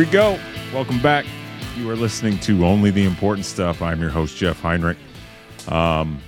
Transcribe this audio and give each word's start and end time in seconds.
We 0.00 0.06
go. 0.06 0.40
Welcome 0.72 0.98
back. 1.02 1.26
You 1.76 1.90
are 1.90 1.94
listening 1.94 2.38
to 2.38 2.64
Only 2.64 2.90
the 2.90 3.04
Important 3.04 3.44
Stuff. 3.44 3.82
I'm 3.82 4.00
your 4.00 4.08
host, 4.08 4.34
Jeff 4.34 4.58
Heinrich. 4.62 4.96
Um, 5.68 6.22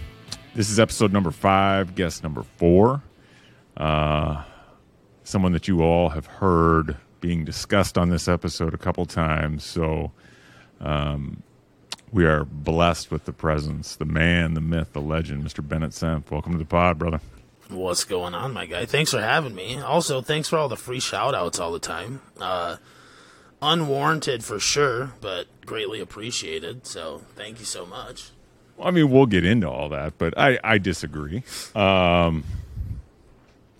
this 0.54 0.68
is 0.68 0.78
episode 0.78 1.10
number 1.10 1.30
five, 1.30 1.94
guest 1.94 2.22
number 2.22 2.42
four. 2.42 3.00
Uh, 3.74 4.44
someone 5.24 5.52
that 5.52 5.68
you 5.68 5.80
all 5.80 6.10
have 6.10 6.26
heard 6.26 6.98
being 7.22 7.46
discussed 7.46 7.96
on 7.96 8.10
this 8.10 8.28
episode 8.28 8.74
a 8.74 8.76
couple 8.76 9.06
times. 9.06 9.64
So 9.64 10.12
um, 10.78 11.42
we 12.12 12.26
are 12.26 12.44
blessed 12.44 13.10
with 13.10 13.24
the 13.24 13.32
presence, 13.32 13.96
the 13.96 14.04
man, 14.04 14.52
the 14.52 14.60
myth, 14.60 14.92
the 14.92 15.00
legend, 15.00 15.44
Mr. 15.44 15.66
Bennett 15.66 15.92
Senf. 15.92 16.30
Welcome 16.30 16.52
to 16.52 16.58
the 16.58 16.66
pod, 16.66 16.98
brother. 16.98 17.22
What's 17.70 18.04
going 18.04 18.34
on, 18.34 18.52
my 18.52 18.66
guy? 18.66 18.84
Thanks 18.84 19.12
for 19.12 19.22
having 19.22 19.54
me. 19.54 19.80
Also, 19.80 20.20
thanks 20.20 20.50
for 20.50 20.58
all 20.58 20.68
the 20.68 20.76
free 20.76 21.00
shout 21.00 21.34
outs 21.34 21.58
all 21.58 21.72
the 21.72 21.78
time. 21.78 22.20
Uh, 22.38 22.76
unwarranted 23.62 24.44
for 24.44 24.58
sure, 24.58 25.12
but 25.20 25.46
greatly 25.64 26.00
appreciated. 26.00 26.86
So 26.86 27.22
thank 27.36 27.58
you 27.60 27.64
so 27.64 27.86
much. 27.86 28.30
Well, 28.76 28.88
I 28.88 28.90
mean, 28.90 29.10
we'll 29.10 29.26
get 29.26 29.44
into 29.46 29.70
all 29.70 29.88
that, 29.90 30.18
but 30.18 30.36
I, 30.36 30.58
I 30.64 30.78
disagree. 30.78 31.44
Um, 31.74 32.44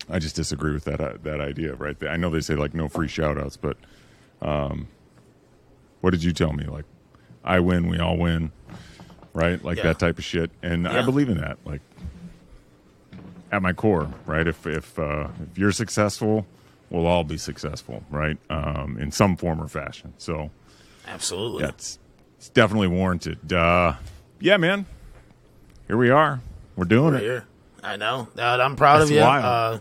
I 0.08 0.18
just 0.18 0.36
disagree 0.36 0.72
with 0.72 0.84
that 0.84 1.00
uh, 1.00 1.14
that 1.22 1.40
idea 1.40 1.74
right 1.74 1.98
there. 1.98 2.10
I 2.10 2.16
know 2.16 2.30
they 2.30 2.40
say 2.40 2.54
like 2.54 2.74
no 2.74 2.88
free 2.88 3.08
shout 3.08 3.38
outs, 3.38 3.56
but 3.56 3.76
um, 4.40 4.88
what 6.00 6.10
did 6.10 6.22
you 6.22 6.32
tell 6.32 6.52
me? 6.52 6.64
Like, 6.64 6.84
I 7.44 7.60
win, 7.60 7.88
we 7.88 7.98
all 7.98 8.16
win, 8.18 8.52
right? 9.32 9.62
Like 9.64 9.78
Yeah. 9.78 9.84
that 9.84 9.98
type 9.98 10.18
of 10.18 10.24
shit. 10.24 10.50
And 10.62 10.86
I 10.86 11.02
believe 11.02 11.28
in 11.28 11.38
that. 11.38 11.58
Like, 11.64 11.80
at 13.50 13.62
my 13.62 13.72
core, 13.72 14.10
right? 14.26 14.46
If 14.46 14.66
if 14.66 14.98
uh, 14.98 15.28
if 15.50 15.58
you're 15.58 15.72
successful, 15.72 16.46
we'll 16.92 17.06
all 17.06 17.24
be 17.24 17.38
successful, 17.38 18.04
right? 18.10 18.38
Um, 18.50 18.98
in 18.98 19.10
some 19.10 19.36
form 19.36 19.60
or 19.60 19.66
fashion. 19.66 20.12
So 20.18 20.50
Absolutely. 21.08 21.64
yeah, 21.64 21.70
it's, 21.70 21.98
definitely 22.54 22.88
warranted. 22.88 23.52
Uh, 23.52 23.94
yeah, 24.38 24.56
man. 24.58 24.86
Here 25.86 25.96
we 25.96 26.10
are. 26.10 26.40
We're 26.76 26.84
doing 26.84 27.14
We're 27.14 27.18
it. 27.18 27.22
here. 27.22 27.44
I 27.82 27.96
know. 27.96 28.28
Uh, 28.38 28.58
I'm 28.60 28.76
proud 28.76 28.98
That's 28.98 29.10
of 29.10 29.16
you. 29.16 29.22
Uh, 29.22 29.80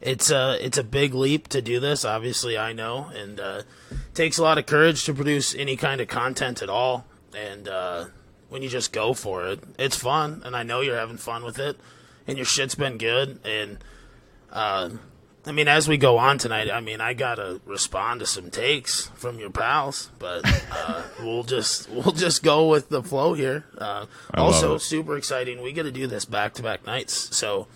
it's 0.00 0.30
a 0.30 0.58
it's 0.64 0.76
a 0.78 0.84
big 0.84 1.14
leap 1.14 1.48
to 1.48 1.62
do 1.62 1.80
this. 1.80 2.04
Obviously, 2.04 2.58
I 2.58 2.72
know, 2.72 3.10
and 3.14 3.40
uh, 3.40 3.62
takes 4.12 4.38
a 4.38 4.42
lot 4.42 4.58
of 4.58 4.66
courage 4.66 5.04
to 5.04 5.14
produce 5.14 5.54
any 5.54 5.76
kind 5.76 6.00
of 6.00 6.08
content 6.08 6.62
at 6.62 6.68
all. 6.68 7.06
And 7.36 7.68
uh, 7.68 8.06
when 8.48 8.62
you 8.62 8.68
just 8.68 8.92
go 8.92 9.14
for 9.14 9.46
it, 9.46 9.60
it's 9.78 9.96
fun, 9.96 10.42
and 10.44 10.54
I 10.54 10.62
know 10.62 10.80
you're 10.80 10.96
having 10.96 11.16
fun 11.16 11.42
with 11.42 11.58
it, 11.58 11.78
and 12.26 12.36
your 12.36 12.44
shit's 12.44 12.74
been 12.74 12.98
good. 12.98 13.40
And 13.44 13.78
uh, 14.52 14.90
I 15.46 15.52
mean, 15.52 15.68
as 15.68 15.86
we 15.88 15.98
go 15.98 16.16
on 16.18 16.38
tonight, 16.38 16.70
I 16.70 16.80
mean, 16.80 17.00
I 17.00 17.12
gotta 17.12 17.60
respond 17.66 18.20
to 18.20 18.26
some 18.26 18.50
takes 18.50 19.08
from 19.14 19.38
your 19.38 19.50
pals, 19.50 20.10
but 20.18 20.40
uh, 20.72 21.02
we'll 21.20 21.42
just 21.44 21.90
we'll 21.90 22.12
just 22.12 22.42
go 22.42 22.68
with 22.68 22.88
the 22.88 23.02
flow 23.02 23.34
here. 23.34 23.64
Uh, 23.76 24.06
also, 24.32 24.78
super 24.78 25.16
exciting. 25.16 25.60
We 25.62 25.72
get 25.72 25.82
to 25.82 25.92
do 25.92 26.06
this 26.06 26.24
back 26.24 26.54
to 26.54 26.62
back 26.62 26.86
nights. 26.86 27.36
So, 27.36 27.66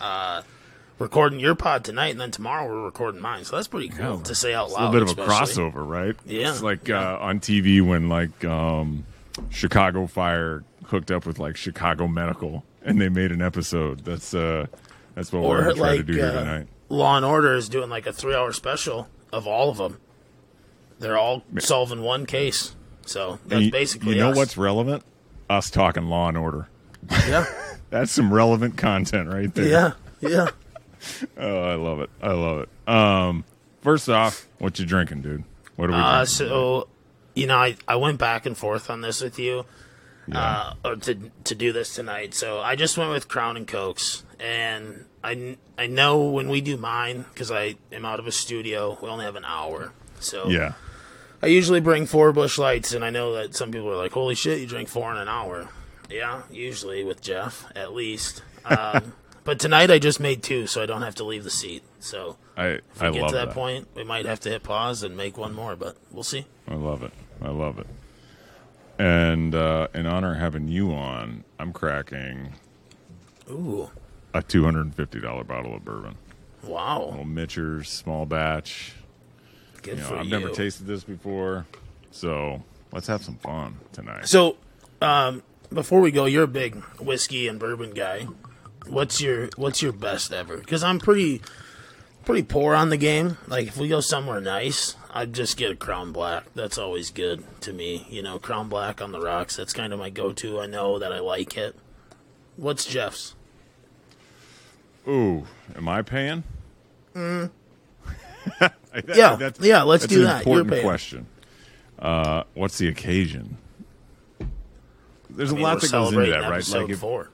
uh, 0.00 0.42
recording 0.98 1.40
your 1.40 1.54
pod 1.54 1.84
tonight, 1.84 2.08
and 2.12 2.20
then 2.20 2.30
tomorrow 2.30 2.66
we're 2.66 2.84
recording 2.84 3.20
mine. 3.20 3.44
So 3.44 3.56
that's 3.56 3.68
pretty 3.68 3.90
cool 3.90 4.16
Yeah. 4.18 4.22
to 4.22 4.34
say 4.34 4.54
out 4.54 4.70
loud. 4.70 4.88
a 4.88 4.90
little 4.90 5.14
bit 5.14 5.18
of 5.18 5.28
a 5.28 5.30
crossover, 5.30 5.86
right? 5.86 6.16
Yeah. 6.24 6.50
It's 6.50 6.62
like 6.62 6.88
uh, 6.88 7.18
on 7.20 7.40
TV 7.40 7.82
when 7.86 8.08
like 8.08 8.44
um, 8.46 9.04
Chicago 9.50 10.06
Fire 10.06 10.64
hooked 10.86 11.10
up 11.10 11.26
with 11.26 11.38
like 11.38 11.56
Chicago 11.56 12.08
Medical 12.08 12.64
and 12.82 12.98
they 13.00 13.08
made 13.10 13.30
an 13.30 13.42
episode. 13.42 14.06
That's 14.06 14.32
uh, 14.32 14.66
that's 15.14 15.32
what 15.32 15.42
we're 15.42 15.58
Or 15.58 15.62
gonna 15.64 15.74
try 15.74 15.90
to 15.92 15.96
like 15.98 16.06
do 16.06 16.12
here 16.14 16.26
uh, 16.26 16.32
tonight. 16.32 16.66
Law 16.90 17.16
and 17.16 17.24
Order 17.24 17.54
is 17.54 17.68
doing 17.70 17.88
like 17.88 18.06
a 18.06 18.12
three 18.12 18.34
hour 18.34 18.52
special 18.52 19.08
of 19.32 19.46
all 19.46 19.70
of 19.70 19.78
them. 19.78 19.98
They're 20.98 21.16
all 21.16 21.42
solving 21.58 22.02
one 22.02 22.26
case. 22.26 22.74
So 23.06 23.38
that's 23.46 23.62
you, 23.64 23.70
basically 23.72 24.14
you 24.16 24.20
know 24.20 24.30
us. 24.32 24.36
what's 24.36 24.56
relevant? 24.58 25.02
Us 25.48 25.70
talking 25.70 26.04
Law 26.06 26.28
and 26.28 26.36
Order. 26.36 26.68
yeah, 27.26 27.46
That's 27.90 28.12
some 28.12 28.32
relevant 28.32 28.76
content 28.76 29.28
right 29.32 29.52
there. 29.54 29.66
yeah, 30.20 30.28
yeah. 30.28 30.48
Oh, 31.38 31.62
I 31.62 31.76
love 31.76 32.00
it. 32.00 32.10
I 32.22 32.32
love 32.32 32.58
it. 32.58 32.88
Um, 32.88 33.44
first 33.80 34.10
off, 34.10 34.46
what 34.58 34.78
you 34.78 34.84
drinking, 34.84 35.22
dude? 35.22 35.44
What 35.76 35.88
are 35.88 35.92
we 35.94 35.98
Uh, 35.98 36.10
drinking? 36.18 36.26
so, 36.26 36.88
you 37.34 37.46
know, 37.46 37.56
I, 37.56 37.76
I 37.88 37.96
went 37.96 38.18
back 38.18 38.44
and 38.44 38.54
forth 38.54 38.90
on 38.90 39.00
this 39.00 39.22
with 39.22 39.38
you, 39.38 39.64
Yeah. 40.26 40.74
uh, 40.84 40.96
to 40.96 41.30
to 41.44 41.54
do 41.54 41.72
this 41.72 41.94
tonight. 41.94 42.34
So 42.34 42.60
I 42.60 42.76
just 42.76 42.98
went 42.98 43.10
with 43.12 43.28
Crown 43.28 43.56
and 43.56 43.66
Cokes, 43.66 44.24
and 44.40 45.04
I 45.22 45.56
I 45.76 45.86
know 45.86 46.24
when 46.24 46.48
we 46.48 46.60
do 46.60 46.76
mine 46.76 47.26
because 47.32 47.50
I 47.50 47.76
am 47.92 48.04
out 48.04 48.18
of 48.18 48.26
a 48.26 48.32
studio, 48.32 48.98
we 49.00 49.08
only 49.08 49.24
have 49.24 49.36
an 49.36 49.44
hour. 49.44 49.92
So 50.18 50.48
yeah. 50.48 50.72
I 51.42 51.46
usually 51.46 51.80
bring 51.80 52.06
four 52.06 52.32
Busch 52.32 52.58
Lights, 52.58 52.92
and 52.92 53.04
I 53.04 53.10
know 53.10 53.34
that 53.34 53.54
some 53.54 53.70
people 53.70 53.88
are 53.90 53.96
like, 53.96 54.12
"Holy 54.12 54.34
shit, 54.34 54.60
you 54.60 54.66
drink 54.66 54.88
four 54.88 55.10
in 55.10 55.18
an 55.18 55.28
hour." 55.28 55.68
Yeah, 56.10 56.42
usually 56.50 57.04
with 57.04 57.22
Jeff, 57.22 57.66
at 57.74 57.92
least. 57.94 58.42
Um, 58.64 59.14
but 59.44 59.58
tonight 59.58 59.90
I 59.90 59.98
just 59.98 60.20
made 60.20 60.42
two, 60.42 60.66
so 60.66 60.82
I 60.82 60.86
don't 60.86 61.02
have 61.02 61.14
to 61.16 61.24
leave 61.24 61.44
the 61.44 61.50
seat. 61.50 61.82
So 61.98 62.36
I 62.56 62.66
if 62.66 63.00
we 63.00 63.06
I 63.06 63.10
get 63.10 63.28
to 63.28 63.34
that, 63.36 63.46
that. 63.46 63.54
point, 63.54 63.88
we 63.94 64.04
might 64.04 64.26
have 64.26 64.40
to 64.40 64.50
hit 64.50 64.62
pause 64.62 65.02
and 65.02 65.16
make 65.16 65.38
one 65.38 65.54
more, 65.54 65.76
but 65.76 65.96
we'll 66.10 66.24
see. 66.24 66.46
I 66.68 66.74
love 66.74 67.02
it. 67.02 67.12
I 67.40 67.48
love 67.48 67.78
it. 67.78 67.86
And 68.98 69.54
uh, 69.54 69.88
in 69.94 70.06
honor 70.06 70.32
of 70.32 70.40
having 70.40 70.68
you 70.68 70.92
on, 70.92 71.44
I'm 71.58 71.72
cracking 71.72 72.52
Ooh, 73.50 73.90
a 74.34 74.42
two 74.42 74.64
hundred 74.64 74.82
and 74.82 74.94
fifty 74.94 75.20
dollar 75.20 75.44
bottle 75.44 75.74
of 75.74 75.84
bourbon. 75.84 76.16
wow, 76.62 77.06
Little 77.10 77.24
Michter's, 77.24 77.88
small 77.88 78.26
batch. 78.26 78.92
good 79.82 79.96
You 79.96 80.02
know, 80.02 80.08
for 80.08 80.16
I've 80.16 80.24
you. 80.26 80.30
never 80.30 80.50
tasted 80.50 80.86
this 80.86 81.04
before, 81.04 81.66
so 82.10 82.62
let's 82.92 83.06
have 83.06 83.22
some 83.22 83.36
fun 83.36 83.76
tonight. 83.92 84.26
So, 84.28 84.56
um, 85.00 85.42
before 85.72 86.00
we 86.00 86.10
go, 86.10 86.24
you're 86.26 86.44
a 86.44 86.48
big 86.48 86.76
whiskey 87.00 87.48
and 87.48 87.58
bourbon 87.58 87.90
guy. 87.92 88.26
What's 88.86 89.20
your 89.20 89.48
What's 89.56 89.82
your 89.82 89.92
best 89.92 90.32
ever? 90.32 90.56
Because 90.58 90.82
I'm 90.82 90.98
pretty 90.98 91.42
pretty 92.24 92.42
poor 92.42 92.74
on 92.74 92.88
the 92.90 92.96
game. 92.96 93.36
Like 93.46 93.66
if 93.68 93.76
we 93.76 93.88
go 93.88 94.00
somewhere 94.00 94.40
nice, 94.40 94.96
I'd 95.12 95.32
just 95.32 95.56
get 95.56 95.70
a 95.70 95.76
Crown 95.76 96.12
Black. 96.12 96.44
That's 96.54 96.78
always 96.78 97.10
good 97.10 97.44
to 97.62 97.72
me. 97.72 98.06
You 98.10 98.22
know, 98.22 98.38
Crown 98.38 98.68
Black 98.68 99.00
on 99.02 99.12
the 99.12 99.20
rocks. 99.20 99.56
That's 99.56 99.72
kind 99.72 99.92
of 99.92 99.98
my 99.98 100.10
go 100.10 100.32
to. 100.32 100.60
I 100.60 100.66
know 100.66 100.98
that 100.98 101.12
I 101.12 101.20
like 101.20 101.56
it. 101.56 101.76
What's 102.56 102.84
Jeff's? 102.84 103.34
Ooh, 105.08 105.44
am 105.76 105.88
I 105.88 106.02
paying? 106.02 106.44
Yeah, 109.16 109.50
yeah, 109.60 109.82
let's 109.82 110.02
that's 110.04 110.12
do 110.14 110.20
an 110.20 110.26
that. 110.26 110.38
Important 110.40 110.82
question. 110.82 111.26
Uh, 111.98 112.42
what's 112.54 112.78
the 112.78 112.88
occasion? 112.88 113.56
There's 115.28 115.50
I 115.52 115.54
mean, 115.54 115.64
a 115.64 115.68
lot 115.68 115.80
that 115.80 115.92
goes 115.92 116.12
into 116.12 116.26
that, 116.30 116.50
right? 116.50 116.68
Like 116.68 116.90
if, 116.90 116.98
four. 116.98 117.30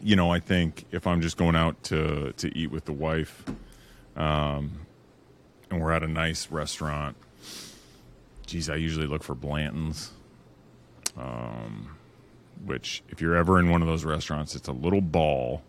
you 0.00 0.16
know, 0.16 0.30
I 0.32 0.40
think 0.40 0.84
if 0.92 1.06
I'm 1.06 1.20
just 1.20 1.36
going 1.36 1.56
out 1.56 1.82
to 1.84 2.32
to 2.38 2.56
eat 2.56 2.70
with 2.70 2.86
the 2.86 2.92
wife, 2.92 3.44
um, 4.16 4.86
and 5.70 5.80
we're 5.80 5.92
at 5.92 6.02
a 6.02 6.08
nice 6.08 6.50
restaurant, 6.50 7.16
geez, 8.46 8.70
I 8.70 8.76
usually 8.76 9.06
look 9.06 9.22
for 9.22 9.34
Blanton's. 9.34 10.10
Um, 11.18 11.96
which, 12.64 13.02
if 13.08 13.20
you're 13.20 13.36
ever 13.36 13.58
in 13.58 13.70
one 13.70 13.82
of 13.82 13.88
those 13.88 14.04
restaurants, 14.04 14.54
it's 14.54 14.68
a 14.68 14.72
little 14.72 15.00
ball, 15.00 15.62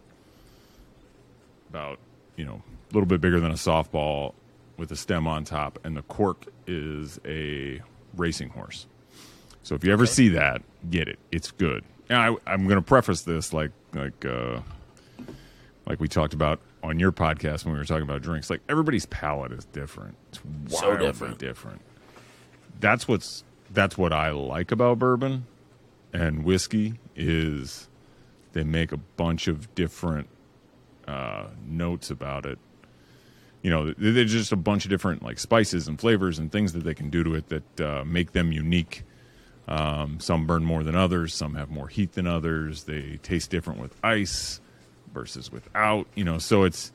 about 1.70 2.00
you 2.36 2.46
know, 2.46 2.62
a 2.90 2.94
little 2.94 3.08
bit 3.08 3.22
bigger 3.22 3.40
than 3.40 3.52
a 3.52 3.56
softball, 3.56 4.34
with 4.78 4.92
a 4.92 4.96
stem 4.96 5.28
on 5.28 5.44
top, 5.46 5.80
and 5.84 5.96
the 5.96 6.02
cork 6.04 6.46
is 6.68 7.20
a 7.26 7.82
racing 8.16 8.50
horse. 8.50 8.88
So 9.64 9.76
if 9.76 9.84
you 9.84 9.94
ever 9.94 10.06
see 10.06 10.30
that, 10.30 10.62
get 10.90 11.08
it. 11.08 11.20
It's 11.32 11.52
good. 11.52 11.84
Now, 12.10 12.38
I, 12.48 12.54
I'm 12.54 12.64
going 12.66 12.78
to 12.78 12.82
preface 12.82 13.22
this 13.22 13.54
like 13.54 13.72
like 13.94 14.26
uh, 14.26 14.62
like 15.86 16.00
we 16.00 16.08
talked 16.08 16.34
about 16.34 16.60
on 16.84 17.00
your 17.00 17.12
podcast 17.12 17.64
when 17.64 17.74
we 17.74 17.80
were 17.80 17.86
talking 17.86 18.04
about 18.04 18.22
drinks. 18.24 18.50
Like 18.50 18.62
everybody's 18.68 19.06
palate 19.06 19.52
is 19.52 19.66
different. 19.66 20.16
It's 20.32 20.80
So 20.80 20.98
different. 20.98 21.38
different. 21.38 21.82
That's 22.80 23.08
what's 23.08 23.44
that's 23.72 23.98
what 23.98 24.12
I 24.12 24.32
like 24.32 24.72
about 24.72 24.98
bourbon 25.00 25.46
and 26.14 26.44
whiskey 26.44 26.96
is 27.16 27.88
they 28.54 28.64
make 28.64 28.92
a 28.92 28.98
bunch 28.98 29.48
of 29.48 29.74
different 29.76 30.28
uh, 31.08 31.48
notes 31.66 32.10
about 32.10 32.46
it. 32.46 32.60
You 33.62 33.70
know, 33.70 33.92
there- 33.94 34.12
there's 34.12 34.32
just 34.32 34.52
a 34.52 34.56
bunch 34.58 34.86
of 34.86 34.90
different 34.90 35.24
like 35.24 35.40
spices 35.40 35.88
and 35.88 36.00
flavors 36.00 36.40
and 36.40 36.52
things 36.52 36.74
that 36.74 36.84
they 36.84 36.94
can 36.94 37.10
do 37.10 37.24
to 37.24 37.36
it 37.36 37.50
that 37.50 37.82
uh, 37.82 38.04
make 38.06 38.32
them 38.34 38.52
unique. 38.52 39.04
Um, 39.68 40.20
some 40.20 40.46
burn 40.48 40.66
more 40.66 40.84
than 40.84 40.96
others. 40.96 41.34
Some 41.34 41.54
have 41.56 41.70
more 41.70 41.88
heat 41.88 42.14
than 42.14 42.28
others. 42.28 42.84
They 42.86 43.20
taste 43.24 43.52
different 43.52 43.80
with 43.80 43.96
ice 44.04 44.60
versus 45.14 45.52
without. 45.52 46.08
You 46.16 46.24
know, 46.24 46.40
so 46.40 46.64
it's 46.64 46.92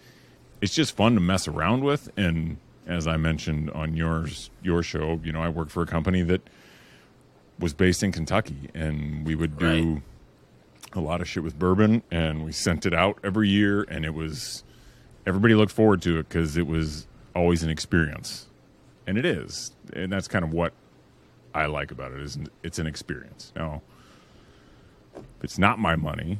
it's 0.60 0.74
just 0.74 0.96
fun 0.96 1.14
to 1.14 1.20
mess 1.20 1.46
around 1.48 1.84
with. 1.84 2.10
And 2.16 2.58
as 2.86 3.06
I 3.06 3.16
mentioned 3.16 3.70
on 3.70 3.96
yours 3.96 4.50
your 4.62 4.82
show, 4.82 5.20
you 5.24 5.32
know, 5.32 5.42
I 5.42 5.48
work 5.48 5.70
for 5.70 5.82
a 5.82 5.86
company 5.86 6.22
that 6.22 6.42
was 7.58 7.72
based 7.74 8.02
in 8.02 8.12
Kentucky, 8.12 8.68
and 8.74 9.24
we 9.26 9.34
would 9.34 9.58
do 9.58 9.66
Right. 9.94 10.02
a 10.92 11.00
lot 11.00 11.20
of 11.20 11.28
shit 11.28 11.42
with 11.42 11.58
bourbon, 11.58 12.02
and 12.10 12.44
we 12.44 12.52
sent 12.52 12.84
it 12.86 12.94
out 12.94 13.18
every 13.24 13.48
year, 13.48 13.82
and 13.88 14.04
it 14.04 14.14
was 14.14 14.62
everybody 15.26 15.54
looked 15.54 15.72
forward 15.72 16.00
to 16.02 16.18
it 16.18 16.28
because 16.28 16.56
it 16.56 16.66
was 16.66 17.06
always 17.34 17.62
an 17.62 17.70
experience, 17.70 18.46
and 19.06 19.18
it 19.18 19.24
is, 19.24 19.72
and 19.92 20.12
that's 20.12 20.28
kind 20.28 20.44
of 20.44 20.52
what 20.52 20.72
I 21.54 21.66
like 21.66 21.90
about 21.90 22.12
it. 22.12 22.20
Is 22.20 22.38
it's 22.62 22.78
an 22.78 22.86
experience. 22.86 23.52
Now, 23.56 23.82
if 25.16 25.22
it's 25.44 25.58
not 25.58 25.78
my 25.78 25.96
money, 25.96 26.38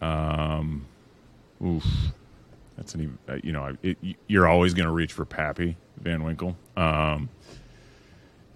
um, 0.00 0.86
oof, 1.64 1.84
that's 2.76 2.94
an 2.94 3.00
even- 3.02 3.18
uh, 3.28 3.38
you 3.42 3.52
know 3.52 3.76
it, 3.82 3.98
you're 4.28 4.46
always 4.46 4.74
going 4.74 4.86
to 4.86 4.92
reach 4.92 5.12
for 5.12 5.24
Pappy 5.24 5.76
Van 6.00 6.22
Winkle. 6.22 6.56
Um, 6.76 7.28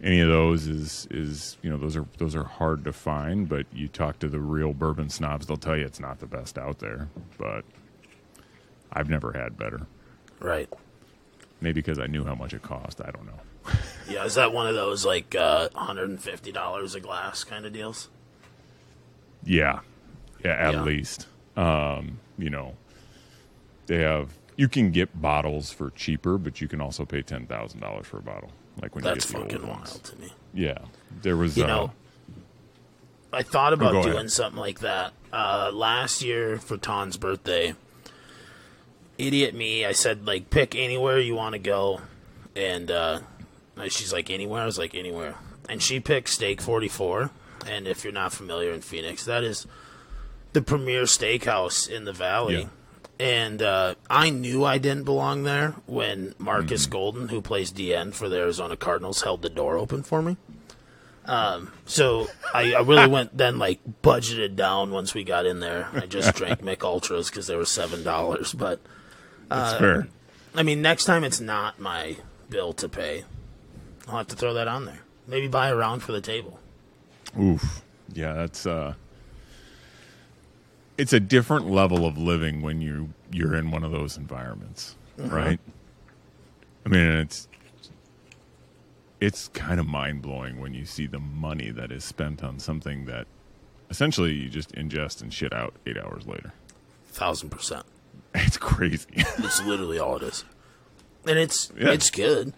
any 0.02 0.20
of 0.20 0.28
those 0.28 0.66
is 0.66 1.06
is 1.10 1.56
you 1.62 1.70
know 1.70 1.76
those 1.76 1.96
are 1.96 2.06
those 2.18 2.34
are 2.34 2.44
hard 2.44 2.84
to 2.84 2.92
find, 2.92 3.48
but 3.48 3.66
you 3.72 3.88
talk 3.88 4.18
to 4.20 4.28
the 4.28 4.40
real 4.40 4.72
bourbon 4.72 5.10
snobs, 5.10 5.46
they'll 5.46 5.56
tell 5.56 5.76
you 5.76 5.84
it's 5.84 6.00
not 6.00 6.18
the 6.20 6.26
best 6.26 6.56
out 6.58 6.78
there. 6.78 7.08
But 7.38 7.64
I've 8.92 9.08
never 9.10 9.32
had 9.32 9.56
better. 9.58 9.86
Right. 10.40 10.68
Maybe 11.60 11.80
because 11.80 11.98
I 11.98 12.06
knew 12.06 12.24
how 12.24 12.34
much 12.34 12.54
it 12.54 12.62
cost. 12.62 13.00
I 13.00 13.10
don't 13.10 13.26
know. 13.26 13.40
Yeah, 14.08 14.24
is 14.24 14.34
that 14.34 14.52
one 14.52 14.66
of 14.66 14.74
those 14.74 15.06
like 15.06 15.36
uh, 15.36 15.68
$150 15.68 16.94
a 16.96 17.00
glass 17.00 17.44
kind 17.44 17.64
of 17.64 17.72
deals? 17.72 18.08
Yeah, 19.44 19.80
yeah, 20.44 20.50
at 20.68 20.74
Yeah. 20.74 20.82
least. 20.82 21.28
Um, 21.56 22.18
you 22.36 22.50
know, 22.50 22.74
they 23.86 23.98
have. 23.98 24.30
You 24.56 24.66
can 24.68 24.90
get 24.90 25.20
bottles 25.22 25.70
for 25.70 25.90
cheaper, 25.90 26.38
but 26.38 26.60
you 26.60 26.66
can 26.66 26.80
also 26.80 27.04
pay 27.04 27.22
ten 27.22 27.46
thousand 27.46 27.78
dollars 27.80 28.06
for 28.08 28.18
a 28.18 28.22
bottle. 28.22 28.50
Like 28.80 28.94
when 28.94 29.04
That's 29.04 29.30
you 29.30 29.38
get 29.38 29.50
fucking 29.52 29.66
wild 29.66 30.04
to 30.04 30.16
me. 30.16 30.32
Yeah, 30.54 30.78
there 31.22 31.36
was. 31.36 31.56
You 31.56 31.64
uh, 31.64 31.66
know, 31.66 31.92
I 33.32 33.42
thought 33.42 33.72
about 33.72 33.92
go 33.92 34.02
doing 34.02 34.14
ahead. 34.16 34.30
something 34.30 34.60
like 34.60 34.80
that 34.80 35.12
uh, 35.32 35.70
last 35.72 36.22
year 36.22 36.58
for 36.58 36.76
Ton's 36.76 37.16
birthday. 37.16 37.74
Idiot 39.18 39.54
me! 39.54 39.84
I 39.84 39.92
said 39.92 40.26
like 40.26 40.50
pick 40.50 40.74
anywhere 40.74 41.18
you 41.18 41.34
want 41.34 41.52
to 41.52 41.58
go, 41.58 42.00
and 42.56 42.90
uh, 42.90 43.20
she's 43.88 44.12
like 44.12 44.30
anywhere. 44.30 44.62
I 44.62 44.66
was 44.66 44.78
like 44.78 44.94
anywhere, 44.94 45.34
and 45.68 45.82
she 45.82 46.00
picked 46.00 46.28
Steak 46.28 46.60
Forty 46.60 46.88
Four. 46.88 47.30
And 47.66 47.86
if 47.86 48.04
you're 48.04 48.12
not 48.12 48.32
familiar 48.32 48.72
in 48.72 48.80
Phoenix, 48.80 49.26
that 49.26 49.44
is 49.44 49.66
the 50.54 50.62
premier 50.62 51.02
steakhouse 51.02 51.88
in 51.88 52.04
the 52.04 52.12
valley. 52.12 52.60
Yeah. 52.62 52.68
And 53.20 53.60
uh, 53.60 53.96
I 54.08 54.30
knew 54.30 54.64
I 54.64 54.78
didn't 54.78 55.04
belong 55.04 55.42
there 55.42 55.74
when 55.84 56.34
Markus 56.38 56.86
Golden, 56.86 57.28
who 57.28 57.42
plays 57.42 57.70
DE 57.70 58.12
for 58.12 58.30
the 58.30 58.38
Arizona 58.38 58.78
Cardinals, 58.78 59.20
held 59.20 59.42
the 59.42 59.50
door 59.50 59.76
open 59.76 60.02
for 60.02 60.22
me. 60.22 60.38
Um, 61.26 61.70
so 61.84 62.28
I, 62.54 62.72
I 62.72 62.80
really 62.80 63.06
went 63.10 63.36
then 63.36 63.58
like 63.58 63.80
budgeted 64.02 64.56
down 64.56 64.90
once 64.90 65.12
we 65.12 65.22
got 65.22 65.44
in 65.44 65.60
there. 65.60 65.90
I 65.92 66.06
just 66.06 66.34
drank 66.36 66.62
Mich 66.62 66.82
Ultras 66.82 67.28
because 67.28 67.46
they 67.46 67.56
were 67.56 67.66
seven 67.66 68.02
dollars. 68.02 68.54
But 68.54 68.80
that's 69.50 69.78
fair. 69.78 70.08
I 70.54 70.62
mean, 70.62 70.80
next 70.80 71.04
time 71.04 71.22
it's 71.22 71.40
not 71.40 71.78
my 71.78 72.16
bill 72.48 72.72
to 72.72 72.88
pay. 72.88 73.24
I'll 74.08 74.16
have 74.16 74.28
to 74.28 74.36
throw 74.36 74.54
that 74.54 74.66
on 74.66 74.86
there. 74.86 75.00
Maybe 75.26 75.46
buy 75.46 75.68
a 75.68 75.76
round 75.76 76.02
for 76.02 76.12
the 76.12 76.22
table. 76.22 76.58
Oof. 77.38 77.82
Yeah, 78.14 78.32
that's 78.32 78.64
uh 78.64 78.94
it's 81.00 81.14
a 81.14 81.20
different 81.20 81.70
level 81.70 82.04
of 82.04 82.18
living 82.18 82.60
when 82.60 82.82
you 82.82 83.14
you're 83.32 83.54
in 83.54 83.70
one 83.70 83.84
of 83.84 83.90
those 83.90 84.18
environments, 84.18 84.96
uh-huh. 85.18 85.34
right? 85.34 85.60
I 86.84 86.88
mean, 86.90 87.06
it's 87.06 87.48
it's 89.20 89.48
kind 89.48 89.80
of 89.80 89.86
mind-blowing 89.86 90.60
when 90.60 90.74
you 90.74 90.84
see 90.84 91.06
the 91.06 91.18
money 91.18 91.70
that 91.70 91.90
is 91.90 92.04
spent 92.04 92.42
on 92.44 92.58
something 92.58 93.06
that 93.06 93.26
essentially 93.90 94.32
you 94.32 94.48
just 94.48 94.72
ingest 94.72 95.20
and 95.22 95.32
shit 95.32 95.52
out 95.52 95.74
8 95.86 95.98
hours 95.98 96.26
later. 96.26 96.52
Thousand 97.08 97.50
percent. 97.50 97.86
It's 98.34 98.56
crazy. 98.58 99.08
It's 99.16 99.62
literally 99.64 99.98
all 99.98 100.16
it 100.16 100.22
is, 100.22 100.44
and 101.26 101.38
it's 101.38 101.72
Yeah. 101.78 101.92
it's 101.92 102.10
good. 102.10 102.52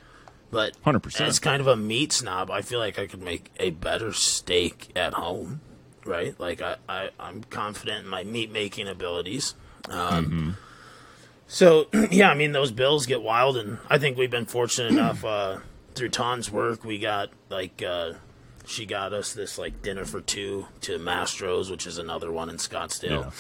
But 0.51 0.77
100%. 0.85 1.27
It's 1.29 1.39
kind 1.39 1.61
of 1.63 1.67
a 1.67 1.77
meat 1.77 2.13
snob, 2.13 2.51
I 2.51 2.61
feel 2.61 2.79
like 2.79 2.99
I 2.99 3.07
could 3.07 3.23
make 3.23 3.51
a 3.59 3.71
better 3.71 4.13
steak 4.13 4.91
at 4.95 5.15
home, 5.15 5.63
right? 6.05 6.39
Like 6.39 6.61
I, 6.63 6.77
I 6.89 7.11
I'm 7.19 7.45
confident 7.45 8.05
in 8.05 8.11
my 8.11 8.25
meat 8.25 8.51
making 8.51 8.89
abilities. 8.89 9.55
Um, 9.89 10.57
So 11.47 11.89
yeah, 12.11 12.31
I 12.31 12.35
mean 12.35 12.53
those 12.53 12.71
bills 12.73 13.07
get 13.07 13.23
wild, 13.23 13.57
and 13.57 13.79
I 13.89 13.99
think 13.99 14.17
we've 14.17 14.31
been 14.31 14.47
fortunate 14.47 14.93
enough 14.99 15.25
uh, 15.25 15.59
through 15.95 16.11
Ton's 16.11 16.51
work. 16.51 16.85
We 16.85 16.99
got 16.99 17.31
like 17.51 17.83
uh, 17.83 18.15
she 18.67 18.87
got 18.87 19.13
us 19.13 19.33
this 19.33 19.59
like 19.59 19.83
dinner 19.83 20.05
for 20.05 20.21
two 20.21 20.67
to 20.83 20.99
Mastro's, 20.99 21.71
which 21.71 21.87
is 21.87 21.99
another 21.99 22.33
one 22.33 22.49
in 22.49 22.57
Scottsdale. 22.57 23.11
Yeah. 23.11 23.31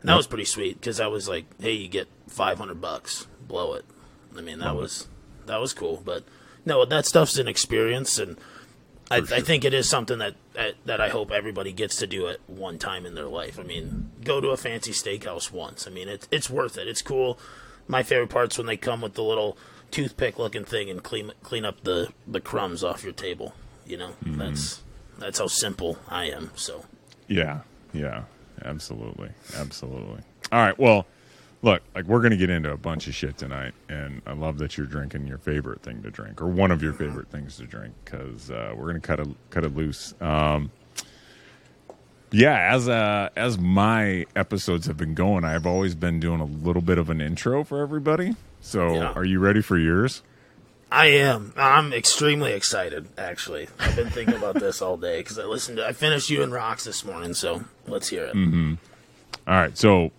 And 0.00 0.08
that 0.08 0.16
was 0.16 0.26
pretty 0.26 0.44
sweet 0.44 0.80
because 0.80 0.98
I 1.00 1.06
was 1.06 1.28
like, 1.28 1.44
"Hey, 1.60 1.72
you 1.72 1.88
get 1.88 2.08
five 2.28 2.58
hundred 2.58 2.80
bucks, 2.80 3.26
blow 3.46 3.74
it." 3.74 3.84
I 4.36 4.40
mean, 4.40 4.58
that 4.58 4.74
was 4.76 5.08
that 5.46 5.60
was 5.60 5.72
cool, 5.72 6.02
but 6.04 6.24
no, 6.66 6.84
that 6.84 7.06
stuff's 7.06 7.38
an 7.38 7.48
experience, 7.48 8.18
and 8.18 8.36
I, 9.12 9.36
I 9.36 9.40
think 9.40 9.64
it 9.64 9.74
is 9.74 9.88
something 9.88 10.18
that, 10.18 10.34
that 10.54 10.74
that 10.86 11.00
I 11.00 11.08
hope 11.08 11.30
everybody 11.30 11.72
gets 11.72 11.96
to 11.96 12.06
do 12.06 12.28
at 12.28 12.38
one 12.46 12.78
time 12.78 13.06
in 13.06 13.14
their 13.14 13.26
life. 13.26 13.58
I 13.58 13.62
mean, 13.62 14.10
go 14.24 14.40
to 14.40 14.48
a 14.48 14.56
fancy 14.56 14.92
steakhouse 14.92 15.52
once. 15.52 15.86
I 15.86 15.90
mean, 15.90 16.08
it's 16.08 16.26
it's 16.30 16.48
worth 16.48 16.78
it. 16.78 16.88
It's 16.88 17.02
cool. 17.02 17.38
My 17.88 18.02
favorite 18.02 18.30
part's 18.30 18.58
when 18.58 18.66
they 18.66 18.76
come 18.76 19.00
with 19.00 19.14
the 19.14 19.22
little 19.22 19.56
toothpick 19.90 20.38
looking 20.38 20.64
thing 20.64 20.88
and 20.88 21.02
clean 21.02 21.32
clean 21.42 21.64
up 21.64 21.84
the 21.84 22.08
the 22.26 22.40
crumbs 22.40 22.82
off 22.82 23.04
your 23.04 23.12
table. 23.12 23.54
You 23.86 23.98
know, 23.98 24.10
mm-hmm. 24.24 24.38
that's 24.38 24.82
that's 25.18 25.38
how 25.38 25.46
simple 25.46 25.98
I 26.08 26.30
am. 26.30 26.50
So 26.54 26.84
Yeah, 27.28 27.60
yeah, 27.92 28.24
absolutely, 28.64 29.30
absolutely. 29.56 30.22
All 30.50 30.60
right, 30.60 30.78
well, 30.78 31.06
look, 31.62 31.82
like 31.94 32.04
we're 32.06 32.20
gonna 32.20 32.36
get 32.36 32.50
into 32.50 32.70
a 32.72 32.76
bunch 32.76 33.06
of 33.08 33.14
shit 33.14 33.38
tonight, 33.38 33.72
and 33.88 34.20
I 34.26 34.32
love 34.32 34.58
that 34.58 34.76
you're 34.76 34.86
drinking 34.86 35.26
your 35.26 35.38
favorite 35.38 35.82
thing 35.82 36.02
to 36.02 36.10
drink, 36.10 36.42
or 36.42 36.46
one 36.48 36.70
of 36.70 36.82
your 36.82 36.92
favorite 36.92 37.28
things 37.28 37.56
to 37.56 37.64
drink, 37.64 37.94
because 38.04 38.50
uh, 38.50 38.72
we're 38.76 38.88
gonna 38.88 39.00
cut 39.00 39.20
it 39.20 39.28
cut 39.50 39.64
it 39.64 39.74
loose. 39.74 40.14
Um, 40.20 40.70
yeah, 42.30 42.74
as 42.74 42.88
uh, 42.88 43.28
as 43.36 43.58
my 43.58 44.24
episodes 44.34 44.86
have 44.86 44.96
been 44.96 45.14
going, 45.14 45.44
I've 45.44 45.66
always 45.66 45.94
been 45.94 46.18
doing 46.18 46.40
a 46.40 46.44
little 46.46 46.82
bit 46.82 46.98
of 46.98 47.10
an 47.10 47.20
intro 47.20 47.62
for 47.62 47.82
everybody. 47.82 48.36
So, 48.60 48.94
Yeah. 48.94 49.12
are 49.12 49.24
you 49.24 49.38
ready 49.38 49.60
for 49.60 49.76
yours? 49.76 50.22
I 50.90 51.06
am. 51.06 51.52
I'm 51.56 51.92
extremely 51.92 52.52
excited. 52.52 53.08
Actually, 53.18 53.68
I've 53.78 53.96
been 53.96 54.10
thinking 54.10 54.34
about 54.36 54.54
this 54.56 54.80
all 54.82 54.96
day 54.96 55.18
because 55.20 55.38
I 55.38 55.44
listened 55.44 55.78
to. 55.78 55.86
I 55.86 55.92
finished 55.92 56.30
you 56.30 56.42
and 56.42 56.52
rocks 56.52 56.84
this 56.84 57.04
morning, 57.04 57.34
so 57.34 57.64
let's 57.86 58.08
hear 58.08 58.24
it. 58.24 58.34
All 58.36 59.54
right, 59.54 59.76
so 59.76 60.12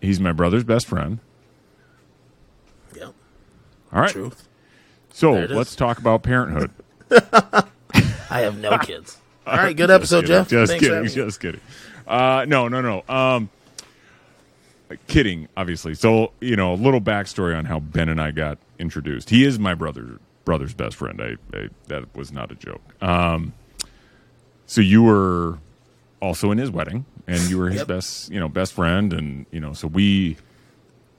he's 0.00 0.20
my 0.20 0.32
brother's 0.32 0.64
best 0.64 0.86
friend. 0.86 1.18
Yep, 2.96 3.14
All 3.92 4.00
right, 4.00 4.10
truth. 4.10 4.48
so 5.12 5.34
There 5.34 5.44
it 5.44 5.50
is. 5.50 5.56
let's 5.56 5.76
talk 5.76 5.98
about 5.98 6.22
parenthood. 6.22 6.70
I 8.30 8.40
have 8.40 8.58
no 8.58 8.78
kids. 8.82 9.18
All 9.46 9.56
right, 9.56 9.76
good 9.76 9.90
episode, 9.90 10.22
kidding, 10.22 10.36
Jeff. 10.36 10.48
Just 10.48 10.72
Thanks 10.72 10.86
kidding. 10.86 11.04
Just 11.08 11.40
kidding. 11.40 11.60
Uh, 12.06 12.44
no, 12.48 12.68
no, 12.68 12.80
no. 12.80 13.02
Um, 13.08 13.48
kidding, 15.06 15.48
obviously. 15.56 15.94
So 15.94 16.32
you 16.40 16.56
know, 16.56 16.72
a 16.72 16.76
little 16.76 17.00
backstory 17.00 17.56
on 17.56 17.64
how 17.64 17.80
Ben 17.80 18.08
and 18.08 18.20
I 18.20 18.30
got 18.30 18.58
introduced. 18.78 19.30
He 19.30 19.44
is 19.44 19.58
my 19.58 19.74
brother 19.74 20.18
brother's 20.44 20.74
best 20.74 20.96
friend. 20.96 21.20
I, 21.20 21.36
I 21.56 21.68
that 21.88 22.14
was 22.16 22.32
not 22.32 22.50
a 22.50 22.54
joke. 22.54 22.82
Um, 23.02 23.52
so 24.66 24.80
you 24.80 25.02
were 25.02 25.58
also 26.20 26.50
in 26.50 26.58
his 26.58 26.70
wedding, 26.70 27.06
and 27.28 27.48
you 27.48 27.58
were 27.58 27.68
his 27.68 27.78
Yep. 27.80 27.88
best, 27.88 28.30
you 28.32 28.40
know, 28.40 28.48
best 28.48 28.72
friend, 28.72 29.12
and 29.12 29.46
you 29.52 29.60
know, 29.60 29.72
so 29.72 29.86
we, 29.86 30.36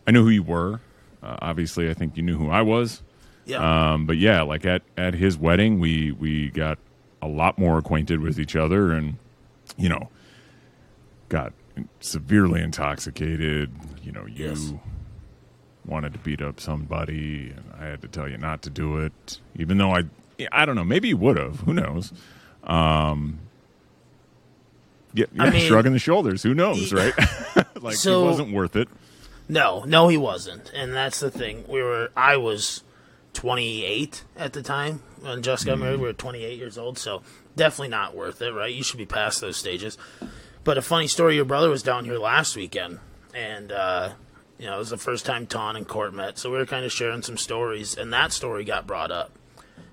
I 0.08 0.12
knew 0.12 0.24
who 0.24 0.30
you 0.30 0.44
were. 0.44 0.82
Uh, 1.24 1.38
obviously, 1.42 1.90
I 1.90 1.94
think 1.94 2.18
you 2.18 2.24
knew 2.24 2.38
who 2.38 2.50
I 2.50 2.62
was. 2.62 3.02
Yeah, 3.46 3.94
Um, 3.94 4.06
but 4.06 4.18
yeah, 4.18 4.42
like 4.42 4.66
at, 4.66 4.82
at 4.98 5.14
his 5.14 5.38
wedding, 5.38 5.80
we 5.80 6.12
we 6.12 6.50
got 6.50 6.78
a 7.22 7.28
lot 7.28 7.58
more 7.58 7.78
acquainted 7.78 8.20
with 8.22 8.40
each 8.40 8.56
other, 8.56 8.92
and 8.92 9.18
you 9.78 9.90
know, 9.90 10.10
got 11.30 11.54
severely 12.00 12.62
intoxicated. 12.62 13.72
You 14.04 14.12
know, 14.12 14.26
you 14.26 14.46
Yes. 14.50 14.74
wanted 15.86 16.14
to 16.14 16.20
beat 16.20 16.42
up 16.42 16.60
somebody, 16.60 17.52
and 17.56 17.64
I 17.80 17.86
had 17.86 18.02
to 18.02 18.08
tell 18.08 18.28
you 18.30 18.38
not 18.38 18.62
to 18.64 18.70
do 18.70 18.98
it, 18.98 19.40
even 19.56 19.78
though 19.78 19.96
I 19.96 20.04
I 20.52 20.66
don't 20.66 20.76
know, 20.76 20.84
maybe 20.86 21.10
you 21.10 21.18
would 21.18 21.38
have. 21.38 21.62
Who 21.62 21.74
knows? 21.74 22.14
Um, 22.64 23.40
yeah, 25.14 25.26
yeah 25.34 25.44
I 25.44 25.50
mean- 25.50 25.68
shrugging 25.68 25.94
the 25.94 26.00
shoulders. 26.00 26.44
Who 26.44 26.54
knows, 26.54 26.92
right? 26.94 27.14
like 27.82 27.96
So- 27.96 28.24
it 28.24 28.26
wasn't 28.26 28.54
worth 28.54 28.76
it. 28.76 28.88
no, 29.48 29.84
no, 29.86 30.08
he 30.08 30.18
wasn't, 30.18 30.72
and 30.76 30.94
that's 30.94 31.20
the 31.20 31.32
thing. 31.32 31.66
We 31.68 31.82
were. 31.82 32.10
I 32.16 32.38
was 32.38 32.84
28 33.34 34.24
at 34.38 34.54
the 34.54 34.62
time 34.62 35.02
when 35.22 35.42
Just 35.42 35.66
got 35.66 35.80
married. 35.80 36.00
We 36.00 36.08
were 36.08 36.14
28 36.14 36.58
years 36.58 36.78
old, 36.78 36.98
so 36.98 37.22
definitely 37.56 37.90
not 37.90 38.16
worth 38.16 38.42
it, 38.42 38.52
right? 38.52 38.74
You 38.74 38.84
should 38.84 38.98
be 38.98 39.06
past 39.06 39.42
those 39.42 39.58
stages. 39.58 39.98
But 40.64 40.78
a 40.78 40.82
funny 40.82 41.08
story: 41.08 41.36
your 41.36 41.46
brother 41.46 41.70
was 41.70 41.84
down 41.84 42.06
here 42.06 42.18
last 42.18 42.56
weekend, 42.56 43.00
and 43.34 43.72
uh, 43.72 44.10
you 44.58 44.66
know 44.68 44.76
it 44.76 44.80
was 44.80 44.90
the 44.90 44.98
first 44.98 45.26
time 45.26 45.48
Ton 45.48 45.76
and 45.76 45.88
Court 45.88 46.14
met, 46.14 46.38
so 46.38 46.52
we 46.52 46.58
were 46.58 46.66
kind 46.66 46.86
of 46.86 46.92
sharing 46.92 47.22
some 47.22 47.38
stories, 47.38 47.98
and 47.98 48.12
that 48.14 48.32
story 48.34 48.64
got 48.66 48.86
brought 48.86 49.12
up. 49.12 49.32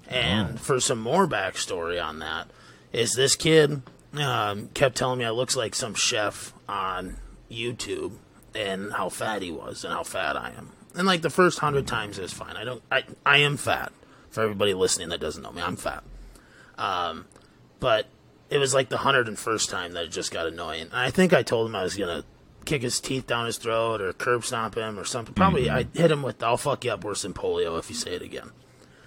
And 0.09 0.61
for 0.61 0.79
some 0.81 1.01
more 1.01 1.27
backstory 1.27 2.03
on 2.03 2.19
that, 2.21 2.49
is 2.93 3.15
this 3.15 3.35
kid 3.37 3.83
um, 4.21 4.69
kept 4.69 4.97
telling 4.97 5.19
me 5.19 5.25
I 5.25 5.31
looks 5.31 5.57
like 5.57 5.75
some 5.75 5.95
chef 5.95 6.53
on 6.69 7.17
YouTube 7.51 8.13
and 8.55 8.93
how 8.93 9.09
fat 9.09 9.43
he 9.43 9.51
was 9.51 9.85
and 9.85 9.93
how 9.93 10.03
fat 10.03 10.37
I 10.37 10.53
am. 10.57 10.73
And 10.95 11.07
like 11.07 11.23
the 11.23 11.31
first 11.31 11.59
hundred 11.59 11.87
times 11.87 12.19
is 12.19 12.33
fine. 12.33 12.57
I 12.57 12.65
don't. 12.65 12.83
I 12.91 13.05
I 13.25 13.39
am 13.39 13.57
fat. 13.57 13.93
For 14.31 14.43
everybody 14.43 14.75
listening 14.75 15.09
that 15.11 15.21
doesn't 15.21 15.43
know 15.43 15.53
me, 15.53 15.63
I'm 15.63 15.77
fat. 15.77 16.05
Um, 16.77 17.27
but 17.81 18.07
it 18.51 18.59
was 18.59 18.75
like 18.75 18.89
the 18.89 18.99
hundred 18.99 19.29
and 19.29 19.39
first 19.39 19.71
time 19.71 19.93
that 19.93 20.05
it 20.05 20.11
just 20.11 20.33
got 20.33 20.47
annoying. 20.47 20.83
And 20.83 20.95
I 20.95 21.11
think 21.11 21.33
I 21.33 21.43
told 21.43 21.69
him 21.69 21.77
I 21.77 21.83
was 21.83 21.97
gonna 21.97 22.25
kick 22.65 22.83
his 22.83 23.01
teeth 23.01 23.27
down 23.27 23.47
his 23.47 23.59
throat 23.59 24.01
or 24.01 24.13
curb 24.13 24.45
stomp 24.45 24.77
him 24.77 24.99
or 24.99 25.05
something. 25.05 25.35
Probably 25.35 25.71
I 25.71 25.87
hit 25.95 26.11
him 26.11 26.23
with 26.23 26.43
"I'll 26.43 26.57
fuck 26.57 26.85
you 26.85 26.93
up 26.93 27.05
worse 27.05 27.23
than 27.23 27.35
polio 27.35 27.79
if 27.79 27.89
you 27.89 27.97
say 27.97 28.15
it 28.15 28.23
again." 28.23 28.51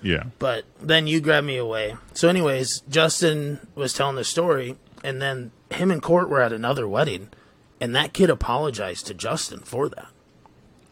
Yeah. 0.01 0.25
But 0.39 0.65
then 0.81 1.07
you 1.07 1.21
grabbed 1.21 1.47
me 1.47 1.57
away. 1.57 1.95
So, 2.13 2.29
anyways, 2.29 2.81
Justin 2.89 3.59
was 3.75 3.93
telling 3.93 4.15
the 4.15 4.23
story, 4.23 4.77
and 5.03 5.21
then 5.21 5.51
him 5.69 5.91
and 5.91 6.01
Court 6.01 6.29
were 6.29 6.41
at 6.41 6.53
another 6.53 6.87
wedding, 6.87 7.29
and 7.79 7.95
that 7.95 8.13
kid 8.13 8.29
apologized 8.29 9.07
to 9.07 9.13
Justin 9.13 9.59
for 9.59 9.89
that. 9.89 10.09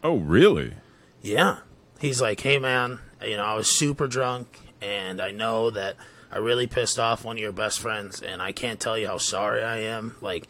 Oh, 0.02 0.16
really? 0.16 0.74
Yeah. 1.22 1.58
He's 1.98 2.20
like, 2.20 2.40
hey, 2.40 2.58
man, 2.58 3.00
you 3.22 3.36
know, 3.36 3.44
I 3.44 3.54
was 3.54 3.66
super 3.68 4.06
drunk, 4.06 4.60
and 4.80 5.20
I 5.20 5.30
know 5.30 5.70
that 5.70 5.96
I 6.30 6.38
really 6.38 6.66
pissed 6.66 6.98
off 6.98 7.24
one 7.24 7.36
of 7.36 7.42
your 7.42 7.52
best 7.52 7.80
friends, 7.80 8.22
and 8.22 8.40
I 8.40 8.52
can't 8.52 8.78
tell 8.78 8.96
you 8.96 9.06
how 9.06 9.18
sorry 9.18 9.62
I 9.62 9.78
am. 9.78 10.16
Like, 10.20 10.46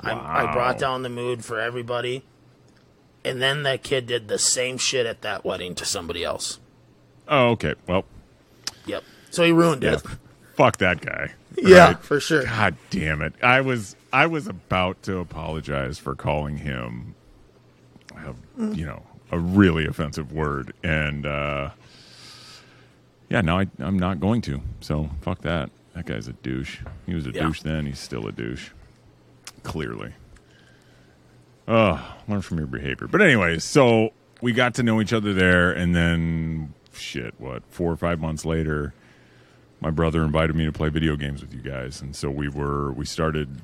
I, 0.00 0.12
I 0.12 0.52
brought 0.52 0.78
down 0.78 1.02
the 1.02 1.08
mood 1.08 1.44
for 1.44 1.58
everybody. 1.58 2.24
And 3.24 3.40
then 3.40 3.62
that 3.62 3.84
kid 3.84 4.06
did 4.06 4.26
the 4.26 4.38
same 4.38 4.78
shit 4.78 5.06
at 5.06 5.22
that 5.22 5.44
wedding 5.44 5.76
to 5.76 5.84
somebody 5.84 6.24
else. 6.24 6.58
Oh, 7.28 7.50
okay. 7.50 7.74
Well, 7.86 8.04
Yep. 8.86 9.04
So 9.30 9.44
he 9.44 9.52
ruined 9.52 9.82
yeah. 9.82 9.94
it. 9.94 10.02
Fuck 10.54 10.78
that 10.78 11.00
guy. 11.00 11.32
Yeah, 11.58 11.86
Right? 11.88 11.98
for 12.02 12.20
sure. 12.20 12.44
God 12.44 12.76
damn 12.90 13.22
it! 13.22 13.34
I 13.42 13.60
was 13.60 13.96
I 14.12 14.26
was 14.26 14.46
about 14.46 15.02
to 15.04 15.18
apologize 15.18 15.98
for 15.98 16.14
calling 16.14 16.56
him, 16.58 17.14
a, 18.16 18.34
you 18.74 18.86
know, 18.86 19.02
a 19.30 19.38
really 19.38 19.86
offensive 19.86 20.32
word, 20.32 20.72
and 20.82 21.26
uh, 21.26 21.70
yeah, 23.28 23.40
no, 23.40 23.58
I, 23.58 23.66
I'm 23.78 23.98
not 23.98 24.20
going 24.20 24.40
to. 24.42 24.60
So 24.80 25.10
fuck 25.20 25.40
that. 25.42 25.70
That 25.94 26.06
guy's 26.06 26.28
a 26.28 26.32
douche. 26.32 26.80
He 27.06 27.14
was 27.14 27.26
a 27.26 27.30
Yeah. 27.32 27.42
douche 27.46 27.60
then. 27.62 27.86
He's 27.86 27.98
still 27.98 28.26
a 28.26 28.32
douche. 28.32 28.70
Clearly. 29.62 30.12
Oh, 31.68 32.14
learn 32.28 32.42
from 32.42 32.58
your 32.58 32.66
behavior. 32.66 33.06
But 33.06 33.22
anyways, 33.22 33.62
so 33.64 34.10
we 34.40 34.52
got 34.52 34.74
to 34.74 34.82
know 34.82 35.00
each 35.00 35.12
other 35.12 35.32
there, 35.32 35.70
and 35.70 35.94
then 35.94 36.74
shit, 36.92 37.34
what 37.38 37.62
four 37.70 37.92
or 37.92 37.96
five 37.96 38.20
months 38.20 38.44
later, 38.44 38.92
my 39.82 39.90
brother 39.90 40.22
invited 40.22 40.54
me 40.54 40.64
to 40.64 40.72
play 40.72 40.88
video 40.88 41.16
games 41.16 41.42
with 41.42 41.52
you 41.52 41.60
guys, 41.60 42.00
and 42.00 42.14
so 42.14 42.30
we 42.30 42.48
were 42.48 42.92
we 42.92 43.04
started 43.04 43.60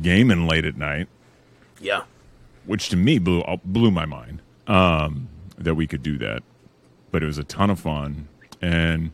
gaming 0.00 0.46
late 0.48 0.64
at 0.64 0.76
night, 0.76 1.06
Yeah. 1.80 2.02
which 2.64 2.88
to 2.88 2.96
me 2.96 3.18
blew 3.18 3.42
uh, 3.42 3.58
blew 3.64 3.90
my 3.90 4.06
mind 4.06 4.40
um, 4.66 5.28
that 5.58 5.74
we 5.74 5.86
could 5.86 6.02
do 6.02 6.16
that. 6.18 6.42
But 7.10 7.22
it 7.22 7.26
was 7.26 7.38
a 7.38 7.44
ton 7.44 7.68
of 7.70 7.78
fun, 7.78 8.28
and 8.62 9.12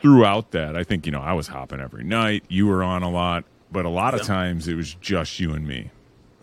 throughout 0.00 0.50
that, 0.50 0.76
I 0.76 0.82
think 0.84 1.06
you 1.06 1.12
know 1.12 1.20
I 1.20 1.32
was 1.32 1.48
hopping 1.48 1.80
every 1.80 2.04
night. 2.04 2.44
You 2.48 2.66
were 2.66 2.82
on 2.82 3.02
a 3.02 3.10
lot, 3.10 3.44
but 3.70 3.84
a 3.84 3.88
lot 3.88 4.14
of 4.14 4.22
times 4.22 4.66
it 4.68 4.74
was 4.74 4.94
just 4.94 5.38
you 5.40 5.52
and 5.52 5.66
me. 5.66 5.90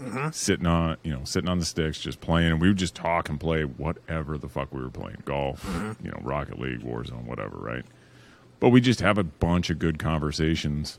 Mm-hmm. 0.01 0.31
Sitting 0.31 0.65
on, 0.65 0.97
you 1.03 1.13
know, 1.13 1.23
sitting 1.23 1.47
on 1.49 1.59
the 1.59 1.65
sticks, 1.65 1.99
just 1.99 2.19
playing, 2.19 2.51
and 2.51 2.59
we 2.61 2.67
would 2.67 2.77
just 2.77 2.95
talk 2.95 3.29
and 3.29 3.39
play 3.39 3.63
whatever 3.63 4.37
the 4.37 4.49
fuck 4.49 4.73
we 4.73 4.81
were 4.81 4.89
playing, 4.89 5.21
golf, 5.23 5.63
mm-hmm. 5.65 6.05
you 6.05 6.11
know, 6.11 6.19
Rocket 6.21 6.59
League, 6.59 6.81
Warzone, 6.81 7.23
whatever, 7.25 7.57
right? 7.57 7.85
But 8.63 8.69
we 8.69 8.79
just 8.79 9.01
have 9.01 9.17
a 9.17 9.25
bunch 9.25 9.69
of 9.69 9.77
good 9.77 9.99
conversations 9.99 10.97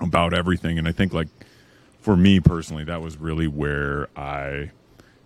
about 0.00 0.34
everything, 0.34 0.80
and 0.80 0.88
I 0.88 0.90
think 0.90 1.12
like 1.12 1.28
for 2.00 2.16
me 2.16 2.40
personally, 2.40 2.82
that 2.82 3.00
was 3.00 3.18
really 3.18 3.46
where 3.46 4.08
I 4.16 4.72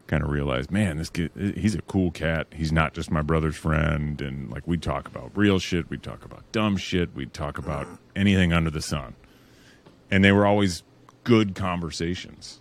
kind 0.06 0.22
of 0.22 0.28
realized, 0.28 0.70
man, 0.70 0.98
this 0.98 1.08
kid, 1.08 1.30
he's 1.34 1.74
a 1.74 1.80
cool 1.80 2.10
cat. 2.10 2.46
He's 2.52 2.72
not 2.72 2.92
just 2.92 3.10
my 3.10 3.22
brother's 3.22 3.56
friend. 3.56 4.20
And 4.20 4.50
like, 4.50 4.68
we'd 4.68 4.82
talk 4.82 5.08
about 5.08 5.30
real 5.34 5.58
shit. 5.58 5.88
We'd 5.88 6.02
talk 6.02 6.26
about 6.26 6.42
dumb 6.52 6.76
shit. 6.76 7.14
We'd 7.14 7.32
talk 7.32 7.56
about 7.56 7.86
anything 8.14 8.52
under 8.52 8.70
the 8.70 8.82
sun. 8.82 9.14
And 10.10 10.22
they 10.22 10.32
were 10.32 10.44
always 10.44 10.82
good 11.24 11.54
conversations. 11.54 12.60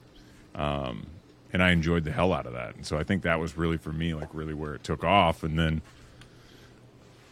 Um, 0.55 1.07
and 1.51 1.61
I 1.61 1.71
enjoyed 1.71 2.05
the 2.05 2.13
hell 2.13 2.31
out 2.31 2.45
of 2.45 2.53
that. 2.53 2.75
And 2.75 2.85
so 2.85 2.97
I 2.97 3.03
think 3.03 3.23
that 3.23 3.41
was 3.41 3.57
really 3.57 3.75
for 3.75 3.91
me, 3.91 4.13
like, 4.13 4.29
really 4.33 4.53
where 4.53 4.73
it 4.73 4.85
took 4.85 5.03
off. 5.03 5.43
And 5.43 5.59
then, 5.59 5.81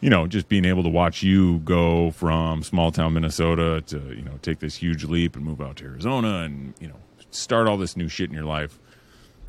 you 0.01 0.09
know, 0.09 0.27
just 0.27 0.47
being 0.47 0.65
able 0.65 0.83
to 0.83 0.89
watch 0.89 1.23
you 1.23 1.59
go 1.59 2.11
from 2.11 2.63
small 2.63 2.91
town 2.91 3.13
Minnesota 3.13 3.81
to, 3.87 3.97
you 4.15 4.21
know, 4.21 4.39
take 4.41 4.59
this 4.59 4.75
huge 4.75 5.03
leap 5.03 5.35
and 5.35 5.43
move 5.43 5.61
out 5.61 5.77
to 5.77 5.85
Arizona 5.85 6.39
and, 6.43 6.73
you 6.79 6.87
know, 6.87 6.95
start 7.31 7.67
all 7.67 7.77
this 7.77 7.97
new 7.97 8.07
shit 8.07 8.29
in 8.29 8.35
your 8.35 8.45
life 8.45 8.79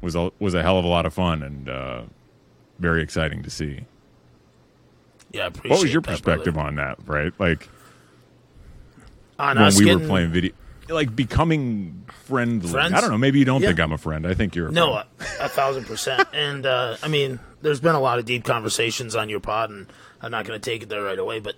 was 0.00 0.14
a, 0.16 0.30
was 0.38 0.54
a 0.54 0.62
hell 0.62 0.78
of 0.78 0.84
a 0.84 0.88
lot 0.88 1.06
of 1.06 1.14
fun 1.14 1.42
and 1.42 1.68
uh, 1.68 2.02
very 2.78 3.02
exciting 3.02 3.42
to 3.42 3.50
see. 3.50 3.80
Yeah, 5.32 5.44
I 5.44 5.46
appreciate 5.46 5.70
What 5.70 5.82
was 5.82 5.92
your 5.92 6.02
that, 6.02 6.10
perspective 6.10 6.54
brother. 6.54 6.68
on 6.68 6.74
that, 6.76 6.98
right? 7.06 7.32
Like 7.38 7.68
on 9.38 9.56
when 9.56 9.74
we 9.76 9.94
were 9.94 10.06
playing 10.06 10.30
video 10.32 10.52
like 10.90 11.14
becoming 11.14 12.04
friendly. 12.24 12.68
Friends? 12.68 12.92
I 12.94 13.00
don't 13.00 13.10
know, 13.10 13.18
maybe 13.18 13.38
you 13.38 13.44
don't 13.44 13.60
Yeah. 13.62 13.68
think 13.68 13.80
I'm 13.80 13.92
a 13.92 13.98
friend. 13.98 14.26
I 14.26 14.34
think 14.34 14.54
you're 14.54 14.68
a 14.68 14.72
No, 14.72 15.02
friend. 15.18 15.30
a, 15.40 15.44
a 15.46 15.48
thousand 15.48 15.84
percent. 15.84 16.28
And 16.34 16.66
uh, 16.66 16.96
I 17.02 17.08
mean, 17.08 17.38
there's 17.62 17.80
been 17.80 17.94
a 17.94 18.00
lot 18.00 18.18
of 18.18 18.24
deep 18.24 18.44
conversations 18.44 19.14
on 19.16 19.28
your 19.28 19.40
pod, 19.40 19.70
and 19.70 19.86
I'm 20.20 20.30
not 20.30 20.44
going 20.46 20.60
to 20.60 20.70
take 20.70 20.82
it 20.82 20.88
there 20.88 21.02
right 21.02 21.18
away. 21.18 21.40
But 21.40 21.54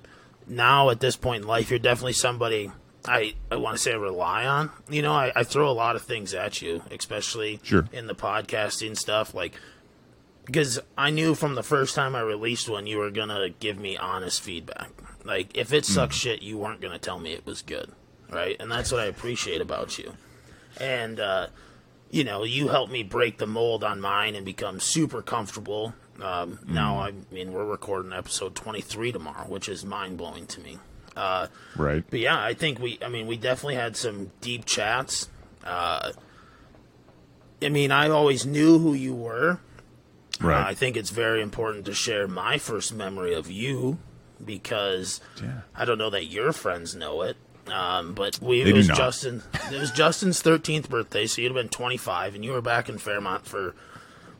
now, 0.46 0.90
at 0.90 1.00
this 1.00 1.16
point 1.16 1.42
in 1.42 1.48
life, 1.48 1.70
you're 1.70 1.78
definitely 1.78 2.12
somebody 2.14 2.70
I, 3.06 3.34
I 3.50 3.56
want 3.56 3.76
to 3.76 3.82
say 3.82 3.92
I 3.92 3.96
rely 3.96 4.46
on. 4.46 4.70
You 4.88 5.02
know, 5.02 5.12
I, 5.12 5.32
I 5.34 5.42
throw 5.44 5.68
a 5.68 5.72
lot 5.72 5.96
of 5.96 6.02
things 6.02 6.34
at 6.34 6.62
you, 6.62 6.82
especially 6.90 7.58
Sure. 7.62 7.88
in 7.92 8.06
the 8.06 8.14
podcasting 8.14 8.96
stuff. 8.96 9.34
Like, 9.34 9.54
because 10.44 10.78
I 10.98 11.10
knew 11.10 11.34
from 11.34 11.54
the 11.54 11.62
first 11.62 11.94
time 11.94 12.14
I 12.14 12.20
released 12.20 12.68
one, 12.68 12.86
you 12.86 12.98
were 12.98 13.10
going 13.10 13.28
to 13.28 13.50
give 13.60 13.78
me 13.78 13.96
honest 13.96 14.40
feedback. 14.42 14.90
Like, 15.24 15.56
if 15.56 15.72
it 15.72 15.84
sucks 15.84 16.16
shit, 16.16 16.42
you 16.42 16.58
weren't 16.58 16.80
going 16.80 16.92
to 16.92 16.98
tell 16.98 17.18
me 17.18 17.32
it 17.32 17.46
was 17.46 17.62
good. 17.62 17.90
Right? 18.32 18.56
And 18.58 18.70
that's 18.70 18.90
what 18.90 19.00
I 19.00 19.06
appreciate 19.06 19.60
about 19.60 19.98
you. 19.98 20.14
And, 20.80 21.20
uh, 21.20 21.48
you 22.10 22.24
know, 22.24 22.44
you 22.44 22.68
helped 22.68 22.90
me 22.92 23.02
break 23.02 23.38
the 23.38 23.46
mold 23.46 23.84
on 23.84 24.00
mine 24.00 24.34
and 24.34 24.44
become 24.44 24.80
super 24.80 25.20
comfortable. 25.22 25.94
Um, 26.20 26.58
Now, 26.66 27.00
I 27.00 27.12
mean, 27.30 27.52
we're 27.52 27.64
recording 27.66 28.12
episode 28.12 28.54
23 28.54 29.12
tomorrow, 29.12 29.46
which 29.48 29.68
is 29.68 29.84
mind 29.84 30.16
blowing 30.18 30.46
to 30.46 30.60
me. 30.60 30.78
Uh, 31.14 31.48
right? 31.76 32.02
but 32.08 32.20
yeah, 32.20 32.42
I 32.42 32.54
think 32.54 32.78
we, 32.78 32.98
I 33.04 33.08
mean, 33.08 33.26
we 33.26 33.36
definitely 33.36 33.74
had 33.74 33.96
some 33.96 34.30
deep 34.40 34.64
chats. 34.64 35.28
Uh, 35.62 36.12
I 37.62 37.68
mean, 37.68 37.90
I 37.90 38.08
always 38.08 38.46
knew 38.46 38.78
who 38.78 38.94
you 38.94 39.14
were. 39.14 39.60
Uh, 40.42 40.48
I 40.68 40.74
think 40.74 40.96
it's 40.96 41.10
very 41.10 41.42
important 41.42 41.84
to 41.84 41.92
share 41.94 42.26
my 42.26 42.56
first 42.58 42.94
memory 42.94 43.34
of 43.34 43.50
you 43.50 43.98
because 44.44 45.20
Yeah. 45.42 45.60
I 45.74 45.84
don't 45.84 45.98
know 45.98 46.10
that 46.10 46.24
your 46.24 46.52
friends 46.52 46.96
know 46.96 47.22
it. 47.22 47.36
Um, 47.68 48.14
but 48.14 48.40
we 48.42 48.62
it 48.62 48.74
was 48.74 48.88
not. 48.88 48.96
Justin. 48.96 49.42
It 49.72 49.78
was 49.80 49.90
Justin's 49.92 50.42
thirteenth 50.42 50.90
birthday, 50.90 51.26
so 51.26 51.40
you'd 51.40 51.48
have 51.48 51.56
been 51.56 51.68
twenty 51.68 51.96
five, 51.96 52.34
and 52.34 52.44
you 52.44 52.52
were 52.52 52.60
back 52.60 52.88
in 52.88 52.98
Fairmont 52.98 53.46
for 53.46 53.74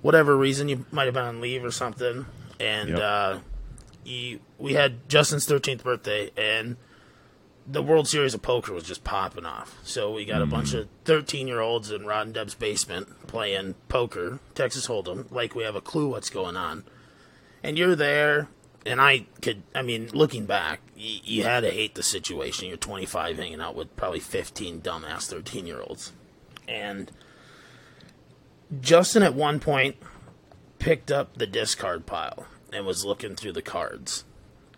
whatever 0.01 0.37
reason. 0.37 0.69
You 0.69 0.85
might 0.91 1.05
have 1.05 1.15
been 1.15 1.25
on 1.25 1.41
leave 1.41 1.65
or 1.65 1.71
something, 1.71 2.27
and 2.59 2.89
Yep. 2.91 2.99
uh, 2.99 3.39
you, 4.05 4.41
we 4.59 4.75
had 4.75 5.09
Justin's 5.09 5.47
thirteenth 5.47 5.85
birthday, 5.85 6.31
and 6.37 6.77
the 7.65 7.81
World 7.81 8.09
Series 8.09 8.35
of 8.35 8.43
Poker 8.43 8.73
was 8.73 8.83
just 8.83 9.05
popping 9.05 9.47
off. 9.47 9.79
So 9.85 10.13
we 10.13 10.25
got 10.25 10.43
a 10.43 10.47
bunch 10.47 10.75
of 10.75 10.89
thirteen 11.05 11.47
year 11.47 11.61
olds 11.61 11.93
in 11.93 12.05
Rod 12.05 12.27
and 12.27 12.35
Deb's 12.35 12.57
basement 12.57 13.29
playing 13.29 13.77
poker, 13.89 14.41
Texas 14.57 14.89
Hold'em, 14.89 15.31
like 15.31 15.55
we 15.55 15.63
have 15.63 15.77
a 15.77 15.81
clue 15.81 16.09
what's 16.09 16.29
going 16.29 16.57
on. 16.57 16.83
And 17.63 17.79
you're 17.79 17.95
there, 17.95 18.49
and 18.85 19.01
I 19.01 19.27
could, 19.41 19.63
I 19.75 19.83
mean, 19.83 20.09
looking 20.13 20.47
back, 20.47 20.81
y- 20.97 21.21
you 21.25 21.43
had 21.45 21.61
to 21.61 21.71
hate 21.71 21.95
the 21.95 22.03
situation. 22.03 22.69
You're 22.69 22.77
25 22.77 23.39
hanging 23.39 23.61
out 23.61 23.75
with 23.75 23.95
probably 23.97 24.21
15 24.21 24.81
dumbass 24.81 25.27
13 25.29 25.67
year 25.67 25.81
olds. 25.81 26.13
And 26.69 27.11
Justin 28.81 29.23
at 29.23 29.35
one 29.35 29.61
point 29.61 29.97
picked 30.79 31.11
up 31.11 31.37
the 31.37 31.47
discard 31.47 32.07
pile 32.07 32.47
and 32.73 32.87
was 32.87 33.05
looking 33.05 33.37
through 33.37 33.53
the 33.53 33.63
cards. 33.63 34.25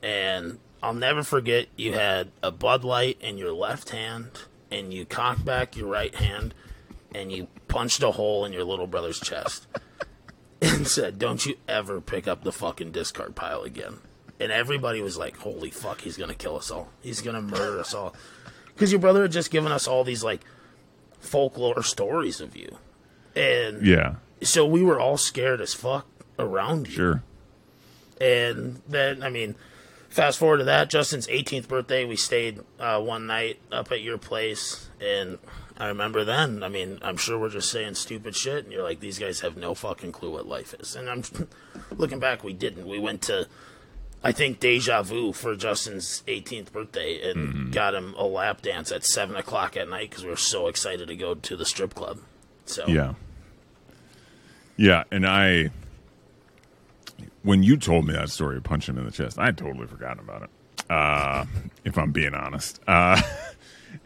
And 0.02 0.58
I'll 0.82 0.94
never 0.94 1.23
forget 1.23 1.68
you 1.76 1.92
had 1.94 2.30
a 2.42 2.50
Bud 2.50 2.84
Light 2.84 3.16
in 3.20 3.38
your 3.38 3.52
left 3.52 3.90
hand 3.90 4.30
and 4.70 4.92
you 4.92 5.06
cocked 5.06 5.44
back 5.44 5.76
your 5.76 5.88
right 5.88 6.14
hand 6.14 6.52
and 7.14 7.32
you 7.32 7.46
punched 7.68 8.02
a 8.02 8.11
hole 8.11 8.44
in 8.44 8.52
your 8.52 8.64
little 8.64 8.87
brother's 8.87 9.20
chest 9.20 9.66
and 10.64 10.87
said, 10.87 11.18
Don't 11.18 11.44
you 11.47 11.56
ever 11.68 12.00
pick 12.00 12.26
up 12.28 12.42
the 12.44 12.52
fucking 12.52 12.92
discard 12.92 13.35
pile 13.35 13.62
again. 13.62 13.99
And 14.40 14.50
everybody 14.50 15.00
was 15.00 15.16
like, 15.16 15.37
Holy 15.38 15.71
fuck, 15.71 16.00
he's 16.00 16.16
gonna 16.16 16.35
kill 16.35 16.56
us 16.56 16.71
all. 16.71 16.88
He's 17.02 17.21
gonna 17.21 17.42
murder 17.42 17.80
us 17.80 17.94
all. 17.94 18.14
Because 18.75 18.90
your 18.90 19.00
brother 19.00 19.23
had 19.23 19.33
just 19.33 19.50
given 19.50 19.71
us 19.73 19.87
all 19.87 20.02
these 20.04 20.25
like 20.25 20.40
folklore 21.21 21.83
stories 21.83 22.40
of 22.40 22.56
you. 22.56 22.78
And 23.37 23.85
Yeah. 23.87 24.16
so 24.42 24.66
we 24.66 24.83
were 24.83 24.99
all 25.00 25.16
scared 25.16 25.61
as 25.61 25.75
fuck 25.75 26.06
around 26.38 26.88
you. 26.88 26.94
Sure. 26.94 27.23
And 28.21 28.80
then, 28.88 29.23
I 29.23 29.28
mean, 29.28 29.54
fast 30.09 30.38
forward 30.38 30.59
to 30.59 30.64
that, 30.64 30.88
Justin's 30.90 31.26
18th 31.26 31.66
birthday, 31.68 32.04
we 32.04 32.16
stayed 32.16 32.61
uh, 32.78 33.00
one 33.00 33.26
night 33.26 33.59
up 33.73 33.90
at 33.90 34.02
your 34.02 34.18
place, 34.18 34.88
and 35.00 35.38
I 35.76 35.88
remember 35.88 36.25
then. 36.25 36.62
I 36.62 36.69
mean, 36.69 36.99
I'm 37.02 37.16
sure 37.16 37.38
we're 37.38 37.49
just 37.49 37.71
saying 37.71 37.95
stupid 37.95 38.37
shit, 38.37 38.64
and 38.64 38.73
you're 38.73 38.83
like, 38.85 39.00
these 39.00 39.19
guys 39.19 39.40
have 39.40 39.57
no 39.57 39.75
fucking 39.75 40.12
clue 40.12 40.31
what 40.33 40.47
life 40.47 40.75
is. 40.78 40.95
And 40.95 41.09
I'm 41.11 41.23
looking 41.97 42.21
back, 42.21 42.45
we 42.45 42.52
didn't. 42.52 42.87
We 42.87 42.99
went 43.00 43.23
to, 43.23 43.49
I 44.23 44.31
think, 44.31 44.61
Deja 44.61 45.02
Vu 45.02 45.33
for 45.33 45.57
Justin's 45.57 46.23
18th 46.28 46.71
birthday 46.73 47.28
and 47.28 47.49
Mm-hmm. 47.49 47.71
got 47.73 47.95
him 47.95 48.14
a 48.16 48.25
lap 48.25 48.62
dance 48.62 48.93
at 48.93 49.04
7 49.04 49.35
o'clock 49.35 49.76
at 49.76 49.88
night 49.88 50.11
because 50.11 50.23
we 50.25 50.31
were 50.31 50.37
so 50.37 50.69
excited 50.69 51.09
to 51.09 51.16
go 51.16 51.35
to 51.35 51.57
the 51.57 51.64
strip 51.66 51.95
club. 51.95 52.19
So, 52.66 52.87
Yeah. 52.87 53.14
Yeah, 54.76 55.04
and 55.11 55.26
I 55.26 55.71
when 57.43 57.62
you 57.62 57.76
told 57.76 58.07
me 58.07 58.14
that 58.14 58.31
story 58.31 58.57
of 58.57 58.62
punching 58.64 58.95
him 58.95 59.00
in 59.00 59.07
the 59.07 59.12
chest, 59.12 59.38
I 59.38 59.50
totally 59.52 59.87
forgotten 59.87 60.19
about 60.21 60.43
it. 60.45 60.50
Uh, 60.90 61.45
if 61.85 61.97
I'm 61.99 62.11
being 62.12 62.35
honest. 62.35 62.81
Uh, 62.87 63.21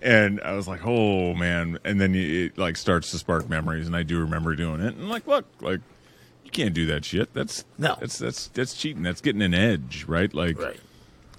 and 0.01 0.41
I 0.43 0.53
was 0.53 0.67
like, 0.69 0.81
"Oh 0.85 1.35
man!" 1.35 1.79
And 1.85 2.01
then 2.01 2.15
it 2.15 2.57
like 2.59 2.77
starts 2.77 3.11
to 3.13 3.19
spark 3.19 3.49
memories, 3.49 3.87
and 3.87 3.97
I 3.97 4.03
do 4.03 4.21
remember 4.21 4.55
doing 4.57 4.81
it. 4.81 4.95
And 4.95 5.09
like, 5.09 5.27
look, 5.27 5.47
like 5.61 5.81
you 6.45 6.51
can't 6.51 6.75
do 6.75 6.87
that 6.87 7.05
shit. 7.05 7.33
That's 7.35 7.65
No. 7.77 7.97
That's 8.01 8.19
that's 8.19 8.49
that's 8.49 8.75
cheating. 8.75 9.03
That's 9.03 9.21
getting 9.21 9.43
an 9.43 9.55
edge, 9.55 10.05
right? 10.09 10.33
Like, 10.33 10.59
right. 10.59 10.81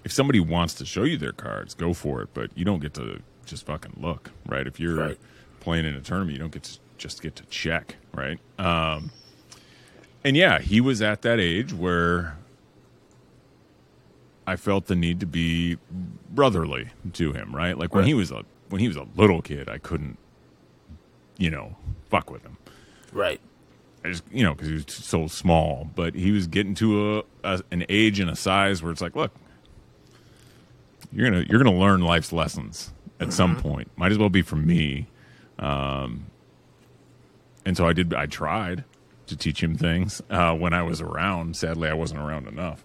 if 0.04 0.12
somebody 0.12 0.40
wants 0.40 0.74
to 0.76 0.86
show 0.86 1.04
you 1.04 1.18
their 1.18 1.32
cards, 1.32 1.74
go 1.74 1.94
for 1.94 2.22
it. 2.22 2.30
But 2.34 2.52
you 2.56 2.66
don't 2.66 2.80
get 2.80 2.94
to 2.96 3.22
just 3.46 3.66
fucking 3.66 3.94
look, 3.98 4.32
right? 4.48 4.68
If 4.68 4.80
you're 4.80 4.96
Right. 4.96 5.18
playing 5.60 5.86
in 5.86 5.96
a 5.96 6.02
tournament, 6.02 6.34
you 6.34 6.40
don't 6.40 6.52
get 6.52 6.64
to 6.64 6.80
just 6.98 7.22
get 7.22 7.36
to 7.38 7.44
check, 7.46 7.96
right? 8.14 8.40
Um, 8.60 9.10
and 10.24 10.36
yeah, 10.36 10.60
he 10.60 10.82
was 10.82 11.02
at 11.02 11.22
that 11.24 11.40
age 11.40 11.74
where 11.74 12.36
I 14.50 14.56
felt 14.56 14.88
the 14.88 14.96
need 14.96 15.20
to 15.20 15.26
be 15.26 15.78
brotherly 16.32 16.88
to 17.14 17.34
him, 17.34 17.56
right? 17.56 17.78
Like 17.78 17.94
when 17.94 18.02
Right. 18.02 18.08
he 18.08 18.14
was 18.16 18.32
a 18.32 18.44
when 18.70 18.82
he 18.82 18.88
was 18.88 18.98
a 18.98 19.06
little 19.16 19.42
kid, 19.42 19.68
I 19.70 19.78
couldn't, 19.78 20.18
you 21.38 21.50
know, 21.52 21.76
fuck 22.10 22.30
with 22.32 22.42
him. 22.44 22.58
Right. 23.14 23.40
I 24.04 24.10
just 24.10 24.24
you 24.32 24.44
know 24.44 24.54
because 24.54 24.68
he 24.70 24.74
was 24.76 24.86
so 24.88 25.28
small, 25.28 25.90
but 25.96 26.16
he 26.16 26.32
was 26.32 26.48
getting 26.48 26.74
to 26.76 27.20
a, 27.20 27.24
a 27.44 27.62
an 27.72 27.86
age 27.90 28.20
and 28.20 28.30
a 28.30 28.36
size 28.36 28.82
where 28.82 28.92
it's 28.92 29.02
like, 29.02 29.16
look, 29.16 29.32
you're 31.12 31.30
gonna 31.30 31.46
you're 31.50 31.62
gonna 31.64 31.78
learn 31.78 32.02
life's 32.02 32.32
lessons 32.32 32.92
at 33.20 33.34
some 33.34 33.56
point. 33.58 33.90
Might 33.98 34.12
as 34.12 34.18
well 34.18 34.30
be 34.30 34.42
from 34.42 34.66
me. 34.66 35.08
Um, 35.58 36.28
and 37.66 37.76
so 37.76 37.86
I 37.88 37.94
did. 37.94 38.14
I 38.14 38.26
tried 38.26 38.84
to 39.28 39.36
teach 39.36 39.62
him 39.62 39.76
things 39.76 40.22
uh, 40.30 40.56
when 40.56 40.74
I 40.74 40.82
was 40.84 41.02
around. 41.02 41.56
Sadly, 41.56 41.90
I 41.90 41.94
wasn't 41.94 42.22
around 42.22 42.48
enough. 42.48 42.84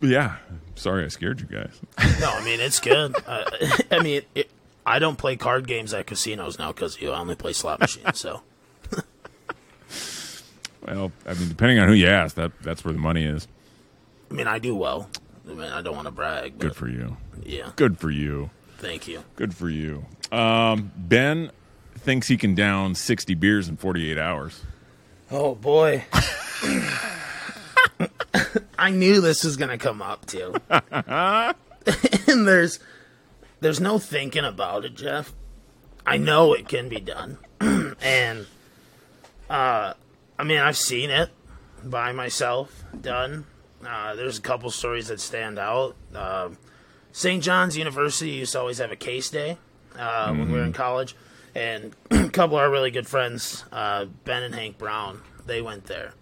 Yeah, 0.00 0.36
sorry 0.74 1.04
I 1.04 1.08
scared 1.08 1.40
you 1.40 1.46
guys. 1.46 1.80
No, 2.20 2.30
I 2.30 2.44
mean, 2.44 2.60
it's 2.60 2.80
good. 2.80 3.14
uh, 3.26 3.44
I 3.90 4.02
mean, 4.02 4.22
it, 4.34 4.50
I 4.84 4.98
don't 4.98 5.16
play 5.16 5.36
card 5.36 5.66
games 5.66 5.92
at 5.94 6.06
casinos 6.06 6.58
now 6.58 6.72
because 6.72 7.00
you 7.00 7.10
only 7.12 7.34
play 7.34 7.52
slot 7.52 7.80
machines. 7.80 8.18
So, 8.18 8.42
well, 10.86 11.12
I 11.26 11.34
mean, 11.34 11.48
depending 11.48 11.78
on 11.78 11.88
who 11.88 11.94
you 11.94 12.06
ask, 12.08 12.36
that 12.36 12.52
that's 12.62 12.84
where 12.84 12.92
the 12.92 12.98
money 13.00 13.24
is. 13.24 13.48
I 14.30 14.34
mean, 14.34 14.46
I 14.46 14.58
do 14.58 14.74
well. 14.74 15.08
I 15.48 15.52
mean, 15.52 15.60
I 15.72 15.80
don't 15.82 15.94
want 15.94 16.06
to 16.06 16.12
brag, 16.12 16.54
but 16.58 16.68
Good 16.68 16.76
for 16.76 16.88
you. 16.88 17.16
yeah, 17.44 17.70
Good 17.76 17.98
for 17.98 18.10
you. 18.10 18.50
thank 18.78 19.06
you. 19.08 19.22
Good 19.36 19.54
for 19.54 19.68
you. 19.68 20.04
Um, 20.32 20.90
ben 20.96 21.50
thinks 21.96 22.28
he 22.28 22.36
can 22.36 22.54
down 22.54 22.94
60 22.94 23.34
beers 23.34 23.68
in 23.68 23.76
48 23.76 24.18
hours. 24.18 24.62
Oh 25.30 25.54
boy. 25.54 26.04
I 28.78 28.90
knew 28.90 29.20
this 29.20 29.44
was 29.44 29.56
gonna 29.56 29.78
come 29.78 30.02
up 30.02 30.26
too. 30.26 30.54
and 30.70 31.54
there's 32.46 32.78
there's 33.60 33.80
no 33.80 33.98
thinking 33.98 34.44
about 34.44 34.84
it, 34.84 34.94
Jeff. 34.94 35.32
I 36.06 36.18
know 36.18 36.52
it 36.52 36.68
can 36.68 36.88
be 36.88 37.00
done. 37.00 37.38
and 37.60 38.46
uh 39.48 39.94
I 40.38 40.44
mean 40.44 40.58
I've 40.58 40.76
seen 40.76 41.10
it 41.10 41.30
by 41.82 42.12
myself 42.12 42.84
done. 43.00 43.46
Uh, 43.84 44.14
there's 44.14 44.38
a 44.38 44.42
couple 44.42 44.70
stories 44.70 45.08
that 45.08 45.20
stand 45.20 45.58
out. 45.58 45.94
Uh, 46.14 46.50
St. 47.12 47.42
John's 47.42 47.76
University 47.76 48.30
used 48.30 48.52
to 48.52 48.60
always 48.60 48.78
have 48.78 48.90
a 48.90 48.96
case 48.96 49.30
day 49.30 49.58
uh, 49.98 50.28
when 50.32 50.50
we 50.50 50.58
were 50.58 50.64
in 50.64 50.72
college, 50.72 51.14
and 51.54 51.94
a 52.10 52.28
couple 52.28 52.56
of 52.56 52.62
our 52.62 52.70
really 52.70 52.90
good 52.90 53.06
friends, 53.06 53.64
uh, 53.72 54.06
Ben 54.24 54.42
and 54.42 54.54
Hank 54.54 54.78
Brown, 54.78 55.22
they 55.46 55.60
went 55.62 55.84
there. 55.86 56.12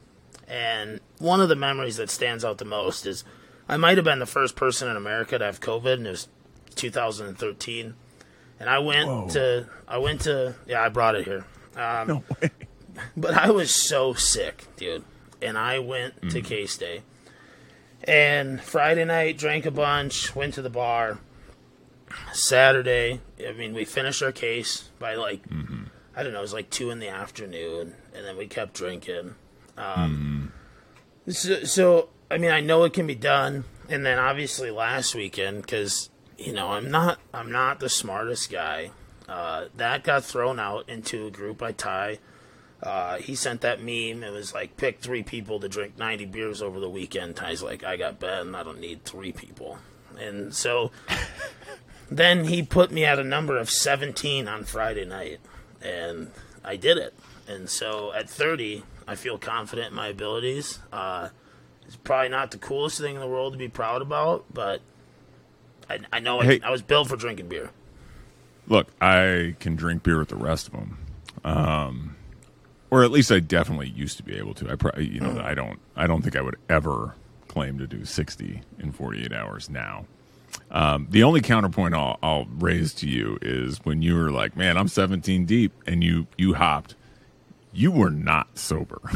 And 0.47 1.01
one 1.19 1.41
of 1.41 1.49
the 1.49 1.57
memories 1.57 1.97
that 1.97 2.11
stands 2.11 2.45
out 2.45 2.59
the 2.59 2.65
most 2.65 3.07
is 3.07 3.25
I 3.69 3.77
might 3.77 3.97
have 3.97 4.05
been 4.05 4.19
the 4.19 4.27
first 4.27 4.57
person 4.57 4.89
in 4.89 4.97
America 4.97 5.39
to 5.39 5.45
have 5.45 5.61
COVID, 5.61 5.95
and 5.95 6.07
it 6.07 6.11
was 6.11 6.29
2013. 6.75 7.95
And 8.61 8.71
I 8.71 8.79
went 8.79 9.09
Whoa. 9.09 9.29
to, 9.31 9.67
I 9.89 9.99
went 9.99 10.23
to, 10.23 10.55
yeah, 10.67 10.83
I 10.83 10.89
brought 10.89 11.15
it 11.17 11.25
here. 11.25 11.45
Um, 11.77 12.09
No 12.09 12.25
way. 12.41 12.51
but 13.17 13.35
I 13.35 13.51
was 13.51 13.75
so 13.75 14.13
sick, 14.15 14.67
dude. 14.77 15.05
And 15.43 15.59
I 15.59 15.79
went 15.79 16.31
to 16.31 16.41
Case 16.41 16.77
Day. 16.77 17.03
And 18.05 18.61
Friday 18.61 19.05
night, 19.05 19.39
drank 19.39 19.67
a 19.67 19.71
bunch, 19.71 20.35
went 20.37 20.55
to 20.55 20.63
the 20.63 20.71
bar. 20.71 21.19
Saturday, 22.33 23.21
I 23.47 23.53
mean, 23.53 23.75
we 23.75 23.85
finished 23.85 24.23
our 24.23 24.31
case 24.31 24.89
by 24.99 25.15
like, 25.17 25.43
I 26.15 26.23
don't 26.23 26.33
know, 26.33 26.39
it 26.39 26.43
was 26.43 26.53
like 26.53 26.71
two 26.71 26.91
in 26.91 26.99
the 27.01 27.09
afternoon. 27.09 27.95
And 28.15 28.25
then 28.25 28.37
we 28.37 28.47
kept 28.47 28.75
drinking. 28.75 29.35
Um, 29.77 30.53
so, 31.29 31.65
so, 31.65 32.09
I 32.31 32.39
mean, 32.39 32.51
I 32.51 32.61
know 32.61 32.85
it 32.85 32.93
can 32.93 33.07
be 33.07 33.15
done. 33.15 33.65
And 33.89 34.05
then 34.05 34.19
obviously 34.19 34.71
last 34.71 35.15
weekend, 35.15 35.63
because, 35.63 36.11
you 36.39 36.53
know, 36.53 36.69
I'm 36.73 36.91
not, 36.91 37.19
I'm 37.33 37.53
not 37.53 37.81
the 37.81 37.89
smartest 37.89 38.51
guy. 38.51 38.91
Uh, 39.29 39.67
that 39.77 40.05
got 40.05 40.25
thrown 40.25 40.59
out 40.59 40.89
into 40.89 41.27
a 41.27 41.31
group 41.31 41.59
by 41.59 41.73
Ty. 41.73 42.19
Uh, 42.83 43.17
he 43.17 43.35
sent 43.35 43.63
that 43.63 43.81
meme. 43.81 44.23
It 44.23 44.33
was 44.33 44.53
like, 44.53 44.77
pick 44.77 45.01
three 45.01 45.23
people 45.23 45.61
to 45.61 45.69
drink 45.69 45.97
90 45.99 46.27
beers 46.27 46.61
over 46.61 46.79
the 46.81 46.89
weekend. 46.89 47.37
Ty's 47.37 47.63
like, 47.63 47.83
I 47.83 47.97
got 47.97 48.21
Ben. 48.21 48.55
I 48.55 48.63
don't 48.63 48.81
need 48.81 49.05
three 49.05 49.33
people. 49.33 49.79
And 50.19 50.55
so 50.55 50.91
then 52.11 52.45
he 52.45 52.63
put 52.63 52.91
me 52.91 53.05
at 53.05 53.19
a 53.19 53.25
number 53.25 53.57
of 53.57 53.71
17 53.71 54.47
on 54.49 54.65
Friday 54.65 55.07
night. 55.07 55.41
And 55.81 56.31
I 56.63 56.77
did 56.77 56.99
it. 56.99 57.15
And 57.49 57.71
so 57.71 58.13
at 58.13 58.29
30, 58.29 58.83
I 59.07 59.15
feel 59.15 59.39
confident 59.39 59.89
in 59.91 59.95
my 59.95 60.09
abilities. 60.09 60.79
Uh, 60.93 61.29
it's 61.87 61.97
probably 61.97 62.31
not 62.31 62.51
the 62.51 62.59
coolest 62.59 62.99
thing 63.01 63.15
in 63.15 63.21
the 63.21 63.27
world 63.27 63.53
to 63.53 63.59
be 63.59 63.69
proud 63.69 64.01
about, 64.03 64.45
but 64.53 64.81
I, 65.89 65.99
I 66.13 66.21
know 66.21 66.41
I, 66.41 66.45
Hey. 66.45 66.61
I 66.63 66.71
was 66.71 66.83
built 66.83 67.09
for 67.09 67.17
drinking 67.17 67.49
beer. 67.49 67.71
Look, 68.67 68.89
I 69.01 69.57
can 69.61 69.77
drink 69.77 70.03
beer 70.03 70.19
with 70.19 70.29
the 70.29 70.37
rest 70.37 70.69
of 70.69 70.73
them. 70.73 70.99
Um, 71.45 72.17
or 72.91 73.05
at 73.05 73.11
least 73.11 73.31
I 73.31 73.41
definitely 73.41 73.89
used 73.91 74.17
to 74.17 74.23
be 74.23 74.37
able 74.39 74.55
to. 74.55 74.71
I 74.71 74.77
probably, 74.77 75.07
you 75.09 75.21
know, 75.21 75.39
I 75.41 75.53
don't, 75.55 75.79
I 75.97 76.07
don't 76.07 76.23
think 76.23 76.37
I 76.37 76.41
would 76.41 76.57
ever 76.71 77.15
claim 77.49 77.79
to 77.79 77.87
do 77.87 78.05
60 78.05 78.63
in 78.79 78.93
48 78.93 79.33
hours 79.33 79.69
now. 79.69 80.07
Um, 80.71 81.09
the 81.11 81.23
only 81.25 81.41
counterpoint 81.41 81.95
I'll, 81.95 82.19
I'll 82.23 82.47
raise 82.47 82.95
to 82.95 83.09
you 83.09 83.39
is 83.43 83.79
when 83.85 84.01
you 84.01 84.15
were 84.15 84.31
like, 84.31 84.57
man, 84.57 84.79
I'm 84.79 84.89
17 84.89 85.45
deep 85.45 85.73
and 85.87 86.03
you, 86.03 86.27
you 86.39 86.55
hopped, 86.55 86.95
you 87.75 87.91
were 87.91 88.11
not 88.11 88.59
sober. 88.59 89.01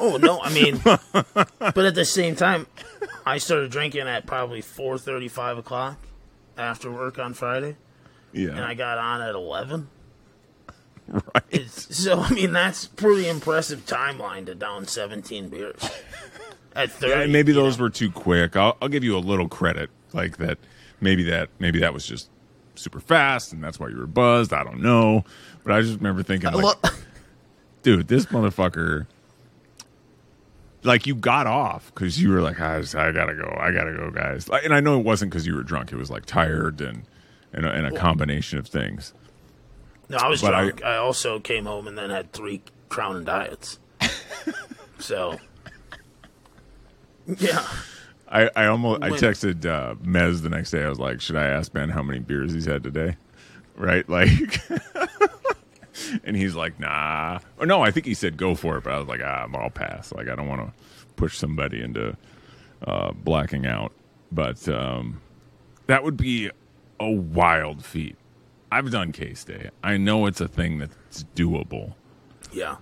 Oh 0.00 0.16
no, 0.16 0.40
I 0.40 0.50
mean, 0.50 0.80
but 0.82 1.78
at 1.78 1.94
the 1.94 2.06
same 2.06 2.34
time, 2.34 2.66
I 3.26 3.36
started 3.36 3.70
drinking 3.70 4.08
at 4.08 4.26
probably 4.26 4.62
four 4.62 4.96
thirty, 4.96 5.28
five 5.28 5.58
o'clock 5.58 5.98
after 6.56 6.90
work 6.90 7.18
on 7.18 7.34
Friday, 7.34 7.76
Yeah, 8.32 8.48
and 8.48 8.60
I 8.60 8.72
got 8.72 8.96
on 8.96 9.20
at 9.20 9.34
eleven. 9.34 9.88
Right. 11.06 11.44
It's, 11.50 11.94
so 11.94 12.20
I 12.20 12.30
mean, 12.30 12.52
that's 12.52 12.86
pretty 12.86 13.28
impressive 13.28 13.84
timeline 13.84 14.46
to 14.46 14.54
down 14.54 14.86
seventeen 14.86 15.50
beers 15.50 15.82
at 16.74 16.90
thirty. 16.92 17.20
Yeah, 17.20 17.26
maybe 17.26 17.52
those 17.52 17.76
know? 17.76 17.84
were 17.84 17.90
too 17.90 18.10
quick. 18.10 18.56
I'll, 18.56 18.78
I'll 18.80 18.88
give 18.88 19.04
you 19.04 19.16
a 19.16 19.20
little 19.20 19.48
credit, 19.48 19.90
like 20.14 20.38
that. 20.38 20.56
Maybe 21.02 21.24
that 21.24 21.50
maybe 21.58 21.78
that 21.80 21.92
was 21.92 22.06
just 22.06 22.30
super 22.74 23.00
fast, 23.00 23.52
and 23.52 23.62
that's 23.62 23.78
why 23.78 23.88
you 23.88 23.98
were 23.98 24.06
buzzed. 24.06 24.54
I 24.54 24.64
don't 24.64 24.80
know, 24.80 25.24
but 25.62 25.74
I 25.74 25.82
just 25.82 25.96
remember 25.98 26.22
thinking, 26.22 26.52
like, 26.52 26.76
dude, 27.82 28.08
this 28.08 28.26
motherfucker. 28.26 29.06
Like 30.82 31.06
you 31.06 31.14
got 31.14 31.46
off 31.46 31.92
because 31.94 32.22
you 32.22 32.30
were 32.30 32.40
like, 32.40 32.58
I, 32.58 32.80
just, 32.80 32.94
I 32.94 33.12
gotta 33.12 33.34
go, 33.34 33.54
I 33.60 33.70
gotta 33.70 33.92
go, 33.92 34.10
guys. 34.10 34.48
Like, 34.48 34.64
And 34.64 34.72
I 34.72 34.80
know 34.80 34.98
it 34.98 35.04
wasn't 35.04 35.30
because 35.30 35.46
you 35.46 35.54
were 35.54 35.62
drunk; 35.62 35.92
it 35.92 35.96
was 35.96 36.10
like 36.10 36.24
tired 36.24 36.80
and 36.80 37.02
and 37.52 37.66
a, 37.66 37.70
and 37.70 37.86
a 37.86 37.90
combination 37.92 38.58
of 38.58 38.66
things. 38.66 39.12
no, 40.08 40.16
I 40.16 40.28
was 40.28 40.40
but 40.40 40.54
I- 40.54 40.62
drunk. 40.64 40.84
I, 40.84 40.96
also 40.96 41.38
came 41.38 41.66
home 41.66 41.86
and 41.86 41.98
then 41.98 42.08
had 42.08 42.32
three 42.32 42.62
Crown 42.88 43.24
Diets. 43.24 43.78
so, 44.98 45.38
yeah, 47.26 47.66
I, 48.28 48.48
I 48.56 48.66
almost 48.66 49.02
I 49.02 49.10
texted 49.10 49.66
uh, 49.66 49.96
Mez 49.96 50.42
the 50.42 50.48
next 50.48 50.70
day. 50.70 50.82
I 50.82 50.88
was 50.88 50.98
like, 50.98 51.20
should 51.20 51.36
I 51.36 51.44
ask 51.46 51.72
Ben 51.72 51.90
how 51.90 52.02
many 52.02 52.20
beers 52.20 52.52
he's 52.54 52.64
had 52.64 52.82
today? 52.82 53.16
Right, 53.76 54.08
like, 54.08 54.28
and 56.24 56.36
he's 56.36 56.54
like, 56.54 56.78
nah. 56.80 57.38
Or 57.58 57.66
no, 57.66 57.82
I 57.82 57.90
think 57.90 58.06
he 58.06 58.14
said 58.14 58.36
go 58.36 58.54
for 58.54 58.76
it, 58.78 58.84
but 58.84 58.92
I 58.92 58.98
was 58.98 59.08
like, 59.08 59.20
ah, 59.24 59.46
I'll 59.54 59.70
pass. 59.70 60.12
Like, 60.12 60.28
I 60.28 60.34
don't 60.34 60.48
want 60.48 60.60
to 60.66 60.72
push 61.16 61.36
somebody 61.36 61.80
into 61.82 62.16
uh, 62.86 63.12
blacking 63.12 63.66
out. 63.66 63.92
But 64.32 64.68
um, 64.68 65.20
that 65.86 66.04
would 66.04 66.16
be 66.16 66.50
a 67.00 67.10
wild 67.10 67.84
feat 67.84 68.16
I've 68.72 68.90
done 68.90 69.10
case 69.12 69.42
day. 69.42 69.70
I 69.82 69.96
know 69.96 70.26
it's 70.26 70.40
a 70.40 70.46
thing 70.46 70.78
that's 70.78 71.24
doable, 71.34 71.94
Yeah. 72.52 72.76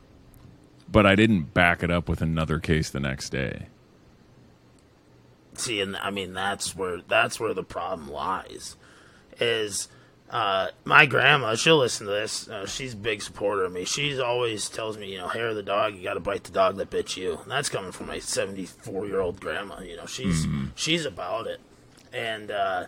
but 0.91 1.07
I 1.07 1.15
didn't 1.15 1.55
back 1.55 1.83
it 1.83 1.91
up 1.91 2.09
with 2.11 2.21
another 2.21 2.59
case 2.59 2.91
the 2.91 3.01
next 3.01 3.31
day. 3.31 3.67
See, 5.55 5.81
and 5.81 5.97
I 5.97 6.11
mean 6.11 6.35
that's 6.35 6.77
where 6.77 7.01
that's 7.01 7.41
where 7.41 7.55
the 7.55 7.63
problem 7.65 8.11
lies. 8.11 8.77
Is 9.41 9.89
uh, 10.31 10.69
my 10.85 11.07
grandma? 11.07 11.55
She'll 11.55 11.79
listen 11.79 12.07
to 12.07 12.13
this. 12.13 12.49
Uh, 12.49 12.67
she's 12.67 12.95
a 12.95 12.97
big 12.97 13.23
supporter 13.23 13.65
of 13.65 13.73
me. 13.73 13.85
She's 13.85 14.19
always 14.19 14.69
tells 14.69 14.99
me, 14.99 15.11
you 15.13 15.19
know, 15.19 15.29
hair 15.29 15.49
of 15.49 15.57
the 15.57 15.63
dog. 15.63 15.95
You 15.95 16.03
got 16.03 16.15
to 16.15 16.21
bite 16.21 16.45
the 16.45 16.53
dog 16.53 16.77
that 16.77 16.91
bit 16.91 17.17
you. 17.17 17.39
And 17.43 17.51
that's 17.51 17.69
coming 17.69 17.93
from 17.93 18.07
my 18.09 18.19
seventy-four 18.19 19.07
year 19.07 19.21
old 19.21 19.41
grandma. 19.41 19.81
You 19.81 19.97
know, 19.97 20.07
she's 20.07 20.47
she's 20.75 21.05
about 21.07 21.47
it. 21.47 21.61
And 22.13 22.51
uh, 22.51 22.87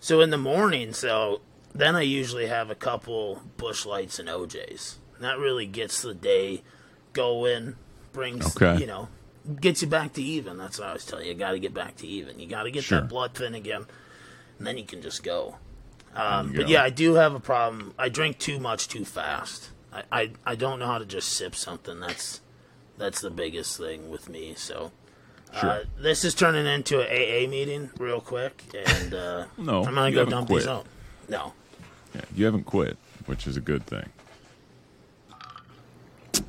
so 0.00 0.20
in 0.20 0.30
the 0.30 0.38
morning, 0.38 0.92
so 0.92 1.40
then 1.74 1.96
I 1.96 2.02
usually 2.02 2.46
have 2.46 2.70
a 2.70 2.74
couple 2.74 3.42
Busch 3.56 3.84
Lights 3.86 4.18
and 4.18 4.28
OJs. 4.28 4.96
And 5.16 5.24
that 5.24 5.38
really 5.38 5.66
gets 5.66 6.02
the 6.02 6.14
day 6.14 6.62
going. 7.12 7.76
Brings 8.12 8.54
Okay. 8.56 8.78
you 8.80 8.86
know 8.86 9.08
gets 9.60 9.82
you 9.82 9.88
back 9.88 10.12
to 10.12 10.22
even. 10.22 10.56
That's 10.56 10.78
what 10.78 10.88
I 10.88 10.92
was 10.92 11.04
telling 11.04 11.24
you. 11.26 11.32
You 11.32 11.38
got 11.38 11.50
to 11.50 11.58
get 11.58 11.74
back 11.74 11.96
to 11.96 12.06
even. 12.06 12.38
You 12.38 12.46
got 12.46 12.62
to 12.62 12.70
get 12.70 12.84
Sure. 12.84 13.00
that 13.00 13.08
blood 13.08 13.34
thin 13.34 13.54
again, 13.56 13.86
and 14.58 14.66
then 14.66 14.78
you 14.78 14.84
can 14.84 15.02
just 15.02 15.24
go. 15.24 15.56
Um, 16.14 16.52
but 16.52 16.68
yeah, 16.68 16.82
I 16.82 16.90
do 16.90 17.14
have 17.14 17.34
a 17.34 17.40
problem. 17.40 17.94
I 17.98 18.08
drink 18.08 18.38
too 18.38 18.58
much 18.60 18.88
too 18.88 19.04
fast. 19.04 19.70
I, 19.92 20.02
I, 20.12 20.30
I 20.46 20.54
don't 20.54 20.78
know 20.78 20.86
how 20.86 20.98
to 20.98 21.04
just 21.04 21.28
sip 21.30 21.54
something. 21.54 21.98
That's 22.00 22.40
that's 22.98 23.20
the 23.20 23.30
biggest 23.30 23.76
thing 23.78 24.10
with 24.10 24.28
me. 24.28 24.54
So 24.56 24.92
uh, 25.54 25.80
this 25.98 26.24
is 26.24 26.34
turning 26.34 26.66
into 26.66 27.00
an 27.00 27.06
AA 27.06 27.48
meeting 27.50 27.90
real 27.98 28.20
quick, 28.20 28.62
and 28.74 29.14
uh, 29.14 29.46
No, 29.58 29.84
I'm 29.84 29.94
gonna 29.94 30.12
go 30.12 30.24
dump 30.24 30.46
quit. 30.48 30.60
these 30.62 30.68
out. 30.68 30.86
No, 31.28 31.52
Yeah, 32.14 32.20
you 32.34 32.44
haven't 32.44 32.64
quit, 32.64 32.96
which 33.26 33.46
is 33.46 33.56
a 33.56 33.60
good 33.60 33.84
thing. 33.86 34.08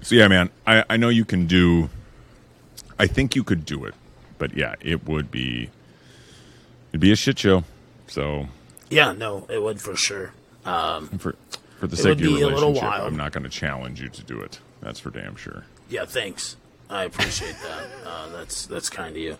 So 0.01 0.15
yeah, 0.15 0.27
man, 0.27 0.49
I, 0.67 0.83
I 0.89 0.97
know 0.97 1.09
you 1.09 1.25
can 1.25 1.47
do. 1.47 1.89
I 2.99 3.07
think 3.07 3.35
you 3.35 3.43
could 3.43 3.65
do 3.65 3.85
it, 3.85 3.93
but 4.37 4.55
yeah, 4.55 4.75
it 4.81 5.05
would 5.07 5.31
be. 5.31 5.69
It'd 6.91 7.01
be 7.01 7.11
a 7.11 7.15
shit 7.15 7.39
show. 7.39 7.63
So 8.07 8.47
yeah, 8.89 9.11
no, 9.11 9.45
it 9.49 9.61
would 9.61 9.81
for 9.81 9.95
sure. 9.95 10.33
Um, 10.65 11.09
for 11.09 11.35
for 11.79 11.87
the 11.87 11.97
sake 11.97 12.13
of 12.13 12.21
your 12.21 12.51
relationship. 12.51 12.83
I'm 12.83 13.17
not 13.17 13.31
going 13.31 13.43
to 13.43 13.49
challenge 13.49 14.01
you 14.01 14.09
to 14.09 14.23
do 14.23 14.39
it. 14.41 14.59
That's 14.81 14.99
for 14.99 15.09
damn 15.09 15.35
sure. 15.35 15.65
Yeah, 15.89 16.05
thanks. 16.05 16.55
I 16.89 17.03
appreciate 17.03 17.55
that. 17.63 17.87
Uh, 18.05 18.29
that's 18.29 18.65
that's 18.65 18.89
kind 18.89 19.15
of 19.15 19.21
you. 19.21 19.37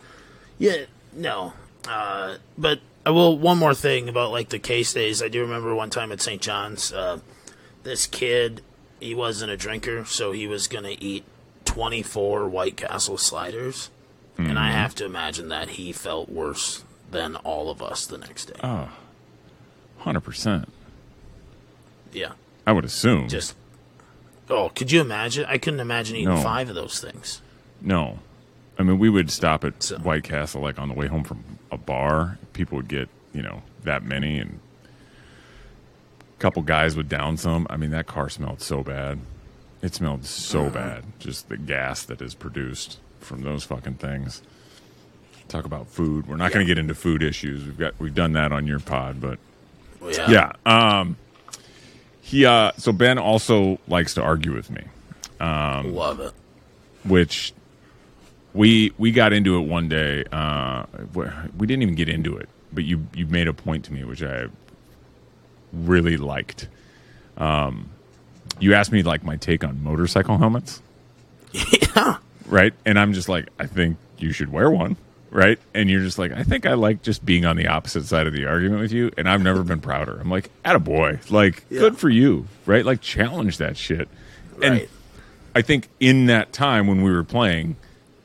Yeah, 0.58 0.86
no. 1.14 1.54
Uh, 1.88 2.38
but 2.58 2.80
I 3.06 3.12
will 3.12 3.38
one 3.38 3.58
more 3.58 3.76
thing 3.76 4.10
about 4.10 4.32
like 4.32 4.50
the 4.50 4.60
case 4.60 4.94
days. 4.94 5.22
I 5.22 5.28
do 5.28 5.42
remember 5.42 5.76
one 5.76 5.90
time 5.90 6.12
at 6.12 6.22
St. 6.22 6.42
John's, 6.42 6.92
uh, 6.92 7.20
this 7.84 8.08
kid 8.08 8.62
he 9.00 9.14
wasn't 9.14 9.52
a 9.52 9.58
drinker, 9.58 10.06
so 10.06 10.32
he 10.32 10.48
was 10.48 10.68
gonna 10.68 10.96
eat 11.00 11.24
twenty 11.66 12.02
four 12.02 12.48
White 12.48 12.78
Castle 12.78 13.18
sliders, 13.18 13.90
and 14.38 14.58
I 14.58 14.72
have 14.72 14.96
to 14.96 15.06
imagine 15.06 15.50
that 15.50 15.72
he 15.72 15.92
felt 15.92 16.30
worse 16.30 16.84
than 17.12 17.36
all 17.38 17.70
of 17.70 17.82
us 17.82 18.06
the 18.06 18.18
next 18.18 18.46
day. 18.46 18.88
Hundred 20.06 20.22
percent. 20.22 20.70
yeah, 22.14 22.34
I 22.66 22.72
would 22.72 22.86
assume. 22.86 23.28
just. 23.28 23.56
Oh, 24.48 24.70
could 24.76 24.92
you 24.92 25.02
imagine? 25.02 25.46
I 25.50 25.58
couldn't 25.58 25.80
imagine 25.80 26.16
eating 26.16 26.30
No. 26.30 26.42
five 26.42 26.70
of 26.70 26.76
those 26.76 27.00
things. 27.00 27.42
No. 27.82 28.20
I 28.78 28.84
mean, 28.84 29.00
we 29.00 29.10
would 29.10 29.32
stop 29.32 29.64
at 29.64 29.82
So- 29.82 29.98
White 29.98 30.24
Castle 30.24 30.62
like 30.62 30.78
on 30.78 30.88
the 30.88 30.94
way 30.94 31.08
home 31.08 31.24
from 31.24 31.44
a 31.72 31.78
bar. 31.78 32.38
People 32.54 32.76
would 32.78 32.88
get, 32.88 33.10
you 33.34 33.42
know, 33.42 33.64
that 33.84 34.04
many 34.04 34.38
and 34.38 34.60
a 36.38 36.40
couple 36.40 36.62
guys 36.62 36.96
would 36.96 37.10
down 37.10 37.38
some. 37.38 37.66
I 37.70 37.78
mean, 37.78 37.90
that 37.90 38.06
car 38.06 38.30
smelled 38.30 38.62
so 38.62 38.84
bad. 38.84 39.18
It 39.82 39.96
smelled 39.96 40.26
so 40.26 40.62
uh-huh. 40.68 40.70
bad. 40.70 41.04
Just 41.18 41.50
the 41.50 41.58
gas 41.58 42.04
that 42.04 42.22
is 42.22 42.36
produced 42.36 43.00
from 43.20 43.42
those 43.42 43.64
fucking 43.64 43.96
things. 43.96 44.44
Talk 45.48 45.66
about 45.66 45.88
food. 45.88 46.28
We're 46.28 46.38
not 46.38 46.52
going 46.52 46.64
to 46.64 46.70
get 46.70 46.78
into 46.78 46.94
food 46.94 47.24
issues. 47.24 47.66
We've 47.66 47.78
got 47.78 48.00
we've 48.00 48.14
done 48.14 48.34
that 48.34 48.52
on 48.52 48.68
your 48.68 48.80
pod, 48.80 49.20
but 49.20 49.40
yeah. 50.12 50.52
yeah. 50.66 51.00
Um 51.00 51.18
he 52.22 52.46
uh 52.46 52.72
so 52.78 52.92
Ben 52.92 53.18
also 53.18 53.80
likes 53.88 54.14
to 54.16 54.22
argue 54.22 54.54
with 54.54 54.70
me 54.70 54.84
love 55.40 56.20
it. 56.20 56.34
which 57.04 57.54
we 58.54 58.94
we 58.98 59.12
got 59.12 59.34
into 59.34 59.58
it 59.58 59.68
one 59.68 59.90
day. 59.90 60.24
Uh, 60.32 60.86
we 61.14 61.68
didn't 61.68 61.84
even 61.84 61.96
get 61.96 62.10
into 62.10 62.38
it, 62.38 62.50
but 62.72 62.84
you 62.86 63.06
you 63.14 63.28
made 63.28 63.48
a 63.48 63.54
point 63.54 63.86
to 63.86 63.94
me 63.94 64.04
which 64.04 64.24
I 64.24 64.46
really 65.74 66.18
liked. 66.18 66.68
Um, 67.38 67.90
you 68.60 68.74
asked 68.74 68.92
me 68.92 69.04
like 69.04 69.24
my 69.24 69.36
take 69.36 69.64
on 69.64 69.84
motorcycle 69.84 70.38
helmets, 70.38 70.82
yeah. 71.52 72.18
right? 72.46 72.74
And 72.86 72.98
I'm 72.98 73.12
just 73.12 73.28
like, 73.28 73.50
I 73.60 73.68
think 73.68 73.98
you 74.18 74.32
should 74.32 74.52
wear 74.52 74.72
one, 74.72 74.96
right? 75.36 75.60
And 75.74 75.90
you're 75.90 76.02
just 76.02 76.18
like, 76.18 76.32
I 76.32 76.44
think 76.44 76.66
I 76.66 76.76
like 76.76 77.02
just 77.02 77.26
being 77.26 77.44
on 77.44 77.58
the 77.58 77.68
opposite 77.68 78.06
side 78.06 78.26
of 78.26 78.32
the 78.32 78.46
argument 78.46 78.82
with 78.82 78.94
you, 78.94 79.12
and 79.18 79.28
I've 79.30 79.42
never 79.42 79.64
been 79.64 79.82
prouder. 79.82 80.18
I'm 80.18 80.30
like, 80.30 80.50
a 80.64 80.80
boy, 80.80 81.20
like 81.30 81.68
good 81.70 81.98
for 81.98 82.10
you, 82.10 82.48
right? 82.66 82.86
Like 82.86 83.02
challenge 83.02 83.58
that 83.58 83.76
shit. 83.76 84.08
And 84.64 84.88
I 85.54 85.62
think 85.62 85.90
in 86.00 86.28
that 86.28 86.54
time 86.54 86.88
when 86.88 87.04
we 87.04 87.12
were 87.12 87.26
playing, 87.26 87.76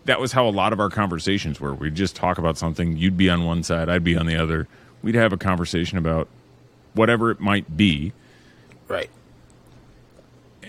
that 0.05 0.21
was 0.21 0.31
how 0.31 0.49
a 0.49 0.51
lot 0.51 0.73
of 0.73 0.79
our 0.79 0.89
conversations 0.89 1.61
were. 1.61 1.75
We'd 1.75 1.97
just 1.97 2.15
talk 2.15 2.39
about 2.39 2.57
something. 2.57 2.97
You'd 2.97 3.17
be 3.17 3.29
on 3.29 3.45
one 3.45 3.65
side, 3.65 3.89
I'd 3.89 4.05
be 4.05 4.17
on 4.17 4.27
the 4.27 4.37
other. 4.37 4.69
We'd 5.03 5.17
have 5.17 5.33
a 5.33 5.37
conversation 5.37 5.99
about 5.99 6.29
whatever 6.95 7.33
it 7.33 7.41
might 7.41 7.77
be. 7.77 8.13
Right. 8.87 9.11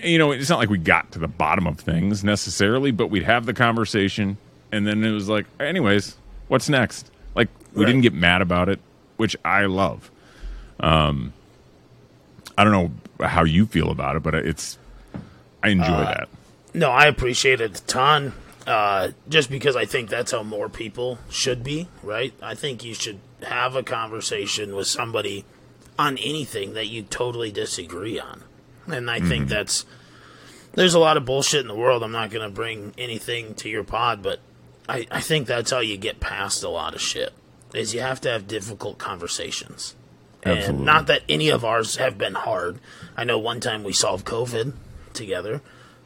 You 0.03 0.17
know, 0.17 0.31
it's 0.31 0.49
not 0.49 0.57
like 0.57 0.69
we 0.69 0.79
got 0.79 1.11
to 1.11 1.19
the 1.19 1.27
bottom 1.27 1.67
of 1.67 1.79
things 1.79 2.23
necessarily, 2.23 2.89
but 2.89 3.11
we'd 3.11 3.23
have 3.23 3.45
the 3.45 3.53
conversation, 3.53 4.37
and 4.71 4.87
then 4.87 5.03
it 5.03 5.11
was 5.11 5.29
like, 5.29 5.45
anyways, 5.59 6.17
what's 6.51 6.67
next? 6.67 7.09
Like 7.33 7.47
we 7.73 7.79
Right. 7.83 7.87
didn't 7.87 8.01
get 8.01 8.13
mad 8.13 8.41
about 8.41 8.67
it, 8.67 8.79
which 9.15 9.37
I 9.45 9.65
love. 9.67 10.11
Um, 10.81 11.31
I 12.57 12.65
don't 12.65 12.73
know 12.73 13.25
how 13.25 13.45
you 13.45 13.65
feel 13.65 13.89
about 13.89 14.17
it, 14.17 14.23
but 14.23 14.35
it's 14.35 14.77
I 15.63 15.69
enjoy 15.69 15.85
that. 16.03 16.27
No, 16.73 16.89
I 16.89 17.05
appreciate 17.05 17.61
it 17.61 17.79
a 17.79 17.83
ton. 17.85 18.33
Uh, 18.67 19.11
just 19.29 19.49
because 19.49 19.75
I 19.77 19.85
think 19.85 20.09
that's 20.09 20.31
how 20.33 20.43
more 20.43 20.67
people 20.69 21.17
should 21.29 21.63
be, 21.63 21.87
right? 22.03 22.33
I 22.43 22.53
think 22.53 22.83
you 22.83 22.93
should 22.93 23.19
have 23.43 23.75
a 23.75 23.81
conversation 23.83 24.75
with 24.75 24.87
somebody 24.87 25.45
on 25.97 26.17
anything 26.17 26.73
that 26.73 26.87
you 26.87 27.01
totally 27.03 27.51
disagree 27.51 28.19
on. 28.19 28.43
And 28.87 29.09
I 29.09 29.19
think 29.19 29.47
that's 29.47 29.85
there's 30.73 30.93
a 30.93 30.99
lot 30.99 31.15
of 31.17 31.25
bullshit 31.25 31.61
in 31.61 31.67
the 31.67 31.75
world. 31.75 32.03
I'm 32.03 32.11
not 32.11 32.29
going 32.29 32.47
to 32.47 32.53
bring 32.53 32.93
anything 32.97 33.55
to 33.55 33.69
your 33.69 33.83
pod, 33.83 34.21
but 34.21 34.39
I, 34.91 35.07
I 35.09 35.21
think 35.21 35.47
that's 35.47 35.71
how 35.71 35.79
you 35.79 35.95
get 35.95 36.19
past 36.19 36.63
a 36.63 36.69
lot 36.69 36.93
of 36.93 37.01
shit. 37.01 37.31
Is 37.73 37.93
you 37.93 38.01
have 38.01 38.19
to 38.21 38.29
have 38.29 38.47
difficult 38.47 38.97
conversations. 38.97 39.95
Absolutely. 40.43 40.75
And 40.75 40.85
not 40.85 41.07
that 41.07 41.21
any 41.29 41.47
of 41.49 41.63
ours 41.63 41.95
have 41.95 42.17
been 42.17 42.33
hard. 42.33 42.79
I 43.15 43.23
know 43.23 43.39
one 43.39 43.61
time 43.61 43.83
we 43.85 43.93
solved 43.93 44.25
COVID 44.25 44.73
together 45.13 45.61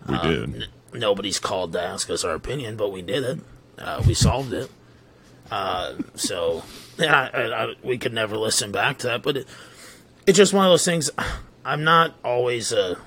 We 0.08 0.17
did. 0.19 0.67
nobody's 0.93 1.39
called 1.39 1.74
to 1.74 1.82
ask 1.82 2.10
us 2.12 2.24
our 2.24 2.36
opinion, 2.36 2.76
but 2.76 2.91
we 2.91 3.02
did 3.02 3.24
it. 3.24 3.39
Uh, 3.80 4.04
we 4.06 4.13
solved 4.13 4.54
it. 4.54 4.69
Uh, 5.50 5.95
so 6.13 6.63
yeah, 7.00 7.30
I, 7.34 7.41
I, 7.63 7.74
we 7.82 7.98
could 7.98 8.13
never 8.13 8.38
listen 8.38 8.71
back 8.71 9.00
to 9.00 9.08
that. 9.08 9.24
But 9.24 9.38
it, 9.38 9.48
it's 10.28 10.38
just 10.38 10.54
one 10.54 10.65
of 10.65 10.71
those 10.71 10.86
things. 10.86 11.10
I'm 11.63 11.84
not 11.84 12.13
always 12.24 12.71
a 12.71 12.98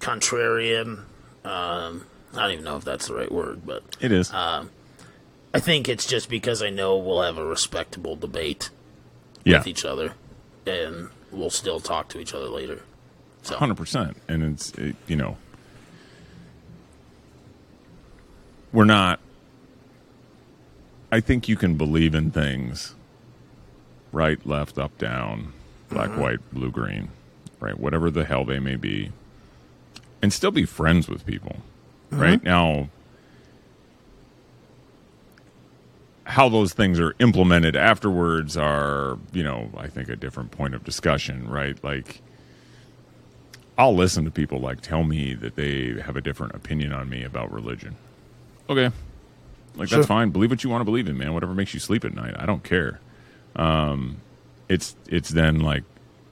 contrarian. 0.00 1.04
Um, 1.44 2.04
I 2.34 2.42
don't 2.42 2.52
even 2.52 2.64
know 2.64 2.76
if 2.76 2.84
that's 2.84 3.08
the 3.08 3.14
right 3.14 3.30
word, 3.30 3.62
but 3.64 3.82
It 4.00 4.12
is. 4.12 4.32
Uh, 4.32 4.66
I 5.54 5.60
think 5.60 5.88
it's 5.88 6.06
just 6.06 6.28
because 6.28 6.62
I 6.62 6.70
know 6.70 6.96
we'll 6.96 7.22
have 7.22 7.38
a 7.38 7.44
respectable 7.44 8.16
debate 8.16 8.70
yeah. 9.44 9.58
with 9.58 9.66
each 9.66 9.84
other, 9.84 10.12
and 10.66 11.08
we'll 11.32 11.50
still 11.50 11.80
talk 11.80 12.08
to 12.08 12.20
each 12.20 12.34
other 12.34 12.48
later. 12.48 12.82
So 13.42 13.56
hundred 13.56 13.76
percent, 13.76 14.16
and 14.28 14.42
it's 14.42 14.72
it, 14.72 14.96
you 15.06 15.16
know 15.16 15.36
we're 18.72 18.84
not. 18.84 19.20
I 21.10 21.20
think 21.20 21.48
you 21.48 21.56
can 21.56 21.76
believe 21.76 22.14
in 22.14 22.30
things, 22.30 22.94
right, 24.12 24.44
left, 24.46 24.78
up, 24.78 24.96
down, 24.98 25.54
black, 25.88 26.10
mm-hmm. 26.10 26.20
white, 26.20 26.52
blue, 26.52 26.70
green, 26.70 27.08
right, 27.60 27.78
whatever 27.78 28.10
the 28.10 28.24
hell 28.24 28.44
they 28.44 28.58
may 28.58 28.76
be, 28.76 29.12
and 30.20 30.32
still 30.32 30.50
be 30.50 30.66
friends 30.66 31.08
with 31.08 31.24
people, 31.24 31.56
right 32.10 32.42
now. 32.42 32.88
How 36.24 36.48
those 36.50 36.74
things 36.74 37.00
are 37.00 37.14
implemented 37.20 37.74
afterwards 37.74 38.56
are, 38.56 39.18
you 39.32 39.42
know, 39.42 39.70
I 39.76 39.86
think 39.86 40.10
a 40.10 40.16
different 40.16 40.50
point 40.50 40.74
of 40.74 40.84
discussion, 40.84 41.48
right? 41.48 41.82
Like, 41.82 42.20
I'll 43.78 43.94
listen 43.94 44.24
to 44.26 44.30
people 44.30 44.60
like 44.60 44.82
tell 44.82 45.04
me 45.04 45.32
that 45.34 45.54
they 45.56 45.98
have 46.02 46.16
a 46.16 46.20
different 46.20 46.54
opinion 46.54 46.92
on 46.92 47.08
me 47.08 47.22
about 47.24 47.50
religion. 47.52 47.96
Okay. 48.68 48.90
Like 49.76 49.88
Sure. 49.88 49.98
that's 49.98 50.08
fine. 50.08 50.30
Believe 50.30 50.50
what 50.50 50.64
you 50.64 50.68
want 50.70 50.80
to 50.82 50.84
believe 50.84 51.06
in, 51.08 51.16
man. 51.16 51.32
Whatever 51.32 51.54
makes 51.54 51.72
you 51.72 51.80
sleep 51.80 52.04
at 52.04 52.12
night. 52.14 52.34
I 52.36 52.44
don't 52.44 52.64
care. 52.64 53.00
Um 53.56 54.18
it's 54.68 54.96
it's 55.08 55.30
then 55.30 55.60
like 55.60 55.84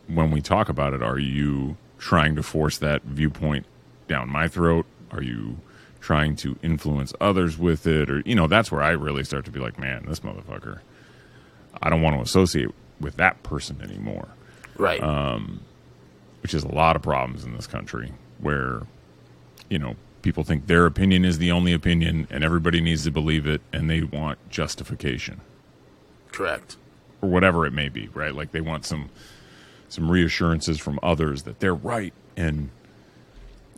when 0.08 0.30
we 0.32 0.40
talk 0.42 0.68
about 0.68 0.92
it, 0.92 1.02
are 1.02 1.18
you 1.18 1.76
trying 1.98 2.34
to 2.36 2.42
force 2.42 2.76
that 2.78 3.02
viewpoint 3.02 3.64
down 4.08 4.28
my 4.28 4.48
throat? 4.48 4.84
Are 5.12 5.22
you 5.22 5.58
trying 6.06 6.36
to 6.36 6.56
influence 6.62 7.12
others 7.20 7.58
with 7.58 7.84
it? 7.86 8.08
Or, 8.08 8.22
you 8.24 8.36
know, 8.36 8.46
that's 8.46 8.70
where 8.70 8.80
I 8.82 8.90
really 8.92 9.24
start 9.24 9.44
to 9.46 9.50
be 9.50 9.58
like, 9.58 9.76
man, 9.78 10.04
this 10.06 10.20
motherfucker, 10.20 10.78
I 11.82 11.90
don't 11.90 12.00
want 12.00 12.16
to 12.16 12.22
associate 12.22 12.70
with 13.00 13.16
that 13.16 13.42
person 13.42 13.80
anymore. 13.82 14.28
Right. 14.78 15.02
Um, 15.02 15.60
which 16.42 16.54
is 16.54 16.62
a 16.62 16.68
lot 16.72 16.94
of 16.94 17.02
problems 17.02 17.44
in 17.44 17.54
this 17.54 17.66
country 17.66 18.12
where, 18.38 18.82
you 19.68 19.78
know, 19.80 19.96
people 20.22 20.44
think 20.44 20.68
their 20.68 20.86
opinion 20.86 21.24
is 21.24 21.38
the 21.38 21.50
only 21.50 21.72
opinion 21.72 22.28
and 22.30 22.44
everybody 22.44 22.80
needs 22.80 23.02
to 23.04 23.10
believe 23.10 23.46
it 23.46 23.60
and 23.72 23.90
they 23.90 24.02
want 24.02 24.38
justification. 24.48 25.40
Correct. 26.30 26.76
or 27.22 27.28
whatever 27.30 27.66
it 27.66 27.72
may 27.72 27.88
be, 27.88 28.08
right? 28.14 28.34
Like 28.34 28.52
they 28.52 28.60
want 28.60 28.84
some 28.84 29.10
some 29.88 30.10
reassurances 30.10 30.78
from 30.78 30.98
others 31.02 31.44
that 31.44 31.60
they're 31.60 31.74
right, 31.74 32.12
and 32.36 32.70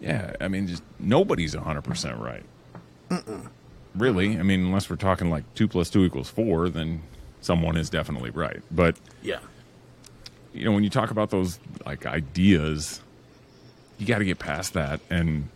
yeah, 0.01 0.35
I 0.41 0.49
mean, 0.49 0.67
just 0.67 0.83
nobody's 0.99 1.55
hundred 1.55 1.83
percent 1.83 2.19
right. 2.19 2.45
Really, 3.95 4.39
I 4.39 4.43
mean, 4.43 4.61
unless 4.61 4.89
we're 4.89 4.97
talking 4.97 5.31
like 5.31 5.43
two 5.55 5.67
plus 5.67 5.91
two 5.91 6.05
equals 6.05 6.29
four, 6.29 6.69
then 6.69 7.03
someone 7.41 7.77
is 7.77 7.91
definitely 7.91 8.31
right. 8.31 8.61
But 8.71 8.97
Yeah. 9.23 9.39
you 10.53 10.65
know, 10.65 10.73
when 10.73 10.85
you 10.85 10.91
talk 10.91 11.11
about 11.11 11.31
those 11.31 11.59
like 11.87 12.07
ideas, 12.07 13.01
you 13.99 14.07
got 14.07 14.19
to 14.19 14.25
get 14.25 14.39
past 14.39 14.75
that, 14.75 15.01
and 15.11 15.49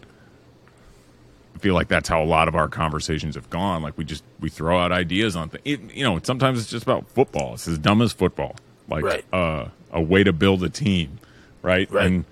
I 1.55 1.59
feel 1.59 1.75
like 1.75 1.89
that's 1.89 2.09
how 2.09 2.23
a 2.23 2.25
lot 2.25 2.49
of 2.49 2.57
our 2.57 2.69
conversations 2.69 3.35
have 3.37 3.49
gone. 3.51 3.83
Like 3.83 3.97
we 3.97 4.05
just 4.05 4.25
we 4.41 4.49
throw 4.49 4.79
out 4.81 4.91
ideas 4.91 5.37
on 5.37 5.51
things. 5.51 5.95
You 5.95 6.03
know, 6.03 6.19
sometimes 6.23 6.59
it's 6.61 6.71
just 6.71 6.83
about 6.85 7.09
football. 7.11 7.55
It's 7.55 7.69
as 7.69 7.79
dumb 7.79 8.03
as 8.03 8.13
football, 8.13 8.57
like 8.89 9.05
Right. 9.05 9.25
uh, 9.33 9.67
a 9.93 10.01
way 10.01 10.25
to 10.25 10.33
build 10.33 10.65
a 10.65 10.69
team, 10.71 11.19
right? 11.61 11.89
Right. 11.93 12.07
And 12.07 12.25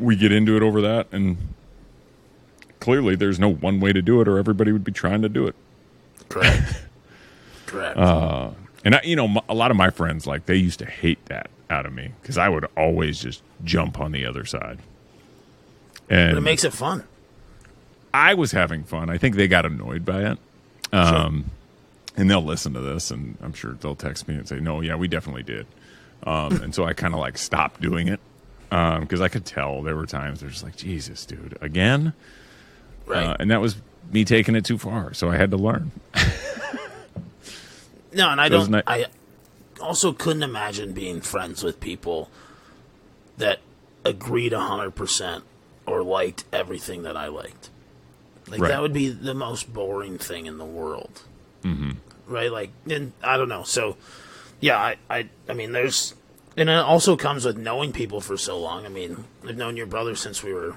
we 0.00 0.16
get 0.16 0.32
into 0.32 0.56
it 0.56 0.62
over 0.62 0.80
that, 0.82 1.08
and 1.12 1.36
clearly, 2.80 3.14
there's 3.14 3.38
no 3.38 3.52
one 3.52 3.80
way 3.80 3.92
to 3.92 4.02
do 4.02 4.20
it, 4.20 4.28
or 4.28 4.38
everybody 4.38 4.72
would 4.72 4.84
be 4.84 4.92
trying 4.92 5.22
to 5.22 5.28
do 5.28 5.46
it. 5.46 5.54
Correct. 6.28 6.82
Correct. 7.66 7.98
And 8.82 8.94
I, 8.94 9.00
you 9.04 9.14
know, 9.14 9.42
a 9.48 9.54
lot 9.54 9.70
of 9.70 9.76
my 9.76 9.90
friends 9.90 10.26
like 10.26 10.46
they 10.46 10.56
used 10.56 10.78
to 10.78 10.86
hate 10.86 11.24
that 11.26 11.50
out 11.68 11.86
of 11.86 11.92
me 11.92 12.12
because 12.20 12.38
I 12.38 12.48
would 12.48 12.66
always 12.76 13.20
just 13.20 13.42
jump 13.62 14.00
on 14.00 14.12
the 14.12 14.24
other 14.24 14.44
side. 14.44 14.78
And 16.08 16.32
but 16.32 16.38
it 16.38 16.40
makes 16.40 16.64
it 16.64 16.72
fun. 16.72 17.04
I 18.12 18.34
was 18.34 18.52
having 18.52 18.82
fun. 18.82 19.10
I 19.10 19.18
think 19.18 19.36
they 19.36 19.46
got 19.46 19.66
annoyed 19.66 20.04
by 20.04 20.32
it. 20.32 20.38
Um, 20.92 21.50
and 22.16 22.28
they'll 22.28 22.42
listen 22.42 22.72
to 22.72 22.80
this, 22.80 23.12
and 23.12 23.36
I'm 23.40 23.52
sure 23.52 23.74
they'll 23.74 23.94
text 23.94 24.26
me 24.26 24.34
and 24.34 24.48
say, 24.48 24.58
"No, 24.58 24.80
yeah, 24.80 24.96
we 24.96 25.06
definitely 25.06 25.44
did." 25.44 25.66
Um, 26.24 26.60
and 26.60 26.74
so 26.74 26.84
I 26.84 26.92
kind 26.92 27.14
of 27.14 27.20
like 27.20 27.38
stopped 27.38 27.80
doing 27.80 28.08
it 28.08 28.18
because 28.70 29.20
I 29.20 29.28
could 29.28 29.44
tell 29.44 29.82
there 29.82 29.96
were 29.96 30.06
times 30.06 30.40
they're 30.40 30.48
just 30.48 30.62
like, 30.64 30.76
"Jesus, 30.76 31.26
dude, 31.26 31.58
again," 31.60 32.12
Right. 33.06 33.26
uh, 33.26 33.36
and 33.40 33.50
that 33.50 33.60
was 33.60 33.76
me 34.12 34.24
taking 34.24 34.54
it 34.56 34.64
too 34.64 34.78
far. 34.78 35.12
So 35.14 35.28
I 35.30 35.36
had 35.36 35.50
to 35.50 35.56
learn. 35.56 35.90
no, 38.12 38.28
and 38.30 38.40
I 38.40 38.48
Those 38.48 38.68
don't. 38.68 38.76
ni- 38.78 38.82
I 38.86 39.06
also 39.80 40.12
couldn't 40.12 40.42
imagine 40.42 40.92
being 40.92 41.20
friends 41.20 41.62
with 41.62 41.80
people 41.80 42.30
that 43.38 43.58
agreed 44.04 44.52
hundred 44.52 44.92
percent 44.92 45.44
or 45.86 46.02
liked 46.02 46.44
everything 46.52 47.02
that 47.02 47.16
I 47.16 47.28
liked. 47.28 47.70
Like 48.48 48.60
Right. 48.60 48.68
that 48.68 48.82
would 48.82 48.92
be 48.92 49.08
the 49.10 49.34
most 49.34 49.72
boring 49.72 50.18
thing 50.18 50.46
in 50.46 50.58
the 50.58 50.64
world. 50.64 51.22
Mm-hmm. 51.62 51.92
Right? 52.26 52.50
Like, 52.50 52.70
and 52.88 53.12
I 53.22 53.36
don't 53.36 53.48
know. 53.48 53.62
So, 53.64 53.96
yeah, 54.60 54.76
I, 54.78 54.96
I, 55.08 55.28
I 55.48 55.52
mean, 55.54 55.72
there's, 55.72 56.14
and 56.60 56.68
it 56.70 56.76
also 56.76 57.16
comes 57.16 57.44
with 57.44 57.56
knowing 57.56 57.92
people 57.92 58.20
for 58.20 58.36
so 58.36 58.58
long. 58.58 58.84
I 58.86 58.88
mean, 58.88 59.24
I've 59.48 59.56
known 59.56 59.76
your 59.76 59.86
brother 59.86 60.14
since 60.14 60.42
we 60.44 60.52
were 60.54 60.76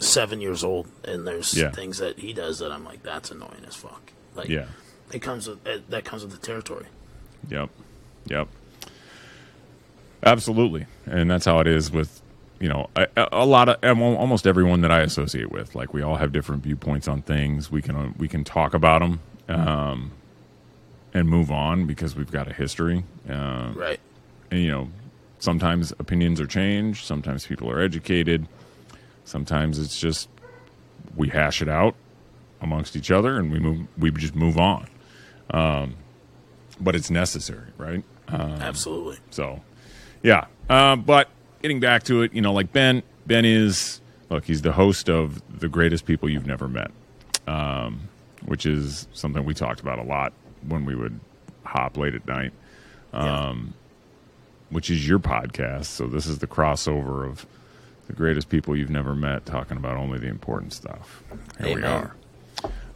seven 0.00 0.40
years 0.40 0.64
old, 0.64 0.88
and 1.04 1.26
there's 1.26 1.54
Yeah. 1.56 1.70
things 1.70 1.98
that 1.98 2.18
he 2.18 2.32
does 2.32 2.58
that 2.58 2.72
I'm 2.72 2.84
like, 2.84 3.02
that's 3.02 3.30
annoying 3.30 3.64
as 3.68 3.76
fuck. 3.76 4.12
Like, 4.34 4.48
Yeah. 4.48 4.66
it 5.12 5.20
comes 5.20 5.46
with 5.46 5.64
it, 5.66 5.88
that 5.90 6.04
comes 6.04 6.22
with 6.22 6.32
the 6.32 6.38
territory. 6.38 6.86
Yep. 7.48 7.68
Yep. 8.26 8.48
Absolutely. 10.22 10.86
And 11.06 11.30
that's 11.30 11.44
how 11.46 11.60
it 11.60 11.66
is 11.66 11.90
with, 11.90 12.20
you 12.58 12.68
know, 12.68 12.90
a, 12.96 13.06
a 13.32 13.46
lot 13.46 13.68
of 13.68 14.00
almost 14.00 14.46
everyone 14.46 14.82
that 14.82 14.90
I 14.90 15.00
associate 15.00 15.50
with. 15.50 15.74
Like 15.74 15.94
we 15.94 16.02
all 16.02 16.16
have 16.16 16.32
different 16.32 16.62
viewpoints 16.62 17.08
on 17.08 17.22
things. 17.22 17.70
We 17.70 17.80
can 17.82 18.14
we 18.18 18.28
can 18.28 18.44
talk 18.44 18.74
about 18.74 19.00
them 19.00 19.20
um, 19.48 20.12
and 21.14 21.28
move 21.28 21.50
on 21.50 21.86
because 21.86 22.14
we've 22.14 22.30
got 22.30 22.48
a 22.48 22.52
history. 22.52 23.04
Uh, 23.28 23.72
Right. 23.74 24.00
and 24.50 24.60
you 24.60 24.70
know, 24.70 24.88
sometimes 25.40 25.92
opinions 25.98 26.40
are 26.40 26.46
changed. 26.46 27.04
Sometimes 27.04 27.46
people 27.46 27.68
are 27.70 27.80
educated. 27.80 28.46
Sometimes 29.24 29.78
it's 29.78 29.98
just 29.98 30.28
we 31.16 31.28
hash 31.28 31.60
it 31.60 31.68
out 31.68 31.96
amongst 32.60 32.94
each 32.94 33.10
other 33.10 33.36
and 33.38 33.50
we 33.50 33.58
move. 33.58 33.86
We 33.98 34.10
just 34.12 34.36
move 34.36 34.56
on. 34.58 34.86
Um, 35.50 35.96
but 36.80 36.94
it's 36.94 37.10
necessary, 37.10 37.66
right? 37.76 38.04
Absolutely. 38.28 39.18
So, 39.30 39.60
yeah. 40.22 40.46
Uh, 40.68 40.94
but 40.96 41.28
getting 41.62 41.80
back 41.80 42.04
to 42.04 42.22
it, 42.22 42.32
you 42.32 42.40
know, 42.40 42.52
like 42.52 42.72
Ben, 42.72 43.02
Ben 43.26 43.44
is 43.44 44.00
look, 44.30 44.44
he's 44.44 44.62
the 44.62 44.72
host 44.72 45.10
of 45.10 45.42
the 45.58 45.68
greatest 45.68 46.06
people 46.06 46.30
you've 46.30 46.46
never 46.46 46.68
met, 46.68 46.92
um, 47.48 48.08
which 48.44 48.64
is 48.66 49.08
something 49.12 49.44
we 49.44 49.52
talked 49.52 49.80
about 49.80 49.98
a 49.98 50.02
lot 50.04 50.32
when 50.68 50.84
we 50.84 50.94
would 50.94 51.18
hop 51.64 51.96
late 51.96 52.14
at 52.14 52.26
night, 52.26 52.52
Yeah. 53.12 53.50
Which 54.70 54.90
is 54.90 55.06
your 55.06 55.18
podcast. 55.18 55.86
So 55.86 56.06
this 56.06 56.26
is 56.26 56.38
the 56.38 56.46
crossover 56.46 57.28
of 57.28 57.46
the 58.06 58.12
greatest 58.12 58.48
people 58.48 58.76
you've 58.76 58.90
never 58.90 59.14
met, 59.14 59.46
talking 59.46 59.76
about 59.76 59.96
only 59.96 60.18
the 60.18 60.26
important 60.28 60.72
stuff. 60.72 61.22
Here 61.60 61.76
we 61.76 61.82
are. 61.84 62.14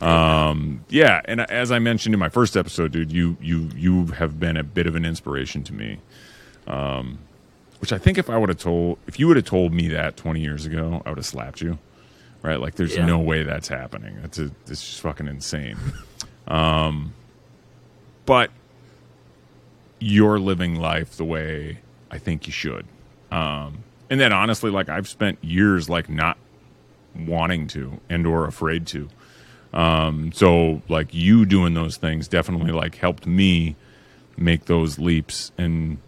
Um, 0.00 0.84
yeah, 0.88 1.20
and 1.26 1.40
as 1.40 1.70
I 1.70 1.78
mentioned 1.78 2.14
in 2.14 2.18
my 2.18 2.28
first 2.28 2.56
episode, 2.56 2.92
dude, 2.92 3.12
you 3.12 3.36
you 3.40 3.70
you 3.76 4.06
have 4.06 4.38
been 4.40 4.56
a 4.56 4.62
bit 4.64 4.86
of 4.86 4.96
an 4.96 5.04
inspiration 5.04 5.62
to 5.64 5.72
me. 5.72 5.98
Um, 6.66 7.18
which 7.80 7.92
I 7.92 7.98
think 7.98 8.16
if 8.18 8.30
I 8.30 8.38
would 8.38 8.48
have 8.48 8.58
told, 8.58 8.98
if 9.06 9.18
you 9.20 9.28
would 9.28 9.36
have 9.36 9.44
told 9.44 9.72
me 9.74 9.88
that 9.88 10.16
20 10.16 10.40
years 10.40 10.64
ago, 10.64 11.02
I 11.04 11.10
would 11.10 11.18
have 11.18 11.26
slapped 11.26 11.60
you. 11.60 11.78
Right? 12.42 12.58
Like, 12.58 12.74
there's 12.76 12.96
Yeah. 12.96 13.04
no 13.06 13.18
way 13.18 13.42
that's 13.42 13.68
happening. 13.68 14.16
That's 14.22 14.38
a, 14.38 14.44
it's 14.66 14.82
just 14.84 15.00
fucking 15.00 15.28
insane. 15.28 15.76
Um, 16.46 17.14
but 18.26 18.50
you're 20.04 20.38
living 20.38 20.74
life 20.76 21.16
the 21.16 21.24
way 21.24 21.78
I 22.10 22.18
think 22.18 22.46
you 22.46 22.52
should. 22.52 22.86
Um, 23.30 23.84
and 24.10 24.20
then 24.20 24.32
honestly, 24.32 24.70
like 24.70 24.88
I've 24.88 25.08
spent 25.08 25.42
years 25.42 25.88
like 25.88 26.08
not 26.08 26.36
wanting 27.16 27.66
to 27.68 28.00
and 28.10 28.26
or 28.26 28.46
afraid 28.46 28.86
to. 28.88 29.08
Um, 29.72 30.30
so 30.32 30.82
like 30.88 31.14
you 31.14 31.46
doing 31.46 31.74
those 31.74 31.96
things 31.96 32.28
definitely 32.28 32.70
like 32.70 32.96
helped 32.96 33.26
me 33.26 33.76
make 34.36 34.66
those 34.66 34.98
leaps 34.98 35.52
and 35.56 35.98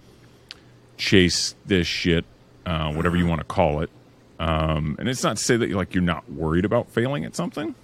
chase 0.98 1.54
this 1.64 1.86
shit, 1.86 2.24
uh, 2.66 2.92
whatever 2.92 3.16
you 3.16 3.26
want 3.26 3.40
to 3.40 3.46
call 3.46 3.80
it. 3.80 3.90
Um, 4.38 4.96
and 4.98 5.08
it's 5.08 5.22
not 5.22 5.38
to 5.38 5.42
say 5.42 5.56
that 5.56 5.70
like 5.70 5.94
you're 5.94 6.02
not 6.02 6.30
worried 6.30 6.66
about 6.66 6.90
failing 6.90 7.24
at 7.24 7.34
something. 7.34 7.74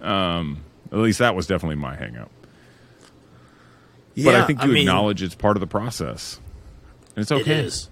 Um, 0.00 0.64
at 0.90 0.98
least 0.98 1.18
that 1.18 1.34
was 1.34 1.46
definitely 1.46 1.76
my 1.76 1.94
hang 1.94 2.16
up. 4.16 4.24
But 4.24 4.34
I 4.34 4.46
think 4.46 4.62
you 4.62 4.68
mean, 4.68 4.82
acknowledge 4.82 5.22
it's 5.22 5.34
part 5.34 5.56
of 5.56 5.60
the 5.60 5.66
process. 5.66 6.40
And 7.16 7.22
it's 7.22 7.32
okay. 7.32 7.60
is. 7.60 7.88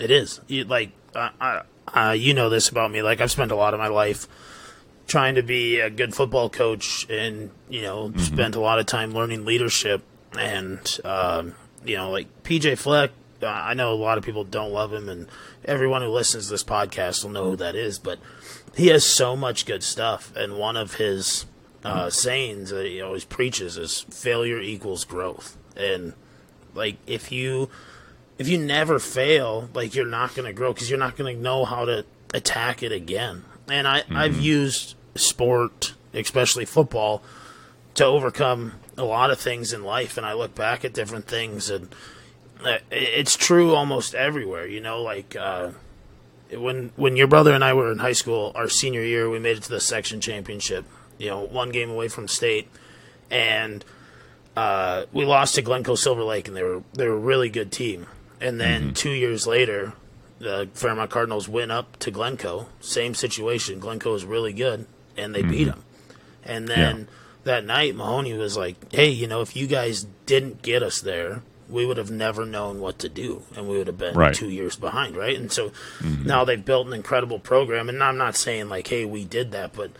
It 0.00 0.10
is. 0.10 0.40
You, 0.46 0.64
like, 0.64 0.90
uh, 1.14 1.62
uh, 1.88 2.14
you 2.16 2.34
know 2.34 2.48
this 2.48 2.68
about 2.68 2.90
me. 2.90 3.02
Like, 3.02 3.20
I've 3.20 3.30
spent 3.30 3.50
a 3.50 3.56
lot 3.56 3.74
of 3.74 3.80
my 3.80 3.88
life 3.88 4.26
trying 5.06 5.34
to 5.36 5.42
be 5.42 5.80
a 5.80 5.90
good 5.90 6.14
football 6.14 6.48
coach, 6.48 7.06
and 7.10 7.50
you 7.68 7.82
know, 7.82 8.08
Mm-hmm. 8.08 8.18
spent 8.20 8.54
a 8.56 8.60
lot 8.60 8.78
of 8.78 8.86
time 8.86 9.12
learning 9.12 9.44
leadership. 9.44 10.02
And 10.38 10.80
um, 11.04 11.54
you 11.84 11.96
know, 11.96 12.10
like 12.10 12.42
PJ 12.42 12.78
Fleck, 12.78 13.10
uh, 13.42 13.46
I 13.46 13.74
know 13.74 13.92
a 13.92 13.94
lot 13.94 14.18
of 14.18 14.24
people 14.24 14.42
don't 14.44 14.72
love 14.72 14.92
him, 14.92 15.08
and 15.08 15.28
everyone 15.64 16.02
who 16.02 16.08
listens 16.08 16.46
to 16.46 16.50
this 16.52 16.64
podcast 16.64 17.22
will 17.22 17.30
know 17.30 17.50
who 17.50 17.56
that 17.56 17.76
is. 17.76 17.98
But 18.00 18.18
he 18.74 18.88
has 18.88 19.04
so 19.04 19.36
much 19.36 19.66
good 19.66 19.82
stuff, 19.84 20.32
and 20.34 20.58
one 20.58 20.76
of 20.76 20.94
his 20.94 21.46
uh, 21.84 22.10
sayings 22.10 22.70
that 22.70 22.86
he 22.86 23.00
always 23.00 23.24
preaches 23.24 23.76
is 23.76 24.06
"failure 24.10 24.60
equals 24.60 25.04
growth." 25.04 25.56
And 25.76 26.14
like, 26.74 26.96
if 27.06 27.30
you 27.30 27.68
if 28.38 28.48
you 28.48 28.58
never 28.58 28.98
fail, 28.98 29.68
like 29.74 29.94
you're 29.94 30.06
not 30.06 30.34
going 30.34 30.46
to 30.46 30.52
grow 30.52 30.72
because 30.72 30.90
you're 30.90 30.98
not 30.98 31.16
going 31.16 31.36
to 31.36 31.42
know 31.42 31.64
how 31.64 31.84
to 31.84 32.04
attack 32.32 32.82
it 32.82 32.92
again. 32.92 33.44
And 33.68 33.88
I, 33.88 34.02
I've 34.10 34.38
used 34.38 34.94
sport, 35.14 35.94
especially 36.12 36.64
football, 36.64 37.22
to 37.94 38.04
overcome 38.04 38.74
a 38.98 39.04
lot 39.04 39.30
of 39.30 39.38
things 39.38 39.72
in 39.72 39.84
life. 39.84 40.16
And 40.16 40.26
I 40.26 40.34
look 40.34 40.54
back 40.54 40.84
at 40.84 40.92
different 40.92 41.26
things, 41.26 41.70
and 41.70 41.94
uh, 42.64 42.78
it's 42.90 43.36
true 43.36 43.74
almost 43.74 44.14
everywhere. 44.14 44.66
You 44.66 44.80
know, 44.80 45.00
like 45.02 45.36
uh, 45.36 45.70
when 46.52 46.92
when 46.96 47.16
your 47.16 47.28
brother 47.28 47.52
and 47.52 47.64
I 47.64 47.72
were 47.72 47.90
in 47.90 47.98
high 47.98 48.12
school, 48.12 48.52
our 48.54 48.68
senior 48.68 49.02
year, 49.02 49.30
we 49.30 49.38
made 49.38 49.56
it 49.56 49.62
to 49.64 49.70
the 49.70 49.80
section 49.80 50.20
championship. 50.20 50.84
You 51.18 51.28
know, 51.28 51.40
one 51.40 51.70
game 51.70 51.90
away 51.90 52.08
from 52.08 52.28
state, 52.28 52.68
and 53.30 53.84
uh, 54.56 55.04
we 55.12 55.24
lost 55.24 55.56
to 55.56 55.62
Glencoe 55.62 55.94
Silver 55.94 56.22
Lake, 56.22 56.48
and 56.48 56.56
they 56.56 56.62
were 56.62 56.82
they 56.92 57.08
were 57.08 57.14
a 57.14 57.18
really 57.18 57.48
good 57.48 57.72
team. 57.72 58.06
And 58.40 58.60
then 58.60 58.82
mm-hmm. 58.82 58.92
two 58.92 59.10
years 59.10 59.46
later, 59.46 59.94
the 60.38 60.68
Fairmont 60.74 61.10
Cardinals 61.10 61.48
went 61.48 61.72
up 61.72 61.98
to 62.00 62.10
Glencoe. 62.10 62.66
Same 62.80 63.14
situation. 63.14 63.78
Glencoe 63.78 64.12
was 64.12 64.24
really 64.24 64.52
good, 64.52 64.86
and 65.16 65.34
they 65.34 65.42
beat 65.42 65.68
mm-hmm. 65.68 65.70
them. 65.70 65.84
And 66.44 66.68
then 66.68 67.08
that 67.44 67.64
night, 67.64 67.94
Mahoney 67.94 68.34
was 68.34 68.56
like, 68.56 68.76
"Hey, 68.92 69.08
you 69.08 69.26
know, 69.26 69.40
if 69.40 69.56
you 69.56 69.66
guys 69.66 70.06
didn't 70.26 70.62
get 70.62 70.82
us 70.82 71.00
there, 71.00 71.42
we 71.68 71.86
would 71.86 71.96
have 71.96 72.10
never 72.10 72.44
known 72.44 72.80
what 72.80 72.98
to 73.00 73.08
do, 73.08 73.42
and 73.56 73.68
we 73.68 73.78
would 73.78 73.86
have 73.86 73.98
been 73.98 74.14
Right. 74.14 74.34
two 74.34 74.50
years 74.50 74.76
behind, 74.76 75.16
right?" 75.16 75.36
And 75.36 75.50
so 75.50 75.70
mm-hmm. 75.98 76.26
now 76.26 76.44
they've 76.44 76.64
built 76.64 76.86
an 76.86 76.92
incredible 76.92 77.38
program. 77.38 77.88
And 77.88 78.02
I'm 78.02 78.18
not 78.18 78.36
saying 78.36 78.68
like, 78.68 78.86
"Hey, 78.86 79.04
we 79.04 79.24
did 79.24 79.52
that," 79.52 79.72
but 79.72 79.90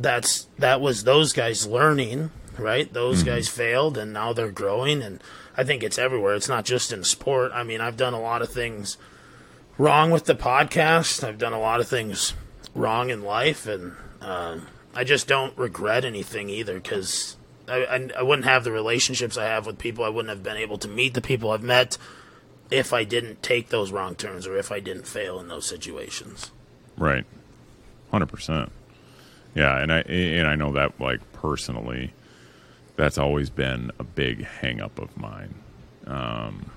that's 0.00 0.48
that 0.58 0.80
was 0.80 1.04
those 1.04 1.32
guys 1.32 1.66
learning, 1.66 2.30
right? 2.58 2.92
Those 2.92 3.22
guys 3.22 3.48
failed, 3.48 3.98
and 3.98 4.12
now 4.12 4.32
they're 4.32 4.50
growing. 4.50 5.02
And 5.02 5.22
I 5.56 5.64
think 5.64 5.82
it's 5.82 5.98
everywhere. 5.98 6.34
It's 6.34 6.48
not 6.48 6.64
just 6.64 6.92
in 6.92 7.04
sport. 7.04 7.52
I 7.54 7.62
mean, 7.62 7.80
I've 7.80 7.96
done 7.96 8.14
a 8.14 8.20
lot 8.20 8.42
of 8.42 8.50
things 8.50 8.96
wrong 9.76 10.10
with 10.10 10.24
the 10.24 10.34
podcast. 10.34 11.22
I've 11.22 11.38
done 11.38 11.52
a 11.52 11.60
lot 11.60 11.80
of 11.80 11.88
things 11.88 12.32
wrong 12.74 13.10
in 13.10 13.22
life, 13.22 13.66
and 13.66 13.92
um, 14.22 14.68
I 14.94 15.04
just 15.04 15.28
don't 15.28 15.56
regret 15.58 16.04
anything 16.04 16.48
either 16.48 16.80
because 16.80 17.36
I, 17.68 17.84
I, 17.84 18.08
I 18.18 18.22
wouldn't 18.22 18.46
have 18.46 18.64
the 18.64 18.72
relationships 18.72 19.36
I 19.36 19.44
have 19.44 19.66
with 19.66 19.78
people. 19.78 20.04
I 20.04 20.08
wouldn't 20.08 20.30
have 20.30 20.42
been 20.42 20.56
able 20.56 20.78
to 20.78 20.88
meet 20.88 21.14
the 21.14 21.20
people 21.20 21.50
I've 21.50 21.62
met 21.62 21.98
if 22.70 22.92
I 22.92 23.04
didn't 23.04 23.42
take 23.42 23.68
those 23.68 23.92
wrong 23.92 24.14
turns 24.14 24.46
or 24.46 24.56
if 24.56 24.72
I 24.72 24.80
didn't 24.80 25.06
fail 25.06 25.40
in 25.40 25.48
those 25.48 25.66
situations. 25.66 26.52
Right. 26.96 27.26
Hundred 28.10 28.28
percent. 28.28 28.72
Yeah, 29.54 29.78
and 29.78 29.92
I 29.92 30.00
and 30.00 30.46
I 30.46 30.54
know 30.54 30.72
that 30.72 31.00
like 31.00 31.20
personally, 31.32 32.12
that's 32.96 33.18
always 33.18 33.50
been 33.50 33.90
a 33.98 34.04
big 34.04 34.46
hangup 34.60 34.98
of 34.98 35.16
mine. 35.16 35.54
Um, 36.06 36.70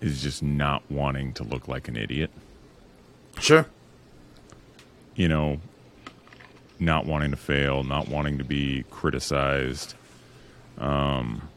is 0.00 0.22
just 0.22 0.42
not 0.42 0.82
wanting 0.90 1.32
to 1.34 1.44
look 1.44 1.68
like 1.68 1.88
an 1.88 1.96
idiot. 1.96 2.30
Sure. 3.38 3.66
You 5.14 5.28
know, 5.28 5.60
not 6.78 7.06
wanting 7.06 7.30
to 7.30 7.36
fail, 7.36 7.82
not 7.84 8.08
wanting 8.08 8.38
to 8.38 8.44
be 8.44 8.84
criticized, 8.90 9.94
um, 10.78 11.48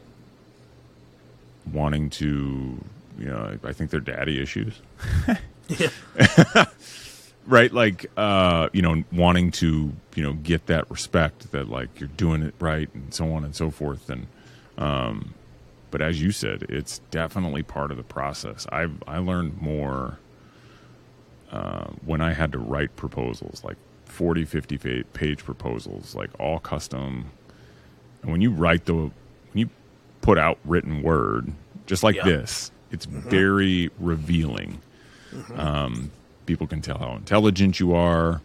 wanting 1.71 2.09
to, 2.11 2.81
you 3.17 3.25
know, 3.25 3.57
I 3.63 3.73
think 3.73 3.89
they're 3.91 3.99
daddy 3.99 4.41
issues. 4.41 4.73
Yeah. 5.77 5.89
right 7.49 7.73
like 7.73 8.05
uh 8.15 8.69
you 8.73 8.81
know 8.81 9.03
wanting 9.11 9.51
to 9.51 9.91
you 10.15 10.23
know 10.23 10.33
get 10.33 10.67
that 10.67 10.89
respect 10.91 11.51
that 11.51 11.67
like 11.69 11.99
you're 11.99 12.09
doing 12.09 12.43
it 12.43 12.53
right 12.59 12.89
and 12.93 13.13
so 13.13 13.31
on 13.33 13.43
and 13.43 13.55
so 13.55 13.69
forth. 13.71 14.09
And 14.09 14.27
um 14.77 15.33
but 15.91 16.01
as 16.01 16.21
you 16.21 16.31
said 16.31 16.63
it's 16.69 16.99
definitely 17.11 17.63
part 17.63 17.91
of 17.91 17.97
the 17.97 18.03
process. 18.03 18.67
I've 18.71 19.01
i 19.07 19.17
learned 19.17 19.61
more 19.61 20.19
uh 21.51 21.85
when 22.05 22.21
i 22.21 22.33
had 22.33 22.51
to 22.51 22.59
write 22.59 22.95
proposals 22.95 23.63
like 23.63 23.77
40 24.05 24.45
50 24.45 25.03
page 25.13 25.43
proposals 25.43 26.15
like 26.15 26.29
all 26.39 26.59
custom. 26.59 27.31
And 28.21 28.31
when 28.31 28.41
you 28.41 28.51
write 28.51 28.85
the 28.85 28.93
when 28.93 29.11
you 29.55 29.69
put 30.21 30.37
out 30.37 30.59
written 30.65 31.01
word 31.01 31.51
just 31.87 32.03
like 32.03 32.15
Yeah. 32.15 32.25
this 32.25 32.71
it's 32.91 33.05
very 33.05 33.91
revealing. 33.99 34.81
Um, 35.55 36.09
people 36.49 36.65
can 36.65 36.81
tell 36.81 36.97
how 36.97 37.15
intelligent 37.15 37.79
you 37.79 37.93
are. 37.93 38.41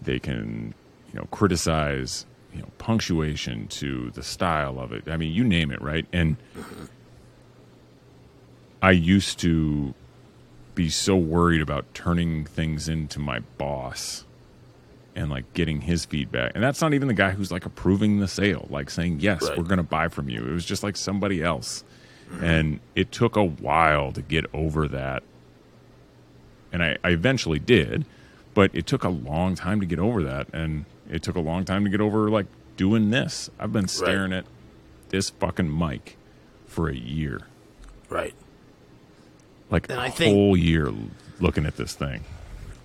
They 0.00 0.20
can, 0.20 0.72
you 1.12 1.18
know, 1.18 1.26
criticize, 1.32 2.26
you 2.54 2.60
know, 2.60 2.68
punctuation 2.78 3.66
to 3.66 4.12
the 4.12 4.22
style 4.22 4.78
of 4.78 4.92
it. 4.92 5.08
I 5.08 5.16
mean, 5.16 5.32
you 5.32 5.42
name 5.42 5.72
it, 5.72 5.82
right? 5.82 6.06
And 6.12 6.36
I 8.80 8.92
used 8.92 9.40
to 9.40 9.94
be 10.76 10.88
so 10.88 11.16
worried 11.16 11.60
about 11.60 11.92
turning 11.92 12.44
things 12.44 12.88
into 12.88 13.18
my 13.18 13.40
boss 13.58 14.24
and 15.16 15.28
like 15.28 15.52
getting 15.54 15.80
his 15.80 16.04
feedback. 16.04 16.52
And 16.54 16.62
that's 16.62 16.80
not 16.80 16.94
even 16.94 17.08
the 17.08 17.14
guy 17.14 17.30
who's 17.32 17.50
like 17.50 17.66
approving 17.66 18.20
the 18.20 18.28
sale, 18.28 18.68
like 18.70 18.90
saying, 18.90 19.18
"Yes, 19.20 19.42
Right. 19.42 19.58
we're 19.58 19.64
going 19.64 19.78
to 19.78 19.82
buy 19.82 20.06
from 20.06 20.28
you." 20.28 20.44
It 20.46 20.52
was 20.52 20.64
just 20.64 20.84
like 20.84 20.96
somebody 20.96 21.42
else. 21.42 21.82
Mm-hmm. 22.30 22.44
And 22.44 22.80
it 22.94 23.10
took 23.10 23.34
a 23.36 23.44
while 23.44 24.12
to 24.12 24.22
get 24.22 24.46
over 24.54 24.86
that 24.86 25.24
and 26.74 26.82
I, 26.82 26.98
I 27.02 27.10
eventually 27.10 27.58
did, 27.60 28.04
but 28.52 28.70
it 28.74 28.86
took 28.86 29.04
a 29.04 29.08
long 29.08 29.54
time 29.54 29.78
to 29.80 29.86
get 29.86 29.98
over 29.98 30.22
that, 30.24 30.48
and 30.52 30.84
it 31.10 31.22
took 31.22 31.36
a 31.36 31.40
long 31.40 31.64
time 31.64 31.84
to 31.84 31.90
get 31.90 32.00
over 32.02 32.28
like 32.28 32.46
doing 32.76 33.10
this. 33.10 33.48
I've 33.58 33.72
been 33.72 33.88
staring 33.88 34.32
at 34.34 34.44
this 35.10 35.30
fucking 35.30 35.76
mic 35.78 36.16
for 36.66 36.88
a 36.88 36.94
year, 36.96 37.42
Right. 38.10 38.34
like 39.70 39.88
And 39.88 39.98
a 39.98 40.02
I 40.02 40.10
think- 40.10 40.34
whole 40.34 40.56
year 40.56 40.92
looking 41.40 41.66
at 41.66 41.76
this 41.76 41.94
thing. 41.94 42.24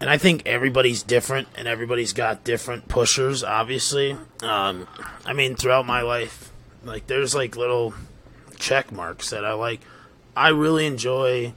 and 0.01 0.09
I 0.09 0.17
think 0.17 0.43
everybody's 0.45 1.03
different, 1.03 1.47
and 1.55 1.67
everybody's 1.67 2.13
got 2.13 2.43
different 2.43 2.87
pushers. 2.87 3.43
Obviously, 3.43 4.15
um, 4.43 4.87
I 5.25 5.33
mean, 5.33 5.55
throughout 5.55 5.85
my 5.85 6.01
life, 6.01 6.51
like 6.85 7.07
there's 7.07 7.35
like 7.35 7.55
little 7.57 7.93
check 8.57 8.91
marks 8.91 9.29
that 9.31 9.43
I 9.43 9.53
like. 9.53 9.81
I 10.37 10.49
really 10.49 10.85
enjoy 10.85 11.53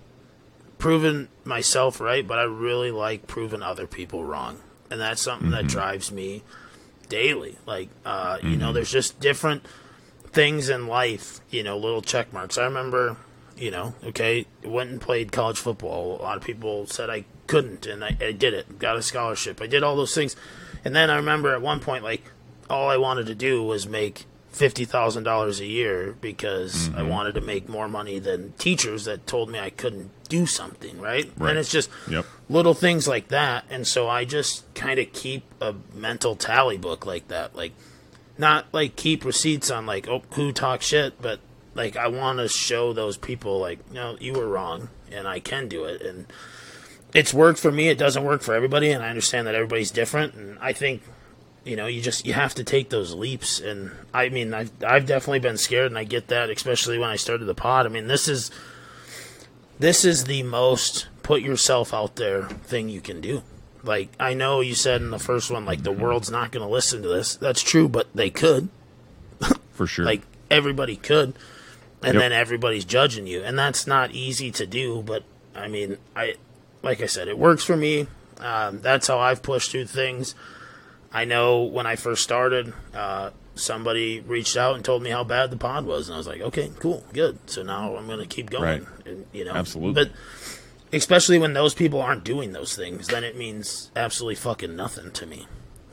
proving 0.82 1.28
myself 1.44 2.00
right, 2.00 2.26
but 2.26 2.40
I 2.40 2.42
really 2.42 2.90
like 2.90 3.28
proving 3.28 3.62
other 3.62 3.86
people 3.86 4.24
wrong, 4.24 4.58
and 4.90 5.00
that's 5.00 5.22
something 5.22 5.50
that 5.50 5.66
mm-hmm. 5.66 5.78
drives 5.78 6.10
me 6.10 6.42
daily. 7.08 7.56
Like, 7.66 7.88
uh, 8.04 8.38
you 8.42 8.56
know, 8.56 8.66
mm-hmm. 8.66 8.74
there's 8.74 8.90
just 8.90 9.20
different 9.20 9.64
things 10.32 10.68
in 10.68 10.88
life, 10.88 11.40
you 11.50 11.62
know, 11.62 11.78
little 11.78 12.02
check 12.02 12.32
marks. 12.32 12.58
I 12.58 12.64
remember, 12.64 13.16
you 13.56 13.70
know, 13.70 13.94
okay, 14.06 14.44
went 14.64 14.90
and 14.90 15.00
played 15.00 15.30
college 15.30 15.58
football. 15.58 16.20
A 16.20 16.22
lot 16.22 16.36
of 16.36 16.42
people 16.42 16.88
said 16.88 17.08
I 17.08 17.26
couldn't, 17.46 17.86
and 17.86 18.02
I, 18.02 18.16
I 18.20 18.32
did 18.32 18.52
it. 18.52 18.80
Got 18.80 18.96
a 18.96 19.02
scholarship. 19.02 19.62
I 19.62 19.68
did 19.68 19.84
all 19.84 19.94
those 19.94 20.16
things. 20.16 20.34
And 20.84 20.96
then 20.96 21.10
I 21.10 21.16
remember 21.16 21.54
at 21.54 21.62
one 21.62 21.78
point, 21.78 22.02
like, 22.02 22.24
all 22.68 22.90
I 22.90 22.96
wanted 22.96 23.26
to 23.26 23.36
do 23.36 23.62
was 23.62 23.86
make 23.86 24.24
$50,000 24.52 25.60
a 25.60 25.64
year 25.64 26.16
because 26.20 26.88
I 26.88 26.90
mm-hmm. 26.92 27.08
wanted 27.08 27.34
to 27.36 27.40
make 27.40 27.68
more 27.68 27.88
money 27.88 28.18
than 28.18 28.52
teachers 28.54 29.04
that 29.04 29.28
told 29.28 29.48
me 29.48 29.60
I 29.60 29.70
couldn't 29.70 30.10
do 30.32 30.46
something, 30.46 30.98
right? 30.98 31.30
Right. 31.36 31.50
And 31.50 31.58
it's 31.58 31.70
just 31.70 31.90
Yep. 32.08 32.24
little 32.48 32.72
things 32.72 33.06
like 33.06 33.28
that. 33.28 33.64
And 33.68 33.86
so 33.86 34.08
I 34.08 34.24
just 34.24 34.64
kind 34.74 34.98
of 34.98 35.12
keep 35.12 35.44
a 35.60 35.74
mental 35.94 36.34
tally 36.36 36.78
book 36.78 37.04
like 37.04 37.28
that. 37.28 37.54
Like, 37.54 37.72
not 38.38 38.64
like 38.72 38.96
keep 38.96 39.24
receipts 39.26 39.70
on 39.70 39.84
like 39.84 40.08
oh 40.08 40.22
who 40.32 40.52
talks 40.52 40.86
shit, 40.86 41.20
but 41.20 41.38
like 41.74 41.96
I 41.96 42.08
want 42.08 42.38
to 42.38 42.48
show 42.48 42.92
those 42.94 43.18
people 43.18 43.60
like 43.60 43.78
no 43.92 44.16
you 44.18 44.32
were 44.32 44.48
wrong 44.48 44.88
and 45.12 45.28
I 45.28 45.38
can 45.38 45.68
do 45.68 45.84
it 45.84 46.00
and 46.00 46.26
it's 47.14 47.34
worked 47.34 47.60
for 47.60 47.70
me. 47.70 47.88
It 47.88 47.98
doesn't 47.98 48.24
work 48.24 48.40
for 48.40 48.54
everybody, 48.54 48.90
and 48.90 49.04
I 49.04 49.10
understand 49.10 49.46
that 49.46 49.54
everybody's 49.54 49.90
different. 49.90 50.32
And 50.32 50.58
I 50.60 50.72
think 50.72 51.02
you 51.62 51.76
know 51.76 51.86
you 51.86 52.00
just 52.00 52.24
you 52.26 52.32
have 52.32 52.54
to 52.54 52.64
take 52.64 52.88
those 52.88 53.14
leaps. 53.14 53.60
And 53.60 53.90
I 54.14 54.30
mean 54.30 54.54
I've 54.54 54.70
I've 54.82 55.04
definitely 55.04 55.40
been 55.40 55.58
scared, 55.58 55.88
and 55.92 55.98
I 55.98 56.04
get 56.04 56.28
that, 56.28 56.48
especially 56.48 56.98
when 56.98 57.10
I 57.10 57.16
started 57.16 57.44
the 57.44 57.54
pod. 57.54 57.84
I 57.84 57.90
mean 57.90 58.06
this 58.06 58.28
is 58.28 58.50
this 59.78 60.04
is 60.04 60.24
the 60.24 60.42
most 60.42 61.08
put 61.22 61.42
yourself 61.42 61.92
out 61.94 62.16
there 62.16 62.42
thing 62.42 62.88
you 62.88 63.00
can 63.00 63.20
do. 63.20 63.42
Like 63.84 64.10
I 64.20 64.34
know 64.34 64.60
you 64.60 64.74
said 64.74 65.00
in 65.00 65.10
the 65.10 65.18
first 65.18 65.50
one, 65.50 65.64
like 65.64 65.82
the 65.82 65.92
world's 65.92 66.30
not 66.30 66.52
going 66.52 66.66
to 66.66 66.72
listen 66.72 67.02
to 67.02 67.08
this. 67.08 67.34
That's 67.36 67.62
true, 67.62 67.88
but 67.88 68.06
they 68.14 68.30
could. 68.30 68.68
For 69.72 69.86
sure. 69.86 70.04
Like 70.04 70.22
everybody 70.50 70.96
could, 70.96 71.34
and 72.02 72.14
Yep. 72.14 72.20
then 72.20 72.32
everybody's 72.32 72.84
judging 72.84 73.26
you, 73.26 73.42
and 73.42 73.58
that's 73.58 73.86
not 73.86 74.12
easy 74.12 74.50
to 74.52 74.66
do. 74.66 75.02
But 75.02 75.24
I 75.54 75.68
mean, 75.68 75.98
I 76.14 76.36
like 76.82 77.00
I 77.00 77.06
said, 77.06 77.26
it 77.28 77.38
works 77.38 77.64
for 77.64 77.76
me. 77.76 78.06
Um, 78.38 78.80
that's 78.80 79.06
how 79.06 79.18
I've 79.18 79.42
pushed 79.42 79.70
through 79.70 79.86
things. 79.86 80.34
I 81.12 81.24
know 81.24 81.62
when 81.62 81.86
I 81.86 81.96
first 81.96 82.22
started, 82.22 82.72
uh, 82.94 83.30
somebody 83.62 84.20
reached 84.20 84.56
out 84.56 84.74
and 84.74 84.84
told 84.84 85.02
me 85.02 85.10
how 85.10 85.24
bad 85.24 85.50
the 85.50 85.56
pod 85.56 85.86
was, 85.86 86.08
and 86.08 86.14
I 86.14 86.18
was 86.18 86.26
like, 86.26 86.40
okay, 86.40 86.70
cool, 86.80 87.04
good. 87.12 87.38
So 87.46 87.62
now 87.62 87.96
I'm 87.96 88.06
going 88.06 88.18
to 88.20 88.26
keep 88.26 88.50
going. 88.50 88.62
Right. 88.62 89.06
And, 89.06 89.26
you 89.32 89.44
know, 89.44 89.52
Absolutely. 89.52 90.04
But 90.04 90.12
especially 90.92 91.38
when 91.38 91.52
those 91.54 91.72
people 91.74 92.00
aren't 92.02 92.24
doing 92.24 92.52
those 92.52 92.74
things, 92.76 93.08
then 93.08 93.24
it 93.24 93.36
means 93.36 93.90
absolutely 93.96 94.34
fucking 94.36 94.74
nothing 94.76 95.10
to 95.12 95.26
me. 95.26 95.46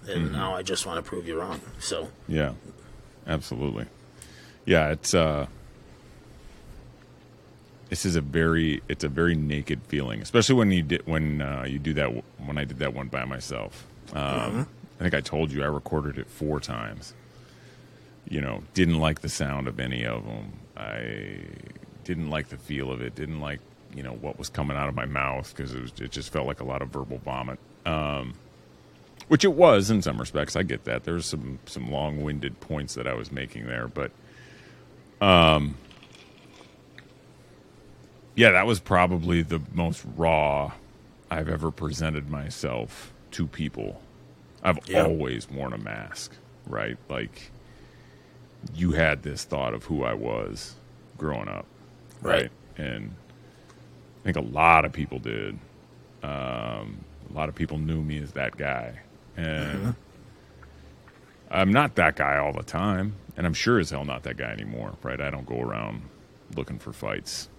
And 0.08 0.26
Mm-hmm. 0.28 0.34
now 0.34 0.56
I 0.56 0.64
just 0.64 0.86
want 0.86 0.98
to 1.04 1.08
prove 1.08 1.28
you 1.28 1.40
wrong. 1.40 1.62
So 1.80 2.10
Yeah, 2.28 2.54
absolutely. 3.28 3.86
Yeah, 4.66 4.90
it's 4.90 5.14
uh, 5.14 5.46
this 7.90 8.06
is 8.06 8.16
a 8.16 8.22
very 8.22 8.82
it's 8.88 9.04
a 9.04 9.08
very 9.10 9.36
naked 9.36 9.82
feeling, 9.88 10.22
especially 10.22 10.56
when 10.56 10.72
you 10.72 10.84
did 10.84 11.06
when 11.08 11.42
uh, 11.42 11.64
you 11.68 11.80
do 11.80 11.94
that 11.96 12.24
when 12.46 12.58
I 12.58 12.64
did 12.66 12.80
that 12.80 12.94
one 12.94 13.08
by 13.08 13.26
myself. 13.26 13.86
Um, 14.14 14.68
I 15.00 15.04
think 15.04 15.14
I 15.14 15.22
told 15.22 15.52
you 15.52 15.64
I 15.64 15.68
recorded 15.68 16.18
it 16.18 16.28
four 16.30 16.60
times. 16.60 17.14
You 18.28 18.42
know, 18.42 18.64
didn't 18.74 19.00
like 19.00 19.22
the 19.22 19.30
sound 19.30 19.68
of 19.68 19.80
any 19.80 20.06
of 20.06 20.26
them. 20.26 20.54
I 20.78 21.40
didn't 22.04 22.30
like 22.30 22.50
the 22.50 22.58
feel 22.58 22.92
of 22.92 23.02
it. 23.02 23.16
Didn't 23.16 23.40
like 23.40 23.60
you 23.96 24.04
know 24.04 24.14
what 24.14 24.38
was 24.38 24.50
coming 24.50 24.78
out 24.78 24.88
of 24.88 24.96
my 24.96 25.06
mouth 25.06 25.52
because 25.56 25.74
it 25.74 25.82
was 25.82 25.92
it 26.00 26.12
just 26.12 26.32
felt 26.32 26.46
like 26.48 26.60
a 26.60 26.64
lot 26.66 26.82
of 26.82 26.90
verbal 26.90 27.18
vomit. 27.20 27.58
Um, 27.86 28.34
which 29.30 29.44
it 29.44 29.54
was 29.54 29.90
in 29.92 30.02
some 30.02 30.18
respects. 30.20 30.56
I 30.56 30.64
get 30.64 30.84
that. 30.86 31.04
There's 31.06 31.26
some 31.26 31.60
some 31.66 31.92
long 31.92 32.22
winded 32.24 32.60
points 32.60 32.94
that 32.96 33.08
I 33.08 33.14
was 33.14 33.32
making 33.32 33.66
there, 33.68 33.88
but 33.88 34.12
um, 35.22 35.76
yeah, 38.36 38.52
that 38.52 38.66
was 38.66 38.80
probably 38.80 39.42
the 39.42 39.60
most 39.74 40.06
raw 40.16 40.72
I've 41.32 41.50
ever 41.50 41.72
presented 41.72 42.30
myself 42.30 43.14
to 43.32 43.48
people. 43.48 44.02
I've 44.64 44.80
Yeah. 44.88 45.04
always 45.06 45.50
worn 45.50 45.74
a 45.74 45.78
mask, 45.78 46.34
right? 46.66 46.98
Like 47.10 47.52
you 48.76 48.92
had 48.92 49.24
this 49.24 49.44
thought 49.44 49.74
of 49.74 49.86
who 49.86 50.04
I 50.04 50.14
was 50.14 50.76
growing 51.18 51.48
up, 51.50 51.66
right? 52.22 52.44
Right. 52.44 52.52
And 52.78 53.14
I 54.22 54.24
think 54.24 54.38
a 54.38 54.42
lot 54.42 54.86
of 54.86 54.94
people 54.94 55.20
did. 55.20 55.58
Um, 56.24 57.00
a 57.30 57.34
lot 57.34 57.50
of 57.50 57.56
people 57.56 57.78
knew 57.78 58.02
me 58.02 58.20
as 58.22 58.34
that 58.34 58.58
guy, 58.58 59.00
and 59.38 59.96
I'm 61.52 61.72
not 61.72 61.96
that 61.96 62.16
guy 62.16 62.38
all 62.38 62.54
the 62.54 62.64
time, 62.64 63.16
and 63.38 63.46
I'm 63.46 63.54
sure 63.54 63.80
as 63.80 63.90
hell 63.92 64.06
not 64.06 64.24
that 64.24 64.38
guy 64.38 64.52
anymore, 64.52 64.94
right? 65.04 65.20
I 65.22 65.30
don't 65.30 65.46
go 65.46 65.62
around 65.62 66.02
looking 66.56 66.80
for 66.80 66.92
fights, 66.94 67.50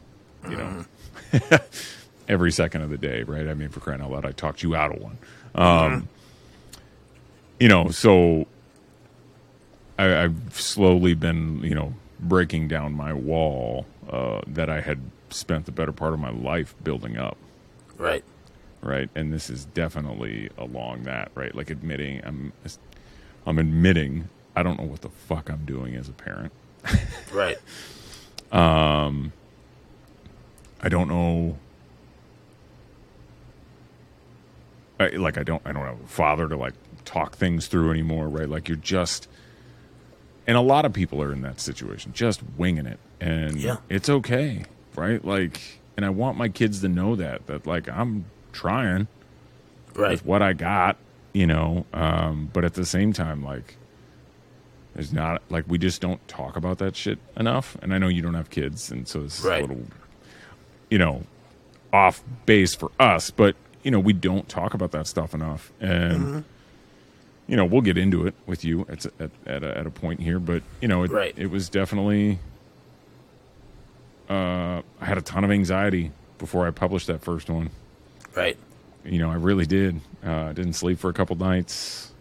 you 0.48 0.56
know, 0.56 0.84
every 2.28 2.52
second 2.52 2.82
of 2.82 2.90
the 2.90 2.98
day, 2.98 3.22
right? 3.22 3.48
I 3.48 3.54
mean, 3.54 3.68
for 3.70 3.80
crying 3.80 4.00
out 4.00 4.10
loud, 4.10 4.26
I 4.26 4.32
talked 4.32 4.62
you 4.62 4.74
out 4.74 4.94
of 4.94 5.02
one. 5.02 5.18
Um, 5.54 6.08
You 7.58 7.68
know, 7.68 7.90
so 7.90 8.46
I, 10.00 10.24
I've 10.24 10.60
slowly 10.60 11.14
been, 11.14 11.62
you 11.62 11.74
know, 11.74 11.94
breaking 12.18 12.68
down 12.68 12.94
my 12.94 13.12
wall 13.12 13.86
uh, 14.08 14.40
that 14.46 14.68
I 14.70 14.80
had 14.80 15.00
spent 15.30 15.66
the 15.66 15.72
better 15.72 15.92
part 15.92 16.12
of 16.12 16.18
my 16.20 16.30
life 16.30 16.74
building 16.82 17.16
up 17.16 17.36
Right. 17.96 18.24
right? 18.82 19.08
And 19.14 19.32
this 19.32 19.48
is 19.50 19.64
definitely 19.66 20.50
along 20.58 21.04
that, 21.04 21.30
right? 21.34 21.54
Like 21.54 21.70
admitting 21.70 22.20
I'm 22.24 22.52
I'm 23.46 23.58
admitting 23.58 24.28
I 24.56 24.62
don't 24.62 24.78
know 24.78 24.86
what 24.86 25.02
the 25.02 25.08
fuck 25.08 25.48
I'm 25.50 25.64
doing 25.64 25.94
as 25.94 26.08
a 26.08 26.12
parent. 26.12 26.52
Right. 27.32 27.58
Um 28.52 29.32
I 30.82 30.88
don't 30.88 31.08
know 31.08 31.56
I, 34.98 35.08
like 35.10 35.38
I 35.38 35.42
don't 35.42 35.62
I 35.64 35.72
don't 35.72 35.84
have 35.86 36.00
a 36.00 36.06
father 36.08 36.48
to 36.48 36.56
like 36.56 36.74
talk 37.04 37.36
things 37.36 37.66
through 37.68 37.90
anymore, 37.90 38.28
right? 38.28 38.48
Like 38.48 38.68
you're 38.68 38.76
just 38.76 39.28
and 40.50 40.56
a 40.58 40.60
lot 40.60 40.84
of 40.84 40.92
people 40.92 41.22
are 41.22 41.32
in 41.32 41.42
that 41.42 41.60
situation, 41.60 42.12
just 42.12 42.40
winging 42.58 42.86
it. 42.86 42.98
And 43.20 43.56
Yeah. 43.56 43.76
it's 43.88 44.08
okay, 44.08 44.64
right? 44.96 45.24
Like 45.24 45.60
and 45.96 46.04
I 46.04 46.10
want 46.10 46.36
my 46.36 46.48
kids 46.48 46.80
to 46.80 46.88
know 46.88 47.14
that 47.14 47.46
that 47.46 47.66
like 47.68 47.88
I'm 47.88 48.24
trying 48.52 49.06
Right. 49.94 50.10
with 50.12 50.24
what 50.26 50.42
I 50.42 50.52
got, 50.54 50.96
you 51.32 51.46
know. 51.46 51.86
Um, 51.92 52.50
but 52.52 52.64
at 52.64 52.74
the 52.74 52.84
same 52.84 53.12
time, 53.12 53.44
like, 53.44 53.76
there's 54.94 55.12
not 55.12 55.42
like 55.50 55.64
we 55.68 55.78
just 55.78 56.00
don't 56.00 56.26
talk 56.26 56.56
about 56.56 56.78
that 56.78 56.96
shit 56.96 57.18
enough. 57.36 57.76
And 57.82 57.94
I 57.94 57.98
know 57.98 58.08
you 58.08 58.22
don't 58.22 58.34
have 58.34 58.50
kids, 58.50 58.90
and 58.90 59.06
so 59.06 59.22
it's 59.24 59.44
Right. 59.44 59.58
a 59.62 59.66
little, 59.66 59.84
you 60.90 60.98
know, 60.98 61.22
off 61.92 62.22
base 62.46 62.74
for 62.74 62.90
us. 62.98 63.30
But 63.30 63.54
you 63.84 63.90
know, 63.90 64.00
we 64.00 64.12
don't 64.12 64.48
talk 64.48 64.74
about 64.74 64.90
that 64.92 65.06
stuff 65.06 65.32
enough, 65.34 65.72
and 65.80 66.44
you 67.50 67.56
know, 67.56 67.64
we'll 67.64 67.80
get 67.82 67.98
into 67.98 68.26
it 68.28 68.34
with 68.46 68.64
you 68.64 68.86
at 68.88 69.04
at 69.18 69.30
at 69.44 69.64
a, 69.64 69.78
at 69.78 69.86
a 69.86 69.90
point 69.90 70.20
here. 70.20 70.38
But 70.38 70.62
you 70.80 70.86
know, 70.88 71.02
it, 71.02 71.10
Right. 71.10 71.34
it 71.36 71.50
was 71.50 71.68
definitely. 71.68 72.38
Uh, 74.28 74.82
I 75.00 75.04
had 75.04 75.18
a 75.18 75.22
ton 75.22 75.42
of 75.42 75.50
anxiety 75.50 76.12
before 76.38 76.66
I 76.66 76.70
published 76.70 77.08
that 77.08 77.20
first 77.20 77.50
one 77.50 77.70
Right. 78.36 78.56
you 79.04 79.18
know, 79.18 79.28
I 79.30 79.34
really 79.34 79.66
did. 79.66 80.00
Uh, 80.24 80.30
I 80.32 80.52
didn't 80.52 80.74
sleep 80.74 81.00
for 81.00 81.10
a 81.10 81.12
couple 81.12 81.34
nights. 81.36 82.12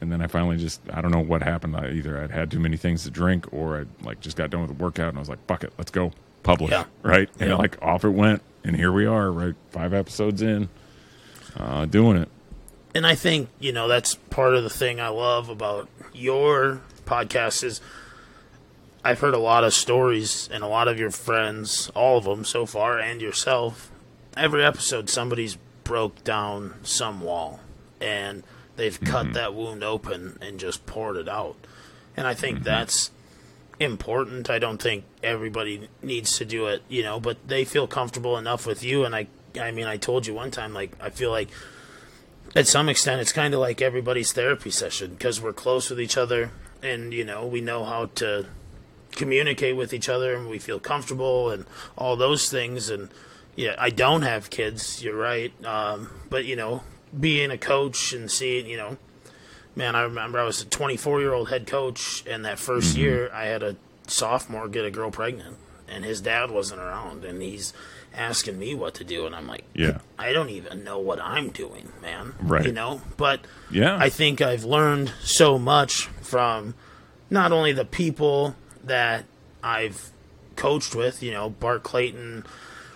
And 0.00 0.10
then 0.10 0.22
I 0.22 0.26
finally 0.26 0.56
just, 0.56 0.80
I 0.92 1.00
don't 1.02 1.10
know 1.12 1.20
what 1.20 1.42
happened. 1.42 1.76
I, 1.76 1.90
either 1.90 2.20
I'd 2.22 2.30
had 2.30 2.50
too 2.50 2.58
many 2.58 2.76
things 2.78 3.04
to 3.04 3.10
drink 3.10 3.52
or 3.52 3.80
I 3.82 4.04
like 4.04 4.20
just 4.20 4.36
got 4.38 4.48
done 4.50 4.62
with 4.66 4.76
the 4.76 4.82
workout 4.82 5.10
and 5.10 5.18
I 5.18 5.20
was 5.20 5.28
like, 5.28 5.44
fuck 5.46 5.62
it, 5.64 5.72
let's 5.76 5.90
go 5.90 6.12
publish. 6.44 6.70
Yeah. 6.72 6.84
Right. 7.02 7.28
And 7.38 7.50
Yeah. 7.50 7.56
like 7.56 7.76
off 7.82 8.04
it 8.04 8.08
went. 8.10 8.40
And 8.64 8.74
here 8.74 8.90
we 8.90 9.04
are, 9.06 9.30
right? 9.30 9.54
Five 9.70 9.92
episodes 9.92 10.40
in, 10.40 10.70
uh, 11.56 11.84
doing 11.84 12.16
it. 12.16 12.28
And 12.94 13.06
I 13.06 13.14
think 13.14 13.48
you 13.58 13.72
know 13.72 13.88
that's 13.88 14.14
part 14.14 14.54
of 14.54 14.62
the 14.62 14.70
thing 14.70 15.00
I 15.00 15.08
love 15.08 15.48
about 15.48 15.88
your 16.12 16.80
podcast 17.04 17.64
is 17.64 17.80
I've 19.04 19.20
heard 19.20 19.34
a 19.34 19.38
lot 19.38 19.64
of 19.64 19.74
stories 19.74 20.48
and 20.52 20.62
a 20.62 20.68
lot 20.68 20.86
of 20.86 20.98
your 20.98 21.10
friends, 21.10 21.90
all 21.94 22.18
of 22.18 22.24
them 22.24 22.44
so 22.44 22.66
far, 22.66 22.98
and 22.98 23.20
yourself. 23.20 23.90
Every 24.36 24.64
episode, 24.64 25.10
somebody's 25.10 25.56
broke 25.82 26.22
down 26.22 26.74
some 26.84 27.20
wall, 27.20 27.60
and 28.00 28.44
they've 28.76 29.00
cut 29.00 29.24
mm-hmm. 29.24 29.34
that 29.34 29.54
wound 29.54 29.82
open 29.82 30.38
and 30.40 30.60
just 30.60 30.86
poured 30.86 31.16
it 31.16 31.28
out. 31.28 31.56
And 32.16 32.26
I 32.26 32.34
think 32.34 32.58
mm-hmm. 32.58 32.64
that's 32.64 33.10
important. 33.80 34.48
I 34.48 34.60
don't 34.60 34.80
think 34.80 35.04
everybody 35.22 35.88
needs 36.00 36.38
to 36.38 36.44
do 36.44 36.66
it, 36.66 36.82
you 36.88 37.02
know, 37.02 37.18
but 37.18 37.36
they 37.46 37.64
feel 37.64 37.88
comfortable 37.88 38.38
enough 38.38 38.66
with 38.66 38.84
you. 38.84 39.04
And 39.04 39.16
I, 39.16 39.26
I 39.60 39.72
mean, 39.72 39.86
I 39.86 39.96
told 39.96 40.26
you 40.26 40.34
one 40.34 40.52
time, 40.52 40.72
like 40.72 40.92
I 41.00 41.10
feel 41.10 41.30
like 41.30 41.48
at 42.54 42.66
some 42.66 42.88
extent 42.88 43.20
it's 43.20 43.32
kind 43.32 43.54
of 43.54 43.60
like 43.60 43.80
everybody's 43.80 44.32
therapy 44.32 44.70
session 44.70 45.12
because 45.12 45.40
we're 45.40 45.52
close 45.52 45.90
with 45.90 46.00
each 46.00 46.16
other 46.16 46.50
and 46.82 47.12
you 47.12 47.24
know 47.24 47.46
we 47.46 47.60
know 47.60 47.84
how 47.84 48.06
to 48.06 48.46
communicate 49.12 49.76
with 49.76 49.92
each 49.92 50.08
other 50.08 50.34
and 50.34 50.48
we 50.48 50.58
feel 50.58 50.80
comfortable 50.80 51.50
and 51.50 51.66
all 51.96 52.16
those 52.16 52.50
things 52.50 52.88
and 52.88 53.10
yeah 53.54 53.74
i 53.78 53.90
don't 53.90 54.22
have 54.22 54.50
kids 54.50 55.02
you're 55.02 55.16
right 55.16 55.52
um, 55.64 56.10
but 56.30 56.44
you 56.44 56.56
know 56.56 56.82
being 57.18 57.50
a 57.50 57.58
coach 57.58 58.12
and 58.12 58.30
seeing 58.30 58.66
you 58.66 58.76
know 58.76 58.96
man 59.76 59.94
i 59.94 60.02
remember 60.02 60.38
i 60.38 60.44
was 60.44 60.62
a 60.62 60.66
24 60.66 61.20
year 61.20 61.32
old 61.32 61.50
head 61.50 61.66
coach 61.66 62.24
and 62.26 62.44
that 62.44 62.56
1st 62.56 62.96
year 62.96 63.30
i 63.34 63.44
had 63.44 63.62
a 63.62 63.76
sophomore 64.06 64.68
get 64.68 64.84
a 64.84 64.90
girl 64.90 65.10
pregnant 65.10 65.56
and 65.88 66.04
his 66.04 66.20
dad 66.22 66.50
wasn't 66.50 66.80
around 66.80 67.24
and 67.24 67.42
he's 67.42 67.72
asking 68.14 68.58
me 68.58 68.74
what 68.74 68.94
to 68.94 69.04
do 69.04 69.26
and 69.26 69.34
i'm 69.34 69.46
like 69.46 69.64
Yeah. 69.74 69.98
I 70.18 70.32
don't 70.32 70.50
even 70.50 70.84
know 70.84 70.98
what 71.00 71.20
I'm 71.20 71.48
doing, 71.50 71.88
man. 72.00 72.34
Right. 72.40 72.64
You 72.64 72.72
know, 72.72 73.00
but 73.16 73.40
Yeah. 73.70 73.96
I 73.96 74.08
think 74.08 74.40
I've 74.40 74.64
learned 74.64 75.12
so 75.22 75.58
much 75.58 76.06
from 76.20 76.74
not 77.28 77.50
only 77.50 77.72
the 77.72 77.84
people 77.84 78.54
that 78.84 79.24
I've 79.62 80.10
coached 80.54 80.94
with, 80.94 81.22
you 81.22 81.32
know, 81.32 81.50
Bart 81.50 81.82
Clayton, 81.82 82.44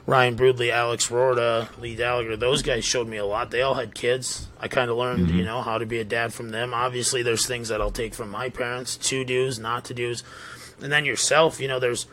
Ryan 0.07 0.37
Broodley, 0.37 0.71
Alex 0.71 1.09
Rorda, 1.09 1.69
Lee 1.81 1.97
Gallagher, 1.97 2.37
those 2.37 2.63
guys 2.63 2.85
showed 2.85 3.09
me 3.09 3.17
a 3.17 3.27
lot. 3.27 3.51
They 3.51 3.63
all 3.63 3.75
had 3.75 3.95
kids. 3.95 4.47
I 4.61 4.69
kind 4.69 4.89
of 4.89 4.97
learned, 4.97 5.27
mm-hmm. 5.27 5.39
you 5.39 5.45
know, 5.45 5.63
how 5.63 5.79
to 5.79 5.87
be 5.87 5.99
a 5.99 6.05
dad 6.05 6.33
from 6.33 6.51
them. 6.51 6.73
Obviously, 6.73 7.23
there's 7.23 7.45
things 7.47 7.69
that 7.69 7.81
I'll 7.81 7.91
take 7.91 8.15
from 8.15 8.31
my 8.31 8.49
parents, 8.51 8.97
to 8.99 9.25
do's, 9.25 9.59
not 9.59 9.85
to 9.87 9.95
do's. 9.95 10.23
And 10.81 10.93
then 10.93 11.05
yourself, 11.05 11.61
you 11.61 11.67
know, 11.67 11.81
there's 11.81 12.07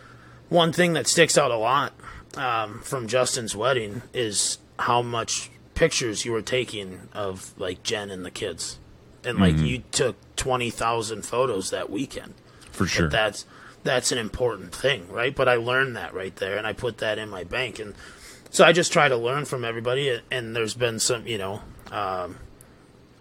one 0.49 0.73
thing 0.73 0.93
that 0.93 1.05
sticks 1.05 1.37
out 1.37 1.51
a 1.51 1.57
lot 1.57 1.93
um, 2.35 2.79
from 2.81 3.07
Justin's 3.07 3.55
wedding 3.55 4.01
is 4.13 4.57
how 4.79 5.01
much 5.01 5.49
pictures 5.75 6.25
you 6.25 6.31
were 6.31 6.41
taking 6.41 7.09
of 7.13 7.53
like 7.57 7.83
Jen 7.83 8.09
and 8.09 8.25
the 8.25 8.31
kids, 8.31 8.79
and 9.23 9.39
like 9.39 9.57
you 9.57 9.83
took 9.91 10.15
twenty 10.35 10.69
thousand 10.69 11.23
photos 11.23 11.69
that 11.69 11.89
weekend. 11.89 12.33
For 12.71 12.87
sure. 12.87 13.09
That's 13.09 13.45
that's 13.83 14.11
an 14.11 14.17
important 14.17 14.73
thing, 14.73 15.09
right? 15.09 15.35
But 15.35 15.47
I 15.47 15.55
learned 15.55 15.95
that 15.95 16.13
right 16.13 16.35
there, 16.35 16.57
and 16.57 16.65
I 16.65 16.73
put 16.73 16.99
that 16.99 17.17
in 17.17 17.29
my 17.29 17.43
bank, 17.43 17.79
and 17.79 17.93
so 18.49 18.63
I 18.63 18.71
just 18.71 18.93
try 18.93 19.07
to 19.07 19.17
learn 19.17 19.45
from 19.45 19.65
everybody. 19.65 20.21
And 20.31 20.55
there's 20.55 20.73
been 20.73 20.99
some, 20.99 21.27
you 21.27 21.37
know, 21.37 21.61
um, 21.91 22.37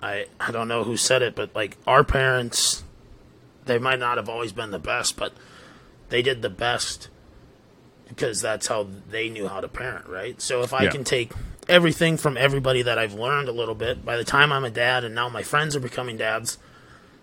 I 0.03 0.27
I 0.41 0.51
don't 0.51 0.69
know 0.69 0.85
who 0.85 0.97
said 0.97 1.23
it, 1.23 1.35
but 1.35 1.55
like 1.55 1.77
our 1.87 2.05
parents, 2.05 2.83
they 3.67 3.79
might 3.79 3.99
not 3.99 4.17
have 4.17 4.29
always 4.29 4.53
been 4.53 4.71
the 4.71 4.79
best, 4.79 5.17
but 5.17 5.33
they 6.09 6.23
did 6.23 6.43
the 6.43 6.51
best 6.51 7.09
because 8.15 8.41
that's 8.41 8.67
how 8.67 8.87
they 9.11 9.29
knew 9.29 9.49
how 9.49 9.61
to 9.61 9.69
parent, 9.69 10.07
right? 10.07 10.41
So 10.41 10.63
if 10.63 10.73
I 10.73 10.85
Yeah. 10.85 10.91
can 10.91 11.05
take 11.05 11.33
everything 11.69 12.17
from 12.17 12.37
everybody 12.37 12.83
that 12.83 12.99
I've 12.99 13.15
learned 13.15 13.49
a 13.49 13.53
little 13.53 13.75
bit, 13.75 14.05
by 14.05 14.17
the 14.17 14.25
time 14.25 14.53
I'm 14.53 14.65
a 14.65 14.71
dad 14.71 15.05
and 15.05 15.15
now 15.15 15.29
my 15.29 15.43
friends 15.43 15.75
are 15.77 15.81
becoming 15.81 16.17
dads, 16.17 16.59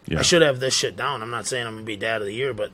yeah. 0.07 0.19
I 0.19 0.21
should 0.23 0.41
have 0.41 0.59
this 0.59 0.73
shit 0.73 0.95
down. 0.95 1.21
I'm 1.21 1.29
not 1.29 1.45
saying 1.45 1.67
I'm 1.67 1.75
gonna 1.75 1.85
be 1.85 1.95
dad 1.95 2.21
of 2.21 2.27
the 2.27 2.33
year, 2.33 2.53
but 2.53 2.71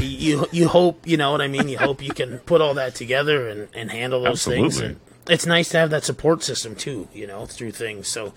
you 0.00 0.06
you, 0.08 0.46
you 0.52 0.68
hope 0.68 1.06
you 1.06 1.16
know 1.16 1.32
what 1.32 1.40
I 1.40 1.48
mean. 1.48 1.68
You 1.68 1.78
hope 1.78 2.02
you 2.02 2.12
can 2.12 2.38
put 2.40 2.60
all 2.60 2.74
that 2.74 2.94
together 2.94 3.48
and, 3.48 3.68
and 3.74 3.90
handle 3.90 4.22
those 4.22 4.44
things. 4.44 4.78
And 4.80 5.00
it's 5.28 5.46
nice 5.46 5.70
to 5.70 5.78
have 5.78 5.90
that 5.90 6.04
support 6.04 6.42
system 6.42 6.74
too, 6.74 7.08
you 7.14 7.26
know, 7.26 7.46
through 7.46 7.72
things. 7.72 8.08
So 8.08 8.34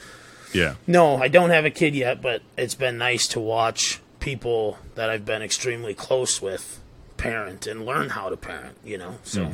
yeah. 0.53 0.75
no, 0.85 1.17
I 1.17 1.27
don't 1.27 1.49
have 1.49 1.65
a 1.65 1.71
kid 1.71 1.95
yet, 1.95 2.21
but 2.21 2.41
it's 2.57 2.75
been 2.75 2.97
nice 2.97 3.27
to 3.29 3.39
watch 3.39 3.99
people 4.19 4.77
that 4.95 5.09
I've 5.09 5.25
been 5.25 5.41
extremely 5.41 5.93
close 5.93 6.41
with 6.41 6.79
parent 7.31 7.67
and 7.67 7.85
learn 7.85 8.09
how 8.09 8.29
to 8.29 8.37
parent. 8.37 8.77
You 8.83 8.97
know, 8.97 9.15
so 9.23 9.51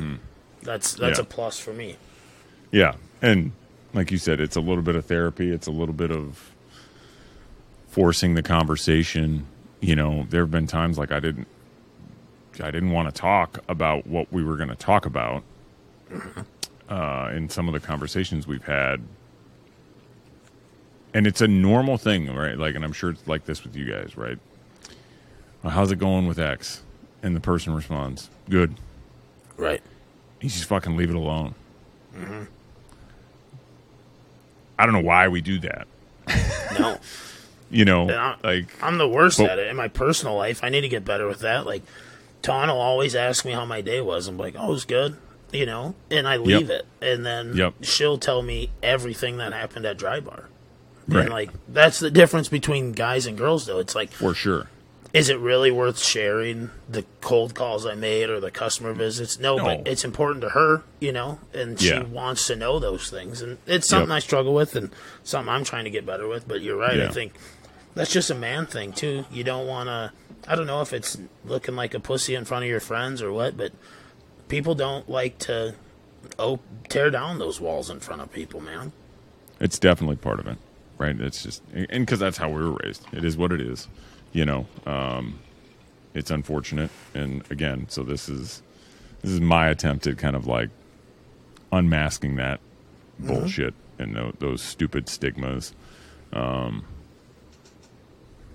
that's 0.62 0.94
that's 0.94 1.18
Yeah. 1.18 1.22
a 1.22 1.26
plus 1.26 1.58
for 1.58 1.72
me. 1.72 1.96
Yeah. 2.70 2.94
And 3.22 3.52
like 3.92 4.10
you 4.10 4.18
said, 4.18 4.40
it's 4.40 4.56
a 4.56 4.60
little 4.60 4.82
bit 4.82 4.96
of 4.96 5.06
therapy. 5.06 5.50
It's 5.50 5.66
a 5.66 5.70
little 5.70 5.94
bit 5.94 6.10
of 6.10 6.50
forcing 7.88 8.34
the 8.34 8.42
conversation. 8.42 9.46
You 9.80 9.96
know, 9.96 10.26
there 10.30 10.42
have 10.42 10.50
been 10.50 10.66
times 10.66 10.98
like 10.98 11.12
I 11.12 11.20
didn't, 11.20 11.46
I 12.60 12.70
didn't 12.70 12.90
want 12.90 13.12
to 13.14 13.20
talk 13.20 13.58
about 13.68 14.06
what 14.06 14.32
we 14.32 14.42
were 14.42 14.56
going 14.56 14.68
to 14.70 14.74
talk 14.76 15.06
about 15.06 15.42
uh, 16.88 17.30
in 17.34 17.48
some 17.48 17.68
of 17.68 17.74
the 17.74 17.80
conversations 17.80 18.46
we've 18.46 18.64
had. 18.64 19.00
And 21.12 21.26
it's 21.26 21.40
a 21.40 21.46
normal 21.48 21.96
thing, 21.96 22.34
right? 22.34 22.58
Like, 22.58 22.74
and 22.74 22.84
I'm 22.84 22.92
sure 22.92 23.10
it's 23.10 23.26
like 23.28 23.44
this 23.44 23.62
with 23.62 23.76
you 23.76 23.84
guys, 23.84 24.16
right? 24.16 24.38
Well, 25.62 25.72
how's 25.72 25.92
it 25.92 25.98
going 26.00 26.26
with 26.26 26.38
X? 26.40 26.82
And 27.24 27.34
the 27.34 27.40
person 27.40 27.74
responds, 27.74 28.28
good. 28.50 28.74
Right. 29.56 29.80
You 30.42 30.50
just 30.50 30.66
fucking 30.66 30.94
leave 30.96 31.08
it 31.08 31.16
alone. 31.16 31.54
Mm-hmm. 32.14 32.42
I 34.78 34.84
don't 34.84 34.92
know 34.94 35.00
why 35.00 35.28
we 35.28 35.40
do 35.40 35.58
that. 35.60 35.86
No. 36.78 36.98
You 37.70 37.84
know, 37.84 38.10
I- 38.10 38.34
like 38.42 38.66
I'm 38.82 38.98
the 38.98 39.06
worst 39.08 39.38
But- 39.38 39.48
at 39.50 39.58
it 39.60 39.68
in 39.68 39.76
my 39.76 39.86
personal 39.88 40.34
life. 40.36 40.62
I 40.64 40.68
need 40.70 40.80
to 40.80 40.88
get 40.88 41.04
better 41.04 41.26
with 41.28 41.38
that. 41.40 41.66
Like, 41.66 41.82
Ton 42.42 42.68
will 42.68 42.80
always 42.80 43.14
ask 43.14 43.44
me 43.44 43.52
how 43.52 43.64
my 43.64 43.80
day 43.80 44.00
was. 44.00 44.26
I'm 44.26 44.36
like, 44.36 44.54
oh, 44.58 44.68
it 44.68 44.70
was 44.72 44.84
good, 44.84 45.16
you 45.52 45.64
know, 45.66 45.94
and 46.10 46.26
I 46.28 46.36
leave 46.36 46.68
it. 46.70 46.84
And 47.00 47.24
then 47.24 47.56
Yep. 47.56 47.74
she'll 47.82 48.18
tell 48.18 48.42
me 48.42 48.70
everything 48.82 49.36
that 49.38 49.52
happened 49.52 49.86
at 49.86 49.96
Dry 49.96 50.18
Bar. 50.20 50.48
Right. 51.06 51.20
And, 51.22 51.30
like, 51.30 51.50
that's 51.68 52.00
the 52.00 52.10
difference 52.10 52.48
between 52.48 52.90
guys 52.92 53.24
and 53.26 53.38
girls, 53.38 53.66
though. 53.66 53.78
It's 53.78 53.94
like, 53.94 54.10
for 54.10 54.34
sure. 54.34 54.68
Is 55.14 55.28
it 55.30 55.38
really 55.38 55.70
worth 55.70 55.98
sharing 56.02 56.70
the 56.88 57.04
cold 57.22 57.54
calls 57.54 57.86
I 57.86 57.94
made 57.94 58.28
or 58.28 58.40
the 58.40 58.50
customer 58.50 58.92
visits? 58.92 59.38
No, 59.38 59.56
No. 59.56 59.64
but 59.64 59.88
it's 59.88 60.04
important 60.04 60.42
to 60.42 60.50
her, 60.50 60.82
you 61.00 61.12
know, 61.12 61.38
and 61.54 61.80
she 61.80 61.88
Yeah. 61.90 62.02
wants 62.02 62.46
to 62.48 62.56
know 62.56 62.78
those 62.80 63.08
things. 63.08 63.40
And 63.40 63.56
it's 63.66 63.88
something 63.88 64.10
Yep. 64.10 64.16
I 64.16 64.18
struggle 64.18 64.52
with 64.52 64.74
and 64.74 64.90
something 65.22 65.48
I'm 65.48 65.64
trying 65.64 65.84
to 65.84 65.90
get 65.90 66.04
better 66.04 66.26
with. 66.28 66.46
But 66.48 66.60
you're 66.60 66.76
right. 66.76 67.00
I 67.00 67.08
think 67.08 67.32
that's 67.94 68.12
just 68.12 68.28
a 68.30 68.34
man 68.34 68.66
thing, 68.66 68.92
too. 68.92 69.24
You 69.30 69.44
don't 69.44 69.66
want 69.68 69.88
to, 69.88 70.10
I 70.48 70.56
don't 70.56 70.66
know 70.66 70.80
if 70.82 70.92
it's 70.92 71.16
looking 71.46 71.76
like 71.76 71.94
a 71.94 72.00
pussy 72.00 72.34
in 72.34 72.44
front 72.44 72.64
of 72.64 72.68
your 72.68 72.80
friends 72.80 73.22
or 73.22 73.32
what, 73.32 73.56
but 73.56 73.72
people 74.48 74.74
don't 74.74 75.08
like 75.08 75.38
to 75.40 75.74
oh, 76.38 76.58
tear 76.88 77.10
down 77.10 77.38
those 77.38 77.60
walls 77.60 77.88
in 77.88 78.00
front 78.00 78.20
of 78.20 78.32
people, 78.32 78.60
man. 78.60 78.90
It's 79.60 79.78
definitely 79.78 80.16
part 80.16 80.40
of 80.40 80.46
it, 80.48 80.56
right? 80.98 81.14
It's 81.20 81.42
just, 81.42 81.62
and 81.72 82.04
because 82.04 82.18
that's 82.18 82.38
how 82.38 82.48
we 82.48 82.62
were 82.62 82.78
raised. 82.82 83.04
It 83.12 83.24
is 83.24 83.36
what 83.36 83.52
it 83.52 83.60
is, 83.60 83.86
you 84.34 84.44
know. 84.44 84.66
Um, 84.84 85.38
it's 86.12 86.30
unfortunate, 86.30 86.90
and 87.14 87.42
again, 87.50 87.86
so 87.88 88.02
this 88.02 88.28
is 88.28 88.62
this 89.22 89.32
is 89.32 89.40
my 89.40 89.68
attempt 89.68 90.06
at 90.06 90.18
kind 90.18 90.36
of 90.36 90.46
like 90.46 90.68
unmasking 91.72 92.36
that 92.36 92.60
bullshit 93.18 93.74
and 93.98 94.14
tho- 94.14 94.34
those 94.38 94.60
stupid 94.62 95.08
stigmas, 95.08 95.72
um, 96.32 96.84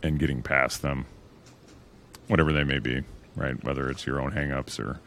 and 0.04 0.20
getting 0.20 0.42
past 0.42 0.82
them, 0.84 1.06
whatever 2.28 2.54
they 2.54 2.64
may 2.64 2.80
be, 2.80 3.04
right? 3.36 3.62
Whether 3.64 3.90
it's 3.90 4.06
your 4.06 4.22
own 4.22 4.32
hangups 4.32 4.80
or 4.80 5.00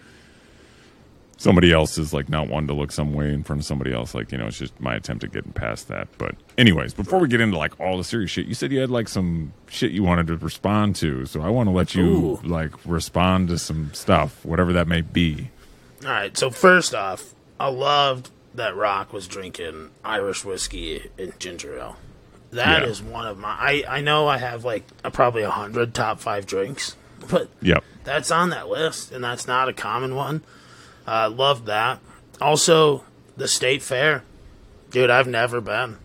somebody 1.43 1.73
else 1.73 1.99
is 1.99 2.13
like 2.15 2.29
not 2.29 2.49
wanting 2.49 2.69
to 2.69 2.75
look 2.75 2.93
some 2.93 3.13
way 3.13 3.33
in 3.33 3.43
front 3.43 3.61
of 3.61 3.67
somebody 3.67 3.93
else. 3.93 4.15
Like, 4.15 4.31
you 4.31 4.39
know, 4.39 4.47
it's 4.47 4.59
just 4.59 4.79
my 4.81 4.95
attempt 4.95 5.25
at 5.25 5.33
getting 5.33 5.53
past 5.53 5.89
that. 5.89 6.07
But, 6.17 6.37
anyways, 6.57 6.95
before 6.95 7.19
we 7.19 7.27
get 7.27 7.41
into 7.41 7.59
like 7.59 7.79
all 7.81 7.99
the 7.99 8.05
serious 8.05 8.31
shit, 8.31 8.47
you 8.47 8.55
said 8.55 8.71
you 8.71 8.79
had 8.81 8.91
like 8.91 9.09
some 9.09 9.53
shit 9.69 9.91
you 9.91 10.05
wanted 10.05 10.29
to 10.29 10.37
respond 10.37 10.95
to. 10.97 11.27
So 11.27 11.43
I 11.43 11.49
want 11.49 11.67
to 11.69 11.73
let 11.73 11.95
you 11.95 12.05
Ooh. 12.07 12.41
like 12.45 12.71
respond 12.87 13.49
to 13.49 13.59
some 13.59 13.93
stuff, 13.93 14.45
whatever 14.45 14.73
that 14.75 14.87
may 14.87 15.01
be. 15.01 15.51
All 16.05 16.11
right. 16.11 16.37
So 16.39 16.51
first 16.51 16.95
off, 16.95 17.35
I 17.59 17.69
loved 17.69 18.31
that 18.55 18.77
Rock 18.77 19.13
was 19.13 19.27
drinking 19.27 19.91
Irish 20.05 20.45
whiskey 20.45 21.11
and 21.19 21.39
ginger 21.41 21.77
ale. 21.79 21.97
That 22.51 22.83
is 22.85 23.01
Yeah. 23.01 23.09
one 23.09 23.27
of 23.27 23.39
my. 23.39 23.49
I 23.59 23.85
I 23.89 24.01
know 24.03 24.29
I 24.29 24.37
have 24.39 24.65
like 24.65 24.85
a, 25.03 25.11
probably 25.11 25.43
a 25.43 25.51
hundred 25.51 25.95
top 25.95 26.21
five 26.21 26.45
drinks, 26.47 26.97
but 27.31 27.49
Yep. 27.63 27.83
that's 28.05 28.31
on 28.31 28.51
that 28.51 28.69
list, 28.69 29.11
and 29.11 29.25
that's 29.25 29.47
not 29.49 29.69
a 29.69 29.73
common 29.73 30.15
one. 30.15 30.43
I 31.07 31.25
uh, 31.25 31.31
loved 31.31 31.67
that. 31.67 32.01
Also, 32.41 33.05
the 33.37 33.49
state 33.49 33.83
fair, 33.83 34.23
dude. 34.91 35.11
I've 35.11 35.27
never 35.27 35.61
been, 35.61 35.99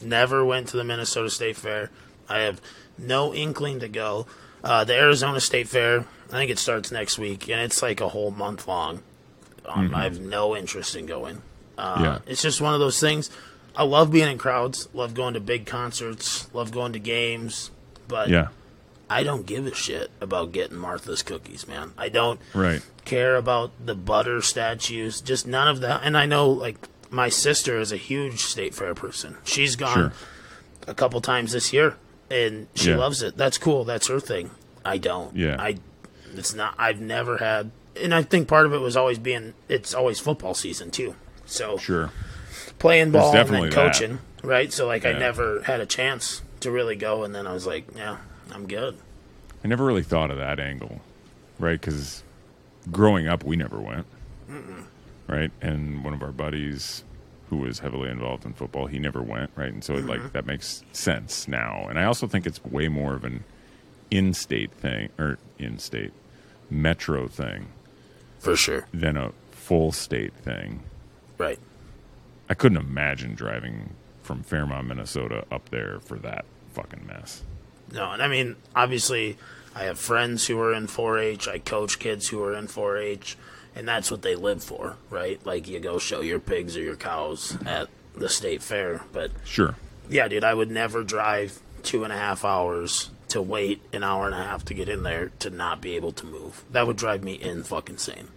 never 0.00 0.44
went 0.44 0.68
to 0.68 0.76
the 0.76 0.84
Minnesota 0.84 1.30
State 1.30 1.56
Fair. 1.56 1.90
I 2.28 2.40
have 2.40 2.60
no 2.98 3.34
inkling 3.34 3.80
to 3.80 3.88
go. 3.88 4.26
Uh, 4.62 4.84
the 4.84 4.94
Arizona 4.94 5.40
State 5.40 5.68
Fair, 5.68 6.00
I 6.28 6.32
think 6.32 6.50
it 6.50 6.58
starts 6.58 6.90
next 6.90 7.18
week, 7.18 7.48
and 7.48 7.60
it's 7.60 7.82
like 7.82 8.00
a 8.00 8.08
whole 8.08 8.30
month 8.30 8.68
long. 8.68 9.02
Um, 9.64 9.94
I 9.94 10.04
have 10.04 10.20
no 10.20 10.56
interest 10.56 10.96
in 10.96 11.06
going. 11.06 11.42
Uh, 11.78 11.98
Yeah. 12.00 12.18
It's 12.26 12.42
just 12.42 12.60
one 12.60 12.74
of 12.74 12.80
those 12.80 13.00
things. 13.00 13.30
I 13.76 13.84
love 13.84 14.10
being 14.10 14.28
in 14.28 14.38
crowds, 14.38 14.88
love 14.92 15.14
going 15.14 15.34
to 15.34 15.40
big 15.40 15.64
concerts, 15.66 16.52
love 16.52 16.72
going 16.72 16.92
to 16.92 16.98
games, 16.98 17.70
but 18.08 18.28
Yeah. 18.28 18.48
I 19.10 19.24
don't 19.24 19.44
give 19.44 19.66
a 19.66 19.74
shit 19.74 20.10
about 20.20 20.52
getting 20.52 20.76
Martha's 20.78 21.22
cookies, 21.22 21.66
man. 21.66 21.92
I 21.98 22.08
don't 22.08 22.40
Right. 22.54 22.80
care 23.04 23.36
about 23.36 23.72
the 23.84 23.94
butter 23.96 24.40
statues, 24.40 25.20
just 25.20 25.46
none 25.46 25.66
of 25.68 25.80
that. 25.80 26.02
And 26.04 26.16
I 26.16 26.26
know, 26.26 26.48
like, 26.48 26.76
my 27.10 27.28
sister 27.28 27.80
is 27.80 27.90
a 27.90 27.96
huge 27.96 28.40
state 28.44 28.72
fair 28.74 28.94
person. 28.94 29.36
She's 29.44 29.74
gone 29.74 29.94
Sure. 29.94 30.12
a 30.86 30.94
couple 30.94 31.20
times 31.20 31.50
this 31.52 31.72
year, 31.72 31.96
and 32.30 32.68
she 32.74 32.90
Yeah. 32.90 32.96
loves 32.98 33.20
it. 33.22 33.36
That's 33.36 33.58
cool. 33.58 33.82
That's 33.84 34.06
her 34.06 34.20
thing. 34.20 34.50
I 34.84 34.96
don't. 34.98 35.36
Yeah. 35.36 35.56
I. 35.58 35.78
It's 36.36 36.54
not. 36.54 36.74
I've 36.78 37.00
never 37.00 37.38
had, 37.38 37.72
and 38.00 38.14
I 38.14 38.22
think 38.22 38.46
part 38.46 38.64
of 38.64 38.72
it 38.72 38.78
was 38.78 38.96
always 38.96 39.18
being. 39.18 39.54
It's 39.68 39.92
always 39.92 40.20
football 40.20 40.54
season 40.54 40.92
too. 40.92 41.16
So 41.46 41.76
Sure. 41.78 42.10
playing 42.78 43.10
ball 43.10 43.34
and 43.36 43.48
then 43.48 43.62
that. 43.64 43.72
coaching, 43.72 44.20
right? 44.44 44.72
So 44.72 44.86
like, 44.86 45.04
I 45.04 45.12
never 45.12 45.62
had 45.62 45.80
a 45.80 45.86
chance 45.86 46.42
to 46.60 46.70
really 46.70 46.94
go, 46.94 47.24
and 47.24 47.34
then 47.34 47.48
I 47.48 47.52
was 47.52 47.66
like, 47.66 47.86
yeah, 47.96 48.18
I'm 48.52 48.66
good. 48.66 48.96
I 49.64 49.68
never 49.68 49.84
really 49.84 50.02
thought 50.02 50.30
of 50.30 50.38
that 50.38 50.58
angle, 50.58 51.00
right? 51.58 51.80
Because 51.80 52.22
growing 52.90 53.28
up, 53.28 53.44
we 53.44 53.56
never 53.56 53.78
went, 53.78 54.06
right? 55.26 55.50
And 55.60 56.02
one 56.02 56.14
of 56.14 56.22
our 56.22 56.32
buddies, 56.32 57.04
who 57.50 57.58
was 57.58 57.80
heavily 57.80 58.08
involved 58.08 58.46
in 58.46 58.52
football, 58.52 58.86
he 58.86 58.98
never 58.98 59.20
went, 59.20 59.50
right? 59.56 59.72
And 59.72 59.82
so, 59.84 59.94
it, 59.94 60.06
like, 60.06 60.20
mm-hmm. 60.20 60.28
that 60.32 60.46
makes 60.46 60.84
sense 60.92 61.48
now. 61.48 61.86
And 61.88 61.98
I 61.98 62.04
also 62.04 62.26
think 62.26 62.46
it's 62.46 62.64
way 62.64 62.88
more 62.88 63.14
of 63.14 63.24
an 63.24 63.44
in-state 64.10 64.72
thing 64.72 65.10
or 65.18 65.38
in-state 65.58 66.12
metro 66.70 67.26
thing 67.28 67.66
For 68.38 68.56
sure. 68.56 68.86
than 68.94 69.16
a 69.16 69.32
full 69.50 69.92
state 69.92 70.32
thing. 70.34 70.84
Right. 71.38 71.58
I 72.48 72.54
couldn't 72.54 72.78
imagine 72.78 73.34
driving 73.34 73.94
from 74.22 74.42
Fairmont, 74.42 74.86
Minnesota, 74.86 75.44
up 75.50 75.68
there 75.70 76.00
for 76.00 76.16
that 76.18 76.44
fucking 76.72 77.06
mess. 77.06 77.42
No, 77.92 78.10
and 78.12 78.22
I 78.22 78.28
mean, 78.28 78.56
obviously, 78.74 79.36
I 79.74 79.84
have 79.84 79.98
friends 79.98 80.46
who 80.46 80.58
are 80.60 80.72
in 80.74 80.86
4-H. 80.86 81.48
I 81.48 81.58
coach 81.58 81.98
kids 81.98 82.28
who 82.28 82.42
are 82.42 82.54
in 82.54 82.66
4-H, 82.66 83.36
and 83.74 83.86
that's 83.86 84.10
what 84.10 84.22
they 84.22 84.34
live 84.34 84.62
for, 84.62 84.96
right? 85.10 85.44
Like 85.44 85.68
you 85.68 85.80
go 85.80 85.98
show 85.98 86.20
your 86.20 86.38
pigs 86.40 86.76
or 86.76 86.80
your 86.80 86.96
cows 86.96 87.56
at 87.66 87.88
the 88.16 88.28
state 88.28 88.62
fair. 88.62 89.02
But 89.12 89.30
Sure. 89.44 89.74
yeah, 90.08 90.28
dude, 90.28 90.44
I 90.44 90.54
would 90.54 90.70
never 90.70 91.02
drive 91.04 91.60
two 91.82 92.04
and 92.04 92.12
a 92.12 92.16
half 92.16 92.44
hours 92.44 93.10
to 93.28 93.40
wait 93.40 93.80
an 93.92 94.02
hour 94.02 94.26
and 94.26 94.34
a 94.34 94.42
half 94.42 94.64
to 94.66 94.74
get 94.74 94.88
in 94.88 95.02
there 95.04 95.30
to 95.38 95.50
not 95.50 95.80
be 95.80 95.94
able 95.96 96.12
to 96.12 96.26
move. 96.26 96.64
That 96.72 96.86
would 96.86 96.96
drive 96.96 97.22
me 97.22 97.34
in 97.34 97.62
fucking 97.62 97.98
sane. 97.98 98.28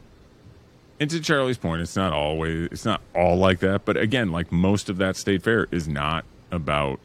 And 0.99 1.09
to 1.09 1.19
Charlie's 1.19 1.57
point, 1.57 1.81
it's 1.81 1.95
not 1.95 2.13
always 2.13 2.69
it's 2.71 2.85
not 2.85 3.01
all 3.15 3.35
like 3.35 3.59
that, 3.59 3.85
but 3.85 3.97
again, 3.97 4.31
like 4.31 4.51
most 4.51 4.89
of 4.89 4.97
that 4.97 5.15
state 5.15 5.41
fair 5.41 5.67
is 5.71 5.87
not 5.87 6.25
about 6.51 6.99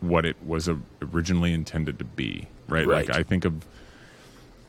what 0.00 0.24
it 0.24 0.36
was 0.44 0.68
originally 1.02 1.52
intended 1.52 1.98
to 1.98 2.04
be, 2.04 2.48
right? 2.68 2.86
Right. 2.86 3.08
Like 3.08 3.16
I 3.16 3.22
think 3.22 3.44
of 3.44 3.64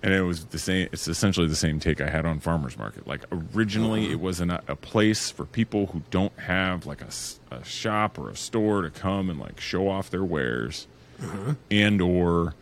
and 0.03 0.13
it 0.13 0.21
was 0.21 0.45
the 0.45 0.59
same 0.59 0.89
it's 0.91 1.07
essentially 1.07 1.47
the 1.47 1.55
same 1.55 1.79
take 1.79 2.01
I 2.01 2.09
had 2.09 2.25
on 2.25 2.39
farmers 2.39 2.77
market. 2.77 3.07
Like 3.07 3.21
originally 3.31 4.05
uh-huh. 4.05 4.13
it 4.13 4.19
was 4.19 4.39
an, 4.39 4.51
a 4.51 4.75
place 4.75 5.29
for 5.29 5.45
people 5.45 5.87
who 5.87 6.01
don't 6.09 6.37
have 6.39 6.85
like 6.85 7.01
a, 7.01 7.09
a, 7.51 7.63
shop 7.63 8.17
or 8.17 8.29
a 8.29 8.35
store 8.35 8.81
to 8.81 8.89
come 8.89 9.29
and 9.29 9.39
like 9.39 9.59
show 9.59 9.87
off 9.87 10.09
their 10.09 10.23
wares 10.23 10.87
uh-huh. 11.21 11.53
and 11.69 12.01
or 12.01 12.55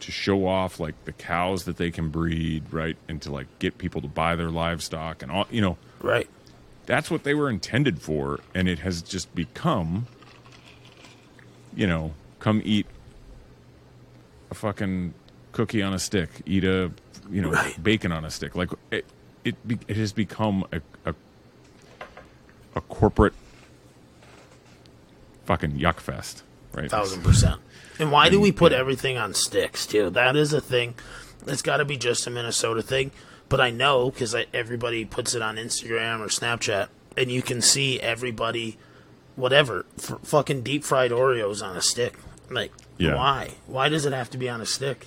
to 0.00 0.12
show 0.12 0.46
off 0.46 0.78
like 0.78 0.94
the 1.04 1.12
cows 1.12 1.64
that 1.64 1.76
they 1.76 1.90
can 1.90 2.08
breed, 2.08 2.62
right? 2.72 2.96
And 3.08 3.20
to 3.22 3.32
like 3.32 3.46
get 3.58 3.78
people 3.78 4.00
to 4.02 4.08
buy 4.08 4.36
their 4.36 4.50
livestock 4.50 5.22
and 5.22 5.30
all, 5.32 5.46
you 5.50 5.60
know, 5.60 5.76
Right. 6.00 6.28
that's 6.86 7.10
what 7.10 7.24
they 7.24 7.34
were 7.34 7.50
intended 7.50 8.00
for. 8.00 8.40
And 8.54 8.68
it 8.68 8.78
has 8.80 9.02
just 9.02 9.34
become, 9.34 10.06
you 11.74 11.86
know, 11.86 12.12
come 12.38 12.60
eat 12.64 12.86
a 14.50 14.54
fucking 14.54 15.14
cookie 15.52 15.82
on 15.82 15.92
a 15.94 15.98
stick, 15.98 16.30
eat 16.46 16.64
a, 16.64 16.90
you 17.30 17.42
know, 17.42 17.50
Right. 17.50 17.82
bacon 17.82 18.12
on 18.12 18.24
a 18.24 18.30
stick. 18.30 18.54
Like 18.54 18.70
it, 18.90 19.04
it, 19.44 19.56
it 19.88 19.96
has 19.96 20.12
become 20.12 20.64
a, 20.72 20.80
a, 21.10 21.14
a 22.74 22.80
corporate 22.82 23.34
fucking 25.44 25.72
yuck 25.72 26.00
fest, 26.00 26.42
right? 26.72 26.90
thousand 26.90 27.22
percent. 27.22 27.60
And 27.98 28.12
why 28.12 28.28
do 28.28 28.40
we 28.40 28.52
put 28.52 28.72
everything 28.72 29.16
on 29.18 29.34
sticks 29.34 29.86
too? 29.86 30.10
That 30.10 30.36
is 30.36 30.52
a 30.52 30.60
thing. 30.60 30.94
It's 31.46 31.62
got 31.62 31.78
to 31.78 31.84
be 31.84 31.96
just 31.96 32.26
a 32.26 32.30
Minnesota 32.30 32.82
thing. 32.82 33.10
But 33.48 33.60
I 33.60 33.70
know 33.70 34.10
because 34.10 34.36
everybody 34.52 35.04
puts 35.04 35.34
it 35.34 35.40
on 35.42 35.56
Instagram 35.56 36.20
or 36.20 36.26
Snapchat, 36.26 36.88
and 37.16 37.30
you 37.32 37.40
can 37.42 37.62
see 37.62 37.98
everybody, 37.98 38.78
whatever, 39.38 39.86
fucking 39.96 40.62
deep 40.62 40.84
fried 40.84 41.10
Oreos 41.10 41.62
on 41.62 41.76
a 41.76 41.80
stick. 41.80 42.14
Like, 42.50 42.72
Yeah. 42.98 43.14
why? 43.14 43.50
Why 43.66 43.88
does 43.88 44.04
it 44.04 44.12
have 44.12 44.30
to 44.30 44.38
be 44.38 44.48
on 44.48 44.60
a 44.60 44.66
stick? 44.66 45.06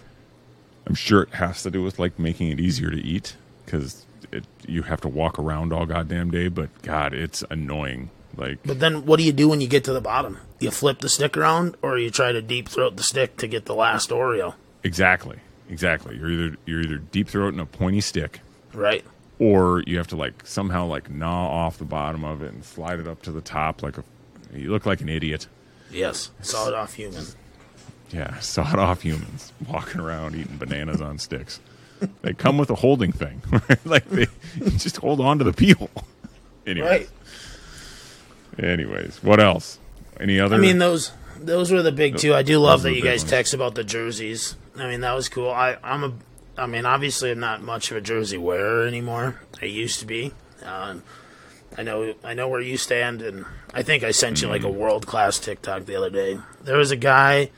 I'm 0.88 0.96
sure 0.96 1.24
it 1.24 1.34
has 1.36 1.62
to 1.64 1.70
do 1.72 1.84
with 1.84 2.00
like 2.00 2.18
making 2.18 2.50
it 2.50 2.60
easier 2.60 2.90
to 2.90 2.98
eat 3.02 3.36
because 3.66 4.06
it 4.32 4.46
you 4.66 4.84
have 4.84 5.02
to 5.02 5.08
walk 5.08 5.38
around 5.38 5.74
all 5.74 5.86
goddamn 5.86 6.32
day. 6.32 6.48
But 6.48 6.70
God, 6.82 7.14
it's 7.14 7.44
annoying. 7.50 8.10
Like 8.38 8.60
But 8.64 8.80
then, 8.80 9.06
what 9.06 9.18
do 9.18 9.24
you 9.24 9.34
do 9.34 9.50
when 9.50 9.60
you 9.60 9.68
get 9.68 9.84
to 9.84 9.94
the 9.94 10.00
bottom? 10.02 10.38
You 10.60 10.72
flip 10.72 11.00
the 11.00 11.10
stick 11.10 11.36
around, 11.36 11.76
or 11.82 11.98
you 11.98 12.10
try 12.10 12.32
to 12.32 12.42
deep 12.42 12.70
throat 12.70 12.96
the 12.96 13.04
stick 13.04 13.36
to 13.38 13.48
get 13.48 13.66
the 13.66 13.76
last 13.76 14.10
Oreo, 14.10 14.54
exactly, 14.84 15.40
exactly. 15.70 16.16
You're 16.18 16.32
either 16.32 16.58
you're 16.66 16.82
either 16.82 16.98
deep 16.98 17.28
throating 17.28 17.60
a 17.62 17.66
pointy 17.66 18.00
stick, 18.02 18.40
right? 18.74 19.04
or 19.40 19.84
you 19.88 19.98
have 19.98 20.08
to 20.08 20.16
like 20.16 20.46
somehow 20.46 20.86
like 20.86 21.10
gnaw 21.10 21.48
off 21.50 21.78
the 21.78 21.84
bottom 21.84 22.24
of 22.24 22.42
it 22.44 22.54
and 22.54 22.64
slide 22.64 23.00
it 23.00 23.08
up 23.08 23.22
to 23.24 23.32
the 23.32 23.42
top 23.42 23.84
like 23.84 23.98
a. 23.98 24.04
You 24.54 24.72
look 24.72 24.86
like 24.86 25.02
an 25.02 25.10
idiot. 25.10 25.47
Yes, 25.91 26.32
sawed 26.41 26.74
off 26.74 26.93
human. 26.93 27.26
Yeah, 28.12 28.38
sawed 28.39 28.78
off 28.80 29.02
humans 29.02 29.54
walking 29.68 30.02
around 30.02 30.36
eating 30.36 30.58
bananas 30.58 31.02
on 31.02 31.18
sticks. 31.20 31.60
They 32.22 32.34
come 32.34 32.58
with 32.58 32.70
a 32.70 32.76
holding 32.76 33.12
thing, 33.12 33.41
right? 33.52 33.86
Like 33.86 34.10
they 34.10 34.28
just 34.78 34.97
hold 34.97 35.22
on 35.22 35.38
to 35.39 35.43
the 35.43 35.54
peel. 35.54 35.89
Anyways, 36.68 37.08
Right. 38.58 38.64
anyways, 38.64 39.24
what 39.24 39.39
else? 39.39 39.80
Any 40.20 40.39
other? 40.39 40.56
I 40.56 40.60
mean, 40.60 40.78
those 40.78 41.12
those 41.39 41.72
were 41.72 41.82
the 41.82 41.91
big 41.91 42.18
two. 42.18 42.34
I 42.36 42.43
do 42.43 42.60
love 42.60 42.84
that 42.84 42.93
you 42.93 43.02
guys 43.02 43.22
ones. 43.22 43.32
text 43.32 43.54
about 43.54 43.76
the 43.76 43.84
jerseys. 43.84 44.56
I 44.78 44.88
mean, 44.88 45.02
that 45.02 45.14
was 45.14 45.30
cool. 45.30 45.49
I 45.49 45.78
I'm 45.84 46.04
a 46.04 46.14
I 46.58 46.68
mean, 46.68 46.86
obviously, 46.86 47.32
I'm 47.32 47.39
not 47.39 47.62
much 47.62 47.91
of 47.91 47.97
a 47.97 48.02
jersey 48.02 48.38
wearer 48.38 48.86
anymore. 48.86 49.39
I 49.62 49.66
used 49.66 49.99
to 50.02 50.06
be. 50.06 50.34
Um, 50.64 51.02
I 51.78 51.84
know 51.84 52.13
I 52.24 52.34
know 52.34 52.47
where 52.49 52.61
you 52.61 52.78
stand, 52.78 53.22
and 53.22 53.45
I 53.74 53.82
think 53.84 54.03
I 54.03 54.11
sent 54.11 54.41
you 54.41 54.47
like 54.49 54.63
a 54.63 54.67
Mm-hmm. 54.67 54.78
world 54.78 55.07
class 55.07 55.39
TikTok 55.39 55.86
the 55.86 55.95
other 55.95 56.09
day. 56.09 56.38
There 56.63 56.78
was 56.78 56.91
a 56.91 56.95
guy 56.97 57.49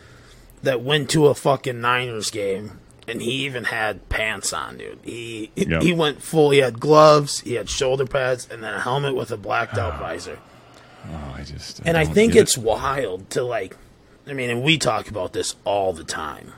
that 0.62 0.82
went 0.82 1.10
to 1.12 1.28
a 1.28 1.36
fucking 1.36 1.80
Niners 1.82 2.30
game. 2.32 2.80
And 3.06 3.22
he 3.22 3.32
even 3.44 3.66
had 3.66 4.08
pants 4.08 4.54
on, 4.54 4.78
dude. 4.78 4.98
He 5.04 5.52
Yep. 5.56 5.82
he 5.82 5.92
went 5.92 6.22
full. 6.22 6.52
He 6.52 6.60
had 6.60 6.80
gloves, 6.80 7.42
he 7.42 7.56
had 7.56 7.70
shoulder 7.70 8.06
pads, 8.06 8.48
and 8.50 8.64
then 8.64 8.74
a 8.74 8.80
helmet 8.80 9.14
with 9.14 9.30
a 9.30 9.36
blacked 9.36 9.78
out 9.78 10.00
visor. 10.00 10.40
oh, 11.12 11.34
I 11.36 11.44
just 11.44 11.82
And 11.84 11.98
I 11.98 12.06
think 12.06 12.32
get 12.32 12.40
it. 12.40 12.42
it's 12.44 12.58
wild 12.58 13.30
to 13.32 13.44
like, 13.44 13.76
I 14.26 14.32
mean, 14.32 14.50
and 14.50 14.64
we 14.64 14.78
talk 14.78 15.10
about 15.10 15.34
this 15.34 15.58
all 15.66 15.92
the 15.92 16.06
time, 16.06 16.54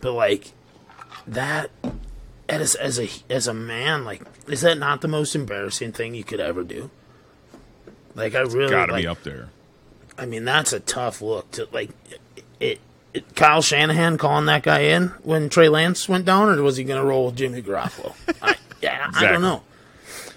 but 0.00 0.12
like 0.12 0.52
that 1.26 1.70
as 2.48 2.74
as 2.76 2.98
a 2.98 3.10
as 3.28 3.46
a 3.46 3.52
man, 3.52 4.06
like, 4.06 4.22
is 4.48 4.62
that 4.62 4.78
not 4.78 5.02
the 5.02 5.08
most 5.08 5.34
embarrassing 5.36 5.92
thing 5.92 6.14
you 6.14 6.24
could 6.24 6.40
ever 6.40 6.64
do? 6.64 6.90
Like, 8.14 8.34
I 8.34 8.40
really 8.40 8.70
got 8.70 8.86
to 8.86 8.92
like, 8.92 9.02
be 9.04 9.08
up 9.08 9.22
there. 9.22 9.48
I 10.18 10.26
mean, 10.26 10.44
that's 10.44 10.72
a 10.72 10.80
tough 10.80 11.22
look 11.22 11.50
to 11.52 11.68
like. 11.72 11.90
It, 12.58 12.80
it 13.12 13.34
Kyle 13.34 13.62
Shanahan 13.62 14.18
calling 14.18 14.46
that 14.46 14.62
guy 14.62 14.80
in 14.80 15.08
when 15.22 15.48
Trey 15.48 15.68
Lance 15.68 16.08
went 16.08 16.24
down, 16.24 16.48
or 16.48 16.62
was 16.62 16.76
he 16.76 16.84
going 16.84 17.00
to 17.00 17.06
roll 17.06 17.26
with 17.26 17.36
Jimmy 17.36 17.62
Garoppolo? 17.62 18.14
I, 18.42 18.56
yeah, 18.82 19.10
I 19.14 19.26
don't 19.26 19.42
know. 19.42 19.62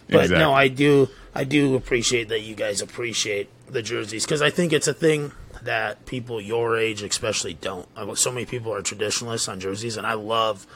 But 0.09 0.23
Exactly. 0.25 0.39
no, 0.39 0.53
I 0.53 0.67
do 0.67 1.09
I 1.35 1.43
do 1.43 1.75
appreciate 1.75 2.29
that 2.29 2.41
you 2.41 2.55
guys 2.55 2.81
appreciate 2.81 3.49
the 3.69 3.81
jerseys 3.81 4.25
because 4.25 4.41
I 4.41 4.49
think 4.49 4.73
it's 4.73 4.87
a 4.87 4.93
thing 4.93 5.31
that 5.63 6.05
people 6.05 6.41
your 6.41 6.77
age 6.77 7.01
especially 7.01 7.53
don't. 7.53 7.87
Uh, 7.95 8.13
So 8.15 8.31
many 8.31 8.45
people 8.45 8.73
are 8.73 8.81
traditionalists 8.81 9.47
on 9.47 9.59
jerseys, 9.59 9.97
and 9.97 10.05
I 10.05 10.13
love 10.13 10.67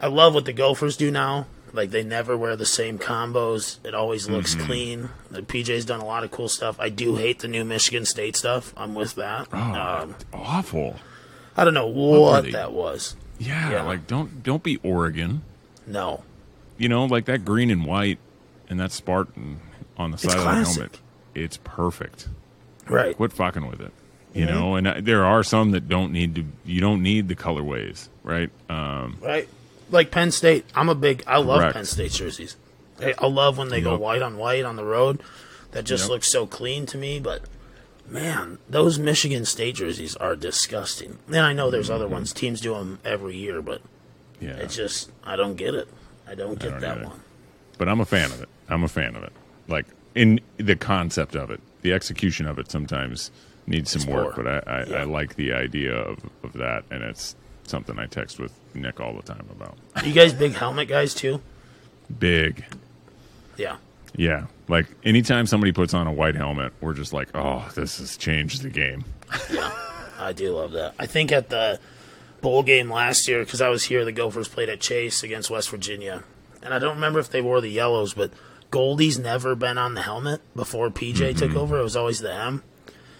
I 0.00 0.06
love 0.08 0.34
what 0.34 0.44
the 0.44 0.52
Gophers 0.52 0.96
do 0.96 1.10
now. 1.10 1.46
Like 1.74 1.90
they 1.90 2.02
never 2.02 2.36
wear 2.36 2.54
the 2.56 2.66
same 2.66 2.98
combos. 2.98 3.78
It 3.84 3.94
always 3.94 4.28
looks 4.28 4.54
Mm-hmm. 4.54 4.66
clean. 4.66 5.08
The 5.30 5.40
PJ's 5.42 5.84
done 5.86 6.00
a 6.00 6.04
lot 6.04 6.22
of 6.24 6.30
cool 6.30 6.48
stuff. 6.48 6.78
I 6.78 6.88
do 6.90 7.16
hate 7.16 7.38
the 7.38 7.48
new 7.48 7.64
Michigan 7.64 8.04
State 8.04 8.36
stuff. 8.36 8.74
I'm 8.76 8.94
with 8.94 9.14
that. 9.14 9.48
Oh, 9.52 9.58
Um, 9.58 10.14
awful. 10.34 10.96
I 11.56 11.64
don't 11.64 11.74
know 11.74 11.86
what 11.86 12.44
they? 12.44 12.50
that 12.52 12.72
was. 12.72 13.16
Yeah, 13.38 13.70
Yeah. 13.70 13.82
like 13.84 14.06
don't 14.06 14.42
don't 14.42 14.62
be 14.62 14.76
Oregon. 14.82 15.42
No, 15.86 16.22
You 16.78 16.88
know, 16.88 17.04
like 17.06 17.24
that 17.24 17.44
green 17.44 17.70
and 17.70 17.84
white 17.86 18.18
and 18.68 18.78
that 18.78 18.92
Spartan 18.92 19.60
on 19.98 20.10
the 20.12 20.18
side 20.18 20.36
of 20.38 20.44
the 20.44 20.50
helmet. 20.72 20.98
It's 21.34 21.56
perfect. 21.58 22.28
right? 22.88 23.16
Quit 23.16 23.32
fucking 23.32 23.66
with 23.66 23.80
it. 23.80 23.92
You 24.34 24.46
Mm-hmm. 24.46 24.54
know, 24.54 24.74
and 24.76 24.86
uh, 24.86 24.94
there 25.00 25.24
are 25.24 25.42
some 25.42 25.70
that 25.72 25.88
don't 25.88 26.12
need 26.12 26.34
to. 26.36 26.44
You 26.64 26.80
don't 26.80 27.02
need 27.02 27.28
the 27.28 27.34
colorways, 27.36 28.08
right? 28.22 28.50
Um, 28.70 29.18
right? 29.20 29.48
Like 29.92 30.10
Penn 30.10 30.30
State. 30.30 30.64
I'm 30.74 30.88
a 30.88 30.94
big. 30.94 31.22
I 31.26 31.38
love 31.38 31.60
Correct. 31.60 31.74
Penn 31.76 31.84
State 31.84 32.12
jerseys. 32.12 32.56
I, 33.00 33.14
I 33.18 33.26
love 33.26 33.58
when 33.58 33.68
they 33.68 33.80
go 33.80 33.96
white 33.96 34.22
on 34.22 34.36
white 34.36 34.64
on 34.64 34.76
the 34.76 34.84
road. 34.84 35.22
That 35.72 35.84
just 35.84 36.04
Yep. 36.04 36.10
looks 36.10 36.28
so 36.30 36.46
clean 36.46 36.86
to 36.86 36.98
me. 36.98 37.18
But 37.20 37.42
man, 38.08 38.58
those 38.68 38.98
Michigan 38.98 39.44
State 39.44 39.76
jerseys 39.76 40.16
are 40.16 40.36
disgusting. 40.36 41.18
And 41.28 41.36
I 41.38 41.52
know 41.52 41.70
there's 41.70 41.90
other 41.90 42.04
mm-hmm. 42.06 42.14
ones. 42.14 42.32
Teams 42.32 42.60
do 42.60 42.74
them 42.74 42.98
every 43.04 43.36
year, 43.36 43.62
but 43.62 43.82
yeah, 44.40 44.56
it's 44.56 44.76
just 44.76 45.10
I 45.24 45.36
don't 45.36 45.56
get 45.56 45.74
it. 45.74 45.88
I 46.26 46.34
don't 46.34 46.58
get 46.58 46.70
don't 46.72 46.80
that 46.80 46.98
either. 46.98 47.06
one. 47.08 47.20
but 47.78 47.88
I'm 47.88 48.00
a 48.00 48.04
fan 48.06 48.30
of 48.32 48.40
it. 48.42 48.48
I'm 48.68 48.84
a 48.84 48.88
fan 48.88 49.14
of 49.16 49.22
it. 49.22 49.32
Like 49.68 49.86
in 50.14 50.40
the 50.56 50.76
concept 50.76 51.34
of 51.34 51.50
it, 51.50 51.60
the 51.82 51.92
execution 51.92 52.46
of 52.46 52.58
it 52.58 52.70
sometimes 52.70 53.30
needs 53.66 53.90
some 53.90 54.02
It's 54.02 54.10
work. 54.10 54.34
poor. 54.34 54.44
But 54.44 54.68
I, 54.68 54.72
I, 54.80 54.84
Yeah. 54.86 54.96
I 54.96 55.04
like 55.04 55.36
the 55.36 55.52
idea 55.52 55.94
of, 55.94 56.18
of 56.42 56.52
that, 56.54 56.84
and 56.90 57.02
it's 57.02 57.34
something 57.64 57.98
I 57.98 58.06
text 58.06 58.38
with 58.38 58.52
Nick 58.74 59.00
all 59.00 59.14
the 59.14 59.22
time 59.22 59.46
about. 59.50 59.76
You 60.04 60.12
guys 60.12 60.32
big 60.32 60.54
helmet 60.54 60.88
guys 60.88 61.14
too? 61.14 61.40
Big, 62.18 62.64
Yeah. 63.56 63.76
yeah. 64.14 64.46
Like 64.68 64.86
anytime 65.04 65.46
somebody 65.46 65.72
puts 65.72 65.94
on 65.94 66.06
a 66.06 66.12
white 66.12 66.34
helmet, 66.34 66.72
we're 66.80 66.94
just 66.94 67.12
like, 67.12 67.28
oh, 67.34 67.70
this 67.74 67.98
has 67.98 68.16
changed 68.16 68.62
the 68.62 68.70
game. 68.70 69.04
I 70.18 70.32
do 70.34 70.52
love 70.54 70.72
that. 70.72 70.94
I 70.98 71.06
think 71.06 71.32
at 71.32 71.48
the 71.48 71.78
bowl 72.40 72.62
game 72.62 72.90
last 72.90 73.26
year, 73.28 73.40
because 73.44 73.60
I 73.60 73.68
was 73.68 73.84
here, 73.84 74.04
the 74.04 74.12
Gophers 74.12 74.48
played 74.48 74.68
at 74.68 74.80
Chase 74.80 75.22
against 75.22 75.50
West 75.50 75.70
Virginia, 75.70 76.22
and 76.62 76.72
I 76.74 76.78
don't 76.78 76.94
remember 76.96 77.18
if 77.18 77.30
they 77.30 77.40
wore 77.40 77.60
the 77.60 77.70
yellows, 77.70 78.14
but 78.14 78.32
Goldie's 78.70 79.18
never 79.18 79.54
been 79.54 79.78
on 79.78 79.94
the 79.94 80.02
helmet 80.02 80.40
before 80.54 80.90
PJ 80.90 81.14
mm-hmm. 81.14 81.38
took 81.38 81.56
over. 81.56 81.78
It 81.78 81.82
was 81.82 81.96
always 81.96 82.20
the 82.20 82.32
M, 82.32 82.62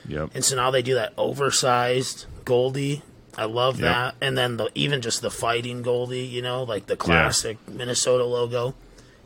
Yep. 0.08 0.30
and 0.34 0.44
so 0.44 0.56
now 0.56 0.70
they 0.70 0.82
do 0.82 0.94
that 0.94 1.12
oversized 1.16 2.26
Goldie. 2.44 3.02
I 3.36 3.44
love 3.46 3.80
Yep. 3.80 3.84
that, 3.84 4.14
and 4.20 4.36
then 4.36 4.56
the 4.58 4.70
even 4.74 5.00
just 5.00 5.22
the 5.22 5.30
fighting 5.30 5.82
Goldie, 5.82 6.20
you 6.26 6.42
know, 6.42 6.62
like 6.64 6.86
the 6.86 6.96
classic 6.96 7.56
Minnesota 7.68 8.24
logo. 8.24 8.74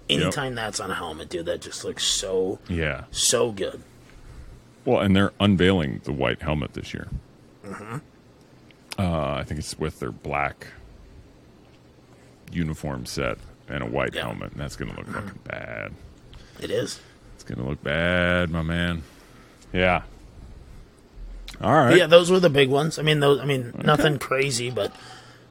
Anytime 0.08 0.54
that's 0.54 0.78
on 0.78 0.90
a 0.90 0.94
helmet, 0.94 1.28
dude, 1.28 1.46
that 1.46 1.60
just 1.60 1.84
looks 1.84 2.04
so 2.04 2.60
Yeah. 2.68 3.04
so 3.10 3.50
good. 3.50 3.82
Well, 4.84 5.00
and 5.00 5.16
they're 5.16 5.32
unveiling 5.40 6.00
the 6.04 6.12
white 6.12 6.42
helmet 6.42 6.74
this 6.74 6.94
year. 6.94 7.08
Uh, 8.98 9.34
I 9.34 9.42
think 9.44 9.58
it's 9.58 9.76
with 9.78 9.98
their 9.98 10.12
black 10.12 10.68
uniform 12.52 13.04
set 13.06 13.38
and 13.68 13.82
a 13.82 13.86
white 13.86 14.14
Yeah. 14.14 14.22
helmet, 14.26 14.52
and 14.52 14.60
that's 14.60 14.76
going 14.76 14.92
to 14.92 14.96
look 14.96 15.08
fucking 15.08 15.40
bad. 15.44 15.92
It 16.60 16.70
is. 16.70 17.00
It's 17.34 17.42
going 17.44 17.58
to 17.58 17.68
look 17.68 17.82
bad, 17.82 18.48
my 18.50 18.62
man. 18.62 19.02
Yeah. 19.72 20.02
All 21.60 21.72
right. 21.74 21.96
Yeah, 21.96 22.06
those 22.06 22.30
were 22.30 22.40
the 22.40 22.50
big 22.50 22.68
ones. 22.70 22.98
I 22.98 23.02
mean, 23.02 23.20
those. 23.20 23.40
I 23.40 23.44
mean, 23.44 23.72
nothing 23.84 24.18
crazy, 24.18 24.70
but 24.70 24.94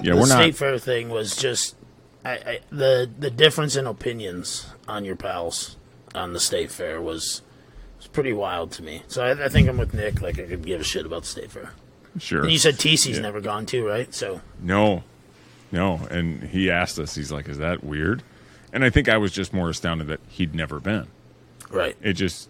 yeah, 0.02 0.14
the 0.14 0.20
we're 0.20 0.26
state 0.28 0.48
not. 0.48 0.56
fair 0.56 0.78
thing 0.78 1.10
was 1.10 1.36
just 1.36 1.76
I, 2.24 2.32
I, 2.32 2.60
the 2.72 3.10
the 3.18 3.32
difference 3.32 3.76
in 3.76 3.86
opinions 3.88 4.68
on 4.88 5.06
your 5.06 5.16
pals 5.16 5.78
on 6.14 6.34
the 6.34 6.40
state 6.40 6.72
fair 6.72 7.02
was 7.02 7.42
was 7.98 8.08
pretty 8.08 8.34
wild 8.34 8.72
to 8.74 8.84
me. 8.84 9.02
So 9.08 9.24
I, 9.24 9.46
I 9.46 9.50
think 9.50 9.68
I'm 9.68 9.78
with 9.78 9.94
Nick. 9.94 10.22
Like 10.22 10.38
I 10.40 10.44
could 10.44 10.66
give 10.66 10.82
a 10.82 10.84
shit 10.84 11.06
about 11.06 11.26
state 11.26 11.52
fair. 11.52 11.72
Sure. 12.18 12.44
And 12.44 12.52
you 12.52 12.58
said 12.60 12.76
TC's 12.76 13.18
Yeah. 13.18 13.22
never 13.24 13.42
gone 13.42 13.66
too, 13.66 13.86
right? 13.86 14.14
So 14.14 14.42
No, 14.62 15.04
no. 15.72 15.96
And 16.10 16.44
he 16.44 16.72
asked 16.72 16.98
us, 17.00 17.14
he's 17.16 17.32
like, 17.32 17.50
is 17.50 17.58
that 17.58 17.84
weird? 17.84 18.24
And 18.72 18.86
I 18.86 18.90
think 18.90 19.10
I 19.10 19.18
was 19.18 19.32
just 19.34 19.52
more 19.54 19.70
astounded 19.70 20.08
that 20.08 20.22
he'd 20.30 20.56
never 20.56 20.80
been. 20.80 21.08
right, 21.70 21.96
It 22.02 22.14
just, 22.14 22.48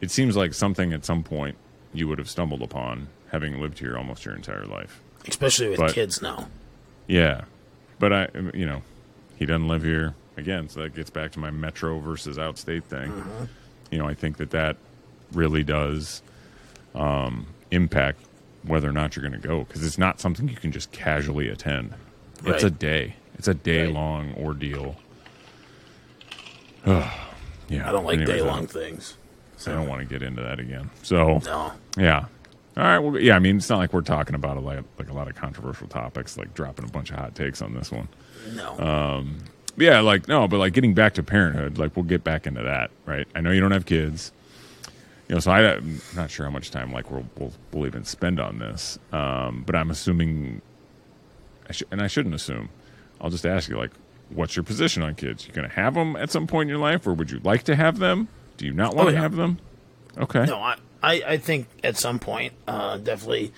it 0.00 0.10
seems 0.10 0.36
like 0.36 0.54
something 0.54 0.92
at 0.94 1.04
some 1.04 1.22
point 1.22 1.56
you 1.94 2.06
would 2.08 2.18
have 2.18 2.28
stumbled 2.28 2.60
upon 2.60 3.08
having 3.30 3.60
lived 3.60 3.78
here 3.78 3.96
almost 3.96 4.24
your 4.24 4.34
entire 4.34 4.66
life. 4.66 5.00
especially 5.26 5.68
with 5.70 5.78
But- 5.78 5.94
kids 5.94 6.20
now. 6.20 6.48
Yeah. 7.06 7.42
But 7.98 8.12
I, 8.12 8.28
you 8.52 8.66
know, 8.66 8.82
he 9.36 9.46
doesn't 9.46 9.68
live 9.68 9.82
here 9.82 10.14
again. 10.36 10.68
So 10.68 10.80
that 10.82 10.94
gets 10.94 11.08
back 11.08 11.32
to 11.32 11.38
my 11.38 11.50
metro 11.50 11.98
versus 12.00 12.36
outstate 12.36 12.82
thing. 12.84 13.24
You 13.90 13.96
know, 13.98 14.06
I 14.06 14.12
think 14.14 14.36
that 14.36 14.50
that 14.50 14.76
really 15.32 15.62
does 15.62 16.20
um, 16.94 17.46
impact 17.70 18.20
whether 18.64 18.88
or 18.88 18.92
not 18.92 19.16
you're 19.16 19.26
going 19.26 19.40
to 19.40 19.46
go 19.48 19.64
because 19.64 19.82
it's 19.84 19.96
not 19.98 20.20
something 20.20 20.48
you 20.48 20.56
can 20.56 20.72
just 20.72 20.90
casually 20.92 21.48
attend. 21.48 21.94
It's 22.44 22.64
a 22.64 22.70
day. 22.70 23.14
It's 23.38 23.48
a 23.48 23.54
day 23.54 23.84
Right. 23.86 23.94
long 23.94 24.34
ordeal. 24.34 24.96
yeah, 26.86 27.08
I 27.88 27.92
don't 27.92 28.04
like 28.04 28.24
day 28.26 28.40
long 28.42 28.66
things. 28.66 29.16
I 29.66 29.70
don't 29.72 29.88
want 29.88 30.00
to 30.02 30.06
get 30.06 30.22
into 30.22 30.42
that 30.42 30.58
again. 30.60 30.90
So 31.02 31.38
No, 31.46 31.72
yeah. 31.96 32.24
All 32.76 32.82
right. 32.82 32.98
Well, 32.98 33.18
yeah. 33.20 33.36
I 33.36 33.38
mean, 33.38 33.56
it's 33.58 33.70
not 33.70 33.78
like 33.78 33.92
we're 33.92 34.00
talking 34.00 34.34
about 34.34 34.56
a 34.56 34.60
lot, 34.60 34.84
like 34.98 35.08
a 35.08 35.12
lot 35.12 35.28
of 35.28 35.36
controversial 35.36 35.86
topics, 35.86 36.36
like 36.36 36.54
dropping 36.54 36.84
a 36.84 36.88
bunch 36.88 37.10
of 37.10 37.16
hot 37.16 37.34
takes 37.34 37.62
on 37.62 37.72
this 37.74 37.92
one. 37.92 38.08
no. 38.54 38.78
Um, 38.80 39.38
Yeah, 39.76 40.00
like 40.00 40.26
no, 40.28 40.48
but 40.48 40.58
like 40.58 40.72
getting 40.72 40.94
back 40.94 41.14
to 41.14 41.22
parenthood, 41.22 41.78
like 41.78 41.94
we'll 41.96 42.04
get 42.04 42.24
back 42.24 42.46
into 42.46 42.62
that, 42.62 42.90
right? 43.06 43.26
I 43.34 43.40
know 43.40 43.50
you 43.52 43.60
don't 43.60 43.70
have 43.72 43.86
kids, 43.86 44.32
you 45.28 45.34
know, 45.36 45.40
so 45.40 45.50
I, 45.52 45.74
I'm 45.76 46.00
not 46.16 46.30
sure 46.30 46.46
how 46.46 46.50
much 46.52 46.70
time 46.70 46.92
like 46.92 47.10
we'll 47.10 47.26
we'll, 47.38 47.52
we'll 47.72 47.86
even 47.86 48.04
spend 48.04 48.38
on 48.40 48.58
this, 48.58 48.98
um, 49.12 49.62
but 49.66 49.74
I'm 49.76 49.90
assuming, 49.90 50.60
I 51.68 51.72
sh- 51.72 51.82
and 51.90 52.00
I 52.02 52.06
shouldn't 52.08 52.34
assume. 52.34 52.68
I'll 53.20 53.30
just 53.30 53.46
ask 53.46 53.68
you, 53.68 53.76
like, 53.78 53.92
what's 54.30 54.54
your 54.56 54.62
position 54.64 55.02
on 55.02 55.14
kids? 55.14 55.46
You 55.46 55.52
going 55.52 55.68
to 55.68 55.74
have 55.74 55.94
them 55.94 56.14
at 56.16 56.30
some 56.30 56.46
point 56.46 56.66
in 56.66 56.68
your 56.70 56.78
life, 56.78 57.06
or 57.06 57.14
would 57.14 57.30
you 57.30 57.40
like 57.42 57.62
to 57.64 57.74
have 57.76 57.98
them? 57.98 58.28
Do 58.58 58.66
you 58.66 58.72
not 58.72 58.94
want 58.94 59.06
Oh, 59.08 59.10
to 59.10 59.16
yeah. 59.16 59.22
have 59.22 59.34
them? 59.36 59.58
Okay. 60.18 60.44
No, 60.44 60.58
I, 60.58 60.76
I, 61.04 61.22
I 61.34 61.36
think 61.36 61.68
at 61.82 61.96
some 61.96 62.18
point, 62.18 62.52
uh, 62.66 62.96
definitely 62.98 63.52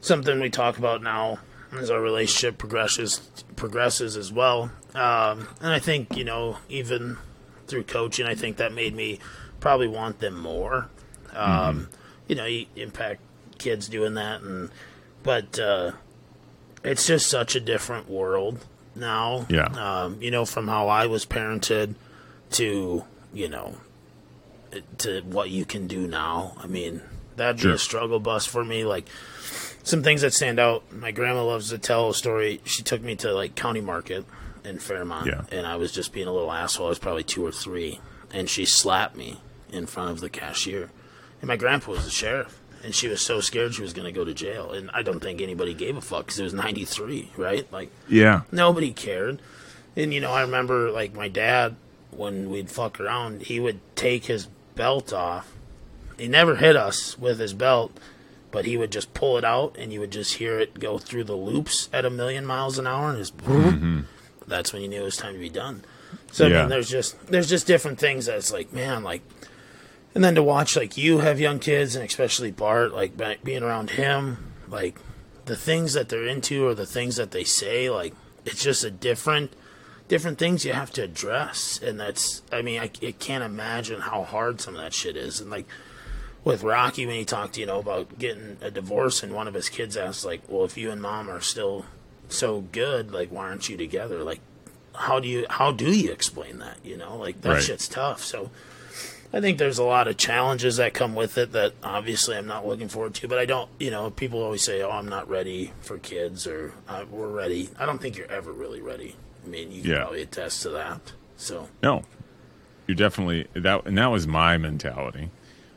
something 0.00 0.40
we 0.40 0.50
talk 0.50 0.78
about 0.78 1.02
now 1.02 1.38
as 1.72 1.90
our 1.90 2.00
relationship 2.00 2.58
progresses 2.58 3.20
progresses 3.56 4.16
as 4.16 4.32
well. 4.32 4.70
Um, 4.94 5.48
and 5.60 5.72
I 5.72 5.78
think 5.78 6.16
you 6.16 6.24
know, 6.24 6.58
even 6.68 7.18
through 7.66 7.84
coaching. 7.84 8.26
I 8.26 8.34
think 8.34 8.58
that 8.58 8.72
made 8.72 8.94
me 8.94 9.18
probably 9.60 9.88
want 9.88 10.20
them 10.20 10.38
more. 10.38 10.88
Um, 11.32 11.88
You 12.28 12.36
know, 12.36 12.46
you 12.46 12.66
impact 12.76 13.20
kids 13.58 13.88
doing 13.88 14.14
that, 14.14 14.42
and 14.42 14.70
but 15.22 15.58
uh, 15.58 15.92
it's 16.82 17.06
just 17.06 17.28
such 17.28 17.54
a 17.56 17.60
different 17.60 18.08
world 18.08 18.64
now. 18.94 19.46
Yeah. 19.50 19.66
Um, 19.66 20.22
you 20.22 20.30
know, 20.30 20.44
from 20.44 20.68
how 20.68 20.88
I 20.88 21.06
was 21.06 21.26
parented 21.26 21.94
to 22.52 23.04
you 23.32 23.48
know 23.48 23.76
to 24.98 25.20
what 25.22 25.50
you 25.50 25.64
can 25.64 25.86
do 25.86 26.06
now. 26.06 26.56
I 26.58 26.66
mean, 26.66 27.00
that'd 27.36 27.60
be 27.62 27.70
a 27.70 27.78
struggle 27.78 28.20
bus 28.20 28.46
for 28.46 28.64
me. 28.64 28.84
Like 28.84 29.06
some 29.82 30.02
things 30.02 30.20
that 30.22 30.32
stand 30.32 30.58
out. 30.58 30.90
My 30.92 31.10
grandma 31.10 31.44
loves 31.44 31.70
to 31.70 31.78
tell 31.78 32.10
a 32.10 32.14
story. 32.14 32.60
She 32.64 32.82
took 32.82 33.02
me 33.02 33.16
to 33.16 33.32
like 33.32 33.54
County 33.54 33.80
Market 33.80 34.24
in 34.64 34.78
Fairmont, 34.78 35.26
Yeah. 35.26 35.42
and 35.52 35.66
I 35.66 35.76
was 35.76 35.92
just 35.92 36.12
being 36.12 36.26
a 36.26 36.32
little 36.32 36.50
asshole. 36.52 36.86
I 36.86 36.88
was 36.90 36.98
probably 36.98 37.22
two 37.24 37.44
or 37.44 37.52
three, 37.52 38.00
and 38.32 38.48
she 38.48 38.64
slapped 38.64 39.16
me 39.16 39.40
in 39.70 39.86
front 39.86 40.10
of 40.10 40.20
the 40.20 40.30
cashier. 40.30 40.90
And 41.42 41.48
my 41.48 41.56
grandpa 41.56 41.90
was 41.92 42.04
the 42.04 42.10
sheriff, 42.10 42.58
and 42.82 42.94
she 42.94 43.06
was 43.08 43.20
so 43.20 43.40
scared 43.40 43.74
she 43.74 43.82
was 43.82 43.92
going 43.92 44.06
to 44.06 44.12
go 44.12 44.24
to 44.24 44.32
jail. 44.32 44.72
And 44.72 44.90
I 44.94 45.02
don't 45.02 45.20
think 45.20 45.42
anybody 45.42 45.74
gave 45.74 45.96
a 45.98 46.00
fuck 46.00 46.24
because 46.26 46.38
it 46.40 46.44
was 46.44 46.54
'93, 46.54 47.32
right? 47.36 47.70
Like 47.70 47.90
Yeah. 48.08 48.42
nobody 48.50 48.92
cared. 48.92 49.40
And 49.96 50.14
you 50.14 50.20
know, 50.20 50.32
I 50.32 50.40
remember 50.40 50.90
like 50.90 51.12
my 51.14 51.28
dad 51.28 51.76
when 52.10 52.48
we'd 52.48 52.70
fuck 52.70 52.98
around, 53.00 53.42
he 53.42 53.60
would 53.60 53.80
take 53.96 54.24
his 54.26 54.46
belt 54.74 55.12
off. 55.12 55.52
He 56.18 56.28
never 56.28 56.56
hit 56.56 56.76
us 56.76 57.18
with 57.18 57.38
his 57.38 57.54
belt, 57.54 57.98
but 58.50 58.64
he 58.64 58.76
would 58.76 58.92
just 58.92 59.14
pull 59.14 59.36
it 59.36 59.44
out, 59.44 59.76
and 59.78 59.92
you 59.92 60.00
would 60.00 60.12
just 60.12 60.34
hear 60.34 60.60
it 60.60 60.78
go 60.78 60.98
through 60.98 61.24
the 61.24 61.36
loops 61.36 61.88
at 61.92 62.04
a 62.04 62.10
million 62.10 62.46
miles 62.46 62.78
an 62.78 62.86
hour, 62.86 63.10
and 63.10 63.18
just 63.18 63.36
mm-hmm. 63.38 64.02
that's 64.46 64.72
when 64.72 64.82
you 64.82 64.88
knew 64.88 65.02
it 65.02 65.04
was 65.04 65.16
time 65.16 65.34
to 65.34 65.40
be 65.40 65.48
done. 65.48 65.84
So 66.30 66.46
I 66.46 66.48
mean, 66.48 66.68
there's 66.68 66.88
just 66.88 67.26
there's 67.26 67.48
just 67.48 67.66
different 67.66 67.98
things 67.98 68.26
that's 68.26 68.52
like, 68.52 68.72
man, 68.72 69.02
like, 69.02 69.22
and 70.14 70.22
then 70.22 70.36
to 70.36 70.42
watch 70.42 70.76
like 70.76 70.96
you 70.96 71.18
have 71.18 71.40
young 71.40 71.58
kids, 71.58 71.96
and 71.96 72.04
especially 72.04 72.50
Bart, 72.50 72.92
like 72.92 73.14
being 73.42 73.62
around 73.62 73.90
him, 73.90 74.52
like 74.68 74.98
the 75.46 75.56
things 75.56 75.92
that 75.94 76.08
they're 76.08 76.26
into 76.26 76.66
or 76.66 76.74
the 76.74 76.86
things 76.86 77.16
that 77.16 77.32
they 77.32 77.44
say, 77.44 77.90
like 77.90 78.14
it's 78.44 78.62
just 78.62 78.84
a 78.84 78.90
different 78.90 79.52
different 80.14 80.38
things 80.38 80.64
you 80.64 80.72
have 80.72 80.92
to 80.92 81.02
address, 81.02 81.80
and 81.82 81.98
that's 81.98 82.40
I 82.52 82.62
mean 82.62 82.78
I, 82.80 82.88
I 83.02 83.10
can't 83.18 83.42
imagine 83.42 84.00
how 84.00 84.22
hard 84.22 84.60
some 84.60 84.76
of 84.76 84.80
that 84.80 84.94
shit 84.94 85.16
is, 85.16 85.40
and 85.40 85.50
like 85.50 85.66
with 86.44 86.62
Rocky 86.62 87.04
when 87.04 87.16
he 87.16 87.24
talked, 87.24 87.58
you 87.58 87.66
know, 87.66 87.80
about 87.80 88.16
getting 88.16 88.56
a 88.60 88.70
divorce, 88.70 89.24
and 89.24 89.32
one 89.34 89.48
of 89.48 89.54
his 89.54 89.68
kids 89.68 89.96
asked, 89.96 90.24
like, 90.24 90.42
"Well, 90.46 90.64
if 90.64 90.76
you 90.76 90.92
and 90.92 91.02
mom 91.02 91.28
are 91.28 91.40
still 91.40 91.86
so 92.28 92.60
good, 92.60 93.10
like, 93.12 93.30
why 93.30 93.48
aren't 93.48 93.68
you 93.68 93.76
together?" 93.76 94.22
Like, 94.22 94.38
how 94.94 95.18
do 95.18 95.26
you 95.26 95.46
how 95.50 95.72
do 95.72 95.90
you 95.90 96.12
explain 96.12 96.58
that? 96.60 96.76
You 96.84 96.96
know, 96.96 97.16
like 97.16 97.40
that 97.40 97.54
Right. 97.54 97.62
shit's 97.62 97.88
tough. 97.88 98.22
So, 98.22 98.52
I 99.32 99.40
think 99.40 99.58
there's 99.58 99.78
a 99.78 99.84
lot 99.84 100.06
of 100.06 100.16
challenges 100.16 100.76
that 100.76 100.94
come 100.94 101.16
with 101.16 101.36
it 101.38 101.50
that 101.52 101.72
obviously 101.82 102.36
I'm 102.36 102.46
not 102.46 102.64
looking 102.64 102.88
forward 102.88 103.14
to. 103.14 103.26
But 103.26 103.38
I 103.40 103.46
don't, 103.46 103.68
you 103.80 103.90
know, 103.90 104.10
people 104.10 104.40
always 104.44 104.62
say, 104.62 104.80
"Oh, 104.80 104.90
I'm 104.92 105.08
not 105.08 105.28
ready 105.28 105.72
for 105.80 105.98
kids," 105.98 106.46
or 106.46 106.72
uh, 106.86 107.04
"We're 107.10 107.26
ready." 107.26 107.70
I 107.80 107.84
don't 107.84 108.00
think 108.00 108.16
you're 108.16 108.30
ever 108.30 108.52
really 108.52 108.80
ready. 108.80 109.16
I 109.44 109.48
mean, 109.48 109.70
you 109.70 109.82
can 109.82 109.90
Yeah. 109.90 109.98
probably 110.00 110.22
attest 110.22 110.62
to 110.62 110.70
that. 110.70 111.12
So, 111.36 111.68
No, 111.82 112.02
you're 112.86 112.94
definitely 112.94 113.46
that, 113.54 113.84
and 113.86 113.98
that 113.98 114.06
was 114.06 114.26
my 114.26 114.56
mentality. 114.58 115.30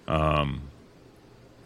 Um, 0.08 0.62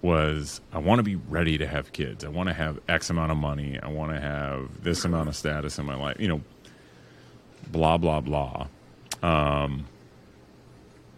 was 0.02 0.62
I 0.74 0.80
want 0.80 0.98
to 1.00 1.04
be 1.04 1.16
ready 1.16 1.58
to 1.60 1.68
have 1.68 1.94
kids. 1.94 2.26
I 2.26 2.30
want 2.30 2.50
to 2.50 2.54
have 2.54 2.80
X 2.88 3.10
amount 3.12 3.32
of 3.32 3.38
money. 3.38 3.80
I 3.82 3.88
want 3.88 4.12
to 4.14 4.20
have 4.20 4.84
this 4.84 5.06
amount 5.06 5.30
of 5.30 5.36
status 5.36 5.78
in 5.78 5.86
my 5.86 5.94
life. 5.96 6.20
You 6.20 6.28
know, 6.28 6.42
blah 7.72 7.98
blah 7.98 8.20
blah. 8.22 8.68
Um, 9.22 9.86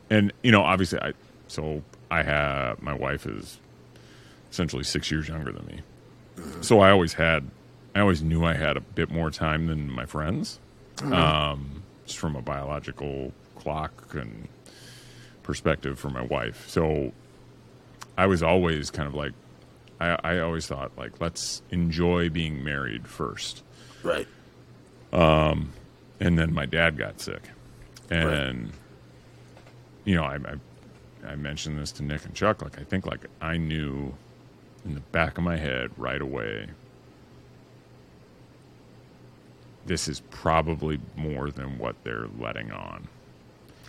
and 0.10 0.34
you 0.44 0.52
know, 0.52 0.62
obviously, 0.64 1.00
I 1.00 1.14
so 1.48 1.82
I 2.12 2.24
have 2.24 2.82
my 2.82 2.94
wife 2.94 3.26
is 3.26 3.58
essentially 4.52 4.84
six 4.84 5.10
years 5.10 5.30
younger 5.30 5.52
than 5.54 5.66
me, 5.66 5.80
so 6.62 6.80
I 6.82 6.92
always 6.92 7.14
had, 7.14 7.50
I 7.96 8.02
always 8.02 8.22
knew 8.22 8.44
I 8.46 8.54
had 8.54 8.76
a 8.78 8.82
bit 8.82 9.10
more 9.10 9.32
time 9.32 9.66
than 9.68 9.90
my 9.90 10.06
friends 10.06 10.60
um, 11.02 11.84
just 12.06 12.18
from 12.20 12.36
a 12.36 12.42
biological 12.42 13.32
clock 13.56 14.14
and 14.14 14.48
perspective 15.44 16.00
for 16.00 16.10
my 16.10 16.22
wife. 16.22 16.68
So 16.70 17.12
I 18.18 18.26
was 18.28 18.44
always 18.44 18.92
kind 18.92 19.08
of 19.08 19.16
like, 19.16 19.34
I, 20.00 20.18
I 20.24 20.40
always 20.40 20.68
thought 20.68 20.92
like, 20.98 21.20
let's 21.20 21.62
enjoy 21.72 22.30
being 22.30 22.64
married 22.64 23.08
first. 23.08 23.64
right, 24.04 24.28
Um, 25.12 25.72
And 26.20 26.38
then 26.38 26.54
my 26.54 26.66
dad 26.66 26.98
got 26.98 27.20
sick, 27.20 27.42
and 28.10 28.72
you 30.06 30.16
know, 30.16 30.24
I, 30.24 30.36
I 30.36 31.32
I 31.32 31.36
mentioned 31.36 31.78
this 31.80 31.92
to 31.94 32.04
Nick 32.04 32.26
and 32.26 32.34
Chuck. 32.36 32.62
Like, 32.62 32.80
I 32.80 32.84
think 32.84 33.06
like 33.06 33.26
I 33.42 33.58
knew 33.58 34.14
in 34.86 34.94
the 34.94 35.00
back 35.00 35.38
of 35.38 35.44
my 35.44 35.56
head 35.58 35.92
right 35.98 36.22
away. 36.22 36.68
This 39.86 40.08
is 40.08 40.22
probably 40.32 41.00
more 41.16 41.52
than 41.52 41.78
what 41.78 41.96
they're 42.04 42.28
letting 42.40 42.72
on. 42.72 43.08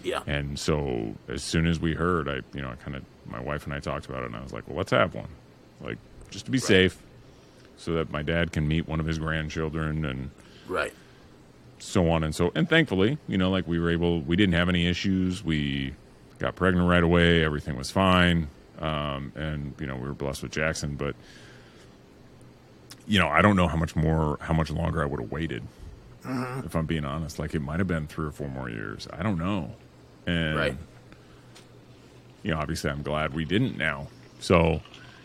yeah, 0.02 0.22
And 0.26 0.58
so 0.58 1.14
as 1.28 1.42
soon 1.42 1.66
as 1.66 1.78
we 1.80 1.94
heard, 1.94 2.28
I, 2.28 2.40
you 2.52 2.62
know, 2.62 2.70
I 2.70 2.74
kind 2.74 2.96
of, 2.96 3.04
my 3.26 3.40
wife 3.40 3.64
and 3.64 3.72
I 3.72 3.78
talked 3.80 4.06
about 4.06 4.22
it, 4.22 4.26
and 4.26 4.36
I 4.36 4.42
was 4.42 4.52
like, 4.52 4.66
well, 4.66 4.76
let's 4.76 4.90
have 4.90 5.14
one, 5.14 5.28
like 5.80 5.98
just 6.30 6.44
to 6.46 6.50
be 6.50 6.58
safe, 6.58 7.00
so 7.76 7.92
that 7.94 8.10
my 8.10 8.22
dad 8.22 8.52
can 8.52 8.66
meet 8.66 8.88
one 8.88 9.00
of 9.00 9.06
his 9.06 9.18
grandchildren 9.18 10.04
and 10.04 10.30
right, 10.68 10.92
so 11.78 12.10
on 12.10 12.22
and 12.24 12.34
so. 12.34 12.50
And 12.54 12.68
thankfully, 12.68 13.18
you 13.28 13.38
know, 13.38 13.50
like 13.50 13.66
we 13.68 13.78
were 13.78 13.90
able, 13.90 14.20
we 14.20 14.36
didn't 14.36 14.54
have 14.54 14.68
any 14.68 14.86
issues. 14.86 15.44
We 15.44 15.94
got 16.38 16.56
pregnant 16.56 16.88
right 16.88 17.02
away. 17.02 17.44
Everything 17.44 17.76
was 17.76 17.90
fine, 17.90 18.48
um, 18.80 19.32
and 19.36 19.74
you 19.78 19.86
know, 19.86 19.96
we 19.96 20.06
were 20.08 20.14
blessed 20.14 20.42
with 20.42 20.52
Jackson. 20.52 20.96
But 20.96 21.14
you 23.06 23.18
know, 23.18 23.28
I 23.28 23.42
don't 23.42 23.56
know 23.56 23.68
how 23.68 23.76
much 23.76 23.94
more, 23.96 24.38
how 24.40 24.54
much 24.54 24.70
longer 24.70 25.02
I 25.02 25.06
would 25.06 25.20
have 25.20 25.30
waited. 25.32 25.62
If 26.26 26.74
I'm 26.74 26.86
being 26.86 27.04
honest, 27.04 27.38
like 27.38 27.54
it 27.54 27.60
might 27.60 27.80
have 27.80 27.88
been 27.88 28.06
three 28.06 28.26
or 28.26 28.30
four 28.30 28.48
more 28.48 28.70
years. 28.70 29.06
I 29.12 29.22
don't 29.22 29.38
know. 29.38 29.72
And 30.26 30.56
right. 30.56 30.76
you 32.42 32.50
know, 32.52 32.58
obviously 32.58 32.90
I'm 32.90 33.02
glad 33.02 33.34
we 33.34 33.44
didn't 33.44 33.76
now. 33.76 34.08
So 34.40 34.80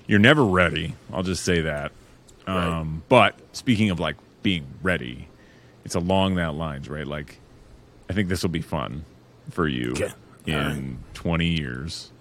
you're 0.07 0.19
never 0.19 0.43
ready. 0.43 0.95
I'll 1.13 1.23
just 1.23 1.43
say 1.43 1.61
that. 1.61 1.91
Right. 2.47 2.79
Um, 2.79 3.03
but 3.09 3.35
speaking 3.53 3.91
of 3.91 3.99
like 3.99 4.15
being 4.43 4.65
ready, 4.81 5.27
it's 5.85 5.95
along 5.95 6.35
that 6.35 6.55
lines, 6.55 6.89
right? 6.89 7.07
Like, 7.07 7.39
I 8.09 8.13
think 8.13 8.27
this 8.29 8.41
will 8.41 8.49
be 8.49 8.61
fun 8.61 9.05
for 9.51 9.67
you 9.67 9.91
Okay. 9.91 10.11
in 10.45 10.55
right. 10.55 11.13
20 11.13 11.47
years, 11.47 12.11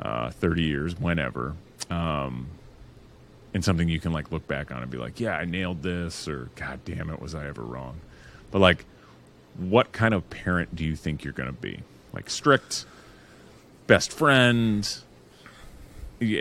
uh, 0.00 0.30
30 0.30 0.62
years, 0.62 0.98
whenever. 0.98 1.54
Um, 1.90 2.46
and 3.54 3.64
something 3.64 3.88
you 3.88 4.00
can 4.00 4.12
like 4.12 4.32
look 4.32 4.46
back 4.48 4.70
on 4.70 4.82
and 4.82 4.90
be 4.90 4.98
like, 4.98 5.20
yeah, 5.20 5.36
I 5.36 5.44
nailed 5.44 5.82
this, 5.82 6.26
or 6.28 6.48
God 6.56 6.80
damn 6.84 7.10
it, 7.10 7.20
was 7.20 7.34
I 7.34 7.46
ever 7.46 7.62
wrong? 7.62 8.00
But 8.52 8.60
like, 8.60 8.84
what 9.58 9.90
kind 9.90 10.14
of 10.14 10.30
parent 10.30 10.76
do 10.76 10.84
you 10.84 10.94
think 10.94 11.24
you're 11.24 11.32
going 11.32 11.48
to 11.48 11.60
be? 11.60 11.80
Like 12.12 12.30
strict, 12.30 12.86
best 13.88 14.12
friend? 14.12 14.88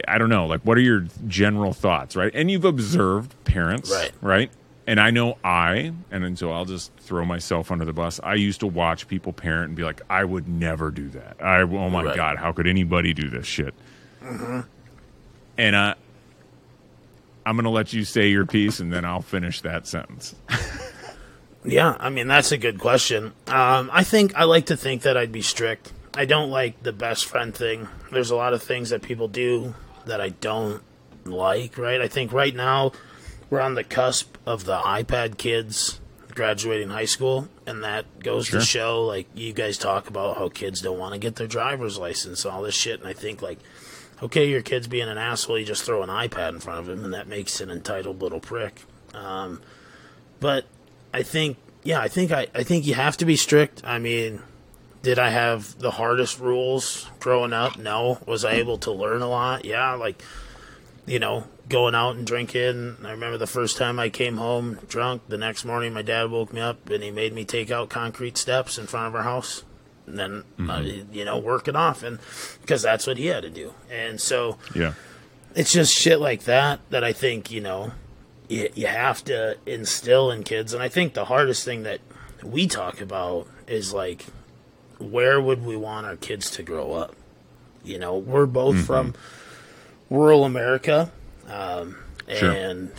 I 0.07 0.20
don't 0.20 0.30
know. 0.30 0.45
Like, 0.45 0.62
what 0.62 0.78
are 0.78 0.82
your 0.82 1.07
general 1.28 1.74
thoughts, 1.74 2.16
right? 2.16 2.32
And 2.36 2.51
you've 2.51 2.66
observed 2.66 3.34
parents, 3.45 3.89
Right. 3.91 4.12
Right. 4.22 4.51
And 4.88 4.99
I 4.99 5.12
know 5.12 5.38
I, 5.43 5.93
and 6.09 6.24
then 6.24 6.36
so 6.36 6.51
I'll 6.51 6.66
just 6.66 6.91
throw 6.97 7.24
myself 7.24 7.72
under 7.72 7.86
the 7.86 7.93
bus. 7.93 8.20
I 8.24 8.34
used 8.34 8.59
to 8.62 8.68
watch 8.68 9.07
people 9.07 9.32
parent 9.32 9.68
and 9.70 9.76
be 9.76 9.84
like, 9.84 10.01
I 10.09 10.24
would 10.26 10.47
never 10.49 10.89
do 10.91 11.07
that. 11.09 11.38
I, 11.39 11.62
oh 11.62 11.89
my 11.89 12.03
Right. 12.03 12.16
God, 12.16 12.38
how 12.38 12.51
could 12.51 12.68
anybody 12.68 13.14
do 13.14 13.30
this 13.30 13.45
shit? 13.45 13.74
Mm-hmm. 14.22 14.62
And 15.57 15.76
I, 15.76 15.95
I'm 17.45 17.55
going 17.55 17.64
to 17.66 17.70
let 17.70 17.93
you 17.93 18.03
say 18.03 18.30
your 18.30 18.45
piece 18.45 18.80
and 18.80 18.91
then 18.91 19.05
I'll 19.05 19.22
finish 19.22 19.62
that 19.62 19.88
sentence. 19.88 20.36
Yeah, 21.64 21.95
I 21.99 22.09
mean 22.09 22.28
that's 22.28 22.51
a 22.51 22.57
good 22.57 22.80
question. 22.80 23.34
Um, 23.47 23.89
I 23.93 24.03
think 24.03 24.36
I 24.36 24.45
like 24.45 24.66
to 24.68 24.78
think 24.78 25.03
that 25.03 25.16
I'd 25.18 25.32
be 25.32 25.41
strict. 25.41 25.93
I 26.14 26.26
don't 26.26 26.49
like 26.49 26.82
the 26.84 26.91
best 26.91 27.26
friend 27.26 27.53
thing. 27.55 27.88
There's 28.12 28.32
a 28.32 28.36
lot 28.36 28.53
of 28.53 28.62
things 28.64 28.89
that 28.89 29.01
people 29.01 29.28
do 29.28 29.76
that 30.05 30.20
I 30.20 30.30
don't 30.30 30.82
like. 31.24 31.78
Right? 31.78 32.01
I 32.01 32.07
think 32.07 32.34
right 32.34 32.55
now 32.55 32.91
we're 33.49 33.62
on 33.62 33.76
the 33.76 33.84
cusp 33.84 34.38
of 34.45 34.66
the 34.66 34.78
iPad 34.80 35.38
kids 35.38 35.99
graduating 36.34 36.89
high 36.89 37.05
school, 37.05 37.47
and 37.68 37.84
that 37.84 38.05
goes 38.20 38.47
Sure. 38.47 38.59
to 38.62 38.66
show 38.66 39.03
like 39.05 39.28
you 39.36 39.53
guys 39.53 39.78
talk 39.78 40.07
about 40.07 40.38
how 40.38 40.49
kids 40.49 40.82
don't 40.82 40.97
want 40.97 41.14
to 41.14 41.20
get 41.20 41.36
their 41.36 41.47
driver's 41.47 41.97
license 41.97 42.45
all 42.45 42.62
this 42.64 42.76
shit, 42.76 42.99
and 42.99 43.07
I 43.07 43.14
think 43.14 43.41
like. 43.41 43.59
Okay, 44.24 44.45
your 44.47 44.62
kid's 44.62 44.86
being 44.88 45.09
an 45.09 45.18
asshole. 45.18 45.57
You 45.57 45.66
just 45.66 45.82
throw 45.84 46.03
an 46.03 46.09
iPad 46.09 46.49
in 46.49 46.59
front 46.59 46.80
of 46.82 46.88
him, 46.89 47.03
and 47.03 47.12
that 47.16 47.28
makes 47.28 47.59
an 47.59 47.72
entitled 47.72 48.22
little 48.22 48.39
prick. 48.39 48.84
Um, 49.16 49.62
but 50.39 50.66
I 51.14 51.24
think, 51.24 51.57
yeah, 51.84 51.99
I 51.99 52.07
think 52.07 52.32
I, 52.32 52.47
I 52.53 52.64
think 52.64 52.86
you 52.86 52.93
have 52.93 53.18
to 53.18 53.26
be 53.26 53.36
strict. 53.36 53.82
I 53.84 53.99
mean, 53.99 54.41
did 55.01 55.20
I 55.20 55.30
have 55.30 55.78
the 55.80 55.91
hardest 55.91 56.39
rules 56.39 57.09
growing 57.20 57.53
up? 57.53 57.78
No. 57.78 58.20
Was 58.26 58.45
I 58.45 58.53
able 58.53 58.78
to 58.80 58.91
learn 58.91 59.22
a 59.22 59.28
lot? 59.30 59.66
Yeah, 59.66 59.93
like, 59.95 60.22
you 61.05 61.20
know, 61.20 61.45
going 61.70 61.95
out 61.95 62.16
and 62.16 62.26
drinking. 62.28 62.97
I 63.03 63.12
remember 63.12 63.38
the 63.38 63.47
first 63.47 63.78
time 63.78 63.99
I 63.99 64.09
came 64.09 64.38
home 64.38 64.80
drunk. 64.88 65.24
The 65.28 65.38
next 65.38 65.66
morning, 65.66 65.93
my 65.93 66.01
dad 66.03 66.30
woke 66.30 66.53
me 66.53 66.62
up 66.62 66.89
and 66.89 67.03
he 67.03 67.12
made 67.12 67.34
me 67.34 67.45
take 67.45 67.72
out 67.72 67.89
concrete 67.89 68.38
steps 68.38 68.78
in 68.78 68.86
front 68.88 69.07
of 69.07 69.16
our 69.16 69.24
house. 69.24 69.64
and 70.07 70.18
then 70.20 70.43
uh, 70.70 70.82
you 71.12 71.24
know 71.26 71.38
work 71.38 71.68
it 71.68 71.76
off, 71.76 72.03
and 72.03 72.20
because 72.62 72.82
that's 72.82 73.07
what 73.07 73.18
he 73.18 73.28
had 73.28 73.43
to 73.43 73.49
do, 73.49 73.74
and 73.89 74.20
so 74.20 74.57
Yeah. 74.76 74.93
it's 75.55 75.72
just 75.72 75.93
shit 75.93 76.20
like 76.20 76.43
that 76.45 76.80
that 76.89 77.03
I 77.03 77.14
think 77.14 77.49
you 77.51 77.62
know 77.62 77.91
you, 78.51 78.69
you 78.75 78.87
have 78.87 79.23
to 79.25 79.57
instill 79.65 80.29
in 80.31 80.43
kids, 80.43 80.73
and 80.73 80.83
I 80.83 80.89
think 80.89 81.13
the 81.13 81.25
hardest 81.25 81.63
thing 81.63 81.83
that 81.83 81.99
we 82.43 82.67
talk 82.67 83.01
about 83.01 83.47
is 83.67 83.93
like 83.93 84.25
where 84.99 85.41
would 85.41 85.65
we 85.65 85.75
want 85.75 86.05
our 86.05 86.15
kids 86.15 86.51
to 86.51 86.63
grow 86.63 86.93
up? 86.93 87.15
You 87.83 87.97
know, 87.97 88.17
we're 88.17 88.45
both 88.45 88.85
from 88.85 89.15
rural 90.09 90.45
America, 90.45 91.11
um, 91.47 91.97
Sure. 92.31 92.51
and 92.51 92.91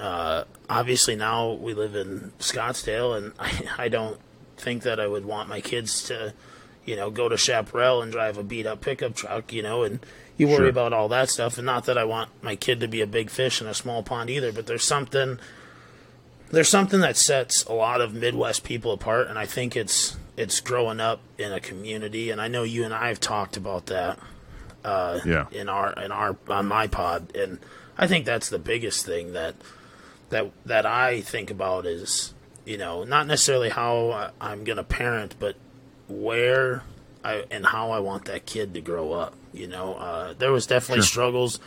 uh, 0.00 0.44
obviously 0.70 1.14
now 1.16 1.52
we 1.52 1.74
live 1.74 1.94
in 1.94 2.32
Scottsdale, 2.38 3.16
and 3.16 3.32
I, 3.38 3.84
I 3.84 3.88
don't 3.88 4.18
think 4.56 4.82
that 4.84 4.98
I 4.98 5.06
would 5.06 5.26
want 5.26 5.48
my 5.50 5.60
kids 5.60 6.02
to, 6.04 6.32
you 6.86 6.96
know, 6.96 7.10
go 7.10 7.28
to 7.28 7.36
Chaparral 7.36 8.00
and 8.00 8.10
drive 8.10 8.38
a 8.38 8.42
beat 8.42 8.66
up 8.66 8.80
pickup 8.80 9.14
truck, 9.14 9.52
you 9.52 9.62
know, 9.62 9.82
and 9.82 10.00
you 10.36 10.46
worry 10.48 10.56
Sure. 10.56 10.66
about 10.68 10.92
all 10.92 11.08
that 11.08 11.30
stuff. 11.30 11.56
And 11.58 11.66
not 11.66 11.84
that 11.86 11.96
I 11.96 12.04
want 12.04 12.30
my 12.42 12.56
kid 12.56 12.80
to 12.80 12.88
be 12.88 13.00
a 13.00 13.06
big 13.06 13.30
fish 13.30 13.60
in 13.60 13.66
a 13.66 13.74
small 13.74 14.02
pond 14.02 14.28
either, 14.30 14.52
but 14.52 14.66
there's 14.66 14.84
something. 14.84 15.38
There's 16.50 16.68
something 16.68 17.00
that 17.00 17.16
sets 17.16 17.64
a 17.64 17.72
lot 17.72 18.00
of 18.00 18.14
Midwest 18.14 18.62
people 18.62 18.92
apart, 18.92 19.26
and 19.28 19.38
I 19.38 19.46
think 19.46 19.74
it's 19.76 20.16
it's 20.36 20.60
growing 20.60 21.00
up 21.00 21.20
in 21.38 21.52
a 21.52 21.58
community. 21.58 22.30
And 22.30 22.40
I 22.40 22.46
know 22.48 22.62
you 22.62 22.84
and 22.84 22.94
I 22.94 23.08
have 23.08 23.18
talked 23.18 23.56
about 23.56 23.86
that 23.86 24.18
uh, 24.84 25.18
Yeah. 25.24 25.46
in 25.50 25.68
our 25.68 25.92
in 25.94 26.12
our 26.12 26.36
on 26.48 26.66
my 26.66 26.86
pod, 26.86 27.34
and 27.34 27.58
I 27.98 28.06
think 28.06 28.26
that's 28.26 28.48
the 28.48 28.60
biggest 28.60 29.04
thing 29.04 29.32
that 29.32 29.56
that 30.30 30.50
that 30.64 30.86
I 30.86 31.20
think 31.20 31.50
about 31.50 31.84
is 31.86 32.32
you 32.64 32.76
know 32.78 33.02
not 33.02 33.26
necessarily 33.26 33.70
how 33.70 34.30
I'm 34.40 34.62
going 34.62 34.76
to 34.76 34.84
parent, 34.84 35.34
but 35.40 35.56
where 36.08 36.84
I 37.24 37.44
and 37.50 37.66
how 37.66 37.90
I 37.90 37.98
want 37.98 38.26
that 38.26 38.46
kid 38.46 38.72
to 38.74 38.80
grow 38.80 39.12
up. 39.14 39.34
You 39.56 39.66
know, 39.68 39.94
uh, 39.94 40.34
there 40.38 40.52
was 40.52 40.66
definitely 40.66 41.02
Sure. 41.02 41.08
struggles 41.08 41.58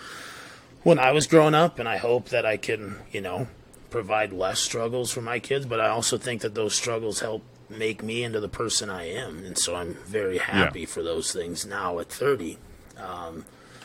when 0.83 0.99
I 0.99 1.11
was 1.11 1.27
growing 1.27 1.55
up, 1.55 1.79
and 1.79 1.87
I 1.89 1.97
hope 1.97 2.29
that 2.29 2.45
I 2.45 2.57
can 2.57 2.97
you 3.11 3.21
know 3.21 3.47
provide 3.89 4.31
less 4.31 4.59
struggles 4.59 5.11
for 5.11 5.21
my 5.21 5.39
kids. 5.39 5.65
But 5.65 5.79
I 5.79 5.89
also 5.89 6.17
think 6.17 6.41
that 6.41 6.55
those 6.55 6.75
struggles 6.75 7.19
help 7.21 7.43
make 7.69 8.01
me 8.03 8.23
into 8.23 8.39
the 8.39 8.49
person 8.49 8.89
I 8.89 9.09
am, 9.09 9.43
and 9.45 9.57
so 9.57 9.75
I'm 9.75 9.93
very 10.05 10.37
happy 10.39 10.85
for 10.85 11.03
those 11.03 11.31
things 11.31 11.65
now 11.65 11.99
at 11.99 12.09
30. 12.09 12.57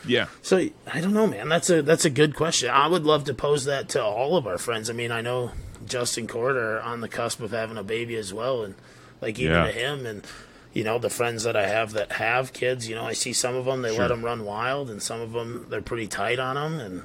Yeah. 0.06 0.26
So 0.42 0.58
I 0.92 1.00
don't 1.00 1.14
know, 1.14 1.26
man. 1.26 1.48
That's 1.48 1.70
a 1.70 1.80
that's 1.82 2.04
a 2.04 2.10
good 2.10 2.34
question. 2.36 2.68
I 2.70 2.86
would 2.88 3.04
love 3.04 3.24
to 3.24 3.34
pose 3.34 3.64
that 3.64 3.88
to 3.90 4.02
all 4.04 4.36
of 4.36 4.46
our 4.46 4.58
friends. 4.58 4.90
I 4.90 4.92
mean, 4.92 5.10
I 5.10 5.22
know 5.22 5.52
Justin 5.86 6.26
Cord 6.26 6.56
are 6.56 6.80
on 6.80 7.00
the 7.00 7.08
cusp 7.08 7.40
of 7.40 7.52
having 7.52 7.78
a 7.78 7.82
baby 7.82 8.16
as 8.16 8.32
well, 8.34 8.62
and 8.64 8.74
like 9.22 9.38
even 9.38 9.52
Yeah. 9.56 9.66
to 9.66 9.72
him 9.72 10.04
and 10.06 10.26
you 10.74 10.84
know 10.84 10.98
the 10.98 11.08
friends 11.10 11.44
that 11.44 11.56
I 11.56 11.66
have 11.66 11.92
that 11.92 12.12
have 12.12 12.52
kids. 12.52 12.88
You 12.88 12.94
know, 12.96 13.04
I 13.04 13.12
see 13.14 13.32
some 13.32 13.54
of 13.54 13.64
them 13.64 13.80
they 13.82 13.90
Sure. 13.94 14.00
let 14.00 14.08
them 14.08 14.24
run 14.24 14.44
wild, 14.44 14.90
and 14.90 15.02
some 15.02 15.20
of 15.20 15.32
them 15.32 15.66
they're 15.70 15.80
pretty 15.80 16.06
tight 16.08 16.38
on 16.38 16.56
them. 16.56 16.80
And 16.80 17.02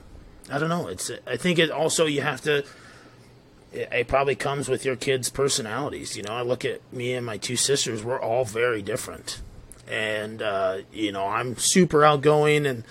I 0.52 0.58
don't 0.60 0.70
know. 0.70 0.88
It's 0.88 1.10
I 1.26 1.38
think 1.38 1.58
it 1.60 1.72
also 1.72 2.06
you 2.06 2.22
have 2.22 2.42
to. 2.42 2.66
It, 3.72 3.88
it 3.92 4.08
probably 4.08 4.36
comes 4.36 4.68
with 4.68 4.84
your 4.84 4.96
kids' 4.96 5.30
personalities. 5.30 6.18
You 6.18 6.24
know, 6.24 6.34
I 6.34 6.42
look 6.42 6.66
at 6.66 6.82
me 6.92 7.14
and 7.14 7.26
my 7.26 7.38
two 7.38 7.56
sisters. 7.56 8.04
We're 8.04 8.20
all 8.20 8.44
very 8.46 8.82
different 8.82 9.42
and 9.92 10.42
uh, 10.44 10.78
you 10.94 11.12
know 11.12 11.26
I'm 11.26 11.58
super 11.58 12.04
outgoing 12.06 12.68
and 12.68 12.84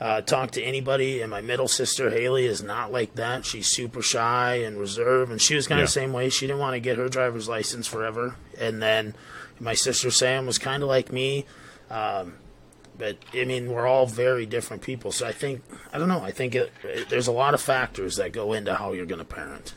uh, 0.00 0.20
talk 0.20 0.52
to 0.52 0.62
anybody. 0.62 1.20
And 1.20 1.30
my 1.30 1.40
middle 1.40 1.66
sister 1.68 2.10
Haley 2.10 2.46
is 2.46 2.62
not 2.62 2.92
like 2.92 3.14
that. 3.16 3.44
She's 3.44 3.66
super 3.66 4.00
shy 4.02 4.56
and 4.56 4.78
reserved, 4.78 5.32
and 5.32 5.40
she 5.40 5.54
was 5.56 5.66
kind 5.66 5.78
Yeah. 5.78 5.84
of 5.84 5.88
the 5.88 5.92
same 5.92 6.12
way. 6.12 6.28
She 6.28 6.46
didn't 6.46 6.60
want 6.60 6.74
to 6.74 6.80
get 6.80 6.98
her 6.98 7.08
driver's 7.08 7.48
license 7.48 7.86
forever. 7.86 8.36
And 8.58 8.80
then 8.82 9.14
my 9.60 9.74
sister 9.74 10.10
Sam 10.10 10.46
was 10.46 10.58
kind 10.58 10.82
of 10.82 10.88
like 10.88 11.12
me. 11.12 11.46
Um, 11.90 12.34
but 12.98 13.18
I 13.34 13.44
mean, 13.44 13.70
we're 13.70 13.86
all 13.86 14.06
very 14.06 14.46
different 14.46 14.82
people. 14.82 15.12
So 15.12 15.26
I 15.26 15.32
think 15.32 15.62
I 15.92 15.98
don't 15.98 16.08
know. 16.08 16.22
I 16.22 16.30
think 16.30 16.54
it, 16.54 16.72
it, 16.82 17.08
there's 17.08 17.26
a 17.26 17.32
lot 17.32 17.54
of 17.54 17.60
factors 17.60 18.16
that 18.16 18.32
go 18.32 18.52
into 18.52 18.74
how 18.74 18.92
you're 18.92 19.06
going 19.06 19.18
to 19.18 19.24
parent. 19.24 19.74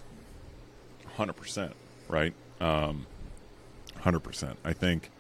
Hundred 1.16 1.34
percent, 1.34 1.76
right? 2.08 2.34
Um, 2.62 3.06
Hundred 4.02 4.22
percent. 4.22 4.58
I 4.64 4.74
think. 4.74 5.12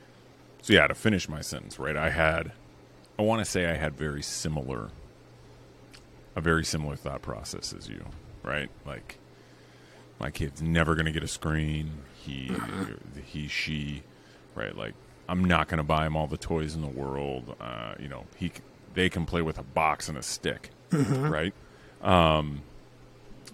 So 0.61 0.73
yeah, 0.73 0.87
to 0.87 0.95
finish 0.95 1.27
my 1.27 1.41
sentence, 1.41 1.79
right? 1.79 1.95
I 1.95 2.09
had, 2.09 2.51
I 3.17 3.21
want 3.21 3.39
to 3.39 3.45
say 3.49 3.65
I 3.65 3.75
had 3.75 3.97
very 3.97 4.21
similar, 4.21 4.89
a 6.35 6.41
very 6.41 6.65
similar 6.65 6.95
thought 6.97 7.21
process 7.21 7.73
as 7.73 7.87
you, 7.87 8.05
right? 8.43 8.69
Like, 8.85 9.19
my 10.19 10.31
kid's 10.31 10.61
never 10.61 10.95
going 10.95 11.05
to 11.05 11.13
get 11.13 11.23
a 11.23 11.29
screen. 11.29 11.91
He, 12.13 12.51
he, 13.25 13.47
she, 13.47 14.03
right? 14.59 14.75
Like, 14.75 14.93
I'm 15.27 15.43
not 15.45 15.67
going 15.67 15.77
to 15.77 15.83
buy 15.83 16.05
him 16.05 16.15
all 16.15 16.27
the 16.27 16.37
toys 16.37 16.75
in 16.75 16.81
the 16.81 16.87
world. 16.87 17.55
Uh, 17.61 17.93
you 17.99 18.07
know, 18.07 18.25
he, 18.35 18.51
they 18.93 19.09
can 19.09 19.25
play 19.25 19.41
with 19.41 19.57
a 19.57 19.63
box 19.63 20.09
and 20.09 20.17
a 20.17 20.23
stick, 20.23 20.69
right? 20.91 21.53
Um, 22.01 22.61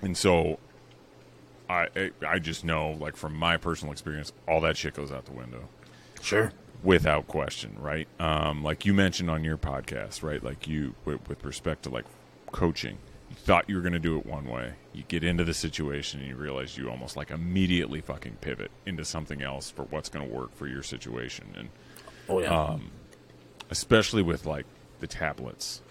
and 0.01 0.17
so 0.17 0.59
I 1.69 2.11
I- 2.25 2.39
just 2.39 2.63
know, 2.65 2.91
like 2.91 3.15
from 3.15 3.35
my 3.35 3.57
personal 3.57 3.91
experience, 3.91 4.31
all 4.47 4.61
that 4.61 4.77
shit 4.77 4.93
goes 4.93 5.11
out 5.11 5.25
the 5.25 5.31
window 5.33 5.67
Sure. 6.21 6.51
without 6.83 7.27
question, 7.27 7.75
right? 7.79 8.07
Um, 8.19 8.63
like 8.63 8.85
you 8.85 8.93
mentioned 8.93 9.29
on 9.29 9.43
your 9.43 9.57
podcast, 9.57 10.23
right? 10.23 10.43
Like 10.43 10.67
you, 10.67 10.95
with, 11.05 11.27
with 11.27 11.43
respect 11.43 11.83
to 11.83 11.89
like 11.89 12.05
coaching, 12.51 12.97
thought 13.35 13.69
you 13.69 13.75
were 13.75 13.81
going 13.81 13.93
to 13.93 13.99
do 13.99 14.17
it 14.17 14.25
one 14.25 14.45
way. 14.45 14.73
You 14.93 15.03
get 15.07 15.23
into 15.23 15.43
the 15.43 15.53
situation 15.53 16.19
and 16.19 16.29
you 16.29 16.35
realize 16.35 16.77
you 16.77 16.89
almost 16.89 17.15
like 17.15 17.29
immediately 17.31 18.01
fucking 18.01 18.37
pivot 18.41 18.71
into 18.85 19.05
something 19.05 19.41
else 19.41 19.69
for 19.69 19.83
what's 19.83 20.09
going 20.09 20.27
to 20.27 20.33
work 20.33 20.55
for 20.55 20.67
your 20.67 20.81
situation, 20.83 21.45
and 21.57 21.69
Oh 22.27 22.39
yeah. 22.41 22.77
especially 23.69 24.21
with 24.23 24.45
like 24.45 24.65
the 24.99 25.07
tablets. 25.07 25.81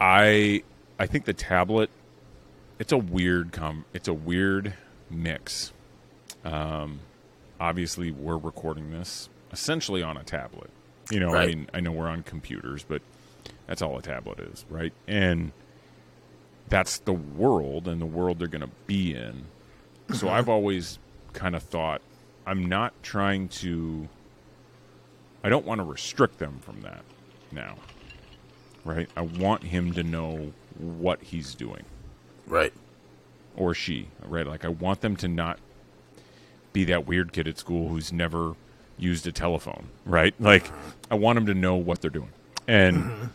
I 0.00 0.62
I 0.98 1.06
think 1.06 1.24
the 1.24 1.32
tablet 1.32 1.90
it's 2.78 2.92
a 2.92 2.98
weird 2.98 3.52
com 3.52 3.84
it's 3.92 4.08
a 4.08 4.14
weird 4.14 4.74
mix. 5.10 5.72
Um 6.44 7.00
obviously 7.60 8.10
we're 8.10 8.36
recording 8.38 8.90
this 8.90 9.28
essentially 9.52 10.02
on 10.02 10.16
a 10.16 10.22
tablet. 10.24 10.70
You 11.10 11.20
know, 11.20 11.34
I 11.34 11.46
mean, 11.46 11.68
I 11.72 11.80
know 11.80 11.90
we're 11.90 12.08
on 12.08 12.22
computers, 12.22 12.84
but 12.86 13.00
that's 13.68 13.82
all 13.82 13.96
a 13.98 14.02
tablet 14.02 14.40
is, 14.40 14.64
right? 14.68 14.92
And 15.06 15.52
that's 16.68 16.98
the 16.98 17.12
world 17.12 17.86
and 17.86 18.00
the 18.00 18.06
world 18.06 18.38
they're 18.38 18.48
going 18.48 18.62
to 18.62 18.70
be 18.86 19.14
in. 19.14 19.44
So 20.14 20.26
uh-huh. 20.26 20.36
I've 20.36 20.48
always 20.48 20.98
kind 21.34 21.54
of 21.54 21.62
thought 21.62 22.00
I'm 22.46 22.66
not 22.66 22.94
trying 23.02 23.48
to 23.48 24.08
I 25.44 25.50
don't 25.50 25.66
want 25.66 25.80
to 25.80 25.84
restrict 25.84 26.38
them 26.38 26.58
from 26.62 26.80
that 26.80 27.04
now. 27.52 27.76
Right? 28.84 29.08
I 29.16 29.20
want 29.20 29.64
him 29.64 29.92
to 29.92 30.02
know 30.02 30.52
what 30.78 31.22
he's 31.22 31.54
doing 31.54 31.84
right. 32.46 32.72
or 33.54 33.74
she, 33.74 34.08
right? 34.24 34.46
Like 34.46 34.64
I 34.64 34.68
want 34.68 35.02
them 35.02 35.14
to 35.16 35.28
not 35.28 35.58
be 36.72 36.84
that 36.84 37.06
weird 37.06 37.32
kid 37.32 37.46
at 37.48 37.58
school 37.58 37.88
who's 37.88 38.12
never 38.12 38.54
used 38.96 39.26
a 39.26 39.32
telephone, 39.32 39.88
right? 40.06 40.34
Like 40.40 40.68
uh-huh. 40.68 40.90
I 41.10 41.14
want 41.16 41.36
them 41.36 41.46
to 41.46 41.54
know 41.54 41.76
what 41.76 42.00
they're 42.00 42.10
doing. 42.10 42.32
And 42.66 42.96
uh-huh. 42.98 43.26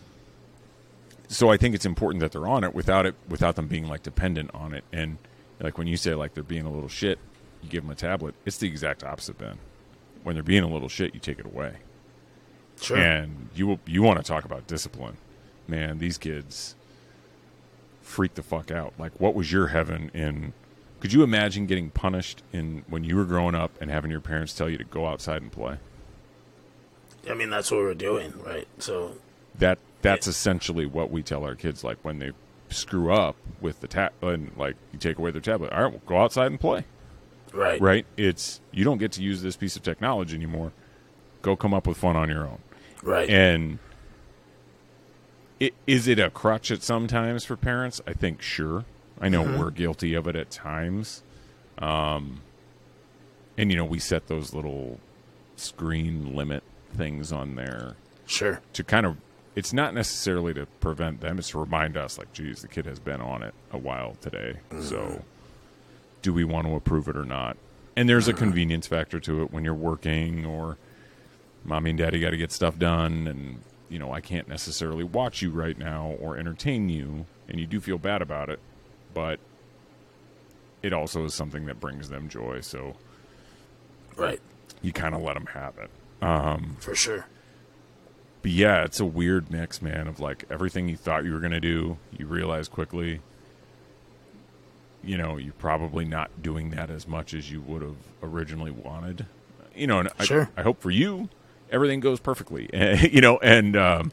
So 1.34 1.50
I 1.50 1.58
think 1.58 1.76
it's 1.76 1.86
important 1.86 2.22
that 2.22 2.32
they're 2.32 2.48
on 2.48 2.64
it 2.64 2.74
without 2.74 3.06
it 3.06 3.16
without 3.28 3.56
them 3.56 3.68
being 3.68 3.88
like 3.88 4.04
dependent 4.04 4.52
on 4.54 4.74
it 4.74 4.84
and 4.94 5.18
like 5.60 5.78
when 5.78 5.88
you 5.88 5.98
say 5.98 6.14
like 6.14 6.34
they're 6.34 6.44
being 6.44 6.66
a 6.66 6.72
little 6.72 6.90
shit, 6.90 7.20
you 7.62 7.70
give 7.70 7.84
them 7.84 7.92
a 7.92 7.96
tablet. 7.96 8.36
It's 8.46 8.58
the 8.58 8.68
exact 8.68 9.04
opposite, 9.04 9.38
Ben. 9.38 9.58
When 10.24 10.36
they're 10.36 10.44
being 10.44 10.64
a 10.64 10.68
little 10.68 10.90
shit, 10.90 11.14
you 11.14 11.20
take 11.20 11.40
it 11.40 11.46
away. 11.46 11.78
Sure. 12.80 12.98
And 12.98 13.50
you 13.56 13.80
you 13.86 14.02
want 14.04 14.18
to 14.18 14.24
talk 14.24 14.46
about 14.46 14.68
discipline, 14.68 15.18
man? 15.68 16.00
These 16.00 16.18
kids 16.18 16.76
freak 18.02 18.36
the 18.36 18.44
fuck 18.44 18.72
out. 18.72 18.94
Like, 19.00 19.14
what 19.20 19.34
was 19.34 19.52
your 19.52 19.68
heaven 19.68 20.12
in? 20.14 20.54
Could 21.00 21.14
you 21.14 21.24
imagine 21.24 21.66
getting 21.66 21.90
punished 21.90 22.44
in 22.54 22.84
when 22.88 23.04
you 23.04 23.16
were 23.18 23.26
growing 23.26 23.56
up 23.56 23.72
and 23.82 23.92
having 23.92 24.10
your 24.10 24.22
parents 24.22 24.54
tell 24.54 24.70
you 24.70 24.78
to 24.78 24.86
go 24.86 25.06
outside 25.06 25.42
and 25.42 25.52
play? 25.52 25.78
I 27.30 27.34
mean, 27.34 27.50
that's 27.50 27.72
what 27.72 27.80
we're 27.80 27.94
doing, 27.94 28.34
right? 28.46 28.68
So 28.80 29.16
That 29.58 29.80
that's 30.04 30.28
essentially 30.28 30.86
what 30.86 31.12
we 31.12 31.24
tell 31.24 31.44
our 31.44 31.56
kids. 31.56 31.84
Like 31.84 31.98
when 32.04 32.20
they 32.20 32.32
screw 32.70 33.14
up 33.14 33.36
with 33.62 33.80
the 33.82 33.88
tab, 33.88 34.12
and 34.22 34.52
like 34.58 34.76
you 34.92 35.00
take 35.00 35.18
away 35.18 35.32
their 35.32 35.42
tablet. 35.42 35.72
All 35.74 35.84
right, 35.84 35.92
well, 35.92 36.02
go 36.06 36.18
outside 36.18 36.48
and 36.48 36.60
play. 36.60 36.86
right. 37.54 37.80
Right? 37.82 38.06
It's 38.18 38.62
you 38.72 38.84
don't 38.84 38.98
get 38.98 39.12
to 39.14 39.24
use 39.24 39.42
this 39.42 39.56
piece 39.56 39.76
of 39.76 39.84
technology 39.84 40.36
anymore. 40.36 40.72
Go 41.42 41.56
come 41.56 41.74
up 41.74 41.88
with 41.88 41.98
fun 41.98 42.16
on 42.16 42.30
your 42.30 42.46
own. 42.46 42.60
Right. 43.02 43.30
And 43.30 43.80
it, 45.60 45.74
is 45.88 46.08
it 46.08 46.20
a 46.20 46.30
crutch 46.30 46.72
at 46.72 46.84
sometimes 46.84 47.44
for 47.44 47.56
parents? 47.56 48.02
I 48.08 48.14
think 48.14 48.42
sure. 48.42 48.86
I 49.22 49.30
know 49.30 49.44
we're 49.44 49.72
guilty 49.72 50.14
of 50.16 50.28
it 50.28 50.36
at 50.36 50.50
times. 50.50 51.24
Um, 51.78 52.42
and 53.58 53.72
you 53.72 53.78
know 53.78 53.86
we 53.86 54.00
set 54.00 54.28
those 54.28 54.54
little 54.54 55.00
screen 55.56 56.36
limit 56.36 56.64
things 56.96 57.32
on 57.32 57.56
there 57.56 57.96
sure. 58.26 58.62
to 58.74 58.84
kind 58.84 59.06
of. 59.06 59.18
It's 59.56 59.72
not 59.74 59.94
necessarily 59.94 60.54
to 60.56 60.66
prevent 60.80 61.22
them; 61.22 61.38
it's 61.40 61.50
to 61.50 61.60
remind 61.60 61.98
us, 61.98 62.18
like, 62.18 62.34
geez, 62.34 62.62
the 62.62 62.68
kid 62.68 62.86
has 62.86 63.00
been 63.00 63.22
on 63.22 63.44
it 63.44 63.54
a 63.72 63.78
while 63.78 64.16
today. 64.22 64.56
So, 64.82 64.98
mm-hmm. 64.98 65.22
do 66.22 66.34
we 66.34 66.44
want 66.44 66.68
to 66.68 66.76
approve 66.76 67.08
it 67.08 67.16
or 67.16 67.26
not? 67.26 67.58
and 67.96 68.10
there's 68.10 68.28
a 68.28 68.32
mm-hmm. 68.32 68.40
convenience 68.40 68.88
factor 68.88 69.20
to 69.20 69.44
it 69.44 69.52
when 69.52 69.64
you're 69.64 69.74
working 69.74 70.46
or 70.46 70.78
mommy 71.64 71.92
and 71.92 72.00
daddy 72.00 72.20
got 72.20 72.32
to 72.32 72.38
get 72.38 72.52
stuff 72.52 72.78
done 72.78 73.28
and 73.28 73.62
you 73.90 74.00
know 74.00 74.12
i 74.12 74.20
can't 74.20 74.48
necessarily 74.48 75.04
watch 75.04 75.42
you 75.42 75.50
right 75.50 75.78
now 75.78 76.16
or 76.20 76.38
entertain 76.38 76.90
you 76.90 77.26
and 77.48 77.60
you 77.60 77.66
do 77.66 77.80
feel 77.80 77.98
bad 77.98 78.22
about 78.22 78.50
it 78.50 78.60
but 79.14 79.40
it 80.82 80.92
also 80.92 81.24
is 81.24 81.34
something 81.34 81.66
that 81.66 81.80
brings 81.80 82.10
them 82.10 82.28
joy 82.28 82.60
so 82.62 82.96
Right. 84.16 84.40
you 84.82 84.92
kind 84.92 85.16
of 85.16 85.22
let 85.22 85.34
them 85.34 85.48
have 85.48 85.78
it 85.78 85.90
um, 86.22 86.78
For 86.80 86.96
sure. 86.96 87.26
But 88.44 88.52
yeah 88.52 88.84
it's 88.84 89.00
a 89.00 89.06
weird 89.06 89.50
mix 89.50 89.82
man 89.82 90.08
of 90.08 90.20
like 90.20 90.44
everything 90.52 90.88
you 90.88 90.96
thought 90.98 91.26
you 91.26 91.32
were 91.34 91.40
going 91.40 91.52
to 91.52 91.60
do 91.60 91.98
you 92.16 92.28
realize 92.28 92.68
quickly 92.68 93.20
you 95.04 95.18
know 95.18 95.38
you're 95.38 95.54
probably 95.54 96.06
not 96.06 96.30
doing 96.42 96.70
that 96.72 96.90
as 96.90 97.08
much 97.08 97.34
as 97.34 97.52
you 97.52 97.62
would 97.62 97.82
have 97.82 97.96
originally 98.22 98.72
wanted 98.72 99.26
you 99.76 99.88
know 99.88 100.00
and 100.00 100.10
I, 100.20 100.24
Sure. 100.26 100.50
I 100.56 100.62
hope 100.62 100.82
for 100.82 100.92
you 100.92 101.30
everything 101.72 102.00
goes 102.00 102.20
perfectly 102.20 102.70
you 103.12 103.22
know 103.22 103.38
and 103.40 103.76
um, 103.76 104.12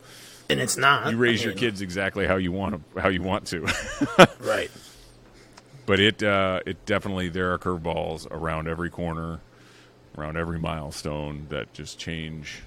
And 0.49 0.61
it's 0.61 0.77
not. 0.77 1.11
you 1.11 1.17
raise 1.19 1.43
I 1.43 1.47
your 1.47 1.55
kids 1.55 1.81
exactly 1.81 2.27
how 2.27 2.37
you 2.37 2.51
want 2.53 2.81
to 2.95 3.01
how 3.01 3.09
you 3.09 3.23
want 3.23 3.47
to 3.49 3.61
Right. 4.41 4.71
but 5.87 6.01
it 6.01 6.23
uh, 6.23 6.61
it 6.67 6.85
definitely 6.87 7.29
there 7.29 7.53
are 7.53 7.59
curveballs 7.59 8.27
around 8.31 8.67
every 8.69 8.91
corner 8.91 9.41
around 10.19 10.37
every 10.37 10.59
milestone 10.59 11.47
that 11.51 11.73
just 11.73 11.99
change 11.99 12.63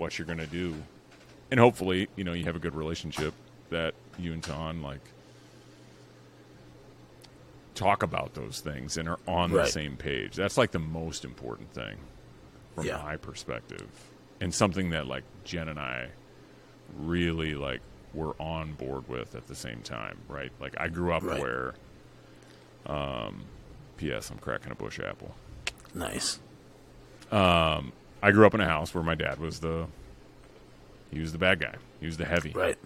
what 0.00 0.18
you're 0.18 0.24
going 0.26 0.38
to 0.38 0.46
do 0.46 0.74
and 1.50 1.60
hopefully 1.60 2.08
you 2.16 2.24
know 2.24 2.32
you 2.32 2.44
have 2.44 2.56
a 2.56 2.58
good 2.58 2.74
relationship 2.74 3.34
that 3.68 3.92
you 4.18 4.32
and 4.32 4.42
Ton 4.42 4.80
like 4.80 5.00
talk 7.74 8.02
about 8.02 8.32
those 8.34 8.60
things 8.60 8.96
and 8.96 9.08
are 9.08 9.18
on 9.28 9.50
the 9.52 9.66
same 9.66 9.96
page 9.96 10.34
that's 10.36 10.56
like 10.58 10.70
the 10.70 10.78
most 10.78 11.24
important 11.24 11.70
thing 11.72 11.96
from 12.74 12.86
Yeah. 12.86 12.96
my 13.02 13.16
perspective 13.16 13.86
and 14.40 14.54
something 14.54 14.90
that 14.90 15.06
like 15.06 15.24
Jen 15.44 15.68
and 15.68 15.78
I 15.78 16.08
really 16.98 17.54
like 17.54 17.80
were 18.14 18.34
on 18.40 18.72
board 18.72 19.06
with 19.06 19.34
at 19.34 19.46
the 19.48 19.54
same 19.54 19.82
time 19.82 20.16
right 20.28 20.50
like 20.60 20.74
I 20.78 20.88
grew 20.88 21.12
up 21.12 21.22
Right. 21.22 21.40
where 21.40 21.74
um 22.86 23.42
P.S. 23.98 24.30
I'm 24.30 24.38
cracking 24.38 24.72
a 24.72 24.74
Busch 24.74 24.98
Apple 24.98 25.34
Nice. 25.94 26.38
I 28.22 28.30
grew 28.32 28.46
up 28.46 28.54
in 28.54 28.60
a 28.60 28.66
house 28.66 28.94
where 28.94 29.04
my 29.04 29.14
dad 29.14 29.38
was 29.38 29.60
the 29.60 29.86
he 31.12 31.20
was 31.20 31.32
the 31.32 31.38
bad 31.38 31.60
guy. 31.60 31.74
He 32.00 32.06
was 32.06 32.16
the 32.16 32.24
heavy. 32.24 32.52
Right. 32.52 32.78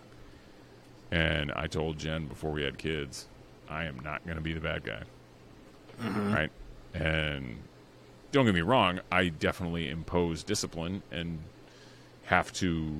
And 1.11 1.53
I 1.53 1.67
told 1.67 1.99
Jen 1.99 2.27
before 2.27 2.51
we 2.51 2.63
had 2.63 2.79
kids, 2.79 3.27
I 3.69 3.85
am 3.85 4.01
not 4.01 4.25
going 4.25 4.37
to 4.37 4.43
be 4.43 4.53
the 4.55 4.61
bad 4.61 4.83
guy. 4.85 5.03
Mm-hmm. 6.03 6.33
Right? 6.33 6.51
And 6.95 7.59
don't 8.33 8.47
get 8.47 8.55
me 8.55 8.63
wrong, 8.63 9.01
I 9.13 9.29
definitely 9.29 9.89
impose 9.91 10.43
discipline 10.43 11.03
and 11.13 11.41
have 12.25 12.53
to 12.55 12.99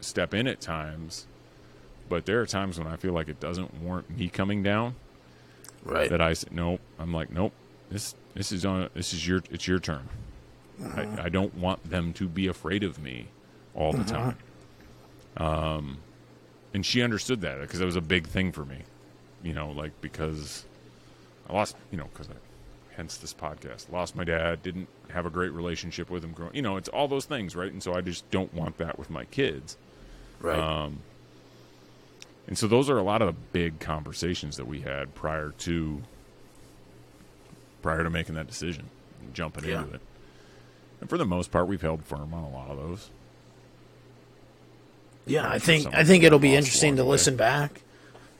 step 0.00 0.32
in 0.32 0.46
at 0.46 0.60
times. 0.60 1.26
But 2.08 2.24
there 2.24 2.40
are 2.40 2.46
times 2.46 2.78
when 2.78 2.86
I 2.86 2.96
feel 2.96 3.12
like 3.12 3.28
it 3.28 3.40
doesn't 3.40 3.82
warrant 3.82 4.16
me 4.16 4.28
coming 4.28 4.62
down 4.62 4.94
Right. 5.84 6.08
that 6.08 6.20
I 6.20 6.32
said, 6.32 6.52
nope. 6.52 6.80
I'm 6.98 7.12
like, 7.12 7.30
nope. 7.30 7.52
This 7.90 8.14
this 8.34 8.52
is 8.52 8.64
on. 8.64 8.88
This 8.94 9.12
is 9.14 9.26
your. 9.26 9.42
It's 9.50 9.66
your 9.66 9.78
turn. 9.78 10.08
I, 10.96 11.24
I 11.24 11.28
don't 11.28 11.54
want 11.56 11.88
them 11.90 12.12
to 12.14 12.28
be 12.28 12.46
afraid 12.46 12.82
of 12.84 12.98
me 13.00 13.28
all 13.74 13.92
the 13.92 14.04
time. 14.04 14.36
Um, 15.36 15.98
and 16.74 16.84
she 16.84 17.02
understood 17.02 17.40
that 17.42 17.60
because 17.60 17.80
it 17.80 17.84
was 17.84 17.96
a 17.96 18.00
big 18.00 18.26
thing 18.26 18.52
for 18.52 18.64
me. 18.64 18.78
You 19.42 19.52
know, 19.54 19.70
like 19.70 19.92
because 20.00 20.64
I 21.48 21.52
lost. 21.52 21.76
You 21.90 21.98
know, 21.98 22.08
because 22.12 22.28
I, 22.28 22.34
hence 22.96 23.16
this 23.16 23.32
podcast. 23.34 23.90
Lost 23.92 24.16
my 24.16 24.24
dad. 24.24 24.62
Didn't 24.62 24.88
have 25.10 25.26
a 25.26 25.30
great 25.30 25.52
relationship 25.52 26.10
with 26.10 26.24
him 26.24 26.32
growing. 26.32 26.54
You 26.54 26.62
know, 26.62 26.76
it's 26.76 26.88
all 26.88 27.06
those 27.08 27.24
things, 27.24 27.54
right? 27.56 27.72
And 27.72 27.82
so 27.82 27.94
I 27.94 28.00
just 28.00 28.28
don't 28.30 28.52
want 28.52 28.78
that 28.78 28.98
with 28.98 29.10
my 29.10 29.24
kids. 29.26 29.76
right. 30.40 30.58
Um, 30.58 31.00
and 32.46 32.56
so 32.56 32.66
those 32.66 32.88
are 32.88 32.96
a 32.96 33.02
lot 33.02 33.20
of 33.20 33.26
the 33.28 33.40
big 33.52 33.78
conversations 33.78 34.56
that 34.56 34.66
we 34.66 34.80
had 34.80 35.14
prior 35.14 35.50
to 35.58 36.02
prior 37.82 38.02
to 38.02 38.10
making 38.10 38.34
that 38.34 38.46
decision, 38.48 38.88
and 39.22 39.34
jumping 39.34 39.64
Yeah. 39.64 39.82
into 39.82 39.94
it. 39.94 40.00
And 41.00 41.08
for 41.08 41.18
the 41.18 41.26
most 41.26 41.50
part, 41.50 41.68
we've 41.68 41.82
held 41.82 42.04
firm 42.04 42.34
on 42.34 42.44
a 42.44 42.50
lot 42.50 42.70
of 42.70 42.76
those. 42.76 43.10
yeah, 45.26 45.44
I'm 45.44 45.52
I 45.52 45.58
think 45.58 45.94
I 45.94 46.04
think 46.04 46.24
it'll 46.24 46.38
be 46.38 46.54
interesting 46.54 46.96
to 46.96 47.04
listen 47.04 47.36
back 47.36 47.82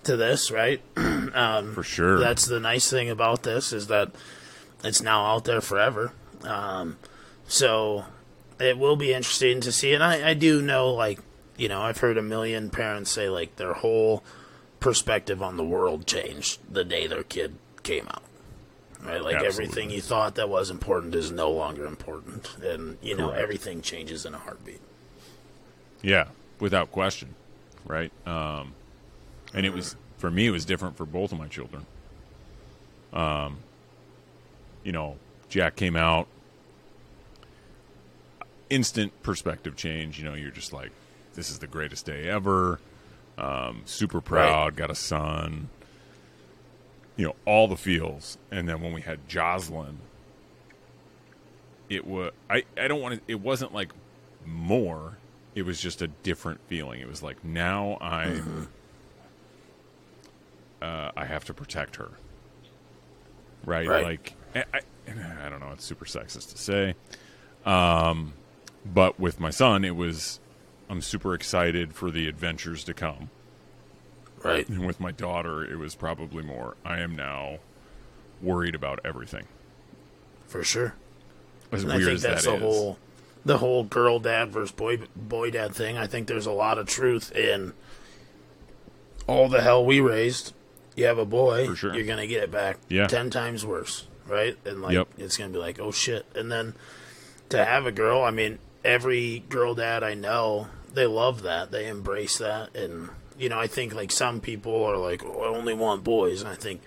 to 0.05 0.17
this, 0.17 0.51
right? 0.51 0.81
For 0.95 1.83
sure. 1.83 2.19
That's 2.19 2.47
the 2.47 2.61
nice 2.61 2.91
thing 2.91 3.11
about 3.11 3.43
this 3.43 3.73
is 3.73 3.89
that 3.89 4.11
it's 4.83 5.03
now 5.03 5.27
out 5.27 5.45
there 5.45 5.61
forever. 5.61 6.13
Um, 6.45 6.97
so 7.47 8.05
it 8.61 8.79
will 8.79 8.97
be 8.97 9.13
interesting 9.13 9.61
to 9.63 9.73
see. 9.73 9.93
And 9.93 10.03
I, 10.03 10.31
I 10.31 10.35
do 10.35 10.63
know, 10.63 10.91
like, 10.91 11.21
you 11.57 11.69
know, 11.69 11.83
I've 11.83 11.99
heard 11.99 12.17
a 12.17 12.23
million 12.23 12.71
parents 12.71 13.11
say, 13.11 13.29
like, 13.29 13.57
their 13.57 13.75
whole 13.75 14.23
perspective 14.81 15.43
on 15.43 15.57
the 15.57 15.65
world 15.65 16.07
changed 16.07 16.61
the 16.71 16.85
day 16.85 17.07
their 17.07 17.25
kid 17.25 17.57
came 17.83 18.07
out. 18.09 18.23
Right? 19.03 19.23
Like, 19.23 19.37
Absolutely. 19.37 19.47
everything 19.47 19.91
you 19.91 20.01
thought 20.01 20.35
that 20.35 20.49
was 20.49 20.71
important 20.71 21.15
is 21.15 21.31
no 21.31 21.51
longer 21.51 21.87
important. 21.87 22.57
And, 22.63 22.99
you 23.01 23.17
know, 23.17 23.29
Correct. 23.29 23.43
everything 23.43 23.81
changes 23.81 24.27
in 24.27 24.35
a 24.35 24.39
heartbeat. 24.39 24.81
Yeah, 26.03 26.29
without 26.59 26.91
question, 26.91 27.35
right? 27.87 28.11
Um, 28.27 28.75
and 29.55 29.65
it 29.65 29.73
was 29.73 29.97
for 30.19 30.31
me. 30.31 30.47
It 30.47 30.51
was 30.51 30.65
different 30.65 30.97
for 30.97 31.07
both 31.07 31.33
of 31.33 31.39
my 31.39 31.47
children. 31.49 31.87
Um, 33.13 33.59
you 34.83 34.93
know, 34.93 35.17
Jack 35.49 35.77
came 35.77 35.97
out, 35.97 36.27
instant 38.69 39.13
perspective 39.23 39.77
change. 39.77 40.19
You 40.19 40.25
know, 40.25 40.35
you're 40.35 40.51
just 40.51 40.73
like, 40.73 40.91
this 41.35 41.51
is 41.51 41.59
the 41.61 41.67
greatest 41.67 42.05
day 42.05 42.29
ever. 42.29 42.81
Um, 43.39 43.83
super 43.85 44.21
proud. 44.21 44.77
Got 44.77 44.91
a 44.91 44.95
son. 44.95 45.69
You 47.19 47.27
know, 47.27 47.37
all 47.45 47.69
the 47.69 47.77
feels. 47.77 48.39
And 48.51 48.67
then 48.67 48.81
when 48.81 48.93
we 48.95 49.01
had 49.03 49.29
Jocelyn, 49.29 49.99
it 51.91 52.07
was 52.07 52.33
I, 52.49 52.63
I 52.81 52.89
don't 52.89 53.01
want 53.03 53.17
to 53.17 53.21
it 53.31 53.41
wasn't 53.41 53.75
like 53.75 53.93
more. 54.47 55.19
It 55.55 55.63
was 55.63 55.81
just 55.81 56.01
a 56.01 56.07
different 56.09 56.61
feeling. 56.69 57.01
It 57.01 57.09
was 57.09 57.23
like 57.23 57.45
now 57.45 57.99
i'm 58.01 58.69
uh, 60.81 61.11
i 61.17 61.25
have 61.25 61.45
to 61.47 61.55
protect 61.55 61.97
her. 61.97 62.11
Right, 63.65 63.89
Right. 63.89 64.05
like 64.05 64.35
I, 64.55 64.65
I, 64.73 64.81
I 65.45 65.49
don't 65.49 65.61
know. 65.61 65.71
It's 65.73 65.85
super 65.85 66.05
sexist 66.05 66.53
to 66.53 66.59
say. 66.59 66.95
Um 67.65 68.35
but 68.87 69.19
with 69.19 69.41
my 69.41 69.51
son 69.51 69.85
it 69.85 69.97
was 69.97 70.39
i'm 70.89 71.03
super 71.03 71.35
excited 71.35 71.93
for 71.95 72.11
the 72.13 72.29
adventures 72.29 72.85
to 72.85 72.95
come 72.95 73.29
Right? 74.45 74.69
and 74.69 74.87
with 74.87 75.01
my 75.01 75.11
daughter 75.13 75.65
it 75.65 75.77
was 75.79 75.95
probably 75.95 76.43
more 76.43 76.77
i 76.85 76.99
am 77.01 77.15
now 77.17 77.59
worried 78.41 78.75
about 78.75 79.01
everything 79.05 79.47
For 80.47 80.63
sure. 80.63 80.95
as 81.73 81.83
And 81.83 81.93
I 81.93 81.97
weird 81.97 82.07
think 82.07 82.15
as 82.17 82.23
that's 82.23 82.45
that 82.45 82.51
the 82.51 82.57
is. 82.57 82.63
whole 82.63 82.99
the 83.45 83.59
whole 83.59 83.85
girl 83.85 84.19
dad 84.21 84.51
versus 84.51 84.73
boy 84.73 84.99
boy 85.17 85.51
dad 85.51 85.75
thing. 85.75 85.97
I 85.97 86.07
think 86.07 86.27
there's 86.29 86.47
a 86.47 86.53
lot 86.53 86.77
of 86.79 86.87
truth 86.87 87.33
in 87.35 87.73
all 89.27 89.49
the 89.49 89.61
hell 89.63 89.85
we 89.85 90.01
raised. 90.01 90.53
You 90.97 91.05
have 91.07 91.19
a 91.19 91.25
boy, 91.25 91.73
sure. 91.75 91.95
you're 91.95 92.05
gonna 92.07 92.27
get 92.27 92.43
it 92.43 92.51
back 92.51 92.79
Yeah. 92.89 93.07
ten 93.07 93.31
times 93.31 93.65
worse, 93.65 94.07
right? 94.27 94.57
And 94.65 94.83
like 94.83 94.95
Yep. 94.95 95.09
it's 95.19 95.37
gonna 95.37 95.53
be 95.53 95.59
like, 95.59 95.79
oh 95.81 95.93
shit. 95.93 96.27
And 96.35 96.51
then 96.51 96.75
to 97.51 97.65
have 97.65 97.87
a 97.87 97.93
girl, 97.93 98.23
I 98.23 98.31
mean, 98.31 98.59
every 98.85 99.45
girl 99.49 99.75
dad 99.75 100.03
I 100.03 100.15
know, 100.15 100.67
they 100.93 101.07
love 101.07 101.43
that. 101.43 101.71
They 101.71 101.87
embrace 101.89 102.39
that 102.39 102.75
and 102.77 103.09
you 103.39 103.49
know, 103.49 103.59
I 103.59 103.67
think 103.67 103.95
like 103.95 104.11
some 104.13 104.41
people 104.41 104.85
are 104.85 104.97
like, 104.97 105.25
oh, 105.25 105.43
I 105.43 105.57
only 105.57 105.75
want 105.75 106.05
boys 106.05 106.41
and 106.41 106.51
I 106.51 106.55
think 106.55 106.83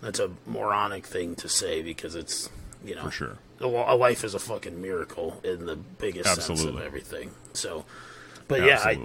that's 0.00 0.20
a 0.20 0.30
moronic 0.46 1.06
thing 1.06 1.34
to 1.36 1.48
say 1.48 1.82
because 1.82 2.14
it's 2.14 2.48
you 2.84 2.94
know 2.94 3.04
for 3.04 3.10
sure 3.10 3.38
a 3.60 3.66
a 3.66 3.96
life 3.96 4.24
is 4.24 4.34
a 4.34 4.38
fucking 4.38 4.80
miracle 4.80 5.40
in 5.42 5.66
the 5.66 5.76
biggest 5.76 6.42
sense 6.42 6.64
of 6.64 6.80
everything. 6.80 7.30
So, 7.52 7.84
but 8.48 8.62
yeah, 8.62 8.80
I, 8.84 8.98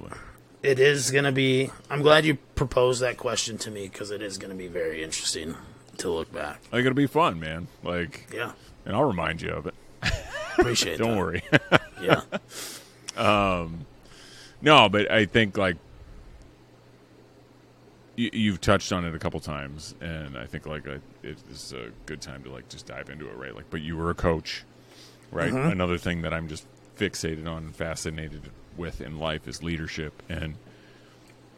it 0.61 0.79
is 0.79 1.11
going 1.11 1.23
to 1.23 1.31
be. 1.31 1.71
I'm 1.89 2.01
glad 2.01 2.25
you 2.25 2.35
proposed 2.55 3.01
that 3.01 3.17
question 3.17 3.57
to 3.59 3.71
me 3.71 3.87
because 3.87 4.11
it 4.11 4.21
is 4.21 4.37
going 4.37 4.51
to 4.51 4.57
be 4.57 4.67
very 4.67 5.03
interesting 5.03 5.55
to 5.97 6.09
look 6.09 6.33
back. 6.33 6.59
like 6.71 6.81
it'll 6.81 6.93
be 6.93 7.07
fun 7.07 7.39
man 7.39 7.67
like 7.83 8.27
Yeah, 8.33 8.53
and 8.85 8.95
i'll 8.95 9.03
remind 9.03 9.41
you 9.41 9.51
of 9.51 9.67
it 9.67 9.75
appreciate. 10.57 10.95
It. 10.95 10.97
Don't 11.03 11.11
that. 11.11 11.17
worry 11.17 11.43
Yeah, 12.01 12.21
Um, 13.17 13.85
No, 14.61 14.89
but 14.89 15.11
I 15.11 15.25
think 15.25 15.57
like 15.57 15.77
you, 18.21 18.29
you've 18.33 18.61
touched 18.61 18.91
on 18.91 19.03
it 19.05 19.15
a 19.15 19.19
couple 19.19 19.39
times, 19.39 19.95
and 19.99 20.37
I 20.37 20.45
think 20.45 20.65
like 20.67 20.87
I, 20.87 20.99
it 21.23 21.37
is 21.49 21.73
a 21.73 21.89
good 22.05 22.21
time 22.21 22.43
to 22.43 22.51
like 22.51 22.69
just 22.69 22.85
dive 22.85 23.09
into 23.09 23.27
it, 23.27 23.35
right? 23.35 23.55
Like, 23.55 23.69
but 23.69 23.81
you 23.81 23.97
were 23.97 24.09
a 24.11 24.13
coach, 24.15 24.63
right? 25.31 25.51
Another 25.51 25.97
thing 25.97 26.21
that 26.21 26.33
I'm 26.33 26.47
just 26.47 26.65
fixated 26.97 27.47
on 27.47 27.63
and 27.63 27.75
fascinated 27.75 28.51
with 28.77 29.01
in 29.01 29.17
life 29.17 29.47
is 29.47 29.63
leadership, 29.63 30.21
and 30.29 30.55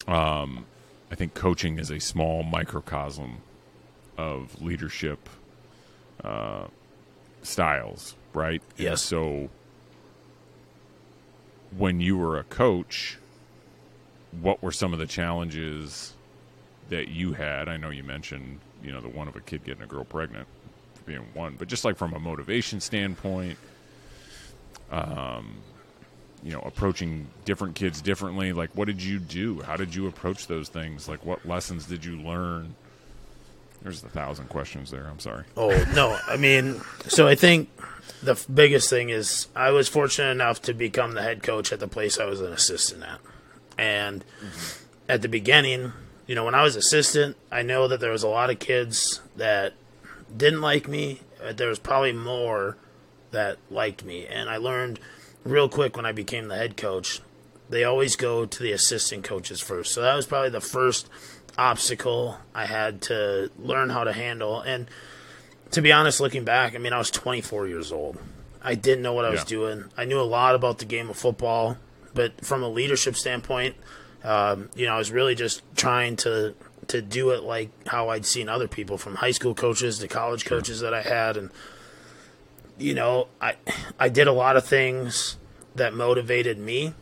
um, 0.07 0.65
I 1.11 1.15
think 1.15 1.33
coaching 1.33 1.79
is 1.79 1.91
a 1.91 1.99
small 1.99 2.43
microcosm 2.43 3.37
of 4.17 4.61
leadership 4.61 5.29
uh, 6.23 6.67
styles, 7.41 8.15
right? 8.33 8.61
And 8.77 8.85
Yes. 8.85 9.01
so 9.01 9.49
when 11.75 11.99
you 11.99 12.17
were 12.17 12.37
a 12.39 12.43
coach, 12.43 13.17
what 14.31 14.61
were 14.63 14.71
some 14.71 14.93
of 14.93 14.99
the 14.99 15.07
challenges 15.07 16.13
that 16.93 17.07
you 17.07 17.33
had? 17.33 17.67
I 17.67 17.77
know 17.77 17.89
you 17.89 18.03
mentioned, 18.03 18.59
you 18.83 18.91
know, 18.91 19.01
the 19.01 19.09
one 19.09 19.27
of 19.27 19.35
a 19.35 19.41
kid 19.41 19.63
getting 19.63 19.81
a 19.81 19.87
girl 19.87 20.03
pregnant 20.03 20.47
for 20.93 21.03
being 21.03 21.25
one, 21.33 21.55
but 21.57 21.67
just 21.67 21.83
like 21.83 21.97
from 21.97 22.13
a 22.13 22.19
motivation 22.19 22.79
standpoint, 22.79 23.57
um, 24.91 25.55
you 26.43 26.51
know, 26.51 26.59
approaching 26.59 27.27
different 27.45 27.75
kids 27.75 27.99
differently. 28.01 28.53
Like, 28.53 28.69
what 28.75 28.85
did 28.85 29.01
you 29.01 29.17
do? 29.17 29.61
How 29.61 29.75
did 29.75 29.95
you 29.95 30.07
approach 30.07 30.45
those 30.45 30.69
things? 30.69 31.07
Like, 31.09 31.25
what 31.25 31.45
lessons 31.47 31.87
did 31.87 32.05
you 32.05 32.17
learn? 32.17 32.75
There's 33.81 34.03
a 34.03 34.09
thousand 34.09 34.49
questions 34.49 34.91
there. 34.91 35.07
I'm 35.07 35.19
sorry. 35.19 35.45
Oh 35.57 35.69
no, 35.95 36.17
I 36.27 36.37
mean, 36.37 36.79
so 37.07 37.27
I 37.27 37.35
think 37.35 37.69
the 38.21 38.39
biggest 38.53 38.87
thing 38.89 39.09
is 39.09 39.47
I 39.55 39.71
was 39.71 39.89
fortunate 39.89 40.29
enough 40.29 40.61
to 40.63 40.73
become 40.73 41.13
the 41.15 41.23
head 41.23 41.41
coach 41.41 41.73
at 41.73 41.79
the 41.79 41.87
place 41.87 42.19
I 42.19 42.25
was 42.25 42.39
an 42.39 42.53
assistant 42.53 43.03
at, 43.03 43.19
and 43.77 44.23
at 45.09 45.21
the 45.23 45.27
beginning, 45.27 45.91
you 46.27 46.35
know, 46.35 46.45
when 46.45 46.55
I 46.55 46.63
was 46.63 46.75
assistant, 46.75 47.35
I 47.51 47.61
know 47.61 47.87
that 47.87 47.99
there 47.99 48.11
was 48.11 48.23
a 48.23 48.27
lot 48.27 48.49
of 48.49 48.59
kids 48.59 49.21
that 49.35 49.73
didn't 50.35 50.61
like 50.61 50.87
me. 50.87 51.21
But 51.39 51.57
there 51.57 51.67
was 51.67 51.77
probably 51.79 52.13
more 52.13 52.77
that 53.31 53.57
liked 53.69 54.05
me, 54.05 54.25
and 54.27 54.49
I 54.49 54.55
learned 54.55 54.97
real 55.43 55.67
quick 55.67 55.97
when 55.97 56.05
I 56.05 56.13
became 56.13 56.47
the 56.47 56.55
head 56.55 56.77
coach. 56.77 57.19
They 57.69 57.83
always 57.83 58.15
go 58.15 58.45
to 58.45 58.63
the 58.63 58.71
assistant 58.71 59.25
coaches 59.25 59.59
first, 59.59 59.93
so 59.93 60.01
that 60.01 60.15
was 60.15 60.25
probably 60.25 60.51
the 60.51 60.61
first 60.61 61.09
obstacle 61.57 62.37
I 62.55 62.65
had 62.65 63.01
to 63.03 63.51
learn 63.59 63.89
how 63.89 64.05
to 64.05 64.13
handle. 64.13 64.61
And 64.61 64.87
to 65.71 65.81
be 65.81 65.91
honest, 65.91 66.21
looking 66.21 66.45
back, 66.45 66.75
I 66.75 66.77
mean, 66.77 66.93
I 66.93 66.97
was 66.97 67.11
24 67.11 67.67
years 67.67 67.91
old. 67.91 68.17
I 68.61 68.75
didn't 68.75 69.01
know 69.03 69.13
what 69.13 69.25
I 69.25 69.29
was 69.29 69.41
Yeah. 69.41 69.45
doing. 69.47 69.85
I 69.97 70.05
knew 70.05 70.19
a 70.19 70.23
lot 70.23 70.55
about 70.55 70.77
the 70.79 70.85
game 70.85 71.09
of 71.09 71.17
football, 71.17 71.77
but 72.13 72.45
from 72.45 72.63
a 72.63 72.69
leadership 72.69 73.17
standpoint, 73.17 73.75
um, 74.23 74.69
you 74.75 74.85
know, 74.85 74.93
I 74.95 74.97
was 74.97 75.11
really 75.11 75.35
just 75.35 75.61
trying 75.75 76.15
to 76.17 76.53
to 76.87 77.01
do 77.01 77.29
it 77.31 77.43
like 77.43 77.69
how 77.87 78.09
I'd 78.09 78.25
seen 78.25 78.49
other 78.49 78.67
people, 78.67 78.97
from 78.97 79.15
high 79.15 79.31
school 79.31 79.53
coaches 79.55 79.99
to 79.99 80.07
college 80.07 80.45
coaches 80.45 80.81
that 80.81 80.93
I 80.93 81.01
had, 81.01 81.37
and 81.37 81.49
you 82.77 82.93
know, 82.93 83.27
I 83.41 83.55
I 83.99 84.09
did 84.09 84.27
a 84.27 84.33
lot 84.33 84.57
of 84.57 84.65
things 84.65 85.37
that 85.75 85.93
motivated 85.93 86.57
me, 86.57 86.93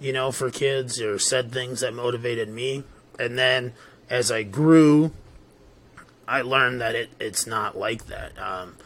you 0.00 0.12
know, 0.12 0.30
for 0.32 0.50
kids, 0.50 1.00
or 1.00 1.18
said 1.18 1.52
things 1.52 1.80
that 1.80 1.92
motivated 1.94 2.48
me, 2.48 2.84
and 3.18 3.36
then 3.38 3.72
as 4.08 4.30
I 4.30 4.42
grew, 4.44 5.10
I 6.28 6.42
learned 6.42 6.80
that 6.80 6.94
it 6.94 7.10
it's 7.20 7.46
not 7.46 7.76
like 7.76 8.06
that. 8.06 8.32
Um, 8.38 8.76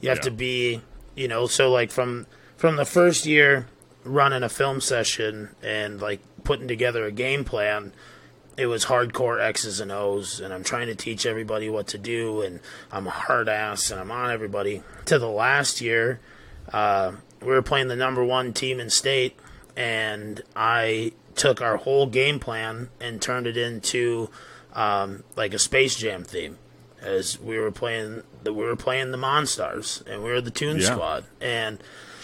you 0.00 0.08
have 0.10 0.18
Yeah. 0.18 0.22
to 0.24 0.30
be, 0.30 0.80
you 1.14 1.28
know, 1.28 1.46
so 1.46 1.70
like 1.70 1.90
from 1.90 2.26
from 2.56 2.76
the 2.76 2.84
first 2.84 3.24
year 3.26 3.66
running 4.04 4.42
a 4.42 4.48
film 4.48 4.80
session 4.80 5.50
and 5.62 6.00
like 6.00 6.20
putting 6.48 6.66
together 6.66 7.04
a 7.04 7.12
game 7.12 7.44
plan, 7.44 7.92
it 8.56 8.64
was 8.64 8.86
hardcore 8.86 9.38
X's 9.38 9.80
and 9.80 9.92
O's, 9.92 10.40
and 10.40 10.54
I'm 10.54 10.64
trying 10.64 10.86
to 10.86 10.94
teach 10.94 11.26
everybody 11.26 11.68
what 11.68 11.88
to 11.88 11.98
do, 11.98 12.40
and 12.40 12.60
I'm 12.90 13.06
a 13.06 13.10
hard 13.10 13.50
ass, 13.50 13.90
and 13.90 14.00
I'm 14.00 14.10
on 14.10 14.30
everybody. 14.30 14.82
To 15.04 15.18
the 15.18 15.28
last 15.28 15.82
year, 15.82 16.20
uh, 16.72 17.12
we 17.42 17.48
were 17.48 17.60
playing 17.60 17.88
the 17.88 17.96
number 17.96 18.24
one 18.24 18.54
team 18.54 18.80
in 18.80 18.88
state, 18.88 19.36
and 19.76 20.40
I 20.56 21.12
took 21.34 21.60
our 21.60 21.76
whole 21.76 22.06
game 22.06 22.40
plan 22.40 22.88
and 22.98 23.20
turned 23.20 23.46
it 23.46 23.58
into 23.58 24.30
um, 24.72 25.24
like 25.36 25.52
a 25.52 25.58
Space 25.58 25.96
Jam 25.96 26.24
theme, 26.24 26.56
as 27.02 27.38
we 27.38 27.58
were 27.58 27.70
playing 27.70 28.22
the 28.42 28.54
we 28.54 28.64
were 28.64 28.74
playing 28.74 29.10
the 29.10 29.18
Monstars, 29.18 30.00
and 30.06 30.24
we 30.24 30.30
were 30.30 30.40
the 30.40 30.50
Tune 30.50 30.78
Yeah. 30.78 30.92
Squad, 30.92 31.24
and 31.42 31.78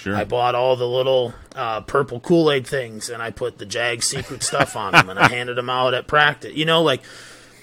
Sure. 0.04 0.14
I 0.14 0.24
bought 0.24 0.54
all 0.54 0.76
the 0.76 0.86
little 0.86 1.32
uh, 1.56 1.80
purple 1.80 2.20
Kool 2.20 2.52
Aid 2.52 2.66
things, 2.66 3.08
and 3.08 3.22
I 3.22 3.30
put 3.30 3.56
the 3.56 3.64
Jag 3.64 4.02
secret 4.02 4.42
stuff 4.42 4.76
on 4.76 4.92
them, 4.92 5.08
and 5.08 5.18
I 5.18 5.28
handed 5.28 5.56
them 5.56 5.70
out 5.70 5.94
at 5.94 6.06
practice. 6.06 6.54
You 6.54 6.66
know, 6.66 6.82
like 6.82 7.00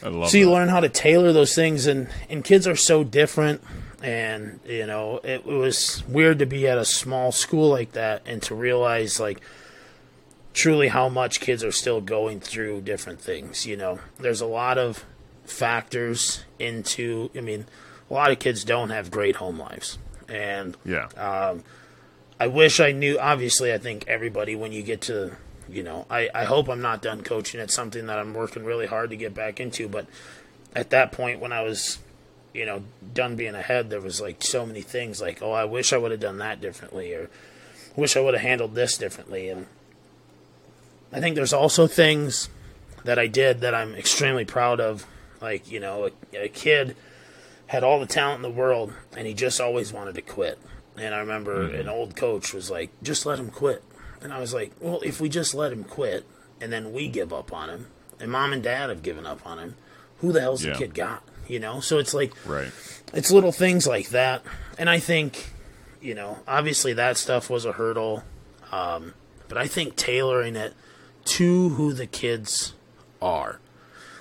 I 0.03 0.07
love 0.09 0.31
so 0.31 0.37
you 0.37 0.45
that. 0.47 0.51
learn 0.51 0.67
how 0.69 0.79
to 0.79 0.89
tailor 0.89 1.31
those 1.33 1.53
things, 1.53 1.85
and 1.85 2.09
and 2.31 2.43
kids 2.43 2.65
are 2.67 2.75
so 2.75 3.03
different, 3.03 3.61
and 4.01 4.59
you 4.65 4.87
know 4.87 5.19
it, 5.23 5.45
was 5.45 6.03
weird 6.07 6.39
to 6.39 6.47
be 6.47 6.67
at 6.67 6.79
a 6.79 6.85
small 6.85 7.31
school 7.31 7.69
like 7.69 7.91
that 7.91 8.23
and 8.25 8.41
to 8.41 8.55
realize 8.55 9.19
like 9.19 9.39
truly 10.53 10.87
how 10.87 11.07
much 11.09 11.39
kids 11.41 11.63
are 11.63 11.71
still 11.71 12.01
going 12.01 12.39
through 12.39 12.81
different 12.81 13.21
things. 13.21 13.67
You 13.67 13.77
know, 13.77 13.99
there's 14.19 14.41
a 14.41 14.47
lot 14.47 14.79
of 14.79 15.05
factors 15.45 16.43
into. 16.57 17.29
I 17.37 17.41
mean, 17.41 17.65
a 18.09 18.13
lot 18.13 18.31
of 18.31 18.39
kids 18.39 18.63
don't 18.63 18.89
have 18.89 19.11
great 19.11 19.35
home 19.35 19.59
lives, 19.59 19.99
and 20.27 20.75
Yeah. 20.83 21.07
uh, 21.15 21.57
I 22.41 22.47
wish 22.47 22.79
I 22.79 22.91
knew. 22.91 23.19
Obviously, 23.19 23.71
I 23.71 23.77
think 23.77 24.05
everybody, 24.07 24.55
when 24.55 24.71
you 24.71 24.81
get 24.81 25.01
to, 25.01 25.37
you 25.69 25.83
know, 25.83 26.07
I, 26.09 26.27
I 26.33 26.45
hope 26.45 26.69
I'm 26.69 26.81
not 26.81 27.03
done 27.03 27.21
coaching. 27.21 27.59
It's 27.59 27.75
something 27.75 28.07
that 28.07 28.17
I'm 28.17 28.33
working 28.33 28.65
really 28.65 28.87
hard 28.87 29.11
to 29.11 29.15
get 29.15 29.35
back 29.35 29.59
into. 29.59 29.87
But 29.87 30.07
at 30.73 30.89
that 30.89 31.11
point, 31.11 31.39
when 31.39 31.51
I 31.51 31.61
was, 31.61 31.99
you 32.51 32.65
know, 32.65 32.81
done 33.13 33.35
being 33.35 33.53
a 33.53 33.61
head, 33.61 33.91
there 33.91 34.01
was 34.01 34.19
like 34.19 34.41
so 34.41 34.65
many 34.65 34.81
things 34.81 35.21
like, 35.21 35.43
oh, 35.43 35.51
I 35.51 35.65
wish 35.65 35.93
I 35.93 35.99
would 35.99 36.09
have 36.09 36.19
done 36.19 36.39
that 36.39 36.59
differently, 36.59 37.13
or 37.13 37.29
wish 37.95 38.17
I 38.17 38.21
would 38.21 38.33
have 38.33 38.41
handled 38.41 38.73
this 38.73 38.97
differently. 38.97 39.47
And 39.47 39.67
I 41.13 41.19
think 41.19 41.35
there's 41.35 41.53
also 41.53 41.85
things 41.85 42.49
that 43.03 43.19
I 43.19 43.27
did 43.27 43.61
that 43.61 43.75
I'm 43.75 43.93
extremely 43.93 44.45
proud 44.45 44.79
of. 44.79 45.05
Like, 45.39 45.69
you 45.71 45.79
know, 45.79 46.09
a, 46.33 46.45
a 46.45 46.49
kid 46.49 46.95
had 47.67 47.83
all 47.83 47.99
the 47.99 48.07
talent 48.07 48.37
in 48.37 48.51
the 48.51 48.57
world, 48.57 48.93
and 49.15 49.27
he 49.27 49.35
just 49.35 49.61
always 49.61 49.93
wanted 49.93 50.15
to 50.15 50.23
quit. 50.23 50.57
And 50.97 51.15
I 51.15 51.19
remember 51.19 51.61
an 51.69 51.87
old 51.87 52.15
coach 52.15 52.53
was 52.53 52.69
like, 52.69 52.89
"Just 53.01 53.25
let 53.25 53.39
him 53.39 53.49
quit." 53.49 53.83
And 54.21 54.31
I 54.33 54.39
was 54.39 54.53
like, 54.53 54.71
"Well, 54.79 55.01
if 55.03 55.19
we 55.21 55.29
just 55.29 55.53
let 55.53 55.71
him 55.71 55.83
quit, 55.83 56.25
and 56.59 56.71
then 56.71 56.91
we 56.91 57.07
give 57.07 57.31
up 57.33 57.51
on 57.53 57.69
him, 57.69 57.87
and 58.19 58.31
mom 58.31 58.53
and 58.53 58.61
dad 58.61 58.89
have 58.89 59.01
given 59.01 59.25
up 59.25 59.45
on 59.45 59.57
him, 59.57 59.75
who 60.19 60.31
the 60.31 60.41
hell's 60.41 60.63
Yeah. 60.63 60.73
the 60.73 60.77
kid 60.79 60.93
got?" 60.93 61.23
You 61.47 61.59
know. 61.59 61.79
So 61.79 61.97
it's 61.97 62.13
like 62.13 62.33
right. 62.45 62.71
it's 63.13 63.31
little 63.31 63.51
things 63.51 63.87
like 63.87 64.09
that, 64.09 64.43
and 64.77 64.89
I 64.89 64.99
think, 64.99 65.51
you 66.01 66.13
know, 66.13 66.39
obviously 66.47 66.93
that 66.93 67.17
stuff 67.17 67.49
was 67.49 67.65
a 67.65 67.71
hurdle, 67.73 68.23
um, 68.71 69.13
but 69.47 69.57
I 69.57 69.67
think 69.67 69.95
tailoring 69.95 70.55
it 70.55 70.73
to 71.25 71.69
who 71.69 71.93
the 71.93 72.07
kids 72.07 72.73
are. 73.21 73.59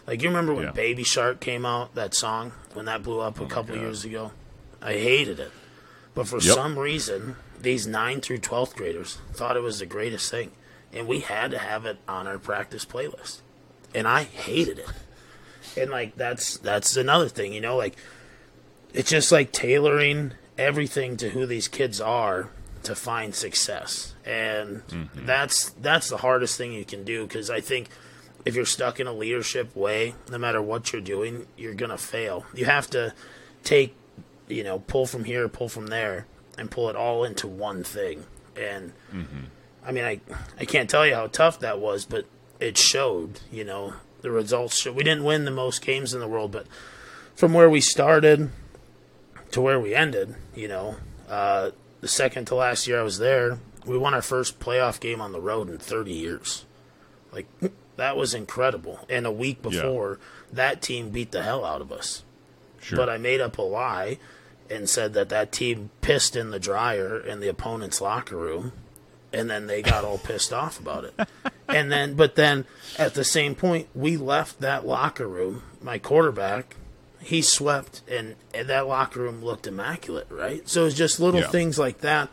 Like 0.06 0.22
you 0.22 0.28
remember 0.28 0.54
when 0.54 0.64
Yeah. 0.64 0.70
Baby 0.72 1.02
Shark 1.04 1.40
came 1.40 1.64
out, 1.66 1.94
that 1.94 2.14
song 2.14 2.52
when 2.74 2.84
that 2.86 3.02
blew 3.02 3.20
up 3.20 3.38
a 3.40 3.46
couple 3.46 3.76
years 3.76 4.04
ago. 4.04 4.32
I 4.82 4.94
hated 4.94 5.38
it, 5.40 5.50
but 6.14 6.26
for 6.28 6.40
Yep. 6.40 6.54
some 6.54 6.78
reason, 6.78 7.36
these 7.60 7.86
nine 7.86 8.20
through 8.20 8.38
twelfth 8.38 8.76
graders 8.76 9.18
thought 9.32 9.56
it 9.56 9.62
was 9.62 9.78
the 9.78 9.86
greatest 9.86 10.30
thing, 10.30 10.52
and 10.92 11.06
we 11.06 11.20
had 11.20 11.50
to 11.50 11.58
have 11.58 11.86
it 11.86 11.98
on 12.08 12.26
our 12.26 12.38
practice 12.38 12.84
playlist, 12.84 13.40
and 13.94 14.06
I 14.08 14.24
hated 14.24 14.78
it. 14.78 14.88
And 15.76 15.90
like 15.90 16.16
that's 16.16 16.56
that's 16.58 16.96
another 16.96 17.28
thing, 17.28 17.52
you 17.52 17.60
know, 17.60 17.76
like 17.76 17.96
it's 18.92 19.10
just 19.10 19.30
like 19.30 19.52
tailoring 19.52 20.32
everything 20.58 21.16
to 21.18 21.30
who 21.30 21.46
these 21.46 21.68
kids 21.68 22.00
are 22.00 22.50
to 22.82 22.94
find 22.94 23.34
success. 23.34 24.14
And 24.24 24.86
mm-hmm. 24.88 25.26
that's 25.26 25.70
that's 25.70 26.08
the 26.08 26.18
hardest 26.18 26.56
thing 26.56 26.72
you 26.72 26.84
can 26.84 27.04
do 27.04 27.26
because 27.26 27.50
i 27.50 27.60
think 27.60 27.88
if 28.44 28.54
you're 28.54 28.64
stuck 28.64 29.00
in 29.00 29.06
a 29.06 29.12
leadership 29.12 29.76
way 29.76 30.14
no 30.30 30.38
matter 30.38 30.62
what 30.62 30.92
you're 30.92 31.02
doing 31.02 31.46
you're 31.56 31.74
gonna 31.74 31.98
fail. 31.98 32.44
You 32.54 32.64
have 32.66 32.88
to 32.90 33.14
take 33.64 33.94
you 34.52 34.62
know 34.64 34.78
pull 34.80 35.06
from 35.06 35.24
here 35.24 35.48
pull 35.48 35.68
from 35.68 35.86
there 35.88 36.26
and 36.58 36.70
pull 36.70 36.88
it 36.88 36.96
all 36.96 37.24
into 37.24 37.46
one 37.46 37.82
thing 37.84 38.24
and 38.56 38.92
i 39.86 39.92
mean 39.92 40.04
i 40.04 40.20
i 40.58 40.64
can't 40.64 40.88
tell 40.90 41.06
you 41.06 41.14
how 41.14 41.26
tough 41.26 41.60
that 41.60 41.78
was 41.78 42.04
but 42.04 42.24
it 42.58 42.76
showed 42.76 43.40
you 43.50 43.64
know 43.64 43.94
the 44.22 44.30
results 44.30 44.76
showed. 44.78 44.94
we 44.94 45.02
didn't 45.04 45.24
win 45.24 45.44
the 45.44 45.50
most 45.50 45.80
games 45.84 46.12
in 46.12 46.20
the 46.20 46.28
world 46.28 46.50
but 46.52 46.66
from 47.34 47.52
where 47.54 47.70
we 47.70 47.80
started 47.80 48.50
to 49.50 49.60
where 49.60 49.80
we 49.80 49.94
ended, 49.94 50.34
you 50.54 50.68
know, 50.68 50.96
uh, 51.28 51.70
the 52.02 52.06
second 52.06 52.44
to 52.44 52.54
last 52.54 52.86
year 52.86 53.00
I 53.00 53.02
was 53.02 53.18
there, 53.18 53.58
we 53.84 53.98
won 53.98 54.14
our 54.14 54.22
first 54.22 54.60
playoff 54.60 55.00
game 55.00 55.20
on 55.20 55.32
the 55.32 55.40
road 55.40 55.68
in 55.68 55.78
30 55.78 56.12
years. 56.12 56.66
Like, 57.32 57.46
that 57.96 58.16
was 58.16 58.32
incredible. 58.34 59.00
And 59.08 59.26
a 59.26 59.32
week 59.32 59.58
Yeah. 59.64 59.70
before, 59.70 60.18
that 60.52 60.82
team 60.82 61.08
beat 61.10 61.32
the 61.32 61.42
hell 61.42 61.64
out 61.64 61.80
of 61.80 61.90
us. 61.90 62.22
Sure. 62.80 62.96
But 62.98 63.08
I 63.08 63.16
made 63.18 63.40
up 63.40 63.58
a 63.58 63.62
lie 63.62 64.18
and 64.70 64.88
said 64.88 65.12
that 65.14 65.28
that 65.30 65.52
team 65.52 65.90
pissed 66.00 66.36
in 66.36 66.50
the 66.50 66.58
dryer 66.60 67.18
in 67.18 67.40
the 67.40 67.48
opponent's 67.48 68.00
locker 68.00 68.36
room, 68.36 68.72
and 69.32 69.50
then 69.50 69.66
they 69.66 69.82
got 69.82 70.04
all 70.04 70.18
pissed 70.18 70.52
off 70.52 70.78
about 70.80 71.04
it. 71.04 71.14
And 71.68 71.92
then, 71.92 72.14
but 72.14 72.34
then 72.34 72.64
at 72.98 73.14
the 73.14 73.22
same 73.22 73.54
point, 73.54 73.86
we 73.94 74.16
left 74.16 74.58
that 74.60 74.84
locker 74.84 75.28
room. 75.28 75.62
My 75.80 75.98
quarterback, 75.98 76.74
he 77.22 77.42
swept, 77.42 78.02
and, 78.10 78.34
and 78.52 78.68
that 78.68 78.88
locker 78.88 79.20
room 79.20 79.40
looked 79.44 79.68
immaculate, 79.68 80.26
right? 80.30 80.68
So 80.68 80.84
it's 80.86 80.96
just 80.96 81.20
little 81.20 81.42
Yeah. 81.42 81.46
things 81.46 81.78
like 81.78 81.98
that 81.98 82.28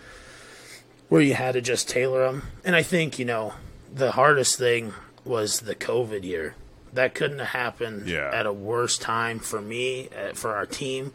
where 1.07 1.22
you 1.22 1.35
had 1.35 1.51
to 1.53 1.61
just 1.61 1.88
tailor 1.88 2.26
them. 2.26 2.47
And 2.65 2.76
I 2.76 2.81
think 2.81 3.19
you 3.19 3.26
know 3.26 3.53
the 3.93 4.14
hardest 4.14 4.57
thing 4.57 4.93
was 5.23 5.59
the 5.59 5.76
COVID 5.76 6.23
year. 6.23 6.55
That 6.91 7.14
couldn't 7.14 7.38
have 7.38 7.49
happened 7.49 8.07
Yeah. 8.07 8.31
at 8.34 8.47
a 8.47 8.51
worse 8.53 8.97
time 8.97 9.38
for 9.38 9.61
me, 9.61 10.09
uh, 10.09 10.34
for 10.34 10.55
our 10.55 10.65
team. 10.65 11.14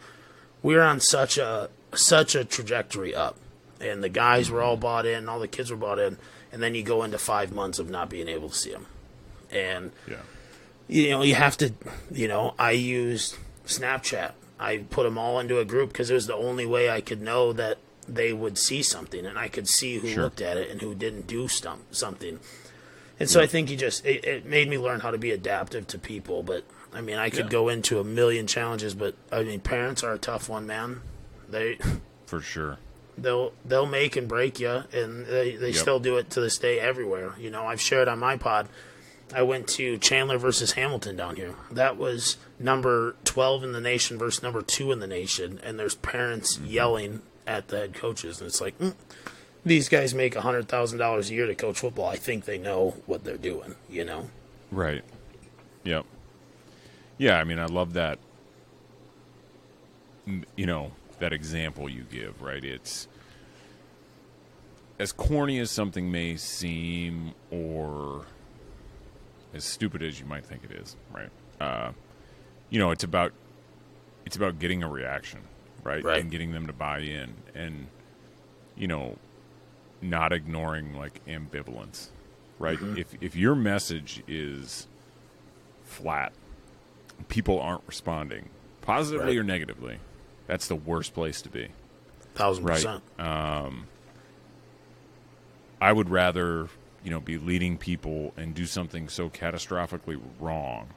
We 0.62 0.74
were 0.74 0.82
on 0.82 1.01
such 1.01 1.39
a 1.39 1.68
such 1.94 2.34
a 2.34 2.44
trajectory 2.44 3.14
up, 3.14 3.36
and 3.80 4.02
the 4.02 4.09
guys 4.09 4.51
were 4.51 4.62
all 4.62 4.76
bought 4.76 5.05
in, 5.06 5.28
all 5.28 5.39
the 5.40 5.48
kids 5.48 5.70
were 5.70 5.76
bought 5.76 5.98
in, 5.98 6.16
and 6.52 6.62
then 6.62 6.74
you 6.74 6.82
go 6.82 7.02
into 7.02 7.18
five 7.18 7.52
months 7.52 7.78
of 7.78 7.90
not 7.90 8.09
being 8.09 8.28
able 8.28 8.48
to 8.48 8.56
see 8.56 8.70
them, 8.72 8.86
and 9.51 9.93
Yeah. 10.09 10.16
you 10.89 11.10
know 11.10 11.22
you 11.22 11.34
have 11.34 11.56
to, 11.59 11.72
you 12.10 12.28
know, 12.28 12.55
I 12.59 12.70
used 12.72 13.36
Snapchat. 13.66 14.32
I 14.59 14.78
put 14.90 15.02
them 15.02 15.18
all 15.18 15.39
into 15.40 15.59
a 15.59 15.64
group 15.64 15.90
because 15.93 16.09
it 16.10 16.14
was 16.14 16.26
the 16.28 16.36
only 16.36 16.64
way 16.66 16.89
I 16.89 17.01
could 17.01 17.20
know 17.20 17.52
that 17.52 17.78
they 18.09 18.32
would 18.32 18.56
see 18.59 18.82
something, 18.82 19.26
and 19.26 19.39
I 19.39 19.48
could 19.48 19.68
see 19.68 19.98
who 19.98 20.09
Sure. 20.09 20.22
looked 20.24 20.40
at 20.40 20.56
it 20.56 20.70
and 20.70 20.80
who 20.80 20.94
didn't 20.94 21.26
do 21.26 21.44
stum- 21.44 21.80
something. 21.90 22.39
And 23.20 23.28
so 23.30 23.40
I 23.40 23.47
think 23.47 23.70
you 23.70 23.76
just 23.76 24.05
it, 24.06 24.24
it 24.24 24.47
made 24.47 24.68
me 24.68 24.78
learn 24.78 25.01
how 25.01 25.10
to 25.10 25.18
be 25.18 25.30
adaptive 25.30 25.86
to 25.89 25.98
people. 25.98 26.43
But 26.43 26.64
I 26.94 27.01
mean, 27.01 27.16
I 27.16 27.31
could 27.31 27.47
Yeah. 27.47 27.51
go 27.51 27.69
into 27.69 27.98
a 28.01 28.05
million 28.05 28.47
challenges, 28.47 28.94
but 28.94 29.14
I 29.31 29.43
mean, 29.43 29.60
parents 29.60 30.02
are 30.02 30.12
a 30.12 30.19
tough 30.19 30.48
one, 30.48 30.66
man. 30.66 31.01
They 31.48 31.78
For 32.27 32.40
sure. 32.40 32.78
they'll 33.16 33.52
they'll 33.64 33.86
make 33.86 34.16
and 34.16 34.28
break 34.28 34.60
you, 34.60 34.85
and 34.93 35.27
they 35.27 35.56
they 35.56 35.69
Yep. 35.69 35.77
still 35.77 36.01
do 36.01 36.16
it 36.19 36.31
to 36.31 36.40
this 36.40 36.59
day 36.59 36.78
everywhere. 36.81 37.35
You 37.39 37.51
know, 37.51 37.66
I've 37.66 37.81
shared 37.81 38.09
on 38.09 38.19
my 38.19 38.36
pod. 38.36 38.69
I 39.35 39.43
went 39.43 39.66
to 39.69 39.97
Chandler 39.98 40.36
versus 40.36 40.73
Hamilton 40.73 41.16
down 41.16 41.36
here. 41.36 41.55
That 41.70 41.97
was 41.97 42.36
number 42.59 43.16
twelve 43.24 43.64
in 43.64 43.73
the 43.73 43.81
nation 43.81 44.19
versus 44.19 44.43
number 44.43 44.60
two 44.60 44.93
in 44.93 44.98
the 45.01 45.06
nation, 45.06 45.59
and 45.62 45.78
there's 45.78 45.94
parents 45.94 46.56
Mm-hmm. 46.59 46.66
yelling 46.66 47.23
at 47.47 47.69
the 47.69 47.78
head 47.78 47.94
coaches, 47.94 48.40
and 48.40 48.48
it's 48.48 48.60
like. 48.60 48.78
Mm, 48.78 48.94
these 49.64 49.89
guys 49.89 50.12
make 50.12 50.35
a 50.35 50.40
hundred 50.40 50.66
thousand 50.69 50.98
dollars 50.98 51.31
a 51.31 51.35
year 51.35 51.47
to 51.47 51.55
coach 51.55 51.78
football. 51.78 52.06
I 52.09 52.16
think 52.16 52.47
they 52.47 52.59
know 52.59 52.97
what 53.06 53.23
they're 53.23 53.36
doing. 53.36 53.77
You 53.89 54.05
know, 54.05 54.28
Right. 54.73 55.05
Yep. 55.85 56.05
Yeah, 57.23 57.39
I 57.39 57.44
mean, 57.44 57.61
I 57.61 57.66
love 57.66 57.93
that. 57.93 58.19
You 60.57 60.66
know 60.66 60.90
that 61.20 61.32
example 61.32 61.89
you 61.89 62.03
give, 62.11 62.43
right? 62.43 62.65
It's 62.65 63.07
as 64.99 65.12
corny 65.12 65.61
as 65.61 65.70
something 65.70 66.11
may 66.11 66.35
seem, 66.35 67.35
or 67.49 68.27
as 69.55 69.62
stupid 69.62 70.03
as 70.03 70.19
you 70.19 70.27
might 70.27 70.44
think 70.44 70.65
it 70.65 70.73
is, 70.73 70.97
right? 71.12 71.31
Uh, 71.61 71.93
you 72.70 72.81
know, 72.81 72.90
it's 72.90 73.05
about 73.05 73.32
it's 74.27 74.35
about 74.35 74.59
getting 74.59 74.82
a 74.82 74.89
reaction, 74.89 75.43
right? 75.85 76.03
Right. 76.03 76.23
And 76.23 76.28
getting 76.28 76.51
them 76.51 76.66
to 76.66 76.73
buy 76.73 76.99
in, 76.99 77.35
and 77.55 77.86
you 78.74 78.89
know, 78.89 79.16
not 80.01 80.32
ignoring 80.32 80.97
like 80.97 81.24
ambivalence, 81.27 82.09
right? 82.59 82.81
If 82.97 83.15
if 83.20 83.36
your 83.36 83.55
message 83.55 84.24
is 84.27 84.89
flat, 85.85 86.32
people 87.28 87.60
aren't 87.60 87.82
responding 87.86 88.48
positively 88.80 89.36
Right. 89.36 89.40
or 89.40 89.44
negatively. 89.44 89.98
That's 90.47 90.68
the 90.68 90.76
worst 90.76 91.14
place 91.14 91.40
to 91.43 91.48
be. 91.48 91.68
thousand 92.34 92.64
Right. 92.64 92.74
percent. 92.76 93.02
Um, 93.18 93.86
I 95.80 95.93
would 95.93 96.09
rather, 96.09 96.68
you 97.05 97.10
know, 97.10 97.20
be 97.20 97.39
leading 97.39 97.76
people 97.76 98.32
and 98.36 98.55
do 98.55 98.66
something 98.66 99.09
so 99.09 99.28
catastrophically 99.28 100.20
wrong 100.40 100.89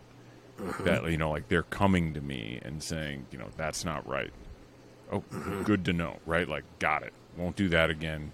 mm-hmm. 0.59 0.83
that 0.85 1.09
you 1.11 1.17
know, 1.17 1.29
like 1.31 1.49
they're 1.49 1.63
coming 1.63 2.13
to 2.13 2.21
me 2.21 2.59
and 2.63 2.81
saying, 2.81 3.25
you 3.31 3.37
know, 3.37 3.49
that's 3.57 3.83
not 3.83 4.07
right. 4.07 4.31
Oh, 5.11 5.21
mm-hmm. 5.21 5.63
good 5.63 5.85
to 5.85 5.93
know, 5.93 6.17
right? 6.25 6.47
Like, 6.47 6.63
got 6.79 7.03
it. 7.03 7.13
Won't 7.37 7.55
do 7.55 7.69
that 7.69 7.89
again. 7.89 8.31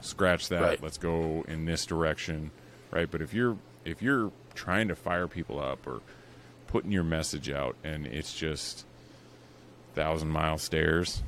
Scratch 0.00 0.48
that. 0.48 0.62
Right. 0.62 0.82
Let's 0.82 0.98
go 0.98 1.44
in 1.48 1.64
this 1.64 1.84
direction, 1.84 2.50
right? 2.90 3.10
But 3.10 3.20
if 3.22 3.34
you're 3.34 3.56
if 3.84 4.02
you're 4.02 4.32
trying 4.54 4.88
to 4.88 4.96
fire 4.96 5.26
people 5.28 5.60
up 5.60 5.86
or 5.86 6.00
putting 6.68 6.92
your 6.92 7.02
message 7.04 7.50
out 7.50 7.74
and 7.82 8.06
it's 8.06 8.32
just 8.34 8.84
thousand 9.94 10.28
mile 10.28 10.58
stares, 10.58 11.22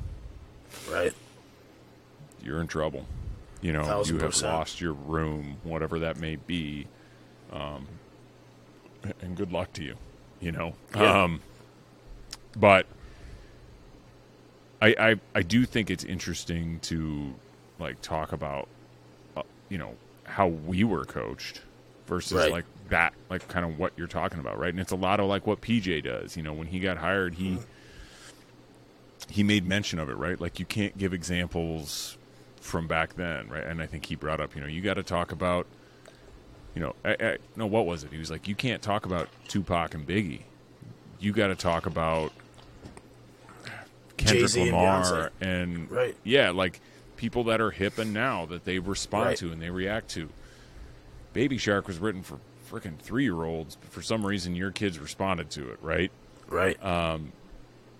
Right. 0.89 1.13
you're 2.41 2.61
in 2.61 2.67
trouble. 2.67 3.05
You 3.61 3.73
know, 3.73 3.83
Thousand 3.83 4.15
you 4.15 4.21
have 4.21 4.31
percent. 4.31 4.53
lost 4.53 4.81
your 4.81 4.93
room, 4.93 5.57
whatever 5.63 5.99
that 5.99 6.17
may 6.17 6.35
be. 6.37 6.87
Um, 7.51 7.87
and 9.21 9.35
good 9.35 9.51
luck 9.51 9.73
to 9.73 9.83
you. 9.83 9.95
You 10.39 10.51
know, 10.51 10.73
Yeah. 10.95 11.23
um, 11.23 11.41
but 12.57 12.85
I, 14.81 14.95
I 14.99 15.15
I 15.35 15.41
do 15.43 15.65
think 15.65 15.91
it's 15.91 16.03
interesting 16.03 16.79
to 16.81 17.35
like 17.77 18.01
talk 18.01 18.31
about, 18.31 18.67
uh, 19.37 19.43
you 19.69 19.77
know, 19.77 19.95
how 20.23 20.47
we 20.47 20.83
were 20.83 21.05
coached 21.05 21.61
versus 22.07 22.33
Right. 22.37 22.51
like 22.51 22.65
that, 22.91 23.13
like 23.29 23.47
kind 23.49 23.65
of 23.65 23.77
what 23.77 23.91
you're 23.97 24.07
talking 24.07 24.39
about, 24.39 24.57
right? 24.57 24.69
And 24.69 24.79
it's 24.79 24.91
a 24.91 24.95
lot 24.95 25.19
of 25.19 25.25
like 25.27 25.45
what 25.47 25.59
PJ 25.61 26.03
does. 26.03 26.37
You 26.37 26.43
know, 26.43 26.53
when 26.53 26.67
he 26.67 26.79
got 26.79 26.97
hired, 26.97 27.33
he 27.35 27.57
he 29.29 29.43
made 29.43 29.67
mention 29.67 29.99
of 29.99 30.09
it, 30.09 30.15
right? 30.15 30.39
Like 30.39 30.59
you 30.59 30.65
can't 30.65 30.97
give 30.97 31.13
examples 31.13 32.17
from 32.59 32.87
back 32.87 33.15
then, 33.15 33.47
right? 33.49 33.63
And 33.63 33.81
I 33.81 33.85
think 33.87 34.05
he 34.05 34.15
brought 34.15 34.39
up, 34.39 34.55
you 34.55 34.61
know, 34.61 34.67
you 34.67 34.81
got 34.81 34.95
to 34.95 35.03
talk 35.03 35.31
about, 35.31 35.65
you 36.75 36.81
know, 36.81 36.95
I, 37.03 37.15
I, 37.19 37.37
no, 37.55 37.65
what 37.65 37.85
was 37.85 38.03
it? 38.03 38.11
He 38.11 38.17
was 38.19 38.29
like, 38.31 38.47
you 38.47 38.55
can't 38.55 38.81
talk 38.81 39.05
about 39.05 39.27
Tupac 39.47 39.93
and 39.93 40.05
Biggie. 40.07 40.41
You 41.19 41.33
got 41.33 41.47
to 41.47 41.55
talk 41.55 41.85
about 41.85 42.31
Kendrick 44.17 44.41
Jay-Z 44.41 44.61
and 44.61 44.71
Lamar 44.71 45.01
Beyonce. 45.03 45.29
and, 45.41 45.91
Right. 45.91 46.15
yeah, 46.23 46.51
like 46.51 46.79
people 47.15 47.43
that 47.45 47.61
are 47.61 47.71
hip 47.71 47.97
and 47.97 48.13
now 48.13 48.45
that 48.47 48.65
they 48.65 48.79
respond 48.79 49.25
Right. 49.27 49.37
to 49.37 49.51
and 49.51 49.61
they 49.61 49.69
react 49.69 50.09
to. 50.11 50.29
Baby 51.33 51.57
Shark 51.57 51.87
was 51.87 51.97
written 51.99 52.23
for 52.23 52.39
freaking 52.71 52.97
three 52.97 53.23
year 53.23 53.43
olds, 53.43 53.75
but 53.75 53.89
for 53.91 54.01
some 54.01 54.25
reason 54.25 54.55
your 54.55 54.71
kids 54.71 54.97
responded 54.99 55.49
to 55.51 55.69
it, 55.71 55.79
right? 55.81 56.11
Right. 56.47 56.81
Uh, 56.81 57.19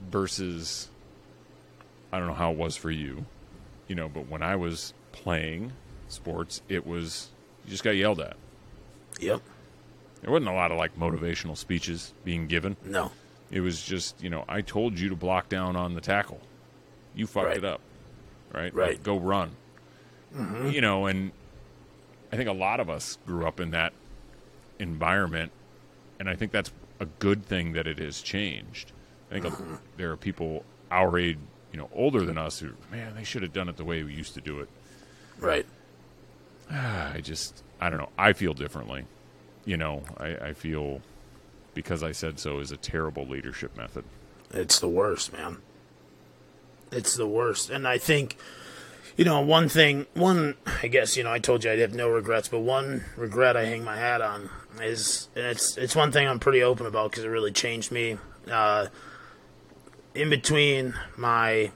versus 0.10 0.90
I 2.12 2.20
don't 2.20 2.28
know 2.28 2.34
how 2.34 2.52
it 2.52 2.58
was 2.58 2.76
for 2.76 2.92
you, 2.92 3.26
you 3.88 3.96
know, 3.96 4.10
but 4.10 4.28
when 4.30 4.42
I 4.42 4.56
was 4.56 4.94
playing 5.12 5.74
sports, 6.08 6.62
it 6.70 6.86
was 6.86 7.30
you 7.66 7.72
just 7.72 7.84
got 7.84 7.92
yelled 7.92 8.20
at. 8.20 8.36
yep. 9.20 9.42
There 10.22 10.32
wasn't 10.32 10.50
a 10.50 10.54
lot 10.54 10.72
of 10.72 10.78
like 10.78 10.98
motivational 11.00 11.58
speeches 11.58 12.14
being 12.24 12.46
given. 12.48 12.78
No. 12.86 13.12
It 13.50 13.62
was 13.62 13.82
just, 13.84 14.22
you 14.24 14.30
know, 14.30 14.46
I 14.48 14.62
told 14.62 15.00
you 15.00 15.10
to 15.10 15.16
block 15.16 15.50
down 15.50 15.76
on 15.76 15.94
the 15.96 16.02
tackle. 16.02 16.40
You 17.16 17.26
fucked 17.28 17.48
Right. 17.48 17.58
it 17.58 17.66
up. 17.66 17.82
Right? 18.54 18.74
Right. 18.74 18.92
Like, 18.92 19.04
go 19.04 19.18
run. 19.18 19.52
You 20.66 20.80
know, 20.80 21.08
and 21.08 21.32
I 22.32 22.38
think 22.38 22.48
a 22.48 22.54
lot 22.54 22.80
of 22.80 22.90
us 22.90 23.18
grew 23.26 23.46
up 23.46 23.60
in 23.60 23.72
that 23.72 23.92
environment, 24.82 25.52
and 26.20 26.30
I 26.30 26.36
think 26.36 26.52
that's 26.52 26.72
a 27.00 27.06
good 27.06 27.46
thing 27.46 27.74
that 27.74 27.88
it 27.88 28.00
has 28.00 28.22
changed. 28.22 28.92
I 29.30 29.36
think 29.36 29.46
a, 29.46 29.48
uh-huh. 29.50 29.78
there 29.98 30.12
are 30.12 30.18
people 30.18 30.64
our 30.92 31.18
age, 31.18 31.38
you 31.72 31.80
know, 31.80 31.90
older 31.94 32.26
than 32.26 32.38
us 32.38 32.60
who, 32.60 32.72
man, 32.92 33.16
they 33.16 33.24
should 33.24 33.44
have 33.44 33.54
done 33.54 33.70
it 33.70 33.78
the 33.78 33.86
way 33.86 34.04
we 34.04 34.14
used 34.14 34.34
to 34.34 34.42
do 34.42 34.60
it. 34.60 34.70
Right. 35.40 35.66
I 36.72 37.22
just, 37.22 37.64
I 37.80 37.90
don't 37.90 38.00
know. 38.00 38.10
I 38.18 38.34
feel 38.34 38.54
differently. 38.54 39.06
You 39.64 39.78
know, 39.78 40.04
I, 40.18 40.36
I 40.36 40.54
feel 40.54 41.02
because 41.74 42.04
I 42.04 42.12
said 42.12 42.40
so 42.40 42.60
is 42.60 42.72
a 42.72 42.78
terrible 42.78 43.26
leadership 43.26 43.78
method. 43.78 44.04
It's 44.54 44.80
the 44.80 44.90
worst, 44.90 45.32
man. 45.32 45.58
It's 46.92 47.16
the 47.16 47.28
worst. 47.28 47.70
And 47.70 47.88
I 47.88 47.98
think, 47.98 48.36
you 49.18 49.26
know, 49.26 49.42
one 49.42 49.70
thing, 49.70 50.08
one, 50.14 50.56
I 50.82 50.88
guess, 50.88 51.18
you 51.18 51.24
know, 51.24 51.32
I 51.32 51.40
told 51.40 51.64
you 51.64 51.72
I'd 51.72 51.80
have 51.80 51.94
no 51.94 52.10
regrets, 52.10 52.48
but 52.48 52.60
one 52.60 53.06
regret 53.16 53.58
I 53.58 53.66
hang 53.66 53.84
my 53.84 53.98
hat 53.98 54.22
on 54.22 54.50
is, 54.82 55.30
and 55.36 55.46
it's, 55.46 55.78
it's 55.78 55.96
one 55.96 56.12
thing 56.12 56.28
I'm 56.28 56.40
pretty 56.40 56.64
open 56.64 56.86
about 56.86 57.12
because 57.12 57.24
it 57.24 57.30
really 57.30 57.52
changed 57.52 57.92
me. 57.92 58.18
Uh, 58.50 58.88
in 60.16 60.30
between 60.30 60.94
my, 61.18 61.72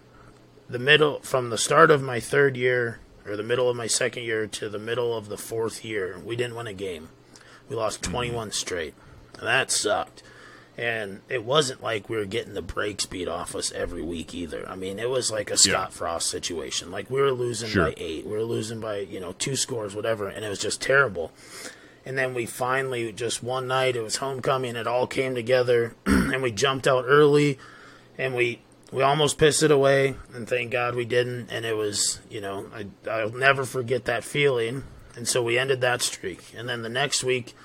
the 0.70 0.80
middle, 0.80 1.20
from 1.20 1.49
the 1.49 1.57
start 1.57 1.91
of 1.91 2.02
my 2.02 2.20
third 2.20 2.57
year, 2.57 2.99
or 3.26 3.36
the 3.36 3.44
middle 3.44 3.70
of 3.70 3.76
my 3.76 3.88
second 3.88 4.24
year 4.24 4.45
to 4.48 4.70
the 4.70 4.80
middle 4.80 5.16
of 5.16 5.30
the 5.30 5.38
fourth 5.38 5.84
year, 5.84 6.20
we 6.24 6.36
didn't 6.36 6.56
win 6.56 6.68
a 6.68 6.74
game. 6.74 7.10
We 7.68 7.76
lost 7.76 8.03
21 8.03 8.52
straight. 8.52 8.94
And 9.40 9.48
that 9.48 9.72
sucked. 9.72 10.24
And 10.77 11.22
it 11.30 11.45
wasn't 11.45 11.81
like 11.81 12.10
we 12.10 12.18
were 12.18 12.26
getting 12.26 12.53
the 12.53 12.61
brakes 12.61 13.06
beat 13.06 13.30
off 13.30 13.56
us 13.56 13.72
every 13.72 14.02
week 14.02 14.35
either. 14.35 14.68
I 14.69 14.76
mean, 14.76 14.99
it 14.99 15.10
was 15.10 15.31
like 15.31 15.49
a 15.49 15.56
Scott 15.56 15.93
Frost 15.93 16.30
situation. 16.30 16.91
Like 16.91 17.10
we 17.10 17.22
were 17.22 17.31
losing 17.31 17.69
Sure. 17.69 17.85
by 17.85 17.93
eight, 17.95 18.26
we 18.26 18.34
were 18.34 18.43
losing 18.43 18.81
by 18.81 18.97
you 18.99 19.22
know 19.22 19.34
two 19.39 19.56
scores, 19.56 19.95
whatever, 19.95 20.27
and 20.27 20.43
it 20.43 20.49
was 20.49 20.60
just 20.60 20.81
terrible. 20.81 21.31
And 22.06 22.18
then 22.18 22.34
we 22.35 22.45
finally, 22.45 23.11
just 23.14 23.41
one 23.41 23.68
night, 23.68 23.95
it 23.95 24.02
was 24.03 24.18
homecoming. 24.18 24.76
It 24.76 24.85
all 24.85 25.07
came 25.07 25.34
together, 25.34 25.95
and 26.06 26.43
we 26.43 26.52
jumped 26.52 26.88
out 26.88 27.06
early, 27.07 27.57
and 28.18 28.35
we 28.35 28.61
we 28.91 29.02
almost 29.02 29.38
pissed 29.38 29.64
it 29.64 29.72
away. 29.72 30.15
And 30.34 30.47
thank 30.47 30.72
God 30.72 30.93
we 30.95 31.06
didn't. 31.06 31.49
And 31.52 31.65
it 31.65 31.76
was, 31.77 32.19
you 32.30 32.41
know, 32.41 32.68
I 32.76 32.88
I'll 33.10 33.31
never 33.31 33.64
forget 33.65 34.06
that 34.06 34.23
feeling. 34.26 34.84
And 35.15 35.26
so 35.27 35.41
we 35.41 35.57
ended 35.57 35.80
that 35.81 36.02
streak. 36.02 36.53
And 36.56 36.68
then 36.68 36.81
the 36.81 36.89
next 36.89 37.23
week, 37.23 37.56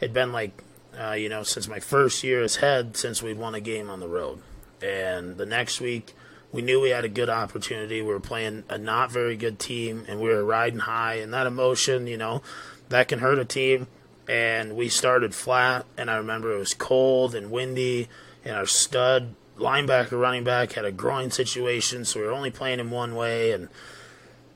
it'd 0.00 0.12
been 0.12 0.32
like, 0.32 0.62
uh, 1.00 1.12
you 1.12 1.28
know, 1.28 1.42
since 1.42 1.68
my 1.68 1.80
first 1.80 2.24
year 2.24 2.42
as 2.42 2.56
head, 2.56 2.96
since 2.96 3.22
we'd 3.22 3.38
won 3.38 3.54
a 3.54 3.60
game 3.60 3.88
on 3.88 4.00
the 4.00 4.08
road. 4.08 4.40
And 4.82 5.36
the 5.36 5.46
next 5.46 5.80
week, 5.80 6.14
we 6.52 6.62
knew 6.62 6.80
we 6.80 6.90
had 6.90 7.04
a 7.04 7.08
good 7.08 7.28
opportunity. 7.28 8.02
We 8.02 8.08
were 8.08 8.20
playing 8.20 8.64
a 8.68 8.78
not 8.78 9.12
very 9.12 9.36
good 9.36 9.58
team, 9.58 10.04
and 10.08 10.20
we 10.20 10.28
were 10.28 10.44
riding 10.44 10.80
high. 10.80 11.14
And 11.14 11.32
that 11.34 11.46
emotion, 11.46 12.06
you 12.06 12.16
know, 12.16 12.42
that 12.88 13.08
can 13.08 13.18
hurt 13.18 13.38
a 13.38 13.44
team. 13.44 13.86
And 14.28 14.76
we 14.76 14.88
started 14.88 15.34
flat, 15.34 15.86
and 15.96 16.10
I 16.10 16.16
remember 16.16 16.54
it 16.54 16.58
was 16.58 16.74
cold 16.74 17.34
and 17.34 17.50
windy, 17.50 18.08
and 18.44 18.56
our 18.56 18.66
stud 18.66 19.34
linebacker, 19.56 20.20
running 20.20 20.44
back 20.44 20.72
had 20.72 20.84
a 20.84 20.92
groin 20.92 21.30
situation, 21.30 22.04
so 22.04 22.20
we 22.20 22.26
were 22.26 22.32
only 22.32 22.50
playing 22.50 22.78
him 22.78 22.90
one 22.90 23.14
way, 23.14 23.52
and 23.52 23.68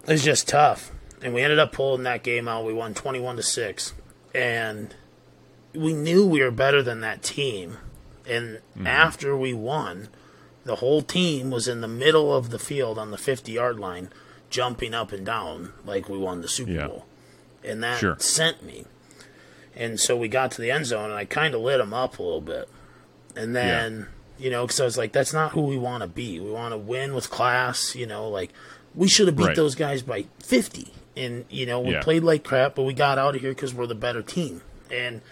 it 0.07 0.13
was 0.13 0.23
just 0.23 0.47
tough. 0.47 0.93
And 1.23 1.33
we 1.35 1.43
ended 1.43 1.59
up 1.59 1.73
pulling 1.73 2.03
that 2.03 2.23
game 2.23 2.49
out. 2.49 2.65
We 2.65 2.73
won 2.73 2.95
twenty-one 2.95 3.37
to 3.37 3.43
six, 3.43 3.95
and 4.35 4.95
we 5.75 5.93
knew 5.93 6.27
we 6.27 6.43
were 6.43 6.51
better 6.51 6.83
than 6.83 7.01
that 7.01 7.23
team. 7.23 7.79
And 8.29 8.59
mm-hmm. 8.77 8.87
after 8.87 9.37
we 9.37 9.53
won, 9.53 10.09
the 10.65 10.77
whole 10.77 11.03
team 11.03 11.51
was 11.51 11.67
in 11.67 11.81
the 11.81 11.89
middle 11.89 12.35
of 12.35 12.51
the 12.51 12.59
field 12.59 12.99
on 12.99 13.11
the 13.11 13.19
fifty-yard 13.19 13.79
line, 13.79 14.11
jumping 14.49 14.95
up 14.95 15.13
and 15.13 15.27
down 15.27 15.73
like 15.85 16.09
we 16.09 16.19
won 16.19 16.41
the 16.41 16.49
Super 16.49 16.71
yeah. 16.71 16.87
Bowl, 16.87 17.07
and 17.65 17.83
that 17.83 17.99
sure. 17.99 18.17
sent 18.19 18.63
me. 18.63 18.85
And 19.75 19.99
so 19.99 20.17
we 20.17 20.29
got 20.29 20.51
to 20.53 20.61
the 20.61 20.71
end 20.71 20.87
zone, 20.87 21.07
and 21.07 21.15
I 21.15 21.25
kind 21.25 21.55
of 21.55 21.63
lit 21.63 21.79
them 21.79 21.95
up 21.95 22.19
a 22.19 22.23
little 22.23 22.41
bit. 22.41 22.69
And 23.35 23.57
then, 23.57 24.09
yeah. 24.39 24.45
you 24.45 24.51
know, 24.51 24.67
because 24.67 24.81
I 24.81 24.85
was 24.85 24.99
like, 24.99 25.13
that's 25.13 25.33
not 25.33 25.53
who 25.53 25.63
we 25.63 25.79
want 25.79 26.03
to 26.03 26.09
be. 26.09 26.39
We 26.39 26.51
want 26.51 26.73
to 26.73 26.79
win 26.79 27.15
with 27.15 27.31
class, 27.31 27.95
you 27.95 28.07
know, 28.07 28.29
like 28.29 28.53
we 28.95 29.09
should 29.09 29.27
have 29.27 29.37
beat 29.37 29.47
right. 29.47 29.57
those 29.57 29.75
guys 29.75 30.03
by 30.03 30.27
50. 30.41 30.93
And, 31.17 31.47
you 31.49 31.67
know, 31.67 31.81
we 31.81 31.93
yeah. 31.93 32.03
played 32.03 32.23
like 32.23 32.45
crap, 32.45 32.75
but 32.75 32.83
we 32.83 32.93
got 32.93 33.19
out 33.19 33.35
of 33.35 33.41
here 33.41 33.53
because 33.53 33.75
we're 33.75 33.87
the 33.87 33.95
better 33.95 34.23
team. 34.23 34.63
And 34.91 35.23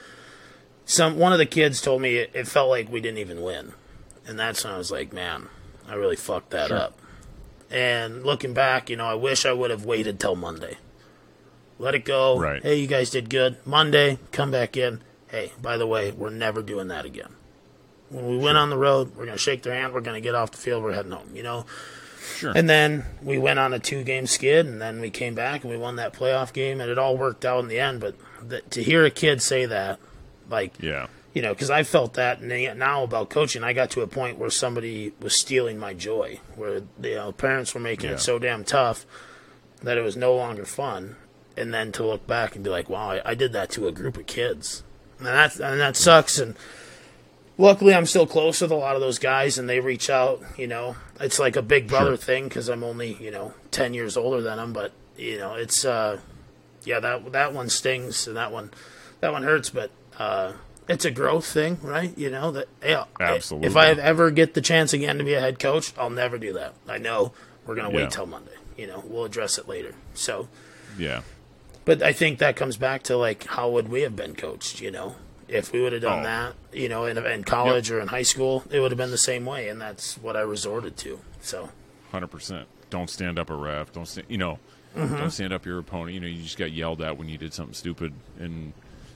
some 0.90 1.16
one 1.16 1.32
of 1.32 1.38
the 1.38 1.46
kids 1.46 1.80
told 1.80 2.02
me 2.02 2.16
it, 2.16 2.30
it, 2.34 2.48
felt 2.48 2.68
like 2.68 2.90
we 2.90 3.00
didn't 3.00 3.18
even 3.18 3.42
win. 3.42 3.72
And 4.26 4.38
that's 4.38 4.64
when 4.64 4.72
I 4.72 4.78
was 4.78 4.90
like, 4.90 5.12
man, 5.12 5.48
I 5.88 5.94
really 5.94 6.16
fucked 6.16 6.50
that 6.50 6.68
sure. 6.68 6.76
up. 6.76 6.98
And 7.70 8.24
looking 8.24 8.54
back, 8.54 8.90
you 8.90 8.96
know, 8.96 9.06
I 9.06 9.14
wish 9.14 9.46
I 9.46 9.52
would 9.52 9.70
have 9.70 9.84
waited 9.84 10.20
till 10.20 10.36
Monday 10.36 10.76
let 11.80 11.94
it 11.94 12.04
go. 12.04 12.38
Right. 12.38 12.62
Hey, 12.62 12.76
you 12.76 12.86
guys 12.86 13.10
did 13.10 13.30
good. 13.30 13.56
Monday, 13.64 14.18
come 14.32 14.50
back 14.50 14.76
in. 14.76 15.00
Hey, 15.28 15.52
by 15.60 15.78
the 15.78 15.86
way, 15.86 16.12
we're 16.12 16.30
never 16.30 16.62
doing 16.62 16.88
that 16.88 17.04
again. 17.04 17.34
When 18.10 18.26
we 18.26 18.34
sure. 18.34 18.44
went 18.44 18.58
on 18.58 18.70
the 18.70 18.76
road, 18.76 19.16
we're 19.16 19.24
going 19.24 19.36
to 19.36 19.42
shake 19.42 19.62
their 19.62 19.74
hand. 19.74 19.94
We're 19.94 20.02
going 20.02 20.14
to 20.14 20.20
get 20.20 20.34
off 20.34 20.50
the 20.50 20.58
field. 20.58 20.84
We're 20.84 20.92
heading 20.92 21.12
home, 21.12 21.34
you 21.34 21.42
know? 21.42 21.64
Sure. 22.36 22.52
And 22.54 22.68
then 22.68 23.06
we 23.22 23.38
went 23.38 23.58
on 23.58 23.72
a 23.72 23.78
two 23.78 24.04
game 24.04 24.26
skid, 24.26 24.66
and 24.66 24.80
then 24.80 25.00
we 25.00 25.10
came 25.10 25.34
back 25.34 25.62
and 25.62 25.70
we 25.70 25.78
won 25.78 25.96
that 25.96 26.12
playoff 26.12 26.52
game, 26.52 26.80
and 26.80 26.90
it 26.90 26.98
all 26.98 27.16
worked 27.16 27.44
out 27.44 27.60
in 27.60 27.68
the 27.68 27.80
end. 27.80 28.00
But 28.00 28.14
the, 28.46 28.60
to 28.60 28.82
hear 28.82 29.04
a 29.04 29.10
kid 29.10 29.40
say 29.40 29.64
that, 29.66 29.98
like, 30.50 30.80
yeah. 30.80 31.06
You 31.32 31.42
know, 31.42 31.54
because 31.54 31.70
I 31.70 31.84
felt 31.84 32.14
that 32.14 32.42
now 32.42 33.04
about 33.04 33.30
coaching, 33.30 33.62
I 33.62 33.72
got 33.72 33.90
to 33.90 34.00
a 34.00 34.08
point 34.08 34.38
where 34.38 34.50
somebody 34.50 35.12
was 35.20 35.40
stealing 35.40 35.78
my 35.78 35.94
joy, 35.94 36.40
where 36.56 36.82
you 37.00 37.14
know 37.14 37.30
parents 37.30 37.72
were 37.72 37.80
making 37.80 38.10
yeah. 38.10 38.16
it 38.16 38.20
so 38.20 38.40
damn 38.40 38.64
tough 38.64 39.06
that 39.82 39.96
it 39.96 40.02
was 40.02 40.16
no 40.16 40.34
longer 40.34 40.64
fun 40.64 41.16
and 41.56 41.74
then 41.74 41.92
to 41.92 42.06
look 42.06 42.26
back 42.26 42.54
and 42.54 42.64
be 42.64 42.70
like, 42.70 42.88
wow, 42.88 43.10
I, 43.10 43.30
I 43.30 43.34
did 43.34 43.52
that 43.52 43.70
to 43.70 43.86
a 43.86 43.92
group 43.92 44.16
of 44.16 44.26
kids, 44.26 44.82
and 45.18 45.26
that 45.26 45.58
and 45.60 45.80
that 45.80 45.96
sucks. 45.96 46.38
And 46.38 46.56
luckily, 47.58 47.94
I'm 47.94 48.06
still 48.06 48.26
close 48.26 48.60
with 48.60 48.70
a 48.70 48.76
lot 48.76 48.94
of 48.94 49.00
those 49.00 49.18
guys, 49.18 49.58
and 49.58 49.68
they 49.68 49.80
reach 49.80 50.08
out. 50.10 50.42
You 50.56 50.66
know, 50.66 50.96
it's 51.20 51.38
like 51.38 51.56
a 51.56 51.62
big 51.62 51.86
brother 51.86 52.10
sure. 52.10 52.16
thing 52.16 52.44
because 52.44 52.68
I'm 52.68 52.82
only 52.82 53.14
you 53.20 53.30
know 53.30 53.54
ten 53.70 53.94
years 53.94 54.16
older 54.16 54.40
than 54.40 54.56
them, 54.56 54.72
but 54.72 54.92
you 55.16 55.38
know, 55.38 55.54
it's 55.54 55.84
uh, 55.84 56.20
yeah, 56.84 57.00
that 57.00 57.32
that 57.32 57.52
one 57.52 57.68
stings 57.68 58.26
and 58.26 58.36
that 58.36 58.52
one 58.52 58.70
that 59.20 59.32
one 59.32 59.42
hurts, 59.42 59.70
but 59.70 59.90
uh, 60.20 60.52
it's 60.86 61.06
a 61.06 61.10
growth 61.10 61.46
thing, 61.46 61.78
right? 61.82 62.16
You 62.16 62.30
know 62.30 62.50
that 62.52 62.68
yeah, 62.84 63.04
absolutely. 63.18 63.68
If 63.68 63.76
I 63.76 63.88
ever 63.90 64.30
get 64.30 64.52
the 64.52 64.60
chance 64.60 64.92
again 64.92 65.16
to 65.18 65.24
be 65.24 65.32
a 65.32 65.40
head 65.40 65.58
coach, 65.58 65.94
I'll 65.96 66.10
never 66.10 66.36
do 66.36 66.52
that. 66.52 66.74
I 66.86 66.98
know 66.98 67.32
we're 67.66 67.74
gonna 67.74 67.90
wait 67.90 68.02
yeah. 68.02 68.08
till 68.08 68.26
Monday. 68.26 68.52
You 68.76 68.86
know, 68.86 69.02
we'll 69.06 69.24
address 69.24 69.56
it 69.56 69.66
later. 69.66 69.94
So, 70.12 70.48
yeah, 70.98 71.22
but 71.86 72.02
I 72.02 72.12
think 72.12 72.38
that 72.38 72.54
comes 72.54 72.76
back 72.76 73.02
to 73.04 73.16
like 73.16 73.46
how 73.46 73.70
would 73.70 73.88
we 73.88 74.02
have 74.02 74.14
been 74.14 74.34
coached? 74.34 74.82
You 74.82 74.90
know, 74.90 75.16
if 75.48 75.72
we 75.72 75.80
would 75.80 75.94
have 75.94 76.02
done 76.02 76.20
oh. 76.20 76.24
that, 76.24 76.54
you 76.72 76.90
know, 76.90 77.06
in, 77.06 77.16
in 77.16 77.44
college 77.44 77.88
yep. 77.88 77.98
or 77.98 78.00
in 78.02 78.08
high 78.08 78.22
school, 78.22 78.64
it 78.70 78.80
would 78.80 78.90
have 78.90 78.98
been 78.98 79.10
the 79.10 79.18
same 79.18 79.46
way, 79.46 79.68
and 79.70 79.80
that's 79.80 80.18
what 80.18 80.36
I 80.36 80.40
resorted 80.40 80.98
to. 80.98 81.18
So, 81.40 81.70
hundred 82.10 82.28
percent. 82.28 82.68
Don't 82.90 83.08
stand 83.08 83.38
up 83.38 83.48
a 83.48 83.54
ref. 83.54 83.92
Don't 83.92 84.06
stand. 84.06 84.26
You 84.28 84.38
know, 84.38 84.58
mm-hmm. 84.94 85.16
don't 85.16 85.30
stand 85.30 85.54
up 85.54 85.64
your 85.64 85.78
opponent. 85.78 86.12
You 86.12 86.20
know, 86.20 86.26
you 86.26 86.42
just 86.42 86.58
got 86.58 86.72
yelled 86.72 87.00
at 87.00 87.16
when 87.16 87.30
you 87.30 87.38
did 87.38 87.54
something 87.54 87.74
stupid, 87.74 88.12
and 88.38 88.74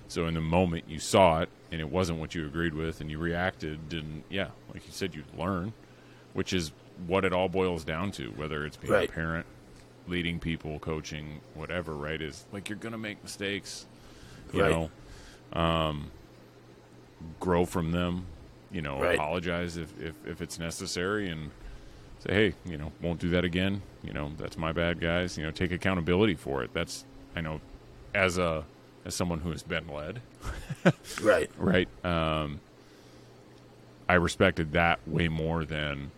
so 0.09 0.26
in 0.26 0.35
the 0.35 0.40
moment 0.40 0.85
you 0.89 0.98
saw 0.98 1.40
it, 1.40 1.48
and 1.72 1.81
it 1.81 1.90
wasn't 1.90 2.18
what 2.18 2.35
you 2.35 2.47
agreed 2.47 2.74
with, 2.74 3.01
and 3.01 3.10
you 3.10 3.18
reacted, 3.18 3.78
and 3.93 4.22
yeah, 4.31 4.48
like 4.72 4.86
you 4.86 4.93
said, 4.93 5.14
you 5.14 5.24
learn, 5.36 5.72
which 6.32 6.52
is 6.52 6.72
what 7.06 7.24
it 7.24 7.32
all 7.32 7.48
boils 7.48 7.85
down 7.85 8.12
to. 8.12 8.28
Whether 8.36 8.64
it's 8.64 8.76
being 8.76 8.93
right. 8.93 9.09
a 9.09 9.12
parent, 9.12 9.47
leading 10.06 10.39
people, 10.39 10.78
coaching, 10.78 11.40
whatever, 11.55 11.94
right? 11.94 12.20
Is 12.20 12.44
like 12.52 12.68
you're 12.68 12.78
gonna 12.78 12.98
make 12.98 13.22
mistakes, 13.22 13.86
you 14.52 14.62
right. 14.62 14.70
know. 14.70 14.90
Um, 15.52 16.10
grow 17.40 17.64
from 17.64 17.93
them, 17.93 18.26
you 18.70 18.82
know. 18.82 19.01
Right. 19.01 19.14
Apologize 19.14 19.76
if, 19.76 19.93
if 20.01 20.14
if 20.26 20.43
it's 20.43 20.59
necessary, 20.59 21.28
and 21.28 21.51
say, 22.20 22.35
hey, 22.35 22.55
you 22.64 22.76
know, 22.76 22.93
won't 23.02 23.20
do 23.20 23.31
that 23.31 23.44
again. 23.44 23.82
You 24.02 24.12
know, 24.12 24.31
that's 24.36 24.56
my 24.56 24.72
bad, 24.72 25.01
guys. 25.01 25.36
You 25.36 25.44
know, 25.44 25.51
take 25.51 25.72
accountability 25.72 26.35
for 26.35 26.62
it. 26.62 26.72
That's 26.72 27.05
I 27.35 27.40
know, 27.40 27.60
as 28.14 28.39
a 28.39 28.64
as 29.05 29.14
someone 29.14 29.40
who 29.40 29.51
has 29.51 29.62
been 29.62 29.89
led, 29.89 30.20
right, 31.22 31.51
right. 31.59 31.89
Um, 32.05 32.60
I 34.09 34.14
respected 34.14 34.72
that 34.72 35.01
way 35.06 35.28
more 35.28 35.64
than 35.64 36.10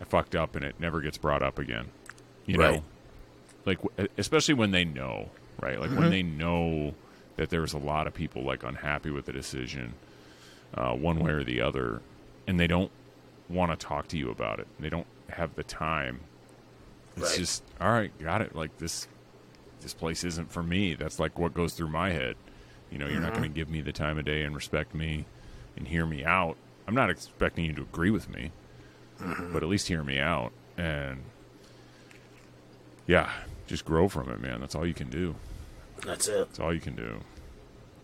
I 0.00 0.04
fucked 0.04 0.34
up 0.34 0.56
and 0.56 0.64
it 0.64 0.76
never 0.78 1.00
gets 1.00 1.18
brought 1.18 1.42
up 1.42 1.58
again. 1.58 1.88
You 2.46 2.58
right. 2.58 2.74
know, 2.76 2.82
like 3.66 3.78
especially 4.16 4.54
when 4.54 4.70
they 4.70 4.84
know, 4.84 5.30
right? 5.60 5.78
Like 5.78 5.90
mm-hmm. 5.90 6.00
when 6.00 6.10
they 6.10 6.22
know 6.22 6.94
that 7.36 7.50
there's 7.50 7.72
a 7.72 7.78
lot 7.78 8.06
of 8.06 8.14
people 8.14 8.42
like 8.42 8.62
unhappy 8.62 9.10
with 9.10 9.26
the 9.26 9.32
decision, 9.32 9.94
uh, 10.74 10.92
one 10.92 11.20
way 11.20 11.30
or 11.30 11.44
the 11.44 11.60
other, 11.60 12.00
and 12.46 12.58
they 12.58 12.66
don't 12.66 12.90
want 13.48 13.70
to 13.70 13.86
talk 13.86 14.08
to 14.08 14.16
you 14.16 14.30
about 14.30 14.60
it. 14.60 14.66
They 14.78 14.88
don't 14.88 15.06
have 15.28 15.54
the 15.54 15.64
time. 15.64 16.20
It's 17.16 17.30
right. 17.30 17.38
just 17.38 17.62
all 17.80 17.90
right, 17.90 18.10
got 18.18 18.40
it. 18.40 18.54
Like 18.54 18.76
this, 18.78 19.06
this 19.80 19.94
place 19.94 20.24
isn't 20.24 20.50
for 20.50 20.62
me. 20.62 20.94
That's 20.94 21.18
like 21.18 21.38
what 21.38 21.54
goes 21.54 21.74
through 21.74 21.88
my 21.88 22.10
head. 22.10 22.36
You 22.90 22.98
know, 22.98 23.06
you're 23.06 23.16
mm-hmm. 23.16 23.24
not 23.24 23.34
going 23.34 23.44
to 23.44 23.54
give 23.54 23.68
me 23.68 23.80
the 23.80 23.92
time 23.92 24.18
of 24.18 24.24
day 24.24 24.42
and 24.42 24.54
respect 24.54 24.94
me 24.94 25.24
and 25.76 25.86
hear 25.86 26.04
me 26.04 26.24
out. 26.24 26.56
I'm 26.88 26.94
not 26.94 27.10
expecting 27.10 27.64
you 27.64 27.72
to 27.74 27.82
agree 27.82 28.10
with 28.10 28.28
me, 28.28 28.50
mm-hmm. 29.20 29.52
but 29.52 29.62
at 29.62 29.68
least 29.68 29.88
hear 29.88 30.02
me 30.02 30.18
out. 30.18 30.52
And 30.76 31.22
yeah, 33.06 33.30
just 33.66 33.84
grow 33.84 34.08
from 34.08 34.28
it, 34.30 34.40
man. 34.40 34.60
That's 34.60 34.74
all 34.74 34.86
you 34.86 34.94
can 34.94 35.08
do. 35.08 35.36
That's 36.04 36.28
it. 36.28 36.48
That's 36.48 36.58
all 36.58 36.74
you 36.74 36.80
can 36.80 36.96
do. 36.96 37.20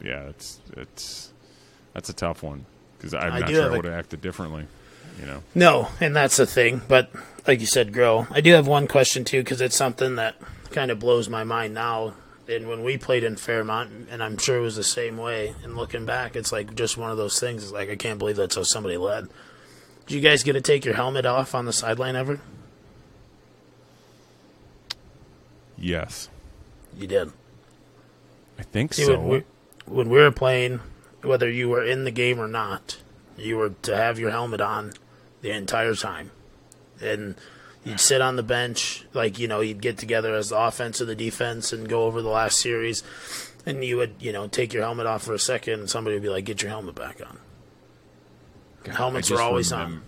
Yeah, 0.02 0.28
it's 0.28 0.60
it's 0.76 1.32
that's 1.94 2.08
a 2.08 2.12
tough 2.12 2.42
one 2.42 2.66
because 2.96 3.14
I'm 3.14 3.32
I 3.32 3.38
not 3.40 3.48
sure 3.48 3.72
I 3.72 3.76
would 3.76 3.84
have 3.86 3.94
acted 3.94 4.20
differently. 4.20 4.66
You 5.18 5.26
know. 5.26 5.42
No, 5.54 5.88
and 6.00 6.14
that's 6.14 6.36
the 6.36 6.46
thing. 6.46 6.82
But 6.86 7.10
like 7.46 7.60
you 7.60 7.66
said, 7.66 7.92
grow. 7.92 8.26
I 8.30 8.40
do 8.40 8.52
have 8.52 8.66
one 8.66 8.86
question 8.86 9.24
too 9.24 9.40
because 9.40 9.60
it's 9.60 9.76
something 9.76 10.16
that 10.16 10.36
kind 10.70 10.90
of 10.90 10.98
blows 10.98 11.28
my 11.28 11.44
mind 11.44 11.74
now. 11.74 12.14
And 12.48 12.68
when 12.68 12.84
we 12.84 12.96
played 12.96 13.24
in 13.24 13.36
Fairmont, 13.36 14.08
and 14.10 14.22
I'm 14.22 14.38
sure 14.38 14.58
it 14.58 14.60
was 14.60 14.76
the 14.76 14.84
same 14.84 15.16
way. 15.16 15.54
And 15.64 15.76
looking 15.76 16.06
back, 16.06 16.36
it's 16.36 16.52
like 16.52 16.74
just 16.74 16.96
one 16.96 17.10
of 17.10 17.16
those 17.16 17.40
things. 17.40 17.64
It's 17.64 17.72
like 17.72 17.90
I 17.90 17.96
can't 17.96 18.18
believe 18.18 18.36
that's 18.36 18.54
how 18.54 18.62
somebody 18.62 18.96
led. 18.96 19.28
Did 20.06 20.14
you 20.14 20.20
guys 20.20 20.44
get 20.44 20.52
to 20.52 20.60
take 20.60 20.84
your 20.84 20.94
helmet 20.94 21.26
off 21.26 21.54
on 21.54 21.64
the 21.64 21.72
sideline 21.72 22.14
ever? 22.14 22.40
Yes. 25.76 26.28
You 26.96 27.06
did. 27.06 27.32
I 28.58 28.62
think 28.62 28.94
See, 28.94 29.04
so. 29.04 29.18
When 29.18 29.28
we, 29.28 29.44
when 29.86 30.08
we 30.08 30.18
were 30.18 30.30
playing, 30.30 30.80
whether 31.22 31.50
you 31.50 31.68
were 31.68 31.84
in 31.84 32.04
the 32.04 32.10
game 32.10 32.38
or 32.38 32.48
not, 32.48 32.98
you 33.36 33.56
were 33.56 33.70
to 33.82 33.96
have 33.96 34.18
your 34.18 34.30
helmet 34.30 34.60
on 34.60 34.92
the 35.42 35.50
entire 35.50 35.94
time. 35.94 36.30
And 37.00 37.34
you'd 37.86 38.00
sit 38.00 38.20
on 38.20 38.34
the 38.34 38.42
bench, 38.42 39.04
like, 39.14 39.38
you 39.38 39.46
know, 39.46 39.60
you'd 39.60 39.80
get 39.80 39.96
together 39.96 40.34
as 40.34 40.48
the 40.48 40.58
offense 40.58 41.00
or 41.00 41.04
the 41.04 41.14
defense 41.14 41.72
and 41.72 41.88
go 41.88 42.02
over 42.02 42.20
the 42.20 42.28
last 42.28 42.58
series. 42.58 43.04
And 43.64 43.84
you 43.84 43.96
would, 43.96 44.16
you 44.18 44.32
know, 44.32 44.48
take 44.48 44.72
your 44.72 44.82
helmet 44.82 45.06
off 45.06 45.22
for 45.22 45.34
a 45.34 45.38
second, 45.38 45.80
and 45.80 45.90
somebody 45.90 46.16
would 46.16 46.22
be 46.22 46.28
like, 46.28 46.44
get 46.44 46.62
your 46.62 46.70
helmet 46.70 46.96
back 46.96 47.20
on. 47.24 47.38
God, 48.84 48.94
Helmets 48.94 49.30
are 49.30 49.40
always 49.40 49.72
remember. 49.72 49.96
on. 49.96 50.02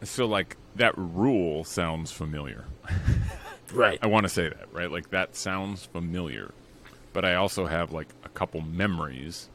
I 0.00 0.04
feel 0.04 0.28
like 0.28 0.56
that 0.76 0.92
rule 0.96 1.64
sounds 1.64 2.10
familiar. 2.10 2.64
right. 3.72 3.98
I 4.02 4.06
want 4.06 4.24
to 4.24 4.28
say 4.28 4.48
that, 4.48 4.72
right? 4.72 4.90
Like 4.90 5.10
that 5.10 5.36
sounds 5.36 5.84
familiar. 5.86 6.52
But 7.12 7.24
I 7.24 7.34
also 7.34 7.66
have 7.66 7.92
like 7.92 8.08
a 8.24 8.28
couple 8.28 8.60
memories. 8.62 9.48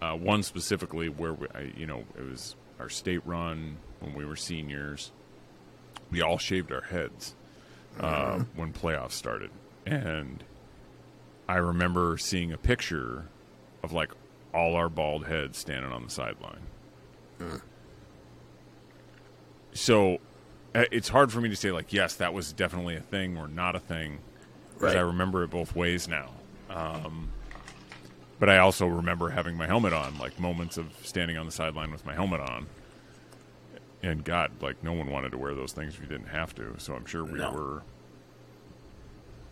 Uh, 0.00 0.16
one 0.16 0.42
specifically 0.42 1.08
where 1.08 1.32
we, 1.32 1.46
I, 1.54 1.72
you 1.76 1.86
know 1.86 2.04
it 2.16 2.28
was 2.28 2.56
our 2.82 2.88
state 2.88 3.24
run 3.24 3.76
when 4.00 4.12
we 4.12 4.24
were 4.24 4.36
seniors. 4.36 5.12
We 6.10 6.20
all 6.20 6.36
shaved 6.36 6.72
our 6.72 6.82
heads 6.82 7.34
uh, 8.00 8.40
when 8.56 8.72
playoffs 8.72 9.12
started, 9.12 9.50
and 9.86 10.42
I 11.48 11.56
remember 11.56 12.18
seeing 12.18 12.52
a 12.52 12.58
picture 12.58 13.26
of 13.82 13.92
like 13.92 14.12
all 14.52 14.74
our 14.74 14.88
bald 14.88 15.26
heads 15.26 15.58
standing 15.58 15.92
on 15.92 16.02
the 16.04 16.10
sideline. 16.10 16.66
So 19.72 20.18
uh, 20.74 20.84
it's 20.90 21.08
hard 21.08 21.32
for 21.32 21.40
me 21.40 21.48
to 21.48 21.56
say 21.56 21.70
like 21.70 21.92
yes 21.92 22.16
that 22.16 22.34
was 22.34 22.52
definitely 22.52 22.96
a 22.96 23.00
thing 23.00 23.36
or 23.38 23.48
not 23.48 23.74
a 23.74 23.80
thing 23.80 24.18
because 24.74 24.94
right. 24.94 24.96
I 24.96 25.00
remember 25.00 25.44
it 25.44 25.50
both 25.50 25.74
ways 25.74 26.08
now. 26.08 26.30
Um, 26.68 27.30
but 28.38 28.48
I 28.48 28.58
also 28.58 28.86
remember 28.86 29.30
having 29.30 29.56
my 29.56 29.66
helmet 29.66 29.92
on, 29.92 30.18
like 30.18 30.38
moments 30.40 30.76
of 30.76 30.86
standing 31.02 31.36
on 31.36 31.46
the 31.46 31.52
sideline 31.52 31.90
with 31.92 32.04
my 32.04 32.14
helmet 32.14 32.40
on. 32.40 32.66
And 34.02 34.24
God, 34.24 34.50
like 34.60 34.82
no 34.82 34.92
one 34.92 35.10
wanted 35.10 35.30
to 35.32 35.38
wear 35.38 35.54
those 35.54 35.72
things 35.72 35.94
if 35.94 36.00
you 36.00 36.06
didn't 36.06 36.28
have 36.28 36.54
to. 36.56 36.74
So 36.78 36.94
I'm 36.94 37.06
sure 37.06 37.24
we 37.24 37.38
No. 37.38 37.52
were 37.52 37.82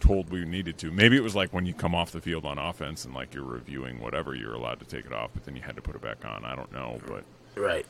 told 0.01 0.31
we 0.31 0.45
needed 0.45 0.79
to. 0.79 0.91
Maybe 0.91 1.17
it 1.17 1.23
was 1.23 1.37
like 1.37 1.53
when 1.53 1.67
you 1.67 1.75
come 1.75 1.95
off 1.95 2.11
the 2.11 2.21
field 2.21 2.45
on 2.45 2.59
offense 2.59 3.05
and 3.05 3.15
like 3.15 3.33
you're 3.35 3.45
reviewing 3.45 4.01
whatever, 4.01 4.35
you're 4.35 4.55
allowed 4.55 4.81
to 4.81 4.87
take 4.87 5.05
it 5.07 5.13
off, 5.13 5.31
but 5.35 5.45
then 5.45 5.55
you 5.57 5.63
had 5.63 5.77
to 5.77 5.83
put 5.83 5.95
it 5.95 6.01
back 6.03 6.25
on. 6.25 6.45
I 6.45 6.57
don't 6.57 6.73
know, 6.73 6.99
but 7.07 7.23
Right. 7.61 7.87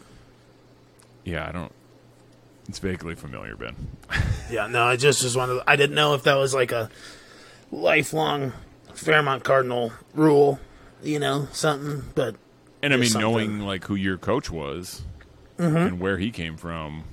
yeah, 1.24 1.48
I 1.48 1.52
don't. 1.52 1.72
It's 2.68 2.78
vaguely 2.78 3.14
familiar, 3.14 3.56
Ben. 3.56 3.74
Yeah, 4.50 4.66
no, 4.66 4.82
I 4.82 4.96
just 4.96 5.36
one 5.36 5.48
of 5.48 5.62
I 5.68 5.76
didn't 5.76 5.94
know 5.94 6.14
if 6.14 6.24
that 6.24 6.34
was 6.34 6.52
like 6.52 6.72
a 6.72 6.90
lifelong 7.70 8.52
Fairmont 8.94 9.44
Cardinal 9.44 9.92
rule, 10.12 10.58
you 11.02 11.18
know, 11.18 11.48
something, 11.52 12.04
but 12.14 12.36
And 12.82 12.92
I 12.92 12.96
mean, 12.96 13.08
something. 13.10 13.30
knowing 13.30 13.60
like 13.60 13.84
who 13.84 13.94
your 13.94 14.16
coach 14.18 14.50
was 14.50 15.02
and 15.58 16.00
where 16.00 16.16
he 16.18 16.30
came 16.30 16.56
from, 16.56 17.04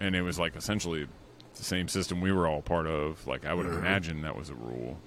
and 0.00 0.14
it 0.14 0.22
was 0.22 0.38
like 0.38 0.54
essentially 0.56 1.06
the 1.56 1.64
same 1.64 1.88
system 1.88 2.20
we 2.20 2.30
were 2.30 2.46
all 2.46 2.62
part 2.62 2.86
of. 2.86 3.26
Like 3.26 3.44
I 3.44 3.54
would 3.54 3.66
imagine 3.66 4.22
that 4.22 4.36
was 4.36 4.50
a 4.50 4.54
rule, 4.54 4.98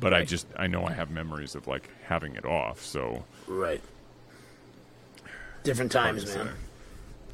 but 0.00 0.12
I 0.12 0.24
just 0.24 0.46
I 0.56 0.66
know 0.66 0.84
I 0.86 0.92
have 0.92 1.10
memories 1.10 1.54
of 1.54 1.66
like 1.68 1.88
having 2.06 2.34
it 2.34 2.44
off. 2.44 2.84
So 2.84 3.24
right. 3.46 3.80
Different 5.62 5.92
times, 5.92 6.24
man. 6.26 6.46
say. 6.46 6.52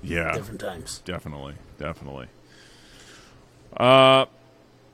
yeah, 0.03 0.35
Different 0.35 0.61
times. 0.61 1.01
definitely, 1.05 1.55
definitely. 1.79 2.27
Uh, 3.77 4.27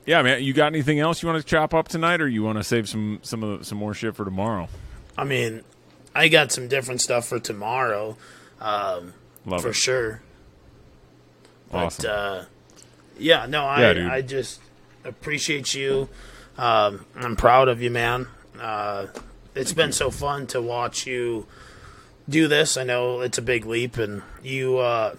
yeah, 0.05 0.21
man. 0.21 0.43
You 0.43 0.53
got 0.53 0.67
anything 0.67 0.99
else 0.99 1.21
you 1.23 1.29
want 1.29 1.41
to 1.41 1.47
chop 1.47 1.73
up 1.73 1.87
tonight, 1.87 2.21
or 2.21 2.27
you 2.27 2.43
want 2.43 2.57
to 2.57 2.63
save 2.63 2.87
some 2.89 3.19
some 3.23 3.43
of 3.43 3.59
the, 3.59 3.65
some 3.65 3.77
more 3.77 3.93
shit 3.93 4.15
for 4.15 4.25
tomorrow? 4.25 4.67
I 5.17 5.23
mean, 5.23 5.61
I 6.15 6.27
got 6.27 6.51
some 6.51 6.67
different 6.67 7.01
stuff 7.01 7.27
for 7.27 7.39
tomorrow, 7.39 8.17
um, 8.59 9.13
Love 9.45 9.61
for 9.61 9.69
it. 9.69 9.75
sure. 9.75 10.21
But 11.71 11.85
Awesome. 11.85 12.11
uh, 12.11 12.45
yeah, 13.17 13.45
no, 13.47 13.63
I 13.65 13.91
Yeah. 13.93 14.11
I 14.11 14.21
just 14.21 14.59
appreciate 15.03 15.73
you. 15.73 16.09
Um, 16.57 17.05
I'm 17.15 17.35
proud 17.35 17.67
of 17.67 17.81
you, 17.81 17.89
man. 17.89 18.27
Uh, 18.59 19.07
it's 19.55 19.73
been 19.73 19.91
so 19.91 20.09
fun 20.11 20.45
to 20.47 20.61
watch 20.61 21.07
you 21.07 21.47
do 22.29 22.47
this. 22.47 22.77
I 22.77 22.83
know 22.83 23.21
it's 23.21 23.37
a 23.37 23.41
big 23.41 23.65
leap, 23.65 23.97
and 23.97 24.21
you, 24.43 24.77
uh, 24.77 25.15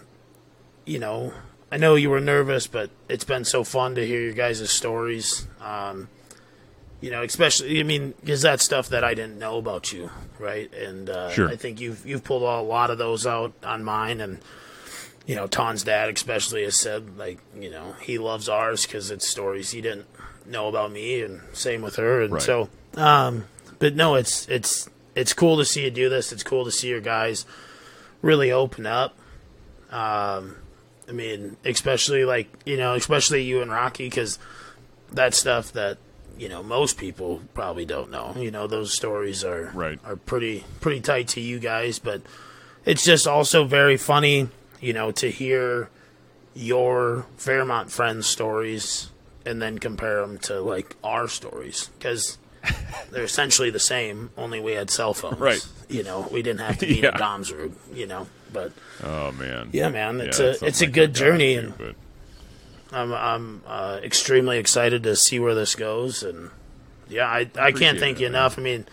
you 0.86 0.98
know, 0.98 1.32
I 1.74 1.76
know 1.76 1.96
you 1.96 2.08
were 2.08 2.20
nervous, 2.20 2.68
but 2.68 2.90
it's 3.08 3.24
been 3.24 3.44
so 3.44 3.64
fun 3.64 3.96
to 3.96 4.06
hear 4.06 4.20
your 4.20 4.32
guys' 4.32 4.70
stories. 4.70 5.46
Um, 5.60 6.08
you 7.00 7.10
know, 7.10 7.22
especially 7.24 7.80
I 7.80 7.82
mean, 7.82 8.14
because 8.20 8.42
that's 8.42 8.62
stuff 8.64 8.90
that 8.90 9.02
I 9.02 9.14
didn't 9.14 9.40
know 9.40 9.58
about 9.58 9.92
you, 9.92 10.10
right? 10.38 10.72
And 10.72 11.10
uh, 11.10 11.30
Sure. 11.30 11.48
I 11.48 11.56
think 11.56 11.80
you've 11.80 12.06
you've 12.06 12.22
pulled 12.22 12.42
a 12.44 12.60
lot 12.60 12.90
of 12.90 12.98
those 12.98 13.26
out 13.26 13.52
on 13.64 13.82
mine, 13.82 14.20
and 14.20 14.38
you 15.26 15.34
know, 15.34 15.48
Ton's 15.48 15.82
dad 15.82 16.10
especially 16.10 16.62
has 16.62 16.76
said 16.78 17.18
like, 17.18 17.40
you 17.58 17.70
know, 17.70 17.94
he 18.00 18.18
loves 18.18 18.48
ours 18.48 18.86
because 18.86 19.10
it's 19.10 19.28
stories 19.28 19.72
he 19.72 19.80
didn't 19.80 20.06
know 20.46 20.68
about 20.68 20.92
me, 20.92 21.22
and 21.22 21.40
same 21.54 21.82
with 21.82 21.96
her, 21.96 22.22
and 22.22 22.34
Right. 22.34 22.42
so, 22.42 22.68
um, 22.94 23.46
but 23.80 23.96
no, 23.96 24.14
it's 24.14 24.48
it's 24.48 24.88
it's 25.16 25.32
cool 25.34 25.56
to 25.58 25.64
see 25.64 25.82
you 25.84 25.90
do 25.90 26.08
this. 26.08 26.30
It's 26.32 26.44
cool 26.44 26.64
to 26.66 26.70
see 26.70 26.88
your 26.88 27.00
guys 27.00 27.44
really 28.22 28.52
open 28.52 28.86
up. 28.86 29.16
Um, 29.90 30.56
I 31.08 31.12
mean, 31.12 31.56
especially 31.64 32.24
like 32.24 32.48
you 32.64 32.76
know, 32.76 32.94
especially 32.94 33.42
you 33.42 33.60
and 33.62 33.70
Rocky, 33.70 34.08
because 34.08 34.38
that 35.12 35.34
stuff 35.34 35.72
that 35.72 35.98
you 36.38 36.48
know 36.48 36.62
most 36.62 36.96
people 36.98 37.42
probably 37.54 37.84
don't 37.84 38.10
know. 38.10 38.34
You 38.36 38.50
know, 38.50 38.66
those 38.66 38.92
stories 38.92 39.44
are 39.44 39.70
Right. 39.74 39.98
are 40.04 40.16
pretty 40.16 40.64
pretty 40.80 41.00
tight 41.00 41.28
to 41.28 41.40
you 41.40 41.58
guys, 41.58 41.98
but 41.98 42.22
it's 42.84 43.04
just 43.04 43.26
also 43.26 43.64
very 43.64 43.96
funny, 43.96 44.48
you 44.80 44.92
know, 44.92 45.10
to 45.12 45.30
hear 45.30 45.88
your 46.54 47.26
Fairmont 47.36 47.90
friends' 47.90 48.26
stories 48.26 49.10
and 49.46 49.60
then 49.60 49.78
compare 49.78 50.20
them 50.20 50.38
to 50.38 50.60
like 50.60 50.96
our 51.02 51.28
stories 51.28 51.90
because 51.98 52.38
they're 53.10 53.24
essentially 53.24 53.70
the 53.70 53.78
same. 53.80 54.30
Only 54.36 54.60
we 54.60 54.72
had 54.72 54.90
cell 54.90 55.14
phones, 55.14 55.38
Right. 55.38 55.66
You 55.88 56.02
know, 56.02 56.26
we 56.32 56.42
didn't 56.42 56.60
have 56.60 56.78
to 56.78 56.86
be 56.86 56.98
in 56.98 57.04
Yeah. 57.04 57.14
a 57.14 57.18
Dom's 57.18 57.52
room, 57.52 57.76
you 57.92 58.06
know. 58.06 58.26
But 58.54 58.72
oh 59.02 59.32
man. 59.32 59.68
yeah, 59.72 59.90
man, 59.90 60.20
it's 60.22 60.38
Yeah, 60.40 60.54
a 60.62 60.64
it's 60.64 60.80
a 60.80 60.86
good 60.86 61.14
journey, 61.14 61.56
and 61.56 61.74
I'm 62.92 63.12
I'm 63.12 63.62
uh, 63.66 64.00
extremely 64.02 64.56
excited 64.58 65.02
to 65.02 65.14
see 65.16 65.38
where 65.38 65.54
this 65.54 65.74
goes. 65.74 66.22
And 66.22 66.50
yeah, 67.08 67.26
I 67.26 67.50
I 67.58 67.72
can't 67.72 67.98
thank 67.98 68.18
you 68.20 68.26
man. 68.26 68.34
enough. 68.36 68.58
I 68.58 68.62
mean, 68.62 68.86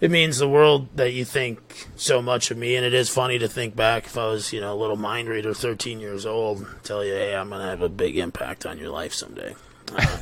it 0.00 0.10
means 0.10 0.38
the 0.38 0.48
world 0.48 0.88
that 0.96 1.12
you 1.12 1.24
think 1.24 1.88
so 1.96 2.20
much 2.20 2.50
of 2.50 2.58
me, 2.58 2.76
and 2.76 2.84
it 2.84 2.92
is 2.94 3.08
funny 3.08 3.38
to 3.38 3.48
think 3.48 3.74
back 3.74 4.06
if 4.06 4.16
I 4.18 4.26
was 4.26 4.52
you 4.52 4.60
know 4.60 4.74
a 4.74 4.78
little 4.78 4.96
mind 4.96 5.28
reader, 5.28 5.54
13 5.54 5.98
years 6.00 6.26
old, 6.26 6.66
tell 6.84 7.04
you, 7.04 7.12
hey, 7.14 7.34
I'm 7.34 7.48
gonna 7.48 7.64
have 7.68 7.82
a 7.82 7.88
big 7.88 8.16
impact 8.18 8.66
on 8.66 8.78
your 8.78 8.90
life 8.90 9.14
someday, 9.14 9.54
uh, 9.96 10.18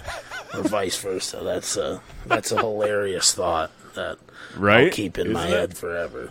or 0.54 0.62
vice 0.62 0.96
versa. 0.98 1.40
That's 1.42 1.76
a 1.76 2.00
that's 2.26 2.52
a 2.52 2.58
hilarious 2.58 3.32
thought 3.34 3.70
that 3.94 4.18
right? 4.56 4.84
I'll 4.84 4.90
keep 4.92 5.18
in 5.18 5.32
my 5.32 5.46
Isn't 5.46 5.52
it? 5.56 5.60
head 5.60 5.76
forever. 5.76 6.30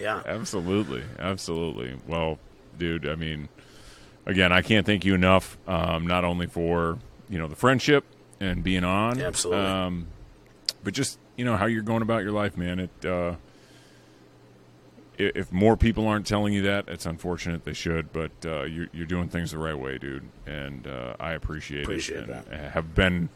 Yeah. 0.00 0.22
Absolutely, 0.24 1.02
absolutely. 1.18 1.96
Well, 2.06 2.38
dude, 2.78 3.06
I 3.08 3.14
mean, 3.14 3.48
again, 4.26 4.52
I 4.52 4.62
can't 4.62 4.86
thank 4.86 5.04
you 5.04 5.14
enough. 5.14 5.58
Um, 5.68 6.06
not 6.06 6.24
only 6.24 6.46
for 6.46 6.98
you 7.28 7.38
know 7.38 7.46
the 7.48 7.56
friendship 7.56 8.04
and 8.40 8.64
being 8.64 8.84
on, 8.84 9.20
Absolutely. 9.20 9.64
um, 9.64 10.06
but 10.82 10.94
just 10.94 11.18
you 11.36 11.44
know 11.44 11.56
how 11.56 11.66
you're 11.66 11.82
going 11.82 12.02
about 12.02 12.22
your 12.22 12.32
life, 12.32 12.56
man. 12.56 12.80
It 12.80 13.04
uh, 13.06 13.34
if 15.18 15.52
more 15.52 15.76
people 15.76 16.06
aren't 16.08 16.26
telling 16.26 16.54
you 16.54 16.62
that, 16.62 16.88
it's 16.88 17.04
unfortunate. 17.04 17.64
They 17.64 17.74
should, 17.74 18.12
but 18.12 18.30
uh, 18.44 18.62
you're 18.62 18.88
you're 18.92 19.06
doing 19.06 19.28
things 19.28 19.50
the 19.50 19.58
right 19.58 19.78
way, 19.78 19.98
dude, 19.98 20.24
and 20.46 20.86
uh, 20.86 21.14
I 21.20 21.32
appreciate, 21.32 21.82
Appreciate 21.82 22.28
it. 22.28 22.28
that. 22.28 22.72
Have 22.72 22.94
been 22.94 23.28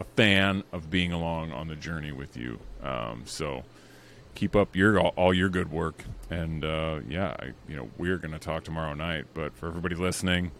a 0.00 0.04
fan 0.04 0.62
of 0.72 0.90
being 0.90 1.12
along 1.12 1.52
on 1.52 1.68
the 1.68 1.76
journey 1.76 2.12
with 2.12 2.36
you. 2.36 2.58
Um, 2.82 3.22
so 3.26 3.64
keep 4.36 4.54
up 4.54 4.76
your 4.76 5.00
all, 5.00 5.12
all 5.16 5.34
your 5.34 5.48
good 5.48 5.70
work. 5.72 6.04
And 6.30 6.64
uh, 6.64 7.00
yeah 7.08 7.34
I, 7.40 7.46
you 7.68 7.76
know 7.76 7.88
we're 7.98 8.18
going 8.18 8.32
to 8.32 8.38
talk 8.38 8.64
tomorrow 8.64 8.94
night 8.94 9.24
but 9.34 9.56
for 9.56 9.66
everybody 9.68 9.94
listening 9.94 10.50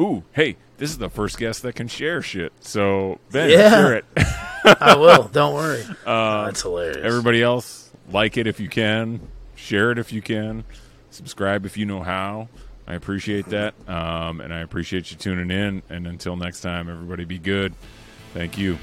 ooh 0.00 0.22
hey 0.32 0.56
this 0.78 0.90
is 0.90 0.98
the 0.98 1.08
first 1.08 1.38
guest 1.38 1.62
that 1.62 1.74
can 1.74 1.88
share 1.88 2.20
shit. 2.22 2.52
So 2.60 3.18
ben 3.30 3.50
Yeah. 3.50 3.70
share 3.70 3.94
it. 3.94 4.04
I 4.80 4.96
will. 4.96 5.24
Don't 5.28 5.54
worry. 5.54 5.82
that's 6.04 6.62
hilarious. 6.62 6.98
Uh, 6.98 7.00
everybody 7.00 7.42
else 7.42 7.90
like 8.10 8.36
it 8.36 8.46
if 8.46 8.60
you 8.60 8.68
can. 8.68 9.20
Share 9.54 9.90
it 9.90 9.98
if 9.98 10.12
you 10.12 10.20
can. 10.20 10.64
Subscribe 11.10 11.64
if 11.64 11.76
you 11.78 11.86
know 11.86 12.02
how. 12.02 12.48
I 12.86 12.94
appreciate 12.94 13.46
that. 13.46 13.74
Um, 13.88 14.40
and 14.42 14.52
i 14.52 14.60
appreciate 14.60 15.10
you 15.10 15.16
tuning 15.16 15.50
in. 15.50 15.82
And 15.88 16.06
until 16.06 16.36
next 16.36 16.60
time 16.60 16.90
everybody 16.90 17.24
be 17.24 17.38
good. 17.38 17.72
Thank 18.34 18.58
you 18.58 18.78